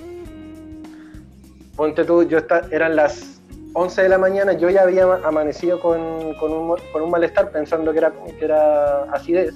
Ponte 1.78 2.04
tú, 2.04 2.24
yo 2.24 2.40
está, 2.40 2.68
eran 2.72 2.96
las 2.98 3.37
11 3.80 4.02
de 4.02 4.10
la 4.10 4.18
mañana, 4.18 4.54
yo 4.54 4.70
ya 4.72 4.82
había 4.82 5.04
ama- 5.04 5.22
amanecido 5.24 5.80
con, 5.80 6.34
con 6.40 6.52
un, 6.52 6.76
con 6.92 7.02
un 7.04 7.12
malestar 7.12 7.52
pensando 7.52 7.92
que 7.92 8.00
era, 8.00 8.12
que 8.40 8.44
era 8.44 9.04
acidez. 9.14 9.54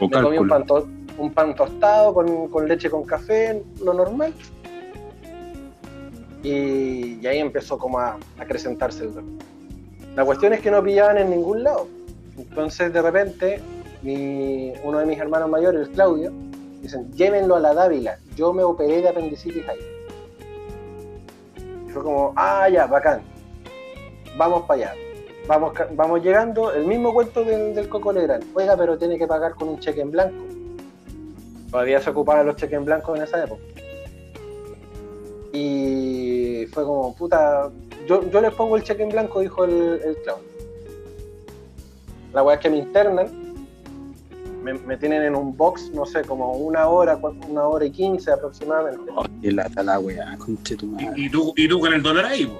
O 0.00 0.04
Me 0.08 0.22
comí 0.22 0.36
un 0.38 0.48
pan, 0.48 0.66
to- 0.66 0.86
un 1.16 1.32
pan 1.32 1.54
tostado 1.54 2.12
con, 2.12 2.48
con 2.48 2.68
leche 2.68 2.90
con 2.90 3.04
café, 3.04 3.62
lo 3.82 3.94
normal. 3.94 4.34
Y, 6.42 7.18
y 7.22 7.26
ahí 7.26 7.38
empezó 7.38 7.78
como 7.78 7.98
a 7.98 8.18
acrecentarse 8.38 9.04
el 9.04 9.14
dolor. 9.14 9.30
La 10.14 10.24
cuestión 10.26 10.52
es 10.52 10.60
que 10.60 10.70
no 10.70 10.82
pillaban 10.82 11.16
en 11.16 11.30
ningún 11.30 11.62
lado. 11.62 11.86
Entonces 12.36 12.92
de 12.92 13.00
repente 13.00 13.60
mi- 14.02 14.72
uno 14.84 14.98
de 14.98 15.06
mis 15.06 15.18
hermanos 15.18 15.48
mayores, 15.48 15.88
el 15.88 15.94
Claudio, 15.94 16.32
dicen, 16.82 17.10
llévenlo 17.12 17.56
a 17.56 17.60
la 17.60 17.72
Dávila, 17.72 18.18
yo 18.36 18.52
me 18.52 18.62
operé 18.62 19.00
de 19.00 19.08
apendicitis 19.08 19.66
ahí. 19.68 19.78
Fue 21.92 22.02
como, 22.02 22.32
ah, 22.36 22.68
ya, 22.68 22.86
bacán, 22.86 23.22
vamos 24.36 24.62
para 24.62 24.90
allá. 24.90 24.94
Vamos, 25.46 25.72
vamos 25.92 26.22
llegando, 26.22 26.72
el 26.72 26.86
mismo 26.86 27.12
cuento 27.12 27.44
del, 27.44 27.74
del 27.74 27.88
Coco 27.88 28.12
Legrand. 28.12 28.44
Oiga, 28.54 28.76
pero 28.76 28.96
tiene 28.96 29.18
que 29.18 29.26
pagar 29.26 29.54
con 29.54 29.68
un 29.68 29.80
cheque 29.80 30.00
en 30.00 30.10
blanco. 30.10 30.44
Todavía 31.70 32.00
se 32.00 32.10
ocupaban 32.10 32.46
los 32.46 32.56
cheques 32.56 32.76
en 32.76 32.84
blanco 32.84 33.16
en 33.16 33.22
esa 33.22 33.42
época. 33.44 33.62
Y 35.52 36.66
fue 36.72 36.84
como, 36.84 37.14
puta, 37.14 37.70
yo, 38.06 38.28
yo 38.30 38.40
les 38.40 38.54
pongo 38.54 38.76
el 38.76 38.82
cheque 38.82 39.02
en 39.02 39.10
blanco, 39.10 39.40
dijo 39.40 39.64
el, 39.64 40.16
Claudio. 40.22 40.44
La 42.32 42.42
weá 42.42 42.56
es 42.56 42.60
que 42.60 42.70
me 42.70 42.78
internan, 42.78 43.26
me, 44.62 44.74
me 44.74 44.96
tienen 44.96 45.22
en 45.22 45.34
un 45.36 45.56
box, 45.56 45.90
no 45.92 46.06
sé, 46.06 46.22
como 46.22 46.52
una 46.52 46.86
hora, 46.88 47.20
cua- 47.20 47.34
una 47.48 47.64
hora 47.64 47.84
y 47.84 47.90
quince 47.90 48.30
aproximadamente, 48.30 49.10
Oh, 49.16 49.24
qué 49.40 49.52
lata 49.52 49.82
la 49.82 49.98
weá, 49.98 50.36
conche 50.38 50.76
tu 50.76 50.86
madre. 50.86 51.10
Y, 51.16 51.26
y 51.26 51.30
tú, 51.30 51.52
y 51.56 51.68
tú 51.68 51.80
con 51.80 51.92
el 51.92 52.02
dólar 52.02 52.26
ahí, 52.26 52.46
po. 52.46 52.58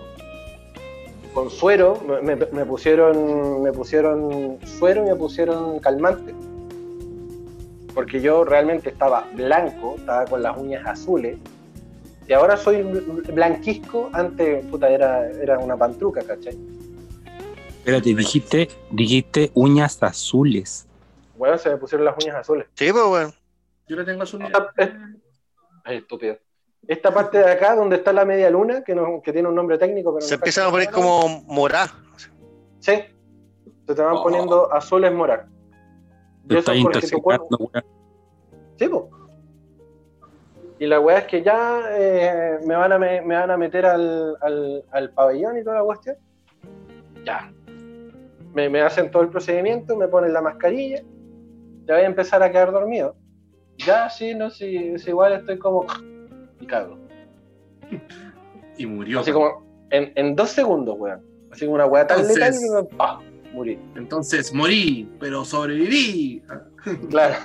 con 1.35 1.51
suero, 1.51 1.99
me, 2.07 2.20
me- 2.37 2.47
me 2.53 2.65
pusieron, 2.66 3.62
me 3.62 3.73
pusieron 3.73 4.59
suero 4.65 5.05
y 5.07 5.09
me 5.11 5.15
pusieron 5.16 5.79
calmante. 5.79 6.35
Porque 7.95 8.20
yo 8.20 8.45
realmente 8.45 8.89
estaba 8.89 9.27
blanco, 9.35 9.97
estaba 9.99 10.24
con 10.24 10.43
las 10.43 10.57
uñas 10.57 10.87
azules, 10.87 11.37
y 12.27 12.33
ahora 12.33 12.57
soy 12.57 12.77
bl- 12.77 13.35
blanquisco, 13.35 14.09
antes 14.12 14.65
puta, 14.66 14.89
era, 14.89 15.29
era 15.31 15.59
una 15.59 15.77
pantruca, 15.77 16.23
¿cachai? 16.23 16.57
Espérate, 17.79 18.15
dijiste, 18.15 18.69
dijiste 18.91 19.51
uñas 19.55 20.03
azules. 20.03 20.87
Bueno, 21.43 21.59
se 21.59 21.70
me 21.70 21.77
pusieron 21.77 22.05
las 22.05 22.14
uñas 22.23 22.36
azules. 22.36 22.69
Sí, 22.74 22.93
pues, 22.93 23.05
weón. 23.05 23.32
Yo 23.89 23.97
le 23.97 24.05
tengo 24.05 24.23
azul. 24.23 24.43
Esta, 24.43 24.73
es- 24.77 24.90
Ay, 25.82 25.97
estúpido. 25.97 26.36
Esta 26.86 27.12
parte 27.12 27.39
de 27.39 27.51
acá, 27.51 27.74
donde 27.74 27.97
está 27.97 28.12
la 28.12 28.24
media 28.24 28.48
luna, 28.48 28.85
que, 28.85 28.94
no, 28.94 29.20
que 29.20 29.32
tiene 29.32 29.48
un 29.48 29.56
nombre 29.56 29.77
técnico, 29.77 30.14
pero 30.14 30.24
Se 30.24 30.35
no 30.35 30.36
empiezan 30.36 30.69
a 30.69 30.70
poner 30.70 30.89
como 30.93 31.43
morá. 31.48 31.89
Sí. 32.78 32.93
Se 32.93 33.93
te 33.93 34.02
van 34.02 34.19
Oh. 34.19 34.23
poniendo 34.23 34.73
azules 34.73 35.12
morar. 35.12 35.48
Te 36.47 36.55
Y 36.55 36.59
eso 36.59 36.70
es 36.70 36.82
porque 36.85 37.01
tu 37.09 37.20
cuerpo- 37.20 37.56
weón. 37.59 37.85
Sí, 38.78 38.86
po. 38.86 39.10
Y 40.78 40.86
la 40.86 41.01
weá 41.01 41.19
es 41.19 41.24
que 41.24 41.43
ya 41.43 41.81
eh, 41.90 42.60
me, 42.64 42.77
van 42.77 42.93
a 42.93 43.01
me, 43.01 43.20
me 43.20 43.35
van 43.35 43.51
a 43.51 43.56
meter 43.56 43.85
al, 43.85 44.36
al, 44.40 44.85
al 44.93 45.10
pabellón 45.10 45.59
y 45.59 45.64
toda 45.64 45.78
la 45.78 45.82
cuestión. 45.82 46.16
Ya. 47.27 47.52
Me, 48.55 48.69
me 48.69 48.81
hacen 48.82 49.10
todo 49.10 49.24
el 49.24 49.28
procedimiento, 49.31 49.97
me 49.97 50.06
ponen 50.06 50.32
la 50.32 50.40
mascarilla. 50.40 51.02
Ya 51.87 51.95
voy 51.95 52.03
a 52.05 52.07
empezar 52.07 52.43
a 52.43 52.51
quedar 52.51 52.73
dormido. 52.73 53.17
Ya, 53.79 54.09
sí, 54.09 54.35
no, 54.35 54.51
sí, 54.51 54.99
sí, 54.99 55.11
igual 55.11 55.33
estoy 55.33 55.59
como. 55.59 55.87
Y 56.61 56.67
cago. 56.67 56.99
Y 58.79 58.87
murió. 58.87 59.21
Así 59.21 59.33
como 59.33 59.65
en, 59.91 60.13
en 60.15 60.37
dos 60.37 60.51
segundos, 60.51 60.97
weón. 60.99 61.23
Así 61.51 61.65
como 61.65 61.75
una 61.75 61.87
weá 61.87 62.07
tan 62.07 62.27
letal 62.27 62.53
que 62.53 62.83
me. 62.83 62.97
¡pah! 62.97 63.21
Morí. 63.53 63.79
Entonces 63.97 64.53
morí, 64.55 65.09
pero 65.21 65.45
sobreviví. 65.45 66.43
Claro. 67.11 67.37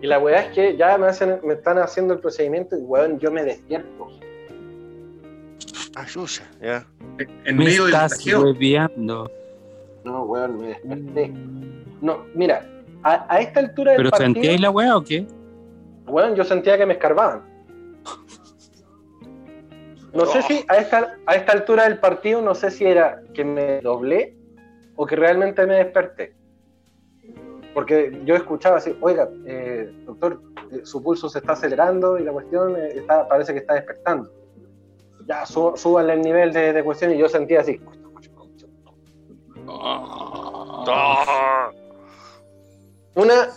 Y 0.00 0.06
la 0.06 0.18
weá 0.18 0.46
es 0.46 0.54
que 0.54 0.76
ya 0.76 0.96
me, 0.96 1.06
hacen, 1.06 1.40
me 1.44 1.54
están 1.54 1.78
haciendo 1.78 2.14
el 2.14 2.20
procedimiento 2.20 2.76
y 2.76 2.80
weón, 2.80 3.18
yo 3.18 3.30
me 3.30 3.44
despierto. 3.44 4.08
Ayuya, 5.94 6.50
ya. 6.60 6.86
En 7.44 7.56
Me 7.56 7.66
medio 7.66 7.84
del 7.84 7.94
estás 7.94 8.26
hueveando. 8.26 9.30
No, 10.04 10.24
weón, 10.24 10.58
me 10.58 10.68
desperté. 10.68 11.32
No, 12.00 12.24
mira, 12.34 12.66
a, 13.02 13.26
a 13.34 13.40
esta 13.40 13.60
altura 13.60 13.92
del 13.92 13.98
¿Pero 13.98 14.10
partido, 14.10 14.32
sentíais 14.34 14.60
la 14.60 14.70
weá 14.70 14.96
o 14.96 15.02
qué? 15.02 15.26
weón, 16.06 16.34
yo 16.34 16.44
sentía 16.44 16.76
que 16.76 16.86
me 16.86 16.94
escarbaban. 16.94 17.42
No 20.12 20.26
sé 20.26 20.42
si 20.42 20.64
a 20.68 20.76
esta, 20.76 21.16
a 21.26 21.34
esta 21.36 21.52
altura 21.52 21.84
del 21.84 21.98
partido, 21.98 22.42
no 22.42 22.54
sé 22.54 22.70
si 22.70 22.84
era 22.84 23.22
que 23.32 23.44
me 23.44 23.80
doblé 23.80 24.36
o 24.96 25.06
que 25.06 25.16
realmente 25.16 25.66
me 25.66 25.76
desperté. 25.76 26.34
Porque 27.72 28.20
yo 28.26 28.34
escuchaba 28.34 28.76
así, 28.76 28.94
oiga, 29.00 29.30
eh, 29.46 29.90
doctor, 30.04 30.42
eh, 30.70 30.82
su 30.84 31.02
pulso 31.02 31.30
se 31.30 31.38
está 31.38 31.52
acelerando 31.54 32.18
y 32.18 32.24
la 32.24 32.32
cuestión 32.32 32.76
eh, 32.76 32.88
está, 32.96 33.26
parece 33.26 33.54
que 33.54 33.60
está 33.60 33.74
despertando. 33.74 34.30
Ya, 35.26 35.46
su- 35.46 35.72
súbanle 35.76 36.12
el 36.14 36.20
nivel 36.20 36.52
de, 36.52 36.74
de 36.74 36.84
cuestión 36.84 37.12
y 37.12 37.16
yo 37.18 37.28
sentía 37.30 37.60
así. 37.60 37.80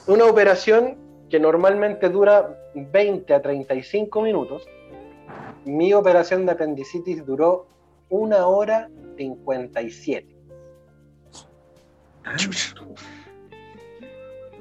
Una, 0.08 0.26
operación 0.26 0.98
que 1.30 1.40
normalmente 1.40 2.10
dura 2.10 2.56
20 2.76 3.34
a 3.34 3.42
35 3.42 4.22
minutos, 4.22 4.68
mi 5.66 5.94
operación 5.94 6.46
de 6.46 6.52
apendicitis 6.52 7.26
duró 7.26 7.68
una 8.10 8.46
hora 8.46 8.90
57. 9.18 10.36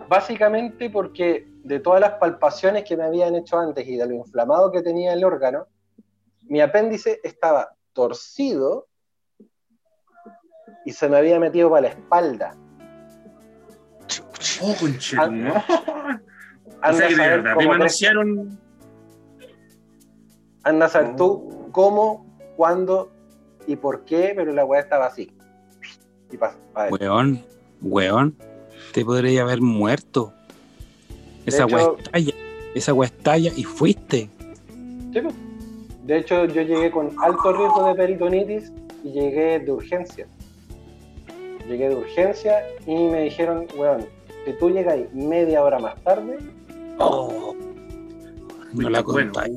Básicamente 0.08 0.88
porque 0.88 1.46
de 1.62 1.80
todas 1.80 2.00
las 2.00 2.12
palpaciones 2.14 2.84
que 2.84 2.96
me 2.96 3.04
habían 3.04 3.34
hecho 3.34 3.58
antes 3.58 3.86
y 3.86 3.96
de 3.96 4.06
lo 4.06 4.14
inflamado 4.14 4.72
que 4.72 4.82
tenía 4.82 5.12
el 5.12 5.24
órgano, 5.24 5.66
mi 6.42 6.62
apéndice 6.62 7.20
estaba 7.22 7.74
torcido 7.92 8.86
y 10.86 10.92
se 10.92 11.08
me 11.08 11.18
había 11.18 11.38
metido 11.38 11.68
para 11.68 11.82
la 11.82 11.88
espalda. 11.88 12.56
Oh, 14.62 14.74
conche, 14.78 15.16
no. 15.16 15.54
O 16.86 16.92
sea 16.92 17.08
que 17.08 17.14
de 17.16 17.28
verdad, 17.28 17.56
te 17.56 17.66
manosearon. 17.68 18.58
Anda 20.62 20.86
a 20.86 20.88
saber 20.88 21.16
tú 21.16 21.68
cómo, 21.72 22.26
cuándo 22.56 23.10
y 23.66 23.76
por 23.76 24.04
qué, 24.04 24.32
pero 24.36 24.52
la 24.52 24.64
weá 24.64 24.80
estaba 24.80 25.06
así. 25.06 25.32
Y 26.32 26.36
pa- 26.36 26.54
pa- 26.72 26.88
Weón, 26.88 27.42
weón, 27.82 28.34
te 28.92 29.04
podría 29.04 29.42
haber 29.42 29.60
muerto. 29.60 30.32
Esa 31.46 31.64
hecho- 31.64 31.74
weá 31.76 32.02
estalla, 32.02 32.32
esa 32.74 32.94
weá 32.94 33.06
estalla 33.08 33.52
y 33.56 33.64
fuiste. 33.64 34.28
Sí. 35.12 35.20
De 36.04 36.18
hecho, 36.18 36.44
yo 36.46 36.62
llegué 36.62 36.90
con 36.90 37.10
alto 37.22 37.52
riesgo 37.52 37.86
de 37.88 37.94
peritonitis 37.94 38.72
y 39.02 39.12
llegué 39.12 39.58
de 39.60 39.72
urgencia. 39.72 40.26
Llegué 41.66 41.88
de 41.88 41.94
urgencia 41.96 42.62
y 42.86 42.94
me 42.94 43.22
dijeron, 43.22 43.66
weón, 43.76 44.06
si 44.44 44.52
tú 44.58 44.70
llegas 44.70 44.98
media 45.12 45.62
hora 45.62 45.78
más 45.78 45.94
tarde, 46.02 46.38
Oh, 46.98 47.54
no 48.72 48.88
la 48.90 49.02
Bueno. 49.02 49.32
contáis. 49.32 49.54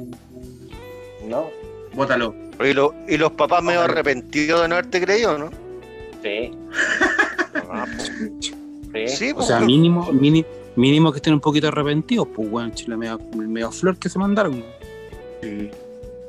no. 1.27 1.45
Bótalo. 1.93 2.33
Y, 2.63 2.73
lo- 2.73 2.93
y 3.07 3.17
los 3.17 3.31
papás 3.33 3.61
medio 3.63 3.81
arrepentidos 3.81 4.61
de 4.63 4.67
no 4.67 4.75
haberte 4.75 4.99
creído, 5.01 5.37
¿no? 5.37 5.49
Sí, 6.23 6.51
Ah, 7.69 7.85
sí. 7.99 9.07
sí, 9.07 9.31
O 9.31 9.35
pues. 9.35 9.47
sea, 9.47 9.59
mínimo, 9.59 10.11
mínimo, 10.11 10.47
mínimo 10.75 11.11
que 11.11 11.17
estén 11.17 11.33
un 11.33 11.39
poquito 11.39 11.67
arrepentidos, 11.67 12.27
pues 12.35 12.49
weón, 12.51 12.71
chile 12.73 12.97
medio, 12.97 13.19
medio 13.35 13.71
flor 13.71 13.97
que 13.97 14.09
se 14.09 14.17
mandaron. 14.17 14.63
Sí. 15.41 15.69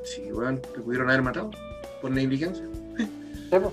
Sí, 0.04 0.22
weón, 0.32 0.60
te 0.60 0.80
pudieron 0.80 1.08
haber 1.08 1.22
matado 1.22 1.50
por 2.02 2.10
negligencia. 2.10 2.64
Sí, 2.98 3.06
po. 3.50 3.72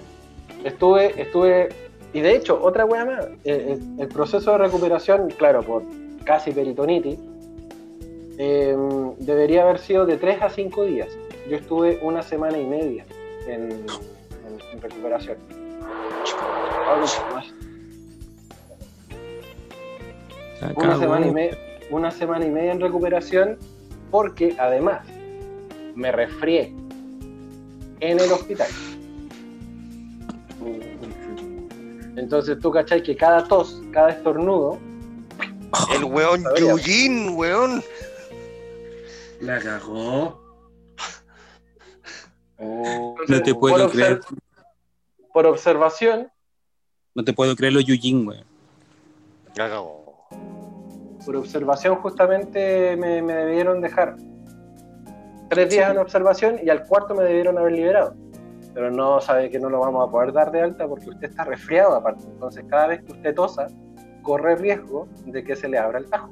Estuve, 0.64 1.22
estuve, 1.22 1.70
y 2.16 2.22
de 2.22 2.36
hecho, 2.36 2.60
otra 2.64 2.86
weá 2.86 3.04
más, 3.06 3.26
eh, 3.44 3.78
el, 3.78 4.00
el 4.02 4.08
proceso 4.08 4.52
de 4.54 4.58
recuperación, 4.60 5.30
claro, 5.32 5.62
por 5.62 5.84
casi 6.24 6.52
peritonitis, 6.52 7.20
eh, 8.38 8.76
debería 9.20 9.64
haber 9.64 9.80
sido 9.80 10.06
de 10.06 10.18
3 10.18 10.42
a 10.42 10.50
5 10.50 10.86
días. 10.86 11.10
Yo 11.50 11.58
estuve 11.58 12.00
una 12.02 12.22
semana 12.24 12.58
y 12.58 12.66
media 12.66 13.06
en, 13.48 13.64
en- 13.72 13.86
en 14.74 14.82
recuperación. 14.82 15.38
Una 20.76 20.94
semana, 21.00 21.28
y 21.28 21.32
me- 21.32 21.52
una 21.92 22.12
semana 22.12 22.46
y 22.46 22.50
media 22.50 22.72
en 22.72 22.80
recuperación 22.80 23.58
porque 24.10 24.56
además 24.58 25.06
me 25.96 26.12
resfrié 26.12 26.74
en 28.00 28.20
el 28.20 28.32
hospital. 28.32 28.68
Entonces 32.16 32.60
tú 32.60 32.72
cachai 32.72 33.04
que 33.04 33.16
cada 33.16 33.44
tos, 33.44 33.82
cada 33.92 34.10
estornudo, 34.10 34.80
El 35.94 36.06
weón. 36.06 36.44
Yujin, 36.58 37.36
weón. 37.36 37.84
La 39.42 39.60
cagó. 39.60 40.42
No 42.58 43.42
te 43.44 43.54
puedo 43.54 43.88
por, 43.88 43.92
creer, 43.92 44.22
por 45.34 45.46
observación, 45.46 46.32
no 47.14 47.24
te 47.24 47.34
puedo 47.34 47.56
creer 47.56 47.74
lo 47.74 47.82
Yujin, 47.82 48.26
weón. 48.28 48.46
La 49.56 49.70
cagó. 49.70 50.28
por 51.26 51.36
observación 51.36 51.96
justamente 51.98 52.96
me, 52.98 53.22
me 53.22 53.34
debieron 53.34 53.82
dejar 53.82 54.16
tres 55.50 55.70
días 55.70 55.92
en 55.92 55.98
observación 55.98 56.60
y 56.64 56.70
al 56.70 56.86
cuarto 56.86 57.14
me 57.14 57.24
debieron 57.24 57.58
haber 57.58 57.74
liberado. 57.74 58.16
Pero 58.76 58.92
no 58.92 59.20
sabe 59.22 59.50
que 59.50 59.58
no 59.58 59.70
lo 59.70 59.80
vamos 59.80 60.08
a 60.08 60.12
poder 60.12 60.32
dar 60.34 60.52
de 60.52 60.62
alta 60.62 60.86
porque 60.88 61.10
usted 61.10 61.30
está 61.30 61.46
resfriado 61.46 61.96
aparte. 61.96 62.26
Entonces 62.26 62.64
cada 62.70 62.88
vez 62.88 63.02
que 63.04 63.14
usted 63.14 63.34
tosa, 63.34 63.68
corre 64.22 64.56
riesgo 64.58 65.08
de 65.26 65.44
que 65.44 65.56
se 65.56 65.68
le 65.70 65.78
abra 65.80 65.98
el 66.00 66.06
tajo. 66.08 66.30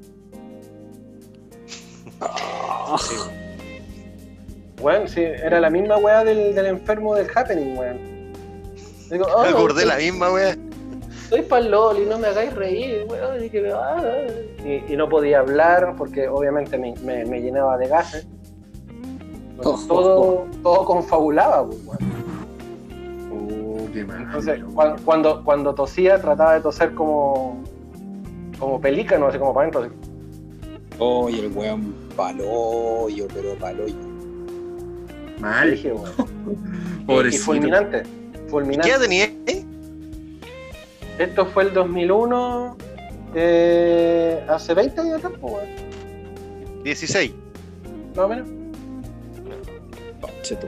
Bueno, 4.81 5.07
sí, 5.07 5.21
era 5.21 5.59
la 5.59 5.69
misma 5.69 5.97
weá 5.97 6.23
del, 6.23 6.53
del 6.53 6.65
enfermo 6.65 7.15
del 7.15 7.27
happening, 7.33 7.77
weón. 7.77 7.97
Digo, 9.09 9.25
Me 9.25 9.31
"Oh, 9.33 9.41
acordé 9.57 9.81
soy- 9.81 9.89
la 9.89 9.95
misma, 9.97 10.31
weón. 10.33 10.69
soy 11.29 11.41
pa'l 11.43 11.71
loli, 11.71 12.05
no 12.05 12.17
me 12.19 12.27
hagáis 12.27 12.53
reír, 12.53 13.05
weón. 13.09 13.43
Y, 13.43 13.49
que, 13.49 13.71
ah, 13.73 14.01
y, 14.65 14.93
y 14.93 14.97
no 14.97 15.07
podía 15.07 15.39
hablar 15.39 15.95
porque 15.97 16.27
obviamente 16.27 16.77
me, 16.77 16.93
me- 17.05 17.23
me 17.25 17.39
llenaba 17.41 17.77
de 17.77 17.87
gases. 17.87 18.27
Entonces, 19.55 19.87
todo, 19.87 20.45
todo 20.61 20.83
confabulaba, 20.85 21.65
pues, 21.67 21.79
weón. 21.85 22.32
Oh. 23.95 24.13
Entonces, 24.17 24.63
cuan- 24.73 24.95
cuando, 25.05 25.43
cuando 25.43 25.73
tosía, 25.75 26.19
trataba 26.19 26.55
de 26.55 26.61
toser 26.61 26.93
como, 26.93 27.63
como 28.59 28.79
pelícano, 28.81 29.27
así 29.27 29.37
como 29.37 29.53
para 29.53 29.67
adentro. 29.69 29.81
así. 29.83 30.09
Oye, 30.99 31.45
el 31.45 31.51
weón 31.55 31.93
paloyo, 32.15 33.27
pero 33.33 33.55
paloyo. 33.55 33.95
Mal. 35.39 35.71
Dije, 35.71 35.91
weón. 35.93 36.11
Y 37.03 37.05
Pobrecito. 37.05 37.43
fulminante. 37.45 38.03
Fulminante. 38.47 38.87
¿Qué 38.89 38.95
edad 38.95 39.01
tenía? 39.01 39.25
eh? 39.47 39.65
Esto 41.19 41.45
fue 41.47 41.63
el 41.63 41.73
2001, 41.73 42.77
eh, 43.35 44.45
hace 44.49 44.73
20 44.73 45.01
años 45.01 45.15
atrás, 45.17 45.33
pues, 45.41 45.53
weón. 45.53 46.83
16. 46.83 47.33
Más 48.15 48.25
o 48.25 48.27
menos. 48.29 48.47
Conche 50.21 50.55
tu 50.55 50.67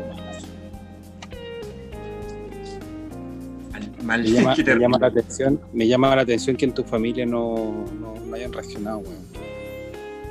Mal. 4.05 4.21
Me 4.23 4.29
llama, 4.29 4.55
Qué 4.55 4.63
me 4.63 4.79
llama 4.79 4.97
la 4.99 5.07
atención, 5.07 5.59
me 5.73 5.87
llama 5.87 6.15
la 6.15 6.21
atención 6.21 6.55
que 6.55 6.65
en 6.65 6.73
tu 6.73 6.83
familia 6.83 7.25
no, 7.25 7.85
no, 7.99 8.13
no 8.25 8.35
hayan 8.35 8.53
reaccionado, 8.53 8.99
weón. 8.99 9.25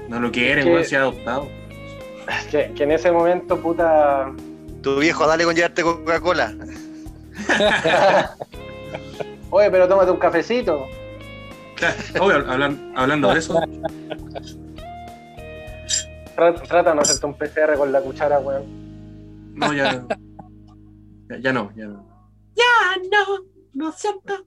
No 0.09 0.20
lo 0.20 0.30
quieren, 0.30 0.66
weón, 0.68 0.84
se 0.84 0.96
ha 0.96 1.01
adoptado. 1.01 1.48
Que, 2.51 2.72
que 2.74 2.82
en 2.84 2.92
ese 2.92 3.10
momento, 3.12 3.59
puta. 3.60 4.32
Tu 4.82 4.98
viejo, 4.98 5.26
dale 5.26 5.44
con 5.44 5.55
llevarte 5.55 5.82
Coca-Cola. 5.82 6.55
Oye, 9.51 9.70
pero 9.70 9.88
tómate 9.88 10.10
un 10.10 10.18
cafecito. 10.18 10.84
Oye, 12.20 12.34
hablan- 12.36 12.92
hablando 12.96 13.32
de 13.32 13.38
eso. 13.38 13.60
Tra- 16.36 16.60
trata 16.68 16.90
de 16.90 16.96
no 16.96 17.02
hacerte 17.02 17.26
un 17.26 17.34
PCR 17.34 17.76
con 17.76 17.92
la 17.92 18.01
cuchara, 18.01 18.38
weón. 18.40 18.64
No, 19.55 19.72
ya. 19.72 20.05
ya, 21.30 21.38
ya 21.38 21.52
no, 21.52 21.70
ya 21.76 21.86
no. 21.86 22.05
Ya 22.56 22.64
no, 23.10 23.44
no 23.74 23.92
siento. 23.92 24.46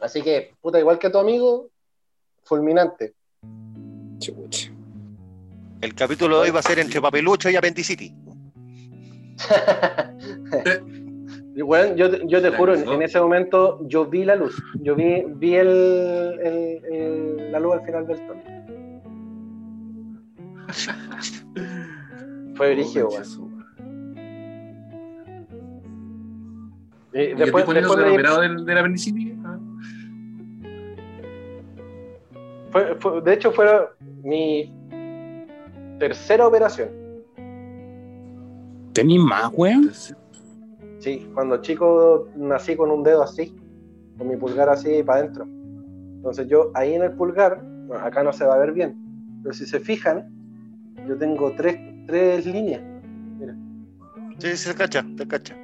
Así 0.00 0.22
que, 0.22 0.54
puta, 0.60 0.78
igual 0.78 0.98
que 0.98 1.10
tu 1.10 1.18
amigo, 1.18 1.68
fulminante. 2.44 3.14
Chucha. 4.18 4.70
El 5.80 5.94
capítulo 5.94 6.36
de 6.36 6.42
hoy 6.44 6.50
va 6.50 6.60
a 6.60 6.62
ser 6.62 6.78
entre 6.78 7.00
papelucho 7.00 7.50
y 7.50 7.56
apendicitis. 7.56 8.12
Y, 11.54 11.62
weón, 11.62 11.96
yo, 11.96 12.08
te- 12.08 12.24
yo 12.28 12.40
te 12.40 12.50
juro, 12.52 12.72
en, 12.76 12.88
en 12.88 13.02
ese 13.02 13.20
momento 13.20 13.80
yo 13.88 14.06
vi 14.06 14.24
la 14.24 14.36
luz. 14.36 14.62
Yo 14.80 14.94
vi, 14.94 15.24
vi 15.26 15.56
el, 15.56 15.66
el- 15.68 16.84
el- 16.84 17.50
la 17.52 17.58
luz 17.58 17.72
al 17.74 17.84
final 17.84 18.06
del 18.06 18.18
túnel. 18.24 18.44
Fue 22.56 22.74
brígido, 22.74 23.08
¿Y 27.12 27.18
después, 27.34 27.64
después, 27.66 27.74
después 27.76 28.12
operado 28.12 28.40
del, 28.40 28.64
del 28.64 28.78
apendicitis? 28.78 29.34
Ah. 29.44 29.58
fue- 32.70 32.94
fue- 32.96 33.20
de 33.22 33.32
hecho, 33.32 33.50
fue 33.52 33.66
mi 34.22 34.72
tercera 35.98 36.46
operación. 36.46 36.88
¿Tenís 38.92 39.20
más, 39.20 39.50
weón? 39.54 39.90
Sí, 40.98 41.28
cuando 41.34 41.58
chico 41.62 42.28
nací 42.36 42.76
con 42.76 42.90
un 42.90 43.02
dedo 43.02 43.22
así, 43.22 43.54
con 44.18 44.28
mi 44.28 44.36
pulgar 44.36 44.68
así 44.68 45.02
para 45.02 45.20
adentro. 45.20 45.44
Entonces 45.44 46.48
yo 46.48 46.70
ahí 46.74 46.94
en 46.94 47.02
el 47.02 47.12
pulgar, 47.12 47.62
bueno, 47.86 48.04
acá 48.04 48.22
no 48.22 48.32
se 48.32 48.44
va 48.44 48.54
a 48.54 48.58
ver 48.58 48.72
bien, 48.72 48.96
pero 49.42 49.54
si 49.54 49.64
se 49.64 49.78
fijan, 49.80 50.28
yo 51.06 51.16
tengo 51.16 51.52
tres, 51.52 51.78
tres 52.06 52.44
líneas. 52.44 52.82
Sí, 54.38 54.56
se 54.56 54.74
cacha, 54.74 55.04
se 55.16 55.26
cacha. 55.26 55.56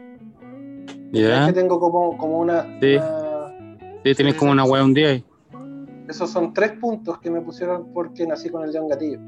Es 1.21 1.47
que 1.47 1.53
tengo 1.53 1.79
como, 1.81 2.17
como 2.19 2.39
una, 2.41 2.63
Sí. 2.81 2.97
una- 2.97 3.45
Sí, 4.05 4.15
sí, 4.15 4.33
como 4.35 4.53
una 4.53 4.65
weá 4.65 4.85
un 4.85 4.93
día 4.95 5.09
ahí. 5.11 5.25
Esos 6.09 6.31
son 6.31 6.53
tres 6.53 6.73
puntos 6.73 7.19
que 7.21 7.31
me 7.31 7.41
pusieron 7.41 7.93
porque 7.95 8.27
nací 8.27 8.51
con 8.51 8.63
el 8.69 8.75
en 8.77 8.89
gatillo. 8.89 9.19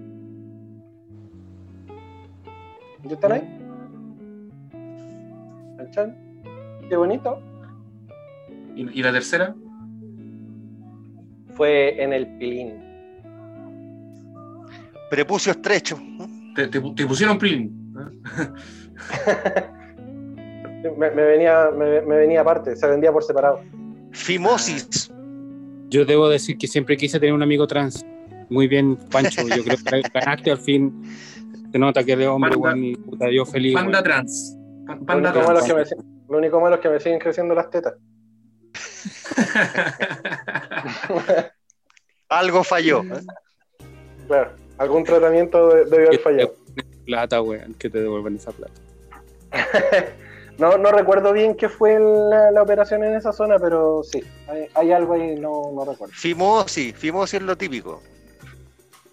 ¿Ya 3.05 3.15
están 3.15 3.33
ahí? 3.33 3.59
Qué 6.89 6.97
bonito. 6.97 7.39
¿Y, 8.75 8.99
y 9.01 9.03
la 9.03 9.13
tercera? 9.13 9.55
Fue 11.55 12.03
en 12.03 12.13
el 12.13 12.27
pilín. 12.39 12.75
Prepucio 15.11 15.53
estrecho. 15.53 15.99
¿Te, 16.55 16.69
te, 16.69 16.81
te 16.81 17.07
pusieron 17.07 17.39
pilín? 17.39 17.95
¿Ah? 17.97 18.53
Me, 20.97 21.11
me 21.11 21.23
venía, 21.23 21.71
me, 21.77 22.01
me 22.03 22.17
venía 22.17 22.41
aparte, 22.43 22.77
se 22.77 22.87
vendía 22.87 23.13
por 23.13 23.23
separado. 23.23 23.61
Fimosis. 24.13 25.11
Yo 25.89 26.05
debo 26.05 26.29
decir 26.29 26.59
que 26.59 26.67
siempre 26.67 26.97
quise 26.97 27.19
tener 27.21 27.33
un 27.35 27.43
amigo 27.43 27.67
trans. 27.67 28.05
Muy 28.49 28.69
bien, 28.69 28.97
Pancho. 29.11 29.43
Yo 29.49 29.63
creo 29.65 29.77
que 30.03 30.09
ganaste 30.13 30.51
al 30.51 30.59
fin. 30.59 31.03
Se 31.73 31.79
nota 31.79 32.05
que 32.05 32.13
eres 32.13 32.29
hombre, 32.29 32.51
Panda. 32.53 32.69
weón, 32.69 32.85
y 32.85 32.97
puta, 32.97 33.31
yo 33.31 33.45
feliz. 33.45 33.75
Panda 33.75 34.03
trans. 34.03 34.57
Lo 34.87 35.05
Panda 35.05 35.31
único, 35.31 35.47
malo 35.47 35.59
es 35.61 35.65
trans. 35.67 35.89
que 35.91 35.97
me, 35.97 36.03
lo 36.29 36.39
único 36.39 36.61
malo 36.61 36.75
es 36.77 36.81
que 36.81 36.89
me 36.89 37.01
siguen 37.01 37.19
creciendo 37.19 37.55
las 37.55 37.71
tetas. 37.71 37.95
Algo 42.29 42.65
falló. 42.65 43.03
Claro, 44.27 44.51
algún 44.79 45.05
tratamiento 45.05 45.69
de- 45.69 45.85
debió 45.85 46.09
haber 46.09 46.21
fallado. 46.21 46.55
Plata, 47.05 47.41
weón, 47.43 47.75
que 47.75 47.89
te 47.89 48.01
devuelvan 48.01 48.37
esa 48.37 48.51
plata. 48.53 48.81
No, 50.59 50.79
no 50.79 50.91
recuerdo 50.91 51.33
bien 51.33 51.55
qué 51.55 51.69
fue 51.69 51.99
la, 51.99 52.51
la 52.51 52.63
operación 52.63 53.05
en 53.05 53.15
esa 53.15 53.33
zona, 53.33 53.59
pero 53.59 54.03
sí, 54.03 54.23
hay, 54.49 54.67
hay 54.75 54.93
algo 54.93 55.15
ahí, 55.15 55.39
no, 55.39 55.71
no 55.75 55.85
recuerdo. 55.85 56.15
Fimosis. 56.15 56.95
Fimosis 56.97 57.35
es 57.35 57.43
lo 57.43 57.57
típico. 57.57 58.03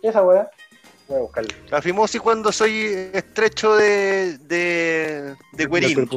¿Y 0.01 0.07
esa 0.07 0.23
weá? 0.23 0.49
Voy 1.07 1.17
a 1.17 1.21
buscarla. 1.21 1.53
La 1.69 1.81
fimosis 1.81 2.21
cuando 2.21 2.51
soy 2.51 3.09
estrecho 3.13 3.75
de, 3.75 4.37
de, 4.37 5.35
de 5.51 5.67
cuerín. 5.67 6.09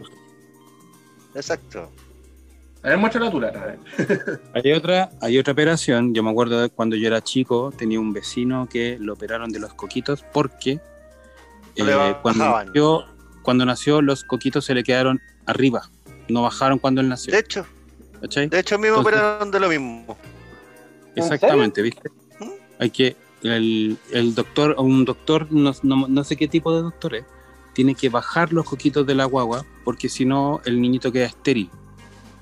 Exacto. 1.35 1.91
A 2.83 2.91
ver, 2.91 2.99
muestra 2.99 3.21
la 3.21 3.31
tula. 3.33 3.49
A 3.49 3.67
ver. 3.67 4.41
Hay 4.55 4.73
otra, 4.73 5.11
hay 5.21 5.39
otra 5.39 5.53
operación. 5.53 6.15
Yo 6.15 6.23
me 6.23 6.31
acuerdo 6.31 6.61
de 6.61 6.71
cuando 6.71 6.95
yo 6.95 7.09
era 7.09 7.21
chico, 7.21 7.73
tenía 7.77 7.99
un 7.99 8.13
vecino 8.13 8.69
que 8.71 8.97
lo 9.01 9.15
operaron 9.15 9.51
de 9.51 9.59
los 9.59 9.75
coquitos 9.75 10.25
porque 10.33 10.79
eh, 11.75 12.17
cuando, 12.23 12.45
nació, 12.45 13.05
cuando 13.47 13.65
nació 13.65 14.03
los 14.03 14.25
coquitos 14.25 14.65
se 14.65 14.75
le 14.75 14.83
quedaron 14.83 15.21
arriba. 15.47 15.89
No 16.29 16.43
bajaron 16.43 16.81
cuando 16.81 17.01
él 17.01 17.09
nació. 17.09 17.33
De 17.33 17.39
hecho, 17.39 17.65
¿cachai? 18.21 18.49
de 18.49 18.59
hecho 18.59 18.75
a 18.75 18.79
mí 18.79 18.83
me 18.83 18.89
Entonces- 18.89 19.13
operaron 19.15 19.51
de 19.53 19.61
lo 19.61 19.69
mismo. 19.69 20.19
¿En 21.15 21.23
Exactamente, 21.23 21.81
¿viste? 21.81 22.11
¿Mm? 22.41 22.51
Hay 22.81 22.91
que, 22.91 23.17
el, 23.45 23.97
el 24.11 24.35
doctor, 24.35 24.75
un 24.79 25.05
doctor, 25.05 25.47
no, 25.53 25.73
no, 25.85 26.09
no 26.09 26.25
sé 26.25 26.37
qué 26.37 26.49
tipo 26.49 26.75
de 26.75 26.83
doctor 26.83 27.15
es, 27.15 27.25
tiene 27.73 27.95
que 27.95 28.09
bajar 28.09 28.53
los 28.53 28.67
coquitos 28.69 29.07
de 29.07 29.15
la 29.15 29.27
guagua, 29.27 29.65
porque 29.85 30.09
si 30.09 30.25
no, 30.25 30.61
el 30.65 30.81
niñito 30.81 31.13
queda 31.13 31.27
estéril. 31.27 31.71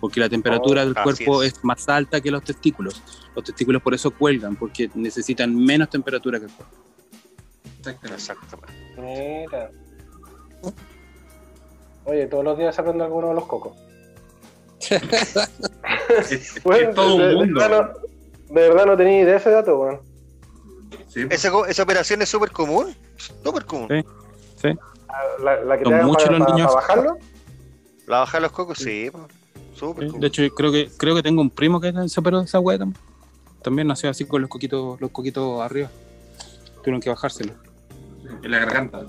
Porque 0.01 0.20
la 0.20 0.28
temperatura 0.31 0.82
Oh, 0.82 0.85
del 0.86 0.94
cuerpo 0.94 1.43
es. 1.43 1.52
es. 1.55 1.64
más 1.64 1.86
alta 1.89 2.20
que 2.22 2.31
los 2.31 2.43
testículos. 2.44 3.02
Los 3.36 3.44
testículos 3.44 3.82
por 3.82 3.93
eso 3.94 4.10
cuelgan, 4.10 4.56
porque 4.56 4.90
necesitan 4.94 5.55
menos 5.55 5.90
temperatura 5.90 6.39
que 6.39 6.47
el 6.47 6.52
cuerpo. 6.52 6.74
Exactamente. 7.78 8.14
Exactamente. 8.14 8.72
Mira. 8.98 9.70
Oye, 12.06 12.26
todos 12.26 12.44
los 12.44 12.59
días 12.59 12.74
se 12.74 12.81
aprende 12.81 13.05
alguno 13.05 13.28
de 13.28 13.35
los 13.35 13.47
cocos. 13.47 13.72
Es, 16.18 16.32
es 16.32 16.62
Bueno, 16.62 16.93
todo 16.94 17.16
de, 17.18 17.24
un 17.24 17.28
de 17.31 17.35
mundo. 17.36 17.60
verdad 17.60 17.93
no, 18.48 18.55
de 18.55 18.68
verdad 18.68 18.86
no 18.86 18.97
tenía 18.97 19.20
idea 19.22 19.32
de 19.32 19.36
ese 19.39 19.51
dato, 19.51 19.78
weón. 19.78 20.01
Sí. 21.09 21.22
Esa, 21.31 21.51
co- 21.51 21.64
esa 21.66 21.82
operación 21.82 22.20
es 22.22 22.28
súper 22.28 22.51
común. 22.51 22.94
Súper 23.43 23.64
común. 23.64 23.89
Sí. 24.60 24.74
La, 25.43 25.62
la 25.64 25.78
que 25.78 25.85
Son 25.85 25.93
te 25.98 26.02
muchos 26.05 26.24
para, 26.24 26.39
los 26.39 26.47
para- 26.47 26.55
niños. 26.56 26.74
para 26.74 26.86
bajarlo. 26.86 27.16
La 28.06 28.18
baja 28.20 28.36
de 28.39 28.43
los 28.43 28.52
cocos, 28.52 28.78
sí. 28.78 29.10
Súper 29.74 30.05
Sí, 30.05 30.09
común. 30.10 30.20
De 30.20 30.26
hecho, 30.26 30.43
creo 30.55 30.70
que, 30.72 30.90
creo 30.97 31.14
que 31.14 31.22
tengo 31.22 31.40
un 31.40 31.51
primo 31.51 31.81
que 31.81 31.93
se 32.09 32.20
operó 32.20 32.40
de 32.40 32.44
esa 32.44 32.60
hueá 32.60 32.78
también. 32.78 33.01
También 33.62 33.89
nació 33.89 34.10
así 34.10 34.26
con 34.26 34.43
los 34.43 34.51
coquitos, 34.51 35.01
los 35.01 35.10
coquitos 35.10 35.60
arriba. 35.62 35.89
Tuvieron 36.82 37.01
que 37.01 37.09
bajárselo. 37.09 37.55
En 38.43 38.51
la 38.51 38.59
garganta. 38.59 39.02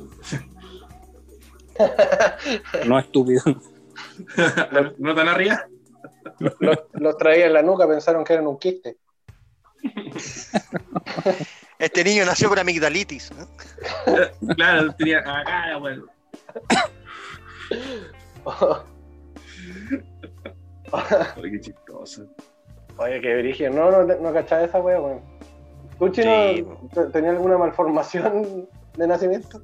No 2.88 2.99
estúpido. 2.99 3.41
¿No 4.97 5.14
tan 5.15 5.27
arriba? 5.27 5.65
Los, 6.60 6.77
los 6.93 7.18
traía 7.18 7.47
en 7.47 7.53
la 7.53 7.61
nuca, 7.61 7.88
pensaron 7.88 8.23
que 8.23 8.34
eran 8.34 8.47
un 8.47 8.57
quiste. 8.57 8.97
Este 11.77 12.03
niño 12.03 12.26
nació 12.26 12.49
con 12.49 12.57
amigdalitis. 12.60 13.31
¿eh? 13.31 14.31
Claro, 14.56 14.93
tenía 14.95 15.19
acá, 15.19 15.77
bueno. 15.77 16.06
Oye, 21.38 21.52
qué 21.52 21.60
chistoso. 21.61 22.26
Oye, 22.97 23.19
qué 23.22 23.35
brillo. 23.38 23.69
No, 23.72 23.91
no, 23.91 24.03
no 24.15 24.34
cachaba 24.34 24.64
esa 24.64 24.80
wea, 24.80 24.99
weón. 25.02 25.22
¿Tú, 25.99 26.10
Chino, 26.10 26.31
Sí. 26.56 26.65
tenías 27.14 27.35
alguna 27.35 27.57
malformación 27.57 28.68
de 28.97 29.07
nacimiento? 29.07 29.61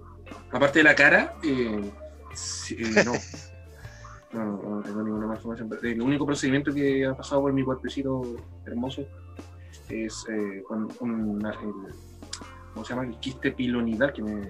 Aparte 0.52 0.80
de 0.80 0.84
la 0.84 0.96
cara, 0.96 1.34
eh, 1.44 1.82
sí, 2.34 2.78
no. 3.06 3.14
No, 4.34 4.46
no, 4.46 4.76
no 4.78 4.82
tengo 4.82 5.04
ninguna 5.04 5.28
malformación. 5.28 5.70
El 5.84 6.02
único 6.02 6.26
procedimiento 6.26 6.74
que 6.74 7.06
ha 7.06 7.14
pasado 7.14 7.42
por 7.42 7.52
mi 7.52 7.66
cuerpecito 7.66 8.22
hermoso 8.66 9.04
es 9.90 10.26
eh, 10.30 10.64
con 10.66 10.88
un, 11.02 11.46
el- 11.46 11.94
¿cómo 12.74 12.86
se 12.86 12.94
llama? 12.94 13.08
El 13.08 13.20
quiste 13.20 13.52
pilonidal 13.52 14.14
que 14.14 14.24
me, 14.24 14.48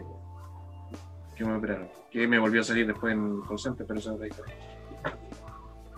que 1.36 1.44
me 1.44 1.56
operaron. 1.56 1.90
Que 2.12 2.28
me 2.28 2.38
volvió 2.38 2.62
a 2.62 2.64
salir 2.64 2.86
después 2.86 3.12
en 3.14 3.42
consente, 3.42 3.84
pero 3.84 3.98
eso 4.00 4.12
es 4.12 4.16
otra 4.18 4.28
historia. 4.28 4.54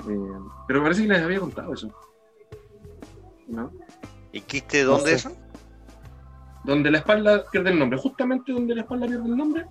Eh, 0.08 0.32
pero 0.66 0.82
parece 0.82 1.02
que 1.02 1.08
les 1.10 1.22
había 1.22 1.42
contado 1.42 1.74
eso. 1.74 1.90
¿No? 3.48 3.70
¿Y 4.32 4.40
quiste 4.40 4.84
dónde 4.86 5.10
sé. 5.10 5.16
eso? 5.28 5.38
Donde 6.64 6.90
la 6.90 7.00
espalda 7.00 7.44
pierde 7.52 7.72
el 7.72 7.80
nombre. 7.80 8.00
Justamente 8.00 8.54
donde 8.54 8.76
la 8.76 8.84
espalda 8.84 9.08
pierde 9.08 9.26
el 9.28 9.36
nombre. 9.36 9.66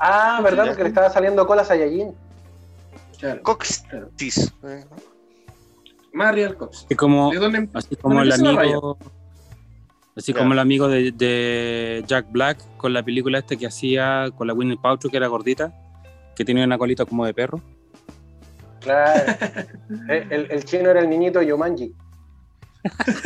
Ah, 0.00 0.40
¿verdad? 0.42 0.66
Porque 0.68 0.82
le 0.82 0.88
estaba 0.88 1.10
saliendo 1.10 1.46
cola 1.46 1.62
a 1.62 1.64
Saiyajin. 1.64 2.14
Claro. 3.18 3.42
Coxis. 3.42 3.84
¿eh? 4.64 4.84
Marial 6.12 6.56
Cox. 6.56 6.86
Es 6.88 6.96
como, 6.96 7.30
¿De 7.30 7.38
dónde? 7.38 7.68
así 7.74 7.96
como 7.96 8.22
el 8.22 8.32
amigo. 8.32 8.96
Así 10.16 10.32
como 10.34 10.52
el 10.52 10.58
amigo 10.58 10.88
de, 10.88 11.12
de 11.12 12.02
Jack 12.06 12.26
Black 12.32 12.58
con 12.76 12.92
la 12.92 13.04
película 13.04 13.38
esta 13.38 13.54
que 13.56 13.66
hacía 13.66 14.30
con 14.36 14.48
la 14.48 14.52
Winnie 14.54 14.76
Paltrow 14.76 15.10
que 15.10 15.16
era 15.16 15.28
gordita, 15.28 15.72
que 16.34 16.44
tenía 16.44 16.64
una 16.64 16.76
colita 16.78 17.04
como 17.04 17.24
de 17.24 17.34
perro. 17.34 17.60
Claro. 18.80 19.32
el, 20.08 20.50
el- 20.50 20.64
chino 20.64 20.90
era 20.90 21.00
el 21.00 21.08
niñito 21.10 21.40
Yomanji. 21.42 21.94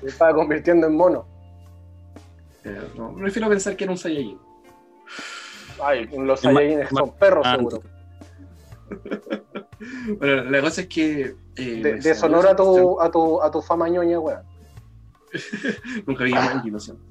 Se 0.00 0.06
estaba 0.06 0.34
convirtiendo 0.34 0.86
en 0.86 0.96
mono. 0.96 1.26
Eh, 2.64 2.80
no, 2.96 3.14
prefiero 3.16 3.48
pensar 3.48 3.76
que 3.76 3.84
era 3.84 3.92
un 3.92 3.98
Saiyajin. 3.98 4.38
Ay, 5.82 6.08
los 6.16 6.40
Saiyajines 6.40 6.88
son 6.90 7.12
perros, 7.18 7.46
Ah, 7.46 7.56
seguro. 7.56 7.80
Bueno, 10.18 10.44
la 10.50 10.60
cosa 10.60 10.80
es 10.80 10.86
que. 10.88 11.20
eh, 11.20 11.34
De, 11.56 11.94
me 11.94 12.00
deshonora 12.00 12.50
a 12.52 12.56
tu, 12.56 13.00
a, 13.00 13.10
tu, 13.10 13.40
a 13.40 13.50
tu 13.50 13.62
fama 13.62 13.88
ñoña, 13.88 14.18
weón. 14.18 14.42
Nunca 16.06 16.24
vi 16.24 16.32
Jumanji, 16.32 16.70
lo 16.70 16.80
siento. 16.80 17.02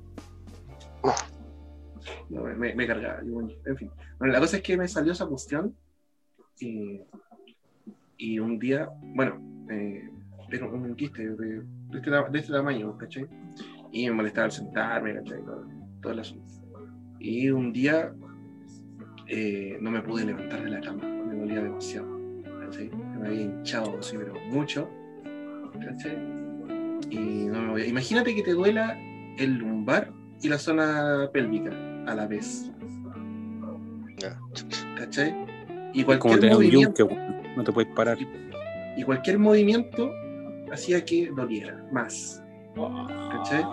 No, 2.29 2.43
me, 2.43 2.73
me 2.75 2.87
cargaba. 2.87 3.19
En 3.21 3.77
fin. 3.77 3.89
Bueno, 4.19 4.33
la 4.33 4.39
cosa 4.39 4.57
es 4.57 4.63
que 4.63 4.75
me 4.77 4.87
salió 4.87 5.13
esa 5.13 5.25
cuestión. 5.27 5.75
Y, 6.59 7.01
y 8.17 8.39
un 8.39 8.59
día, 8.59 8.89
bueno, 9.15 9.39
eh, 9.69 10.09
era 10.51 10.65
un 10.65 10.95
quiste 10.95 11.29
de, 11.29 11.35
de 11.61 11.97
este, 11.97 12.09
de 12.09 12.39
este 12.39 12.51
tamaño, 12.51 12.97
¿cachai? 12.97 13.27
Y 13.91 14.07
me 14.09 14.15
molestaba 14.15 14.45
al 14.45 14.51
sentarme, 14.51 15.13
¿cachai? 15.15 15.41
Todo, 15.43 15.65
todo 16.01 16.13
el 16.13 16.19
asunto. 16.19 16.51
Y 17.19 17.49
un 17.49 17.71
día 17.71 18.13
eh, 19.29 19.77
no 19.81 19.91
me 19.91 20.01
pude 20.01 20.25
levantar 20.25 20.63
de 20.63 20.69
la 20.69 20.81
cama, 20.81 21.03
me 21.03 21.35
dolía 21.35 21.61
demasiado. 21.61 22.07
Me 23.19 23.27
había 23.27 23.41
hinchado 23.43 23.97
así, 23.99 24.17
pero 24.17 24.33
mucho, 24.51 24.89
¿cachai? 25.85 26.17
Y 27.09 27.45
no 27.47 27.61
me 27.61 27.69
voy 27.71 27.81
a- 27.83 27.87
Imagínate 27.87 28.35
que 28.35 28.43
te 28.43 28.51
duela 28.51 28.97
el 29.37 29.55
lumbar 29.57 30.11
y 30.41 30.49
la 30.49 30.57
zona 30.57 31.29
pélvica 31.31 31.71
a 32.07 32.15
la 32.15 32.27
vez. 32.27 32.71
¿cachai? 34.97 35.33
Y 35.93 36.03
como 36.03 36.19
cualquier 36.19 36.45
un 36.51 36.57
movimiento. 36.57 37.07
No 37.55 37.63
te 37.63 37.71
puedes 37.71 37.93
parar. 37.95 38.17
y 38.97 39.03
cualquier 39.03 39.37
movimiento 39.39 40.11
hacía 40.71 41.05
que 41.05 41.29
doliera 41.35 41.85
más. 41.91 42.43
¿Cachai? 43.31 43.63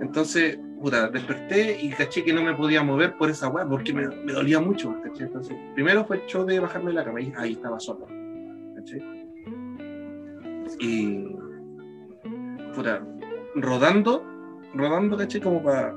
Entonces, 0.00 0.58
puta, 0.82 1.08
desperté 1.08 1.78
y 1.80 1.90
caché 1.90 2.24
que 2.24 2.32
no 2.32 2.42
me 2.42 2.54
podía 2.54 2.82
mover 2.82 3.16
por 3.16 3.30
esa 3.30 3.48
weá 3.48 3.66
porque 3.66 3.92
me, 3.92 4.06
dolía 4.32 4.60
mucho. 4.60 4.94
¿cachai? 5.02 5.26
Entonces, 5.26 5.56
primero 5.74 6.04
fue 6.04 6.16
el 6.16 6.26
show 6.26 6.44
de 6.44 6.58
bajarme 6.58 6.90
de 6.90 6.94
la 6.94 7.04
cama 7.04 7.20
y 7.20 7.32
ahí 7.36 7.52
estaba 7.52 7.78
solo. 7.78 8.06
Y, 10.80 11.28
puta, 12.74 13.06
rodando, 13.54 14.24
rodando, 14.74 15.16
¿cachai? 15.16 15.40
Como 15.40 15.62
para 15.62 15.94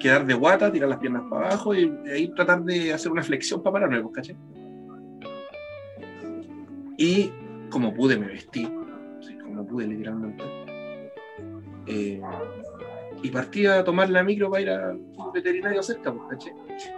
quedar 0.00 0.24
de 0.24 0.34
guata, 0.34 0.72
tirar 0.72 0.88
las 0.88 0.98
piernas 0.98 1.24
para 1.28 1.48
abajo 1.48 1.74
y 1.74 1.92
ahí 2.10 2.28
tratar 2.34 2.62
de 2.62 2.92
hacer 2.92 3.12
una 3.12 3.22
flexión 3.22 3.62
para 3.62 3.74
pararme, 3.74 4.00
pues, 4.00 4.14
¿cachai? 4.14 4.36
Y 6.96 7.30
como 7.68 7.92
pude, 7.92 8.18
me 8.18 8.28
vestí, 8.28 8.66
como 9.42 9.66
pude 9.66 9.86
literalmente. 9.88 10.44
Eh, 11.86 12.22
y 13.22 13.30
partí 13.30 13.66
a 13.66 13.84
tomar 13.84 14.10
la 14.10 14.22
micro 14.22 14.50
para 14.50 14.62
ir 14.62 14.70
al 14.70 15.00
veterinario 15.32 15.82
cerca, 15.82 16.12
pues, 16.12 16.24
¿cachai? 16.30 16.52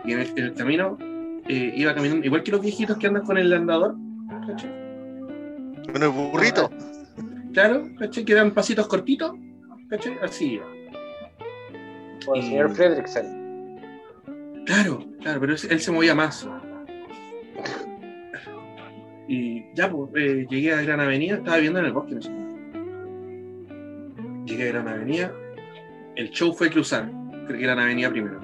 Y 0.05 0.13
en 0.13 0.21
el, 0.21 0.29
en 0.37 0.45
el 0.45 0.55
camino 0.55 0.97
eh, 1.49 1.73
iba 1.77 1.95
caminando, 1.95 2.25
igual 2.25 2.43
que 2.43 2.53
los 2.53 2.63
viejitos 2.63 2.97
que 2.97 3.07
andan 3.07 3.25
con 3.25 3.37
el 3.37 3.53
andador, 3.53 3.95
¿cachai? 4.47 4.71
Con 5.93 6.03
el 6.03 6.09
burrito. 6.09 6.71
Claro, 7.53 7.89
¿cachai? 7.99 8.25
Que 8.25 8.35
dan 8.35 8.53
pasitos 8.53 8.89
cortitos, 8.89 9.33
¿cachai? 9.91 10.19
Así 10.23 10.55
iba. 10.55 10.67
Con 12.25 12.37
el 12.39 12.43
señor 12.43 12.75
Fredricksen. 12.75 13.45
Claro, 14.65 15.05
claro, 15.21 15.41
pero 15.41 15.53
él 15.53 15.81
se 15.81 15.93
movía 15.93 16.15
más. 16.15 16.49
Y 19.29 19.65
ya, 19.75 19.91
pues, 19.91 20.11
eh, 20.17 20.47
llegué 20.49 20.73
a 20.73 20.83
Gran 20.83 21.01
Avenida, 21.01 21.37
estaba 21.37 21.57
viviendo 21.57 21.81
en 21.81 21.87
el 21.87 21.93
bosque. 21.93 22.15
No 22.15 22.23
sé. 22.23 22.31
Llegué 24.47 24.65
a 24.65 24.73
Gran 24.73 24.89
Avenida, 24.89 25.35
el 26.17 26.31
show 26.31 26.53
fue 26.53 26.71
cruzar, 26.71 27.11
creo 27.47 27.59
que 27.59 27.65
Gran 27.65 27.79
Avenida 27.79 28.11
primero. 28.11 28.41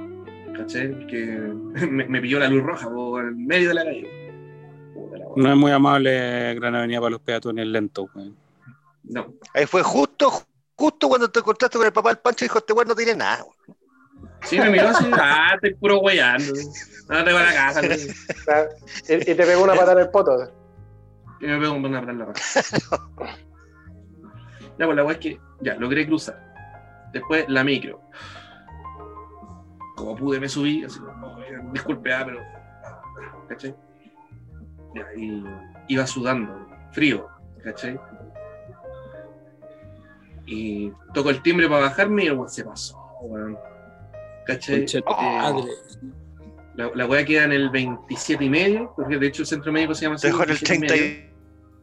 ¿Cachai? 0.57 0.91
Porque 0.93 1.17
me, 1.91 2.07
me 2.07 2.21
pilló 2.21 2.39
la 2.39 2.49
luz 2.49 2.63
roja 2.63 2.89
por 2.91 3.25
el 3.25 3.35
medio 3.35 3.69
de 3.69 3.75
la 3.75 3.85
calle. 3.85 4.31
La. 5.13 5.25
No 5.37 5.51
es 5.53 5.57
muy 5.57 5.73
amable 5.73 6.55
Gran 6.55 6.75
Avenida 6.75 7.01
para 7.01 7.11
los 7.11 7.21
peatones 7.21 7.67
lentos, 7.67 8.09
weón. 8.15 8.37
No, 9.05 9.33
Ahí 9.55 9.67
fue 9.67 9.83
justo, 9.83 10.31
justo 10.77 11.09
cuando 11.09 11.29
te 11.31 11.41
encontraste 11.41 11.79
con 11.79 11.87
el 11.87 11.93
papá 11.93 12.11
del 12.11 12.19
Pancho 12.19 12.45
y 12.45 12.49
dijo, 12.49 12.59
este 12.59 12.73
weón 12.73 12.89
no 12.89 12.95
tiene 12.95 13.15
nada. 13.17 13.45
weón". 13.45 13.77
sí 14.43 14.59
me 14.59 14.71
miró 14.71 14.89
así, 14.89 15.09
ah, 15.13 15.53
estoy 15.55 15.75
puro 15.75 16.01
weyando. 16.01 16.53
No 17.09 17.25
te 17.25 17.33
voy 17.33 17.43
a 17.43 17.45
la 17.45 17.53
casa. 17.53 17.81
güey. 17.81 17.99
Y, 19.09 19.15
y 19.15 19.35
te 19.35 19.35
pegó 19.35 19.65
una 19.65 19.75
patada 19.75 19.93
en 19.93 19.99
el 19.99 20.11
poto. 20.11 20.53
Y 21.41 21.47
me 21.47 21.59
pego 21.59 21.75
una 21.75 22.01
patada 22.01 22.13
en 22.13 22.19
la 22.19 22.25
raja. 22.27 22.61
ya, 24.79 24.87
pues 24.87 24.97
la 24.97 25.05
weá 25.05 25.13
es 25.15 25.19
que 25.19 25.41
ya, 25.61 25.75
logré 25.77 26.07
cruzar. 26.07 26.50
Después 27.13 27.49
la 27.49 27.65
micro. 27.65 28.01
Como 29.97 30.17
pude, 30.17 30.41
me 30.41 30.49
subí, 30.49 30.85
así 30.85 30.99
"Oh, 31.01 31.73
disculpe, 31.73 32.13
ah, 32.13 32.23
pero. 32.25 32.41
¿Cachai? 33.49 33.75
Y 35.17 35.45
iba 35.89 36.07
sudando, 36.07 36.67
frío, 36.93 37.27
¿cachai? 37.63 37.99
Y 40.47 40.93
toco 41.15 41.31
el 41.31 41.43
timbre 41.43 41.69
para 41.69 41.83
bajarme 41.83 42.25
y 42.25 42.27
el 42.29 42.49
se 42.49 42.65
pasó, 42.65 42.99
weón. 43.23 43.59
¿Cachai? 44.47 44.87
Madre. 45.07 45.71
la, 46.75 46.91
la 46.95 47.07
weá 47.07 47.25
queda 47.25 47.45
en 47.45 47.53
el 47.53 47.71
27 47.71 48.45
y 48.45 48.51
medio, 48.51 48.93
porque 48.97 49.19
de 49.19 49.27
hecho 49.27 49.43
el 49.43 49.47
centro 49.47 49.71
médico 49.73 49.95
se 49.95 50.05
llama 50.07 50.17
así. 50.17 50.27
Dejó 50.29 50.45
en 50.45 50.51
el 50.51 50.57
27 50.57 50.75
y 50.75 50.79
medio. 50.79 51.31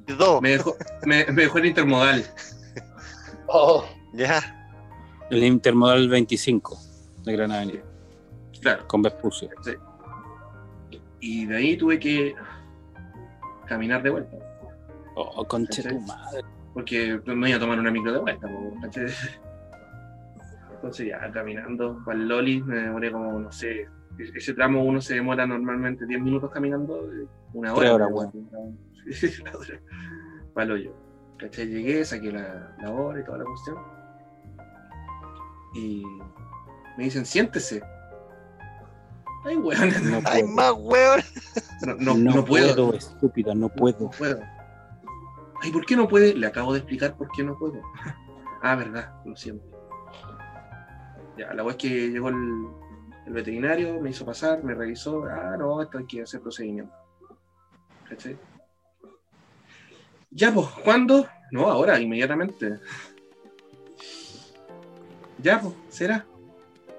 32. 0.08 0.41
Me 0.41 0.49
dejó, 0.52 0.76
me, 1.06 1.26
me 1.26 1.41
dejó 1.44 1.58
el 1.60 1.66
intermodal. 1.66 2.26
Oh, 3.48 3.86
Ya. 4.14 4.57
El 5.30 5.44
intermodal 5.44 6.08
25 6.10 6.78
de 7.24 7.34
Gran 7.34 7.52
Avenida, 7.52 7.82
Claro. 8.62 8.88
con 8.88 9.02
Vespucio. 9.02 9.49
Y 11.20 11.45
de 11.45 11.58
ahí 11.58 11.78
tuve 11.78 11.99
que 11.99 12.34
caminar 13.68 14.02
de 14.04 14.10
vuelta. 14.12 14.38
Oh, 15.16 15.44
concha 15.45 15.84
tu 15.84 15.99
madre. 16.02 16.41
Porque 16.74 17.20
no 17.26 17.48
iba 17.48 17.58
a 17.58 17.60
tomar 17.60 17.80
una 17.80 17.91
micro 17.91 18.14
de 18.14 18.20
vuelta. 18.20 18.48
Entonces 20.76 21.08
ya 21.08 21.32
caminando 21.32 21.99
para 22.06 22.18
el 22.20 22.28
Loli 22.28 22.62
me 22.62 22.76
demoré 22.78 23.12
como, 23.12 23.40
no 23.40 23.52
sé, 23.52 23.88
ese 24.36 24.54
tramo 24.54 24.84
uno 24.84 25.02
se 25.02 25.16
demora 25.16 25.45
normalmente 25.48 26.06
10 26.06 26.22
minutos 26.22 26.52
caminando, 26.52 27.12
eh, 27.12 27.26
una 27.54 27.74
hora. 27.74 28.08
Tres 29.10 29.41
horas, 29.41 29.72
Para 30.54 30.66
el 30.66 30.72
hoyo. 30.74 30.94
¿Cachai? 31.40 31.68
Llegué, 31.68 32.06
saqué 32.06 32.32
la, 32.32 32.76
la 32.82 32.91
hora 32.91 33.20
y 33.20 33.24
toda 33.26 33.40
la 33.40 33.45
cuestión. 33.45 33.78
Y 35.73 36.03
me 36.98 37.06
dicen, 37.06 37.26
siéntese. 37.26 37.81
Ay, 39.45 39.57
weón, 39.57 39.89
No 40.11 40.22
Ay, 40.26 40.44
más 40.44 40.73
weón. 40.77 41.22
no, 41.99 42.15
no, 42.15 42.35
no 42.35 42.45
puedo. 42.45 42.94
estúpida, 42.94 43.53
no 43.53 43.69
puedo. 43.69 44.06
No 44.06 44.10
puedo. 44.11 44.39
Ay, 45.61 45.72
¿por 45.72 45.85
qué 45.85 45.95
no 45.95 46.07
puede? 46.07 46.34
Le 46.34 46.48
acabo 46.48 46.73
de 46.73 46.80
explicar 46.80 47.15
por 47.15 47.30
qué 47.31 47.44
no 47.44 47.57
puedo. 47.57 47.81
ah, 48.61 48.76
verdad, 48.76 49.14
lo 49.26 49.35
siento. 49.35 49.65
Ya, 51.38 51.53
la 51.53 51.64
wea 51.64 51.72
es 51.72 51.77
que 51.77 52.10
llegó 52.10 52.30
el, 52.30 52.68
el 53.27 53.34
veterinario, 53.34 53.99
me 54.02 54.10
hizo 54.10 54.26
pasar, 54.26 54.64
me 54.64 54.73
revisó. 54.73 55.26
Ah, 55.26 55.56
no, 55.57 55.81
esto 55.81 55.99
hay 55.99 56.06
que 56.06 56.23
hacer 56.23 56.41
procedimiento. 56.41 56.94
¿Cachai? 58.10 58.38
Ya, 60.31 60.52
pues, 60.53 60.68
¿cuándo? 60.84 61.27
No, 61.52 61.69
ahora, 61.69 61.99
inmediatamente. 61.99 62.80
Ya, 65.42 65.62
pues, 65.62 65.74
será. 65.90 66.26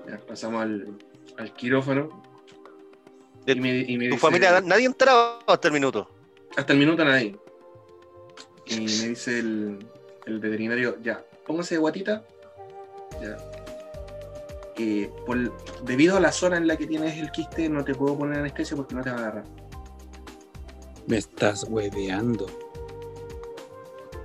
Ya, 0.09 0.19
pasamos 0.19 0.62
al, 0.62 0.97
al 1.36 1.52
quirófano. 1.55 2.23
De 3.44 3.52
Y 3.52 3.60
me- 3.60 3.78
y 3.81 3.97
me 3.98 4.05
Tu 4.06 4.10
dice- 4.15 4.19
familia, 4.19 4.60
nadie 4.60 4.86
entraba 4.86 5.39
hasta 5.47 5.69
el 5.69 5.74
minuto. 5.74 6.09
hasta 6.56 6.73
el 6.73 6.78
minuto 6.78 7.05
nadie. 7.05 7.36
Y 8.66 8.77
me 8.81 8.86
dice 9.09 9.39
el, 9.39 9.78
el 10.27 10.39
veterinario, 10.40 10.98
ya, 11.02 11.24
póngase 11.47 11.74
de 11.77 11.81
guatita. 11.81 12.24
Ya. 13.23 13.36
Eh, 14.77 15.10
por- 15.27 15.56
debido 15.85 16.16
a 16.16 16.20
la 16.20 16.31
zona 16.31 16.56
en 16.59 16.66
la 16.66 16.77
que 16.77 16.86
tienes 16.86 17.19
el 17.19 17.31
quiste, 17.32 17.69
no 17.69 17.85
te 17.85 17.94
puedo 17.94 18.16
poner 18.16 18.39
anestesia 18.39 18.77
porque 18.77 18.94
no 18.94 19.02
te 19.02 19.10
va 19.10 19.16
a 19.16 19.19
agarrar. 19.20 19.44
Me 21.06 21.16
estás 21.16 21.65
hueveando. 21.65 22.47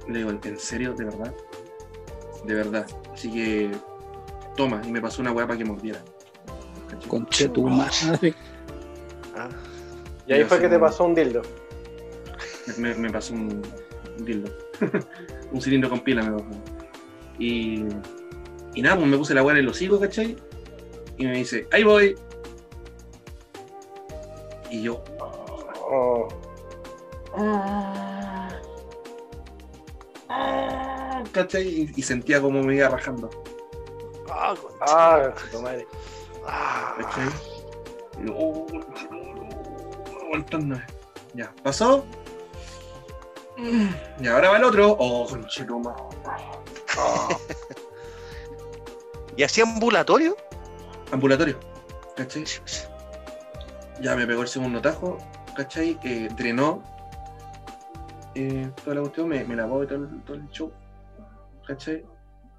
Le 0.07 0.17
digo, 0.19 0.31
¿en 0.31 0.59
serio? 0.59 0.93
¿De 0.93 1.05
verdad? 1.05 1.33
De 2.45 2.53
verdad. 2.53 2.85
Así 3.13 3.31
que 3.31 3.71
toma, 4.55 4.81
y 4.85 4.91
me 4.91 5.01
pasó 5.01 5.21
una 5.21 5.31
weá 5.31 5.45
para 5.47 5.57
que 5.57 5.65
mordiera. 5.65 5.99
Concha 7.07 7.51
tu 7.51 7.67
madre. 7.67 8.33
Ah, 9.35 9.49
y 10.27 10.33
ahí 10.33 10.43
fue 10.43 10.59
que 10.61 10.69
te 10.69 10.77
pasó 10.77 11.05
un 11.05 11.15
dildo. 11.15 11.41
me, 12.77 12.93
me 12.93 13.09
pasó 13.09 13.33
un, 13.33 13.63
un 14.19 14.25
dildo. 14.25 14.51
un 15.51 15.59
cilindro 15.59 15.89
con 15.89 16.01
pila 16.01 16.21
me 16.21 16.33
pasó. 16.33 16.45
Y, 17.39 17.85
y 18.75 18.81
nada, 18.83 18.97
pues 18.97 19.07
me 19.07 19.17
puse 19.17 19.33
la 19.33 19.41
weá 19.41 19.55
en 19.55 19.61
el 19.61 19.69
hocico, 19.69 19.99
¿cachai? 19.99 20.37
Y 21.17 21.25
me 21.25 21.37
dice, 21.37 21.67
ahí 21.71 21.83
voy. 21.83 22.15
Y 24.69 24.83
yo, 24.83 25.03
Oh, 25.95 26.27
¿cachai? 31.31 31.67
Y, 31.67 31.91
y 31.95 32.01
sentía 32.01 32.41
como 32.41 32.61
me 32.63 32.75
iba 32.75 32.89
rajando. 32.89 33.29
Ah, 34.81 35.27
¡Ah! 35.27 35.33
tu 35.51 35.61
madre. 35.61 35.87
Ah. 36.45 36.95
¿Cachai? 36.99 37.29
Y 38.21 38.27
yo, 38.27 38.33
oh, 38.35 38.67
no, 38.71 38.79
no, 39.11 40.19
aguantándome. 40.21 40.83
Ya, 41.33 41.53
pasó. 41.63 42.05
Y 44.19 44.27
ahora 44.27 44.49
va 44.49 44.57
el 44.57 44.63
otro. 44.63 44.95
Oh, 44.99 45.27
conchetumare. 45.27 45.95
Ah, 46.97 47.29
¿Y 49.37 49.43
hacía 49.43 49.63
ambulatorio? 49.63 50.35
Ambulatorio. 51.11 51.59
¿Cachai? 52.15 52.45
Ya 54.01 54.15
me 54.15 54.27
pegó 54.27 54.41
el 54.41 54.47
segundo 54.47 54.81
tajo, 54.81 55.17
¿cachai? 55.55 55.97
Eh, 56.03 56.27
drenó 56.35 56.83
eh, 58.35 58.69
toda 58.83 58.95
la 58.95 59.01
cuestión, 59.01 59.29
me, 59.29 59.43
me 59.43 59.55
lavó 59.55 59.83
y 59.83 59.87
todo 59.87 59.99
el, 59.99 60.21
todo 60.23 60.37
el 60.37 60.49
show, 60.49 60.71
¿cachai? 61.67 62.03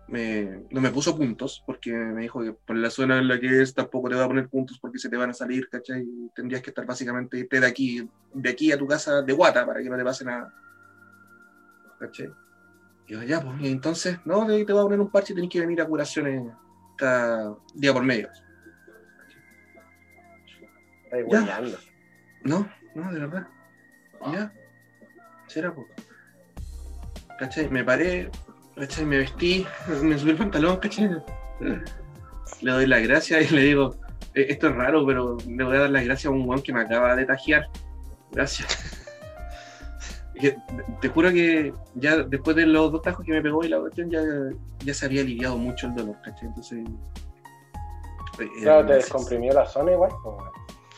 Me, 0.06 0.66
no 0.70 0.80
me 0.82 0.90
puso 0.90 1.16
puntos, 1.16 1.62
porque 1.66 1.90
me 1.90 2.22
dijo 2.22 2.42
que 2.42 2.52
por 2.52 2.76
la 2.76 2.90
zona 2.90 3.18
en 3.18 3.26
la 3.26 3.40
que 3.40 3.62
es 3.62 3.72
tampoco 3.74 4.10
te 4.10 4.14
va 4.16 4.24
a 4.24 4.28
poner 4.28 4.48
puntos 4.48 4.78
porque 4.78 4.98
se 4.98 5.08
te 5.08 5.16
van 5.16 5.30
a 5.30 5.34
salir, 5.34 5.68
¿cachai? 5.70 6.04
Tendrías 6.34 6.62
que 6.62 6.70
estar 6.70 6.84
básicamente 6.84 7.38
irte 7.38 7.58
de 7.58 7.66
aquí, 7.66 8.06
de 8.34 8.50
aquí 8.50 8.70
a 8.70 8.76
tu 8.78 8.86
casa 8.86 9.22
de 9.22 9.32
guata 9.32 9.64
para 9.64 9.82
que 9.82 9.88
no 9.88 9.96
te 9.96 10.04
pase 10.04 10.24
nada. 10.26 10.52
¿Cachai? 11.98 12.30
Y 13.06 13.12
yo, 13.14 13.22
ya, 13.22 13.40
pues, 13.40 13.60
y 13.62 13.68
entonces, 13.68 14.18
no, 14.26 14.46
te, 14.46 14.64
te 14.64 14.72
voy 14.72 14.80
a 14.82 14.84
poner 14.84 15.00
un 15.00 15.10
parche 15.10 15.32
y 15.32 15.36
tenés 15.36 15.50
que 15.50 15.60
venir 15.60 15.80
a 15.80 15.86
curaciones 15.86 16.52
cada 16.98 17.56
día 17.74 17.92
por 17.92 18.02
medio. 18.04 18.28
estáis 21.04 21.24
Ya. 21.30 21.40
hueveando. 21.40 21.78
No, 22.42 22.68
no, 22.94 23.12
de 23.12 23.20
verdad. 23.20 23.46
Ya. 24.32 24.52
Será 25.46 25.74
poco. 25.74 25.88
¿Cachai? 27.38 27.68
Me 27.70 27.84
paré, 27.84 28.30
¿cachai? 28.76 29.04
Me 29.06 29.18
vestí, 29.18 29.66
me 30.02 30.18
subí 30.18 30.30
el 30.30 30.36
pantalón, 30.36 30.76
¿cachai? 30.78 31.10
Le 32.60 32.70
doy 32.72 32.86
las 32.86 33.02
gracias 33.02 33.50
y 33.50 33.54
le 33.54 33.62
digo, 33.62 33.94
"Eh, 34.34 34.46
esto 34.50 34.68
es 34.68 34.74
raro, 34.74 35.04
pero 35.06 35.36
le 35.46 35.64
voy 35.64 35.76
a 35.76 35.80
dar 35.80 35.90
las 35.90 36.04
gracias 36.04 36.26
a 36.26 36.30
un 36.30 36.44
guan 36.46 36.60
que 36.62 36.72
me 36.72 36.80
acaba 36.82 37.14
de 37.16 37.24
tajear. 37.26 37.68
Gracias. 38.32 38.68
Que, 40.40 40.56
Te 41.00 41.08
juro 41.10 41.30
que 41.30 41.72
ya 41.94 42.16
después 42.16 42.56
de 42.56 42.66
los 42.66 42.90
dos 42.90 43.02
tajos 43.02 43.24
que 43.24 43.30
me 43.30 43.40
pegó 43.40 43.64
y 43.64 43.68
la 43.68 43.78
cuestión 43.78 44.10
ya, 44.10 44.20
ya 44.84 44.92
se 44.92 45.06
había 45.06 45.20
aliviado 45.22 45.56
mucho 45.56 45.86
el 45.86 45.94
dolor, 45.94 46.16
¿cachai? 46.24 46.48
Entonces. 46.48 46.84
eh, 48.40 48.48
Claro, 48.62 48.84
te 48.84 48.94
descomprimió 48.94 49.52
la 49.54 49.64
zona 49.64 49.92
igual. 49.92 50.10
pues. 50.24 50.36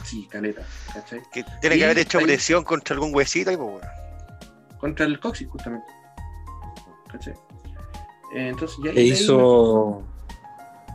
Sí, 0.04 0.26
caleta, 0.30 0.62
¿cachai? 0.94 1.20
Que 1.30 1.44
tiene 1.60 1.76
Y 1.76 1.78
que 1.80 1.84
haber 1.84 1.98
hecho 1.98 2.18
ahí- 2.18 2.24
presión 2.24 2.64
contra 2.64 2.94
algún 2.94 3.14
huesito 3.14 3.52
y 3.52 3.58
pues, 3.58 3.68
weón. 3.68 3.80
contra 4.78 5.04
el 5.04 5.20
coxis 5.20 5.48
justamente. 5.48 5.86
¿Cachai? 7.12 7.34
Entonces 8.38 8.76
ya 8.84 8.92
Te 8.92 9.02
hizo, 9.02 10.02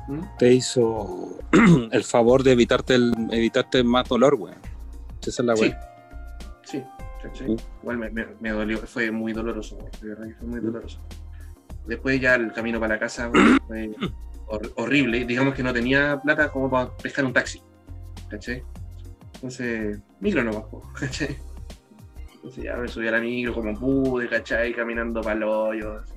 ¿Mm? 0.08 0.20
te 0.38 0.54
hizo 0.54 1.38
el 1.92 2.04
favor 2.04 2.44
de 2.44 2.52
evitarte 2.52 2.94
el, 2.96 3.14
evitarte 3.32 3.84
más 3.84 4.08
dolor, 4.08 4.36
weón. 4.36 4.58
Esa 5.22 5.42
es 5.42 5.46
la 5.46 5.56
Sí, 5.56 5.62
weá. 5.64 5.80
sí. 6.64 6.84
Sí. 7.34 7.56
Igual 7.84 7.98
me, 8.00 8.10
me- 8.10 8.28
me 8.40 8.50
dolió, 8.50 8.80
fue 8.80 9.12
muy 9.12 9.32
doloroso, 9.32 9.76
güey, 9.76 9.92
de 10.02 10.10
verdad 10.10 10.28
que 10.28 10.34
fue 10.36 10.48
muy 10.48 10.60
doloroso. 10.60 11.00
Después 11.86 12.20
ya 12.20 12.34
el 12.36 12.52
camino 12.52 12.80
para 12.80 12.96
la 12.96 13.00
casa 13.00 13.30
fue 13.68 13.92
hor- 14.48 14.72
horrible, 14.76 15.26
digamos 15.26 15.54
que 15.54 15.62
no 15.64 15.72
tenía 15.74 16.20
plata 16.22 16.52
como 16.52 16.70
para 16.70 16.90
pescar 16.98 17.26
un 17.26 17.34
taxi, 17.34 17.62
¿cachai? 18.30 18.64
Entonces, 19.36 20.00
micro 20.20 20.44
no 20.44 20.52
bajó, 20.54 20.82
¿cachai? 21.00 21.38
Entonces 22.36 22.64
ya 22.64 22.76
me 22.76 22.88
subí 22.88 23.08
a 23.08 23.12
la 23.12 23.20
micro 23.20 23.54
como 23.54 23.80
pude, 23.80 24.28
¿cachai? 24.28 24.74
Caminando 24.74 25.22
para 25.22 25.36
el 25.38 25.44
hoyo. 25.44 26.00
así. 26.00 26.14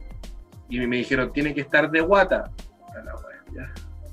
Y 0.82 0.86
me 0.86 0.96
dijeron, 0.96 1.32
tiene 1.32 1.54
que 1.54 1.60
estar 1.62 1.90
de 1.90 2.00
guata. 2.00 2.50
La 3.04 3.14
wea, 3.14 3.44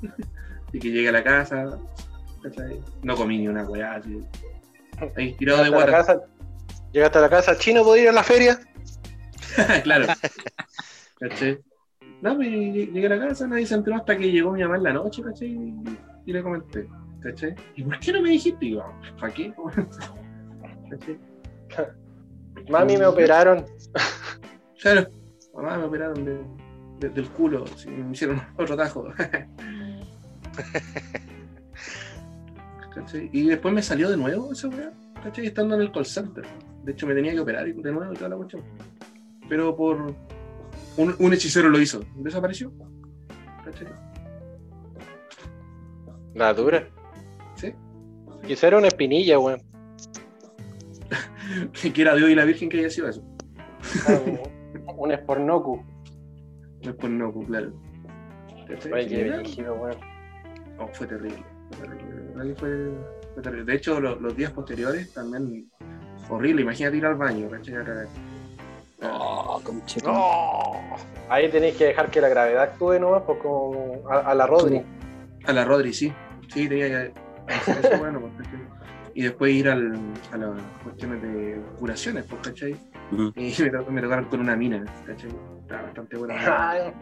ya. 0.02 0.10
Y 0.74 0.80
que 0.80 0.90
llegue 0.90 1.10
a 1.10 1.12
la 1.12 1.24
casa, 1.24 1.78
¿cachai? 2.42 2.80
No 3.04 3.16
comí 3.18 3.38
ni 3.40 3.48
una 3.50 3.66
weá, 3.66 3.96
así. 3.96 4.24
Ahí 5.18 5.34
tirado 5.34 5.64
de 5.66 5.70
guata. 5.70 5.92
casa, 5.92 6.22
llegaste 6.94 7.18
a 7.18 7.22
la 7.22 7.30
casa, 7.30 7.58
chino, 7.58 7.84
¿puedo 7.84 7.98
ir 7.98 8.08
a 8.08 8.14
la 8.14 8.24
feria? 8.24 8.58
claro. 9.84 10.06
¿Cachai? 11.20 11.60
No, 12.22 12.36
pues 12.38 12.48
ll- 12.48 12.92
llegué 12.94 13.06
a 13.08 13.10
la 13.10 13.28
casa, 13.28 13.48
nadie 13.48 13.66
se 13.66 13.76
enteró 13.76 13.98
hasta 13.98 14.18
que 14.18 14.32
llegó 14.32 14.52
mi 14.54 14.62
mamá 14.62 14.78
en 14.78 14.84
la 14.84 14.94
noche, 14.94 15.22
¿cachai? 15.24 15.50
Y, 15.50 15.74
y 16.26 16.32
le 16.32 16.42
comenté, 16.42 16.88
¿cachai? 17.22 17.54
¿Y 17.76 17.84
por 17.84 18.00
qué 18.00 18.14
no 18.14 18.22
me 18.22 18.30
dijiste? 18.30 18.66
Y 18.68 18.72
yo, 18.76 18.84
¿para 19.20 19.34
qué? 19.34 19.54
¿Cachai? 20.90 21.20
Mami, 22.70 22.96
me 22.98 23.06
operaron. 23.08 23.66
Claro, 24.82 25.08
mamá 25.62 25.78
me 25.78 25.84
operaron 25.86 26.24
de- 26.26 26.42
de- 27.00 27.10
del 27.10 27.30
culo, 27.30 27.66
sí, 27.76 27.90
me 27.90 28.12
hicieron 28.12 28.42
otro 28.58 28.76
tajo. 28.76 29.08
¿Cachai? 32.94 33.30
Y 33.32 33.48
después 33.48 33.74
me 33.74 33.82
salió 33.82 34.10
de 34.10 34.18
nuevo 34.18 34.52
esa 34.52 34.68
weá, 34.68 34.92
¿cachai? 35.24 35.46
Estando 35.48 35.76
en 35.76 35.82
el 35.82 35.92
call 35.92 36.06
center. 36.06 36.46
De 36.84 36.92
hecho, 36.92 37.08
me 37.08 37.14
tenía 37.14 37.32
que 37.34 37.40
operar 37.40 37.68
y- 37.68 37.74
de 37.74 37.92
nuevo 37.92 38.12
y 38.12 38.16
toda 38.16 38.30
la 38.30 38.36
cuestión. 38.36 38.64
Pero 39.48 39.76
por. 39.76 40.14
Un, 40.98 41.16
un 41.20 41.34
hechicero 41.34 41.70
lo 41.70 41.80
hizo, 41.80 42.04
desapareció. 42.18 42.72
¿Cachai? 43.64 43.88
La 46.36 46.54
dura. 46.54 46.88
Sí. 47.56 47.74
Quisiera 48.46 48.78
una 48.78 48.88
espinilla, 48.88 49.40
weón. 49.40 49.62
que 51.94 52.02
era 52.02 52.16
Dios 52.16 52.30
y 52.30 52.36
la 52.36 52.44
Virgen 52.46 52.68
que 52.70 52.80
haya 52.80 52.90
sido 52.90 53.08
eso. 53.10 53.24
Un 55.04 55.12
espornocu. 55.12 55.84
Después 56.82 57.12
no, 57.12 57.32
pues, 57.32 57.48
claro. 57.48 57.72
Fue 58.80 59.06
terrible. 59.06 59.44
Fue 60.94 61.08
terrible. 61.08 62.56
fue, 62.56 62.92
fue 63.34 63.44
terrible. 63.44 63.66
De 63.66 63.76
hecho, 63.76 64.00
lo- 64.00 64.20
los 64.20 64.36
días 64.36 64.52
posteriores 64.52 65.14
también 65.14 65.70
horrible. 66.30 66.62
Imagínate 66.62 66.98
ir 66.98 67.06
al 67.06 67.16
baño, 67.16 67.50
¿cachai? 67.50 67.76
Oh, 69.04 69.60
¡No! 70.06 70.98
Ahí 71.30 71.50
tenéis 71.50 71.76
que 71.76 71.86
dejar 71.86 72.12
que 72.12 72.22
la 72.22 72.30
gravedad 72.30 72.64
actúe 72.64 73.00
nomás, 73.00 73.24
pues 73.26 73.40
como 73.40 74.08
a, 74.10 74.20
a 74.20 74.36
la 74.36 74.46
Rodri. 74.46 74.84
A 75.46 75.54
la 75.54 75.66
Rodri, 75.66 75.92
sí. 75.94 76.14
Sí, 76.54 76.68
tenía 76.70 76.88
que 76.88 77.14
hacer 77.54 77.86
eso, 77.86 77.98
bueno, 78.00 78.20
pues. 78.22 78.34
Y 79.14 79.24
después 79.24 79.52
ir 79.54 79.70
al, 79.70 79.94
a 80.32 80.38
las 80.38 80.62
cuestiones 80.84 81.22
de 81.22 81.62
curaciones, 81.80 82.26
pues, 82.30 82.42
¿cachai? 82.42 82.76
Ujú. 83.12 83.34
Y 83.36 83.54
me, 83.62 83.70
to- 83.70 83.92
me 83.92 84.02
tocaron 84.02 84.26
con 84.26 84.40
una 84.40 84.56
mina, 84.56 84.84
¿cachai? 85.06 85.30
Estaba 85.62 85.82
bastante 85.84 86.18
buena. 86.18 86.94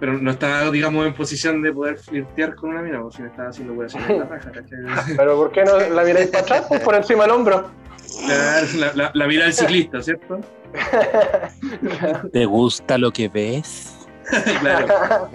Pero 0.00 0.12
no 0.18 0.30
estaba, 0.30 0.70
digamos, 0.70 1.06
en 1.06 1.14
posición 1.14 1.60
de 1.62 1.72
poder 1.72 1.98
flirtear 1.98 2.54
con 2.54 2.70
una 2.70 2.82
mina, 2.82 3.00
pues 3.02 3.16
si 3.16 3.22
me 3.22 3.28
estaba 3.28 3.48
haciendo 3.48 3.74
curaciones 3.74 4.08
en 4.10 4.18
la 4.20 4.24
raja, 4.30 4.50
¿cachai? 4.52 5.16
Pero 5.16 5.36
¿por 5.36 5.50
qué 5.52 5.64
no 5.64 5.78
la 5.78 6.04
miráis 6.04 6.28
para 6.28 6.42
atrás? 6.42 6.64
Pues 6.68 6.80
por 6.82 6.94
encima 6.94 7.24
del 7.24 7.32
hombro. 7.32 7.70
La, 8.76 8.92
la, 8.94 9.10
la 9.12 9.26
mira 9.26 9.44
del 9.44 9.52
ciclista, 9.52 10.00
¿cierto? 10.02 10.40
¿Te 12.32 12.44
gusta 12.46 12.96
lo 12.98 13.10
que 13.10 13.28
ves? 13.28 14.06
claro. 14.60 15.30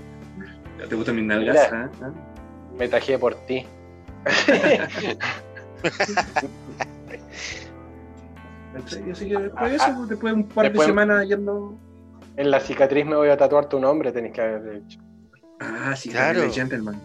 ¿Te 0.88 0.96
gustan 0.96 1.16
mis 1.16 1.26
nalgas? 1.26 1.56
Mira. 1.72 1.92
¿Ah? 2.02 2.12
Me 2.78 2.88
tajé 2.88 3.18
por 3.20 3.36
ti. 3.46 3.66
¿Cachai? 8.74 9.12
Así 9.12 9.30
que 9.30 9.38
después 9.38 9.70
de 9.72 9.76
eso, 9.78 9.94
pues, 9.96 10.10
después 10.10 10.34
de 10.34 10.40
un 10.42 10.48
par 10.48 10.66
Después- 10.66 10.88
de 10.88 10.92
semanas 10.92 11.28
yendo. 11.28 11.78
En 12.36 12.50
la 12.52 12.60
cicatriz 12.60 13.06
me 13.06 13.16
voy 13.16 13.30
a 13.30 13.38
tatuar 13.38 13.70
tu 13.70 13.80
nombre, 13.80 14.12
tenéis 14.12 14.34
que 14.34 14.42
haber 14.42 14.82
dicho. 14.82 15.00
Ah, 15.60 15.96
sí, 15.96 16.10
Claro. 16.10 16.40
claro. 16.40 16.54
gentleman. 16.54 17.00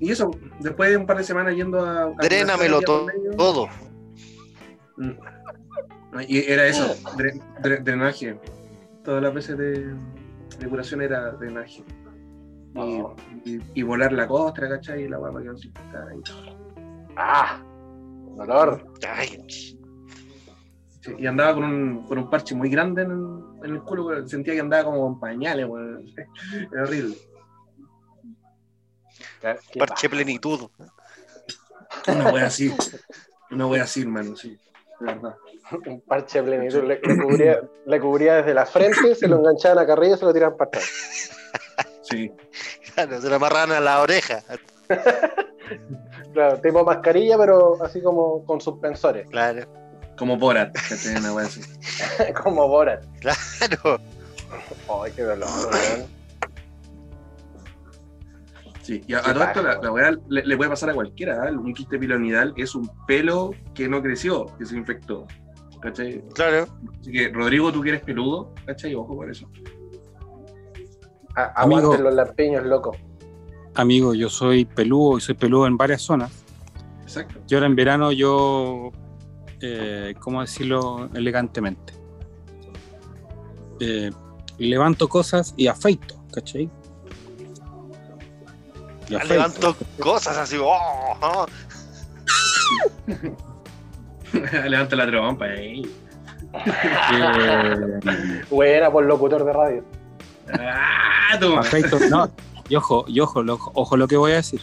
Y 0.00 0.10
eso, 0.10 0.30
después 0.60 0.90
de 0.90 0.96
un 0.96 1.06
par 1.06 1.18
de 1.18 1.24
semanas 1.24 1.54
yendo 1.54 1.84
a. 1.84 2.04
a 2.04 2.10
Drénamelo 2.22 2.78
día 2.78 2.86
por 2.86 3.00
to- 3.00 3.06
medio, 3.06 3.30
todo. 3.36 3.68
mm, 4.96 5.10
Y 6.28 6.38
era 6.50 6.66
eso, 6.66 6.94
dre- 7.16 7.40
dre- 7.62 7.82
drenaje. 7.82 8.38
Todas 9.04 9.22
las 9.22 9.34
veces 9.34 9.56
de, 9.58 9.94
de 10.58 10.68
curación 10.68 11.02
era 11.02 11.32
drenaje. 11.32 11.84
Y, 12.74 12.78
Oh. 12.78 13.14
y- 13.44 13.60
y 13.74 13.82
volar 13.82 14.12
la 14.12 14.26
costra, 14.26 14.68
¿cachai? 14.68 15.04
Y 15.04 15.08
la 15.08 15.18
guapa 15.18 15.40
que 15.42 15.48
no 15.48 15.56
se. 15.58 15.70
¡Ah! 17.16 17.62
Dolor. 18.36 18.92
Ay, 19.08 19.44
Sí, 21.02 21.16
y 21.18 21.26
andaba 21.26 21.54
con 21.54 21.64
un, 21.64 22.06
con 22.06 22.16
un 22.16 22.30
parche 22.30 22.54
muy 22.54 22.70
grande 22.70 23.02
en 23.02 23.10
el, 23.10 23.66
en 23.68 23.74
el 23.74 23.82
culo, 23.82 24.26
sentía 24.28 24.54
que 24.54 24.60
andaba 24.60 24.84
como 24.84 25.00
con 25.00 25.18
pañales, 25.18 25.66
weón. 25.66 26.04
Era 26.72 26.82
horrible. 26.84 27.16
Parche 29.76 30.08
plenitud. 30.08 30.70
Una 32.06 32.32
wea 32.32 32.46
así. 32.46 32.72
Una 33.50 33.66
wea 33.66 33.82
así, 33.82 34.02
hermano, 34.02 34.36
sí. 34.36 34.56
De 35.00 35.06
verdad. 35.06 35.36
Un 35.86 36.00
parche 36.02 36.40
plenitud. 36.40 36.84
Le, 36.84 37.00
le 37.02 37.18
cubría, 37.20 37.60
le 37.84 38.00
cubría 38.00 38.34
desde 38.36 38.54
la 38.54 38.64
frente, 38.64 39.16
se 39.16 39.26
lo 39.26 39.38
enganchaban 39.38 39.80
a 39.80 39.86
carrillo 39.86 40.14
y 40.14 40.18
se 40.18 40.24
lo 40.24 40.32
tiraban 40.32 40.56
para 40.56 40.68
atrás. 40.68 40.84
Sí. 42.02 42.30
Claro, 42.94 43.20
se 43.20 43.28
lo 43.28 43.34
amarran 43.34 43.72
a 43.72 43.80
la 43.80 44.00
oreja. 44.02 44.40
Claro, 46.32 46.58
tipo 46.60 46.84
mascarilla, 46.84 47.36
pero 47.38 47.82
así 47.82 48.00
como 48.02 48.44
con 48.44 48.60
suspensores. 48.60 49.26
Claro, 49.30 49.62
Como 50.16 50.36
Borat, 50.36 50.72
¿cachai? 50.88 51.16
Una 51.16 51.32
wea 51.34 51.46
así. 51.46 51.60
como 52.42 52.68
Borat. 52.68 53.04
claro. 53.20 54.00
Ay, 55.02 55.12
qué 55.16 55.22
dolor, 55.22 55.48
weón. 55.70 56.06
Sí, 58.82 59.00
y 59.06 59.14
a, 59.14 59.22
todo 59.22 59.44
esto 59.44 59.62
la, 59.62 59.78
la 59.80 59.92
weá 59.92 60.10
le, 60.28 60.44
le 60.44 60.56
puede 60.56 60.68
pasar 60.70 60.90
a 60.90 60.94
cualquiera. 60.94 61.48
¿eh? 61.48 61.52
Un 61.52 61.72
quiste 61.72 61.98
piloidal 61.98 62.52
es 62.56 62.74
un 62.74 62.90
pelo 63.06 63.52
que 63.74 63.88
no 63.88 64.02
creció, 64.02 64.46
que 64.58 64.66
se 64.66 64.76
infectó. 64.76 65.26
¿Cachai? 65.80 66.22
Claro. 66.34 66.66
Así 67.00 67.12
que, 67.12 67.28
Rodrigo, 67.28 67.72
tú 67.72 67.80
que 67.80 67.90
eres 67.90 68.02
peludo, 68.02 68.52
¿cachai? 68.66 68.94
Ojo 68.96 69.14
por 69.14 69.30
eso. 69.30 69.48
A- 71.36 71.62
Amigo. 71.62 71.96
Los 71.96 72.12
lampiños, 72.14 72.64
loco. 72.66 72.96
Amigo, 73.74 74.14
yo 74.14 74.28
soy 74.28 74.64
peludo 74.64 75.18
y 75.18 75.20
soy 75.20 75.34
peludo 75.34 75.66
en 75.66 75.76
varias 75.76 76.02
zonas. 76.02 76.30
Exacto. 77.02 77.40
Y 77.48 77.54
ahora 77.54 77.66
en 77.66 77.76
verano 77.76 78.12
yo, 78.12 78.90
eh, 79.60 80.14
¿cómo 80.20 80.40
decirlo 80.42 81.08
elegantemente? 81.14 81.94
Eh, 83.80 84.10
levanto 84.58 85.08
cosas 85.08 85.54
y 85.56 85.66
afeito, 85.66 86.22
¿cachai? 86.32 86.70
Y 89.08 89.14
afeito. 89.14 89.34
Levanto 89.34 89.76
cosas 89.98 90.36
así. 90.36 90.56
oh, 90.58 91.16
oh. 91.20 91.46
Levanta 94.68 94.96
la 94.96 95.06
trompa, 95.06 95.46
eh. 95.48 95.82
Buena 98.50 98.90
por 98.90 99.04
locutor 99.04 99.44
de 99.44 99.52
radio. 99.52 99.84
¡Ah! 100.58 101.38
Afeito, 101.58 101.98
no. 102.10 102.30
Y 102.72 102.76
ojo, 102.76 103.04
y 103.06 103.20
ojo, 103.20 103.42
lo- 103.42 103.58
ojo 103.74 103.96
lo 103.98 104.08
que 104.08 104.16
voy 104.16 104.32
a 104.32 104.36
decir. 104.36 104.62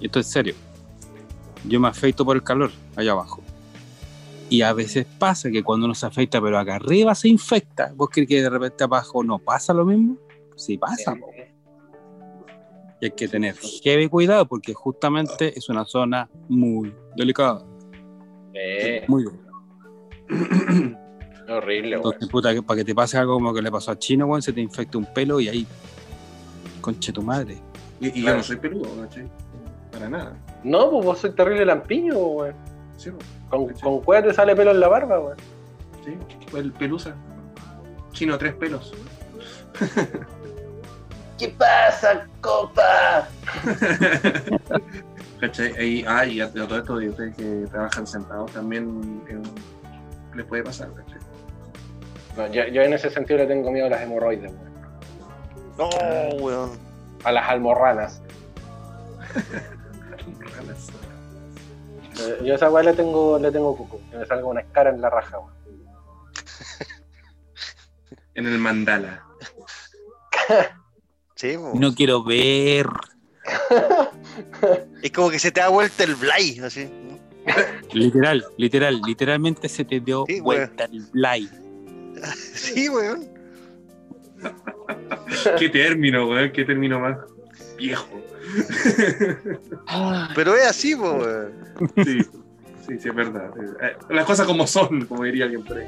Y 0.00 0.06
esto 0.06 0.18
es 0.18 0.26
serio. 0.26 0.56
Yo 1.68 1.78
me 1.78 1.86
afeito 1.86 2.24
por 2.24 2.34
el 2.34 2.42
calor, 2.42 2.72
allá 2.96 3.12
abajo. 3.12 3.42
Y 4.50 4.62
a 4.62 4.72
veces 4.72 5.06
pasa 5.20 5.52
que 5.52 5.62
cuando 5.62 5.86
uno 5.86 5.94
se 5.94 6.04
afeita, 6.04 6.40
pero 6.42 6.58
acá 6.58 6.74
arriba 6.74 7.14
se 7.14 7.28
infecta. 7.28 7.92
¿Vos 7.94 8.08
crees 8.10 8.28
que 8.28 8.42
de 8.42 8.50
repente 8.50 8.82
abajo 8.82 9.22
no 9.22 9.38
pasa 9.38 9.72
lo 9.72 9.84
mismo? 9.84 10.16
Sí 10.56 10.76
pasa. 10.78 11.14
po. 11.14 11.28
Y 13.00 13.04
hay 13.04 13.10
que 13.12 13.28
tener 13.28 13.54
heavy 13.84 14.08
cuidado 14.08 14.48
porque 14.48 14.74
justamente 14.74 15.56
es 15.56 15.68
una 15.68 15.84
zona 15.84 16.28
muy 16.48 16.92
delicada. 17.16 17.64
Eh, 18.52 19.04
Muy 19.06 19.26
delicada. 19.26 20.98
horrible. 21.56 21.96
Entonces, 21.96 22.28
puta, 22.28 22.50
para 22.62 22.78
que 22.78 22.84
te 22.84 22.96
pase 22.96 23.16
algo 23.16 23.34
como 23.34 23.54
que 23.54 23.62
le 23.62 23.70
pasó 23.70 23.92
a 23.92 23.98
Chino, 23.98 24.26
weón, 24.26 24.42
se 24.42 24.52
te 24.52 24.60
infecta 24.60 24.98
un 24.98 25.06
pelo 25.06 25.38
y 25.38 25.48
ahí. 25.48 25.66
Conche 26.84 27.12
tu 27.14 27.22
madre. 27.22 27.56
Y, 27.98 28.20
y 28.20 28.22
yo 28.24 28.36
no 28.36 28.42
soy 28.42 28.56
peludo, 28.56 28.90
¿cachai? 29.00 29.26
Para 29.90 30.06
nada. 30.10 30.36
No, 30.62 30.90
pues 30.90 31.04
vos 31.06 31.18
sois 31.18 31.34
terrible 31.34 31.64
lampiño, 31.64 32.14
weón. 32.14 32.54
Sí. 32.98 33.10
Con, 33.48 33.72
con 33.72 34.00
cueva 34.02 34.28
te 34.28 34.34
sale 34.34 34.54
pelo 34.54 34.72
en 34.72 34.80
la 34.80 34.88
barba, 34.88 35.18
weón. 35.18 35.38
sí. 36.04 36.18
El 36.54 36.72
pelusa. 36.72 37.14
Chino, 38.12 38.36
tres 38.36 38.52
pelos. 38.56 38.92
¿Qué 41.38 41.48
pasa, 41.48 42.26
copa? 42.42 43.26
¿Cachai? 45.40 46.04
Ah, 46.06 46.26
y 46.26 46.42
a, 46.42 46.44
a 46.44 46.52
todo 46.52 46.78
esto 46.78 46.98
de 46.98 47.08
ustedes 47.08 47.34
que 47.34 47.66
trabajan 47.70 48.06
sentados 48.06 48.52
también 48.52 49.22
eh, 49.28 49.40
les 50.36 50.44
puede 50.44 50.62
pasar, 50.62 50.90
¿cachai? 50.92 51.18
No, 52.36 52.46
yo, 52.52 52.66
yo 52.68 52.82
en 52.82 52.92
ese 52.92 53.08
sentido 53.08 53.38
le 53.38 53.46
tengo 53.46 53.70
miedo 53.72 53.86
a 53.86 53.90
las 53.90 54.02
hemorroides, 54.02 54.52
weón. 54.52 54.73
No, 55.78 55.88
weón. 56.40 56.78
A 57.24 57.32
las 57.32 57.48
almorranas. 57.48 58.20
Ranas. 60.56 60.88
Eh, 62.20 62.38
Yo 62.44 62.52
a 62.52 62.56
esa 62.56 62.70
weá 62.70 62.84
le 62.84 62.92
tengo, 62.92 63.38
le 63.38 63.50
tengo 63.50 63.76
cuco. 63.76 64.00
Que 64.10 64.18
me 64.18 64.26
salga 64.26 64.44
una 64.46 64.60
escara 64.60 64.90
en 64.90 65.00
la 65.00 65.10
raja, 65.10 65.38
weón. 65.38 65.54
En 68.34 68.46
el 68.46 68.58
mandala. 68.58 69.24
Sí, 71.36 71.56
po. 71.58 71.72
No 71.74 71.92
quiero 71.94 72.22
ver. 72.22 72.86
Es 75.02 75.10
como 75.10 75.30
que 75.30 75.38
se 75.40 75.50
te 75.50 75.60
da 75.60 75.68
vuelta 75.68 76.04
el 76.04 76.14
blay, 76.14 76.58
así. 76.60 76.88
Literal, 77.92 78.44
literal, 78.56 79.02
literalmente 79.02 79.68
se 79.68 79.84
te 79.84 79.98
dio 80.00 80.24
Sí, 80.28 80.40
vuelta 80.40 80.84
el 80.84 81.00
blind. 81.12 81.50
Sí, 82.54 82.88
weón. 82.88 83.28
¿Qué 85.58 85.68
término, 85.68 86.28
weón? 86.28 86.52
¿Qué 86.52 86.64
término 86.64 87.00
más 87.00 87.18
viejo? 87.76 88.08
Pero 90.34 90.54
es 90.54 90.66
así, 90.66 90.94
weón. 90.94 91.52
Sí, 92.04 92.22
sí, 92.86 92.98
sí, 92.98 93.08
es 93.08 93.14
verdad. 93.14 93.50
Eh, 93.82 93.96
Las 94.10 94.24
cosas 94.24 94.46
como 94.46 94.66
son, 94.66 95.04
como 95.06 95.24
diría 95.24 95.44
alguien 95.44 95.64
por 95.64 95.78
ahí. 95.78 95.86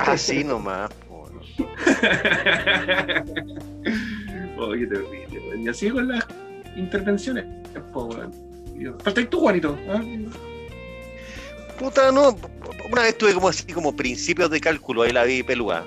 Así 0.00 0.44
nomás, 0.44 0.90
weón. 1.08 1.40
oh, 4.58 4.72
qué 4.72 4.86
terrible, 4.86 5.38
weón. 5.48 5.62
Y 5.62 5.68
así 5.68 5.90
con 5.90 6.08
las 6.08 6.26
intervenciones, 6.76 7.44
po, 7.92 8.06
weón. 8.06 8.32
Falta 9.02 9.24
tú, 9.28 9.40
Juanito. 9.40 9.78
¿ah? 9.88 10.02
Puta, 11.78 12.12
no. 12.12 12.36
Una 12.90 13.02
vez 13.02 13.16
tuve 13.16 13.34
como 13.34 13.48
así 13.48 13.72
como 13.72 13.94
principios 13.94 14.50
de 14.50 14.60
cálculo, 14.60 15.02
ahí 15.02 15.12
la 15.12 15.24
vi 15.24 15.42
peluda. 15.42 15.84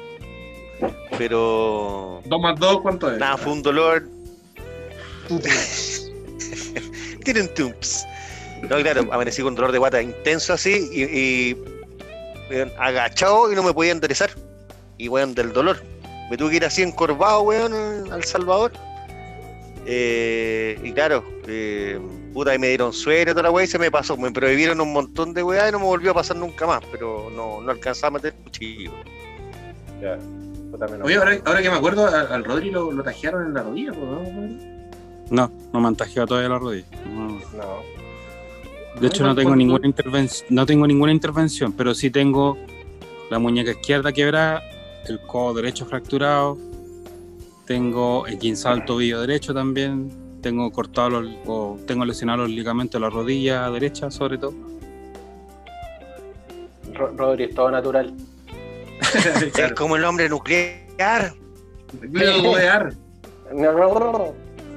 Pero. 1.17 2.21
Dos 2.25 2.41
más 2.41 2.59
dos, 2.59 2.81
¿cuánto 2.81 3.11
es? 3.11 3.17
Nada, 3.17 3.37
fue 3.37 3.53
un 3.53 3.61
dolor. 3.61 4.03
Tienen 7.23 7.53
tumps. 7.53 8.05
No, 8.63 8.77
claro, 8.77 9.01
amanecí 9.11 9.41
con 9.41 9.55
dolor 9.55 9.71
de 9.71 9.77
guata 9.77 10.01
intenso 10.01 10.53
así 10.53 10.89
y, 10.91 11.03
y 11.03 11.57
weón, 12.49 12.71
agachado 12.79 13.51
y 13.51 13.55
no 13.55 13.63
me 13.63 13.73
podía 13.73 13.91
enderezar. 13.91 14.31
Y 14.97 15.07
weón, 15.09 15.35
del 15.35 15.53
dolor. 15.53 15.81
Me 16.29 16.37
tuve 16.37 16.51
que 16.51 16.55
ir 16.57 16.65
así 16.65 16.81
encorvado, 16.81 17.41
weón, 17.41 18.11
al 18.11 18.23
Salvador. 18.23 18.71
Eh, 19.89 20.77
y 20.83 20.91
claro, 20.91 21.23
eh, 21.47 21.97
puta, 22.33 22.51
ahí 22.51 22.59
me 22.59 22.67
dieron 22.67 22.91
suero 22.91 23.31
y 23.31 23.33
toda 23.33 23.43
la 23.43 23.51
weá 23.51 23.63
y 23.63 23.67
se 23.67 23.79
me 23.79 23.89
pasó. 23.89 24.17
Me 24.17 24.31
prohibieron 24.31 24.81
un 24.81 24.91
montón 24.91 25.33
de 25.33 25.43
weá 25.43 25.69
y 25.69 25.71
no 25.71 25.79
me 25.79 25.85
volvió 25.85 26.11
a 26.11 26.13
pasar 26.13 26.35
nunca 26.35 26.67
más. 26.67 26.83
Pero 26.91 27.29
no, 27.33 27.61
no 27.61 27.71
alcanzaba 27.71 28.07
a 28.07 28.11
meter 28.11 28.33
el 28.37 28.43
cuchillo. 28.43 28.91
Ya. 30.01 30.17
Oye, 31.03 31.15
ahora, 31.15 31.37
ahora 31.45 31.61
que 31.61 31.69
me 31.69 31.75
acuerdo, 31.77 32.07
al, 32.07 32.31
al 32.31 32.43
Rodri 32.43 32.71
lo, 32.71 32.91
lo 32.91 33.03
tajearon 33.03 33.47
en 33.47 33.53
la 33.53 33.63
rodilla, 33.63 33.91
¿no? 33.91 34.21
No, 35.29 35.51
no 35.73 35.79
me 35.81 35.87
han 35.87 35.95
tajeado 35.95 36.27
todavía 36.27 36.49
la 36.49 36.59
rodilla. 36.59 36.85
No. 37.13 37.27
No. 37.29 37.97
De 38.99 39.07
hecho, 39.07 39.23
no 39.23 39.35
tengo 39.35 39.55
ninguna 39.55 39.85
intervención, 39.87 40.47
no 40.49 40.65
tengo 40.65 40.87
ninguna 40.87 41.11
intervención, 41.11 41.71
pero 41.73 41.93
sí 41.93 42.09
tengo 42.09 42.57
la 43.29 43.37
muñeca 43.39 43.71
izquierda 43.71 44.11
quebrada, 44.11 44.63
el 45.07 45.19
codo 45.21 45.53
derecho 45.55 45.85
fracturado, 45.85 46.57
tengo 47.65 48.25
el 48.25 48.39
guinzado 48.39 48.75
del 48.75 48.85
tobillo 48.85 49.21
derecho 49.21 49.53
también, 49.53 50.11
tengo 50.41 50.71
cortado 50.71 51.09
los, 51.21 51.29
o 51.45 51.77
tengo 51.85 52.05
lesionado 52.05 52.39
los 52.43 52.49
ligamentos 52.49 52.99
de 52.99 53.05
la 53.07 53.09
rodilla 53.11 53.69
derecha, 53.69 54.09
sobre 54.09 54.37
todo. 54.39 54.53
Ro- 56.93 57.11
Rodri 57.15 57.43
es 57.45 57.53
todo 57.55 57.69
natural. 57.69 58.13
Es 59.57 59.71
como 59.73 59.95
el 59.95 60.03
hombre 60.05 60.29
nuclear. 60.29 61.33
Nuclear. 62.01 62.93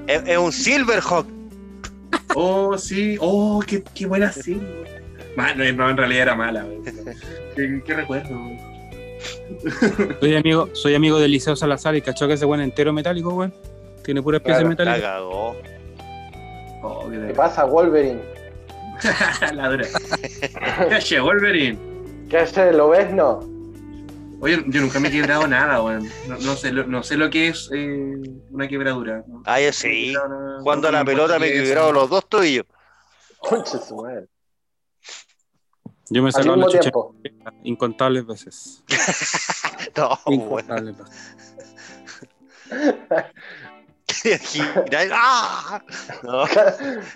Es, 0.07 0.23
es 0.27 0.39
un 0.39 0.53
Silverhawk. 0.53 1.27
Oh, 2.35 2.77
sí. 2.79 3.17
Oh, 3.21 3.63
qué, 3.67 3.83
qué 3.95 4.07
buena. 4.07 4.33
Ma- 5.37 5.55
no, 5.55 5.73
no, 5.73 5.91
en 5.91 5.97
realidad 5.97 6.23
era 6.23 6.35
mala. 6.35 6.65
¿Qué, 7.57 7.83
qué 7.85 7.95
recuerdo? 7.95 8.31
Soy 10.21 10.37
amigo, 10.37 10.69
soy 10.73 10.95
amigo 10.95 11.19
del 11.19 11.33
Liceo 11.33 11.57
Salazar 11.57 11.95
y 11.97 12.03
cachó 12.03 12.27
que 12.29 12.35
ese 12.35 12.45
buen 12.45 12.61
entero 12.61 12.93
metálico, 12.93 13.31
weón. 13.35 13.53
Tiene 14.05 14.23
puras 14.23 14.41
piezas 14.41 14.63
Claro, 14.63 14.75
La 14.75 14.85
metálicas. 14.85 15.11
cagó. 15.11 15.57
Oh, 16.83 17.11
qué 17.11 17.27
¿Qué 17.27 17.35
pasa, 17.35 17.65
Wolverine? 17.65 18.21
La 19.55 19.69
dura. 19.69 19.87
Cache, 20.89 21.21
Wolverine. 21.21 21.79
¿Qué 22.29 22.39
hace? 22.39 22.73
¿Lo 22.73 22.89
ves? 22.91 23.13
No. 23.13 23.41
Oye, 24.41 24.65
yo 24.69 24.81
nunca 24.81 24.99
me 25.01 25.09
he 25.09 25.11
quebrado 25.11 25.47
nada, 25.47 25.83
weón. 25.83 26.09
No, 26.27 26.39
no 26.39 26.57
sé, 26.57 26.73
lo, 26.73 26.87
no 26.87 27.03
sé 27.03 27.17
lo 27.17 27.29
que 27.29 27.49
es 27.49 27.69
eh, 27.75 28.15
una 28.51 28.67
quebradura. 28.69 29.23
¿no? 29.27 29.43
Ah, 29.45 29.61
yo 29.61 29.73
sí. 29.73 30.15
Jugando 30.61 30.89
a 30.89 30.93
No 30.93 30.99
la 30.99 31.05
pelota 31.05 31.39
me 31.39 31.49
he 31.49 31.63
quebrado 31.63 31.93
los 31.93 32.09
dos 32.09 32.27
tobillos. 32.29 32.65
Concha 33.39 33.79
su 33.79 33.97
madre. 33.97 34.27
Yo 36.09 36.23
me 36.23 36.31
he 36.31 36.33
sacado 36.33 36.57
la 36.57 36.67
chucha 36.67 36.81
tiempo. 36.81 37.15
incontables 37.65 38.27
veces. 38.27 38.83
No, 39.97 40.19
bueno. 40.25 40.45
Incontables 40.45 40.97
veces. 40.99 41.37
¡Ah! 45.13 45.83
No, 46.23 46.45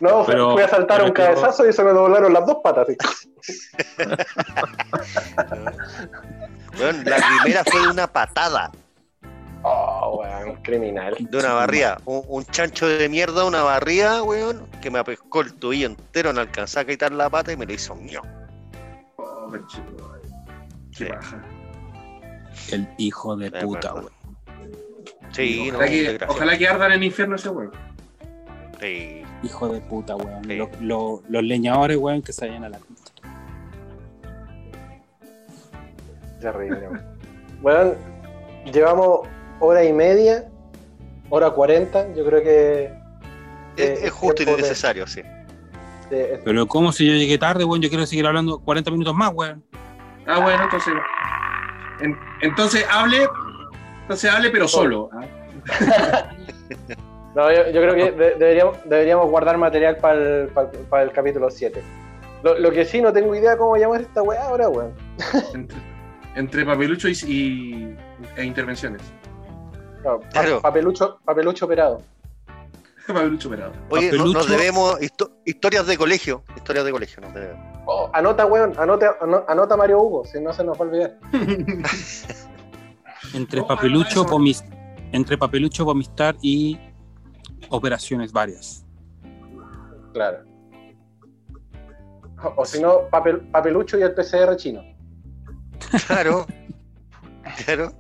No, 0.00 0.24
Pero- 0.26 0.52
fui 0.52 0.62
a 0.62 0.68
saltar 0.68 1.02
un 1.04 1.12
cabezazo 1.12 1.68
y 1.68 1.72
se 1.72 1.82
me 1.84 1.92
doblaron 1.92 2.32
las 2.32 2.44
dos 2.46 2.58
patas. 2.62 2.88
así. 2.88 2.96
weón, 6.78 7.04
la 7.04 7.16
primera 7.42 7.64
fue 7.64 7.80
de 7.82 7.88
una 7.88 8.06
patada, 8.06 8.70
Oh, 9.66 10.20
weón, 10.20 10.56
criminal. 10.62 11.16
de 11.18 11.38
una 11.38 11.52
barría. 11.54 11.96
Un, 12.04 12.22
un 12.28 12.44
chancho 12.44 12.86
de 12.86 13.08
mierda, 13.08 13.44
una 13.44 13.62
barría, 13.62 14.22
weón, 14.22 14.66
que 14.82 14.90
me 14.90 14.98
apescó 14.98 15.40
el 15.40 15.54
tobillo 15.54 15.86
entero, 15.86 16.32
no 16.34 16.40
alcanzaba 16.42 16.82
a 16.82 16.86
quitar 16.86 17.12
la 17.12 17.30
pata 17.30 17.50
y 17.52 17.56
me 17.56 17.64
lo 17.64 17.72
hizo 17.72 17.94
ño. 17.96 18.20
Oh. 19.16 19.50
Qué 19.52 19.60
Sí. 20.92 21.04
baja. 21.06 21.42
El 22.70 22.86
hijo 22.98 23.36
de 23.36 23.50
puta, 23.50 23.94
weón. 23.94 24.10
Sí, 25.32 25.68
no, 25.70 25.76
ojalá, 25.78 25.90
que, 25.90 25.96
desgraciado. 26.02 26.32
ojalá 26.34 26.58
que 26.58 26.68
ardan 26.68 26.92
en 26.92 26.98
el 26.98 27.04
infierno 27.04 27.36
ese 27.36 27.48
weón. 27.48 27.72
Sí. 28.80 29.22
Hijo 29.42 29.68
de 29.68 29.80
puta, 29.80 30.14
weón. 30.16 30.44
Sí. 30.44 30.58
Los 30.80 31.22
leñadores, 31.42 31.96
weón, 31.96 32.20
que 32.22 32.32
se 32.34 32.46
vayan 32.48 32.64
a 32.64 32.68
la. 32.68 32.78
Terrible. 36.52 36.88
weón. 36.88 37.02
Bueno, 37.62 37.94
llevamos 38.72 39.20
hora 39.60 39.82
y 39.84 39.92
media, 39.92 40.44
hora 41.30 41.50
cuarenta. 41.50 42.06
Yo 42.14 42.24
creo 42.24 42.42
que. 42.42 42.92
Es, 43.76 44.04
es 44.04 44.10
justo 44.12 44.42
y 44.42 44.46
de- 44.46 44.56
necesario, 44.56 45.06
sí. 45.06 45.22
Pero 46.44 46.66
¿cómo 46.68 46.92
si 46.92 47.06
yo 47.06 47.14
llegué 47.14 47.38
tarde, 47.38 47.64
weón? 47.64 47.80
Yo 47.82 47.88
quiero 47.88 48.06
seguir 48.06 48.26
hablando 48.26 48.58
40 48.60 48.90
minutos 48.90 49.14
más, 49.14 49.32
weón. 49.34 49.64
Ah, 50.26 50.38
bueno, 50.40 50.62
entonces. 50.64 50.94
en- 52.00 52.16
entonces 52.42 52.84
hable. 52.90 53.26
Entonces 54.02 54.30
hable, 54.30 54.50
pero 54.50 54.68
solo. 54.68 55.08
¿ah? 55.12 55.24
no, 57.34 57.50
yo, 57.50 57.70
yo 57.70 57.80
creo 57.80 57.94
que 57.94 58.12
de- 58.12 58.34
deberíamos, 58.34 58.76
deberíamos 58.84 59.30
guardar 59.30 59.56
material 59.56 59.96
para 59.96 60.14
el, 60.14 60.48
para 60.48 60.70
el- 60.70 60.78
para 60.86 61.02
el 61.04 61.10
capítulo 61.10 61.50
7. 61.50 61.82
Lo, 62.42 62.58
lo 62.58 62.70
que 62.70 62.84
sí, 62.84 63.00
no 63.00 63.10
tengo 63.12 63.34
idea 63.34 63.56
cómo 63.56 63.76
llamar 63.76 64.02
esta 64.02 64.22
weá 64.22 64.44
ahora, 64.44 64.68
weón. 64.68 64.92
Entre, 66.34 66.64
papelucho 66.64 67.08
y, 67.08 67.12
y- 67.26 67.96
e 68.36 68.44
intervenciones. 68.44 69.02
No, 70.04 70.20
pa- 70.20 70.28
Claro. 70.30 70.60
papelucho, 70.60 71.18
papelucho 71.24 71.64
operado. 71.66 72.02
papelucho 73.06 73.48
operado. 73.48 73.72
Oye, 73.90 74.12
no- 74.12 74.26
nos 74.26 74.48
debemos 74.48 75.00
histo- 75.00 75.30
historias 75.44 75.86
de 75.86 75.96
colegio. 75.96 76.42
Historias 76.56 76.84
de 76.84 76.92
colegio 76.92 77.22
nos 77.22 77.34
debemos. 77.34 77.62
Oh, 77.86 78.10
anota, 78.12 78.46
weón, 78.46 78.72
anota, 78.78 79.16
ano- 79.20 79.44
anota 79.46 79.76
Mario 79.76 80.00
Hugo, 80.00 80.24
si 80.24 80.40
no 80.40 80.52
se 80.52 80.64
nos 80.64 80.78
va 80.80 80.84
a 80.84 80.88
olvidar. 80.88 81.18
Entre 83.34 83.62
papelucho, 83.62 84.24
eso- 84.24 84.64
entre 85.12 85.38
papelucho, 85.38 85.84
vomistar 85.84 86.36
y 86.42 86.78
operaciones 87.70 88.32
varias. 88.32 88.84
Claro. 90.12 90.44
O, 92.42 92.62
o 92.62 92.64
si 92.64 92.80
no, 92.80 93.08
papel, 93.10 93.40
papelucho 93.50 93.98
y 93.98 94.02
el 94.02 94.14
PCR 94.14 94.56
chino. 94.56 94.82
Claro. 96.06 96.46
Claro. 97.66 97.92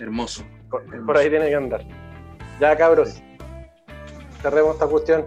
Hermoso. 0.00 0.44
Por, 0.68 1.06
por 1.06 1.16
ahí 1.16 1.30
tiene 1.30 1.48
que 1.48 1.54
andar. 1.54 1.84
Ya, 2.60 2.76
cabros. 2.76 3.22
Cerremos 4.42 4.74
esta 4.74 4.86
cuestión. 4.88 5.26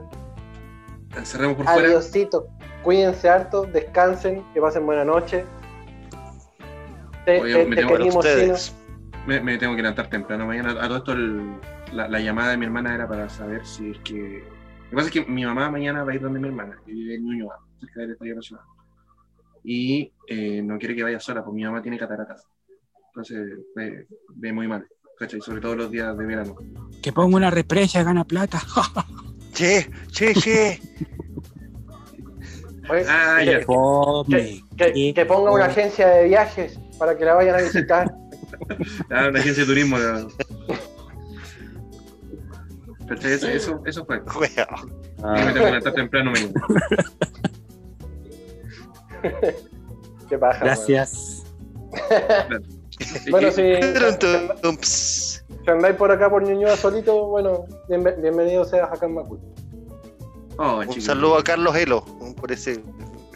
Cerremos 1.23 1.55
por 1.57 1.65
fuera. 1.65 1.87
Adiosito. 1.87 2.47
Cuídense 2.83 3.29
harto, 3.29 3.63
descansen, 3.63 4.43
que 4.53 4.59
pasen 4.61 4.85
buena 4.85 5.05
noche. 5.05 5.45
Te, 7.25 7.39
Oye, 7.41 7.53
te- 7.53 7.65
me 7.65 7.75
te 7.75 7.81
tengo- 7.81 7.93
Para 7.93 8.03
queremos, 8.03 8.25
Chino. 8.25 8.35
ustedes. 8.53 8.75
Me, 9.25 9.39
me 9.39 9.57
tengo 9.57 9.75
que 9.75 9.81
levantar 9.81 10.09
temprano 10.09 10.45
mañana. 10.45 10.71
A 10.71 10.87
todo 10.87 10.97
esto, 10.97 11.13
el- 11.13 11.55
la, 11.93 12.07
la 12.09 12.19
llamada 12.19 12.51
de 12.51 12.57
mi 12.57 12.65
hermana 12.65 12.93
era 12.93 13.07
para 13.07 13.29
saber 13.29 13.65
si 13.65 13.91
es 13.91 13.97
que. 13.99 14.43
Lo 14.83 14.89
que 14.89 14.95
pasa 14.95 15.07
es 15.07 15.13
que 15.13 15.25
mi 15.25 15.45
mamá 15.45 15.71
mañana 15.71 16.03
va 16.03 16.11
a 16.11 16.15
ir 16.15 16.21
donde 16.21 16.39
mi 16.39 16.49
hermana, 16.49 16.77
que 16.85 16.91
vive 16.91 17.15
en 17.15 17.25
Ñuñoa, 17.25 17.57
cerca 17.79 18.01
del 18.01 18.11
Estadio 18.11 18.35
Nacional. 18.35 18.65
Y 19.63 20.11
eh, 20.27 20.61
no 20.61 20.77
quiere 20.77 20.95
que 20.95 21.03
vaya 21.03 21.19
sola, 21.19 21.43
porque 21.43 21.55
mi 21.57 21.63
mamá 21.63 21.81
tiene 21.81 21.97
cataratas. 21.97 22.43
Entonces 23.07 23.59
ve, 23.75 24.07
ve 24.35 24.51
muy 24.53 24.67
mal, 24.67 24.85
¿cachai? 25.17 25.39
Sobre 25.41 25.61
todo 25.61 25.75
los 25.75 25.91
días 25.91 26.17
de 26.17 26.25
verano. 26.25 26.55
Que 27.01 27.11
ponga 27.13 27.37
una 27.37 27.49
represa, 27.51 28.03
gana 28.03 28.23
plata. 28.25 28.61
Che, 29.53 29.87
che, 30.11 30.33
che. 30.33 30.79
Oye, 32.89 33.05
Ah, 33.07 33.37
que, 33.39 33.45
ya. 33.45 33.61
Fome. 33.61 34.27
que- 34.75 34.91
Qué 34.93 35.13
que 35.13 35.25
ponga 35.27 35.51
una 35.51 35.65
agencia 35.65 36.07
de 36.07 36.23
viajes 36.27 36.79
para 36.97 37.15
que 37.15 37.23
la 37.23 37.35
vayan 37.35 37.55
a 37.59 37.61
visitar. 37.61 38.11
Ah, 39.11 39.27
una 39.29 39.39
agencia 39.39 39.63
de 39.63 39.67
turismo. 39.67 39.97
Eso, 43.23 43.47
eso, 43.47 43.81
eso 43.85 44.05
fue. 44.05 44.21
Ah, 44.57 45.37
Yo 45.37 45.45
me 45.45 45.53
tengo 45.53 45.53
que 45.53 45.59
levantar 45.65 45.93
temprano 45.93 46.31
mañana. 46.31 46.53
Qué 50.29 50.37
paja. 50.37 50.63
Gracias. 50.65 51.43
Bueno, 53.31 53.51
si, 53.51 53.61
si- 54.81 55.39
andáis 55.67 55.95
por 55.95 56.11
acá 56.11 56.29
por 56.29 56.43
Ñuñoa 56.43 56.77
solito, 56.77 57.25
bueno, 57.27 57.65
bienve- 57.89 58.15
bienvenido 58.21 58.63
seas 58.65 58.89
acá 58.91 59.07
en 59.07 59.15
Macul. 59.15 59.39
Oh, 60.57 60.77
Un 60.77 60.83
chiquillo. 60.87 61.01
saludo 61.07 61.37
a 61.37 61.43
Carlos 61.43 61.75
Elo 61.75 62.05
por 62.39 62.51
ese 62.51 62.81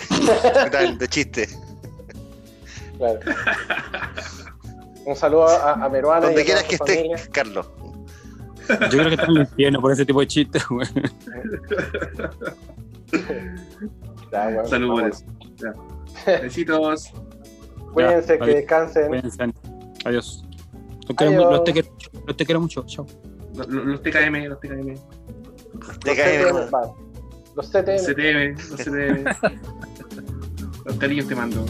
de 1.00 1.08
chiste. 1.10 1.50
Claro. 2.98 3.20
Un 5.06 5.16
saludo 5.16 5.48
a, 5.48 5.74
a 5.74 5.90
Meruana 5.90 6.26
y 6.28 6.30
Donde 6.30 6.42
a 6.44 6.46
quieras 6.46 6.64
que 6.64 6.76
estés. 6.76 7.28
Carlos. 7.30 7.68
Yo 8.70 8.76
creo 8.90 9.06
que 9.06 9.16
están 9.16 9.30
en 9.32 9.36
el 9.38 9.42
infierno 9.44 9.82
por 9.82 9.92
ese 9.92 10.06
tipo 10.06 10.20
de 10.20 10.28
chistes, 10.28 10.64
weón. 10.70 10.88
Ya, 14.32 14.44
bueno, 14.50 14.68
Saludos. 14.68 15.24
Ya. 15.62 16.40
Besitos. 16.42 17.12
Cuídense, 17.94 18.34
Ya, 18.34 18.38
que 18.38 18.44
adiós. 18.44 18.56
descansen. 18.58 19.08
Cuídense. 19.08 19.44
Adiós. 20.06 20.44
Los, 21.08 21.52
los 21.52 21.64
te 21.64 21.74
quiero 21.74 21.90
mucho. 21.92 22.10
Los 22.26 22.38
te 22.38 22.46
quiero 22.46 22.62
mucho. 22.62 22.84
Chao. 22.86 23.06
Los, 23.56 23.68
los 23.70 24.02
TKM, 24.04 24.46
los 24.50 24.60
TKM. 24.60 24.94
Los 25.88 26.00
Te 26.00 26.16
cae, 26.16 26.38
CTM. 26.44 26.94
Los 27.56 27.72
Los. 27.72 28.06
CTM, 28.06 28.56
los 28.56 28.82
CTM. 28.82 29.24
los 30.86 30.96
cariños 30.98 31.28
te 31.28 31.36
mando. 31.36 31.66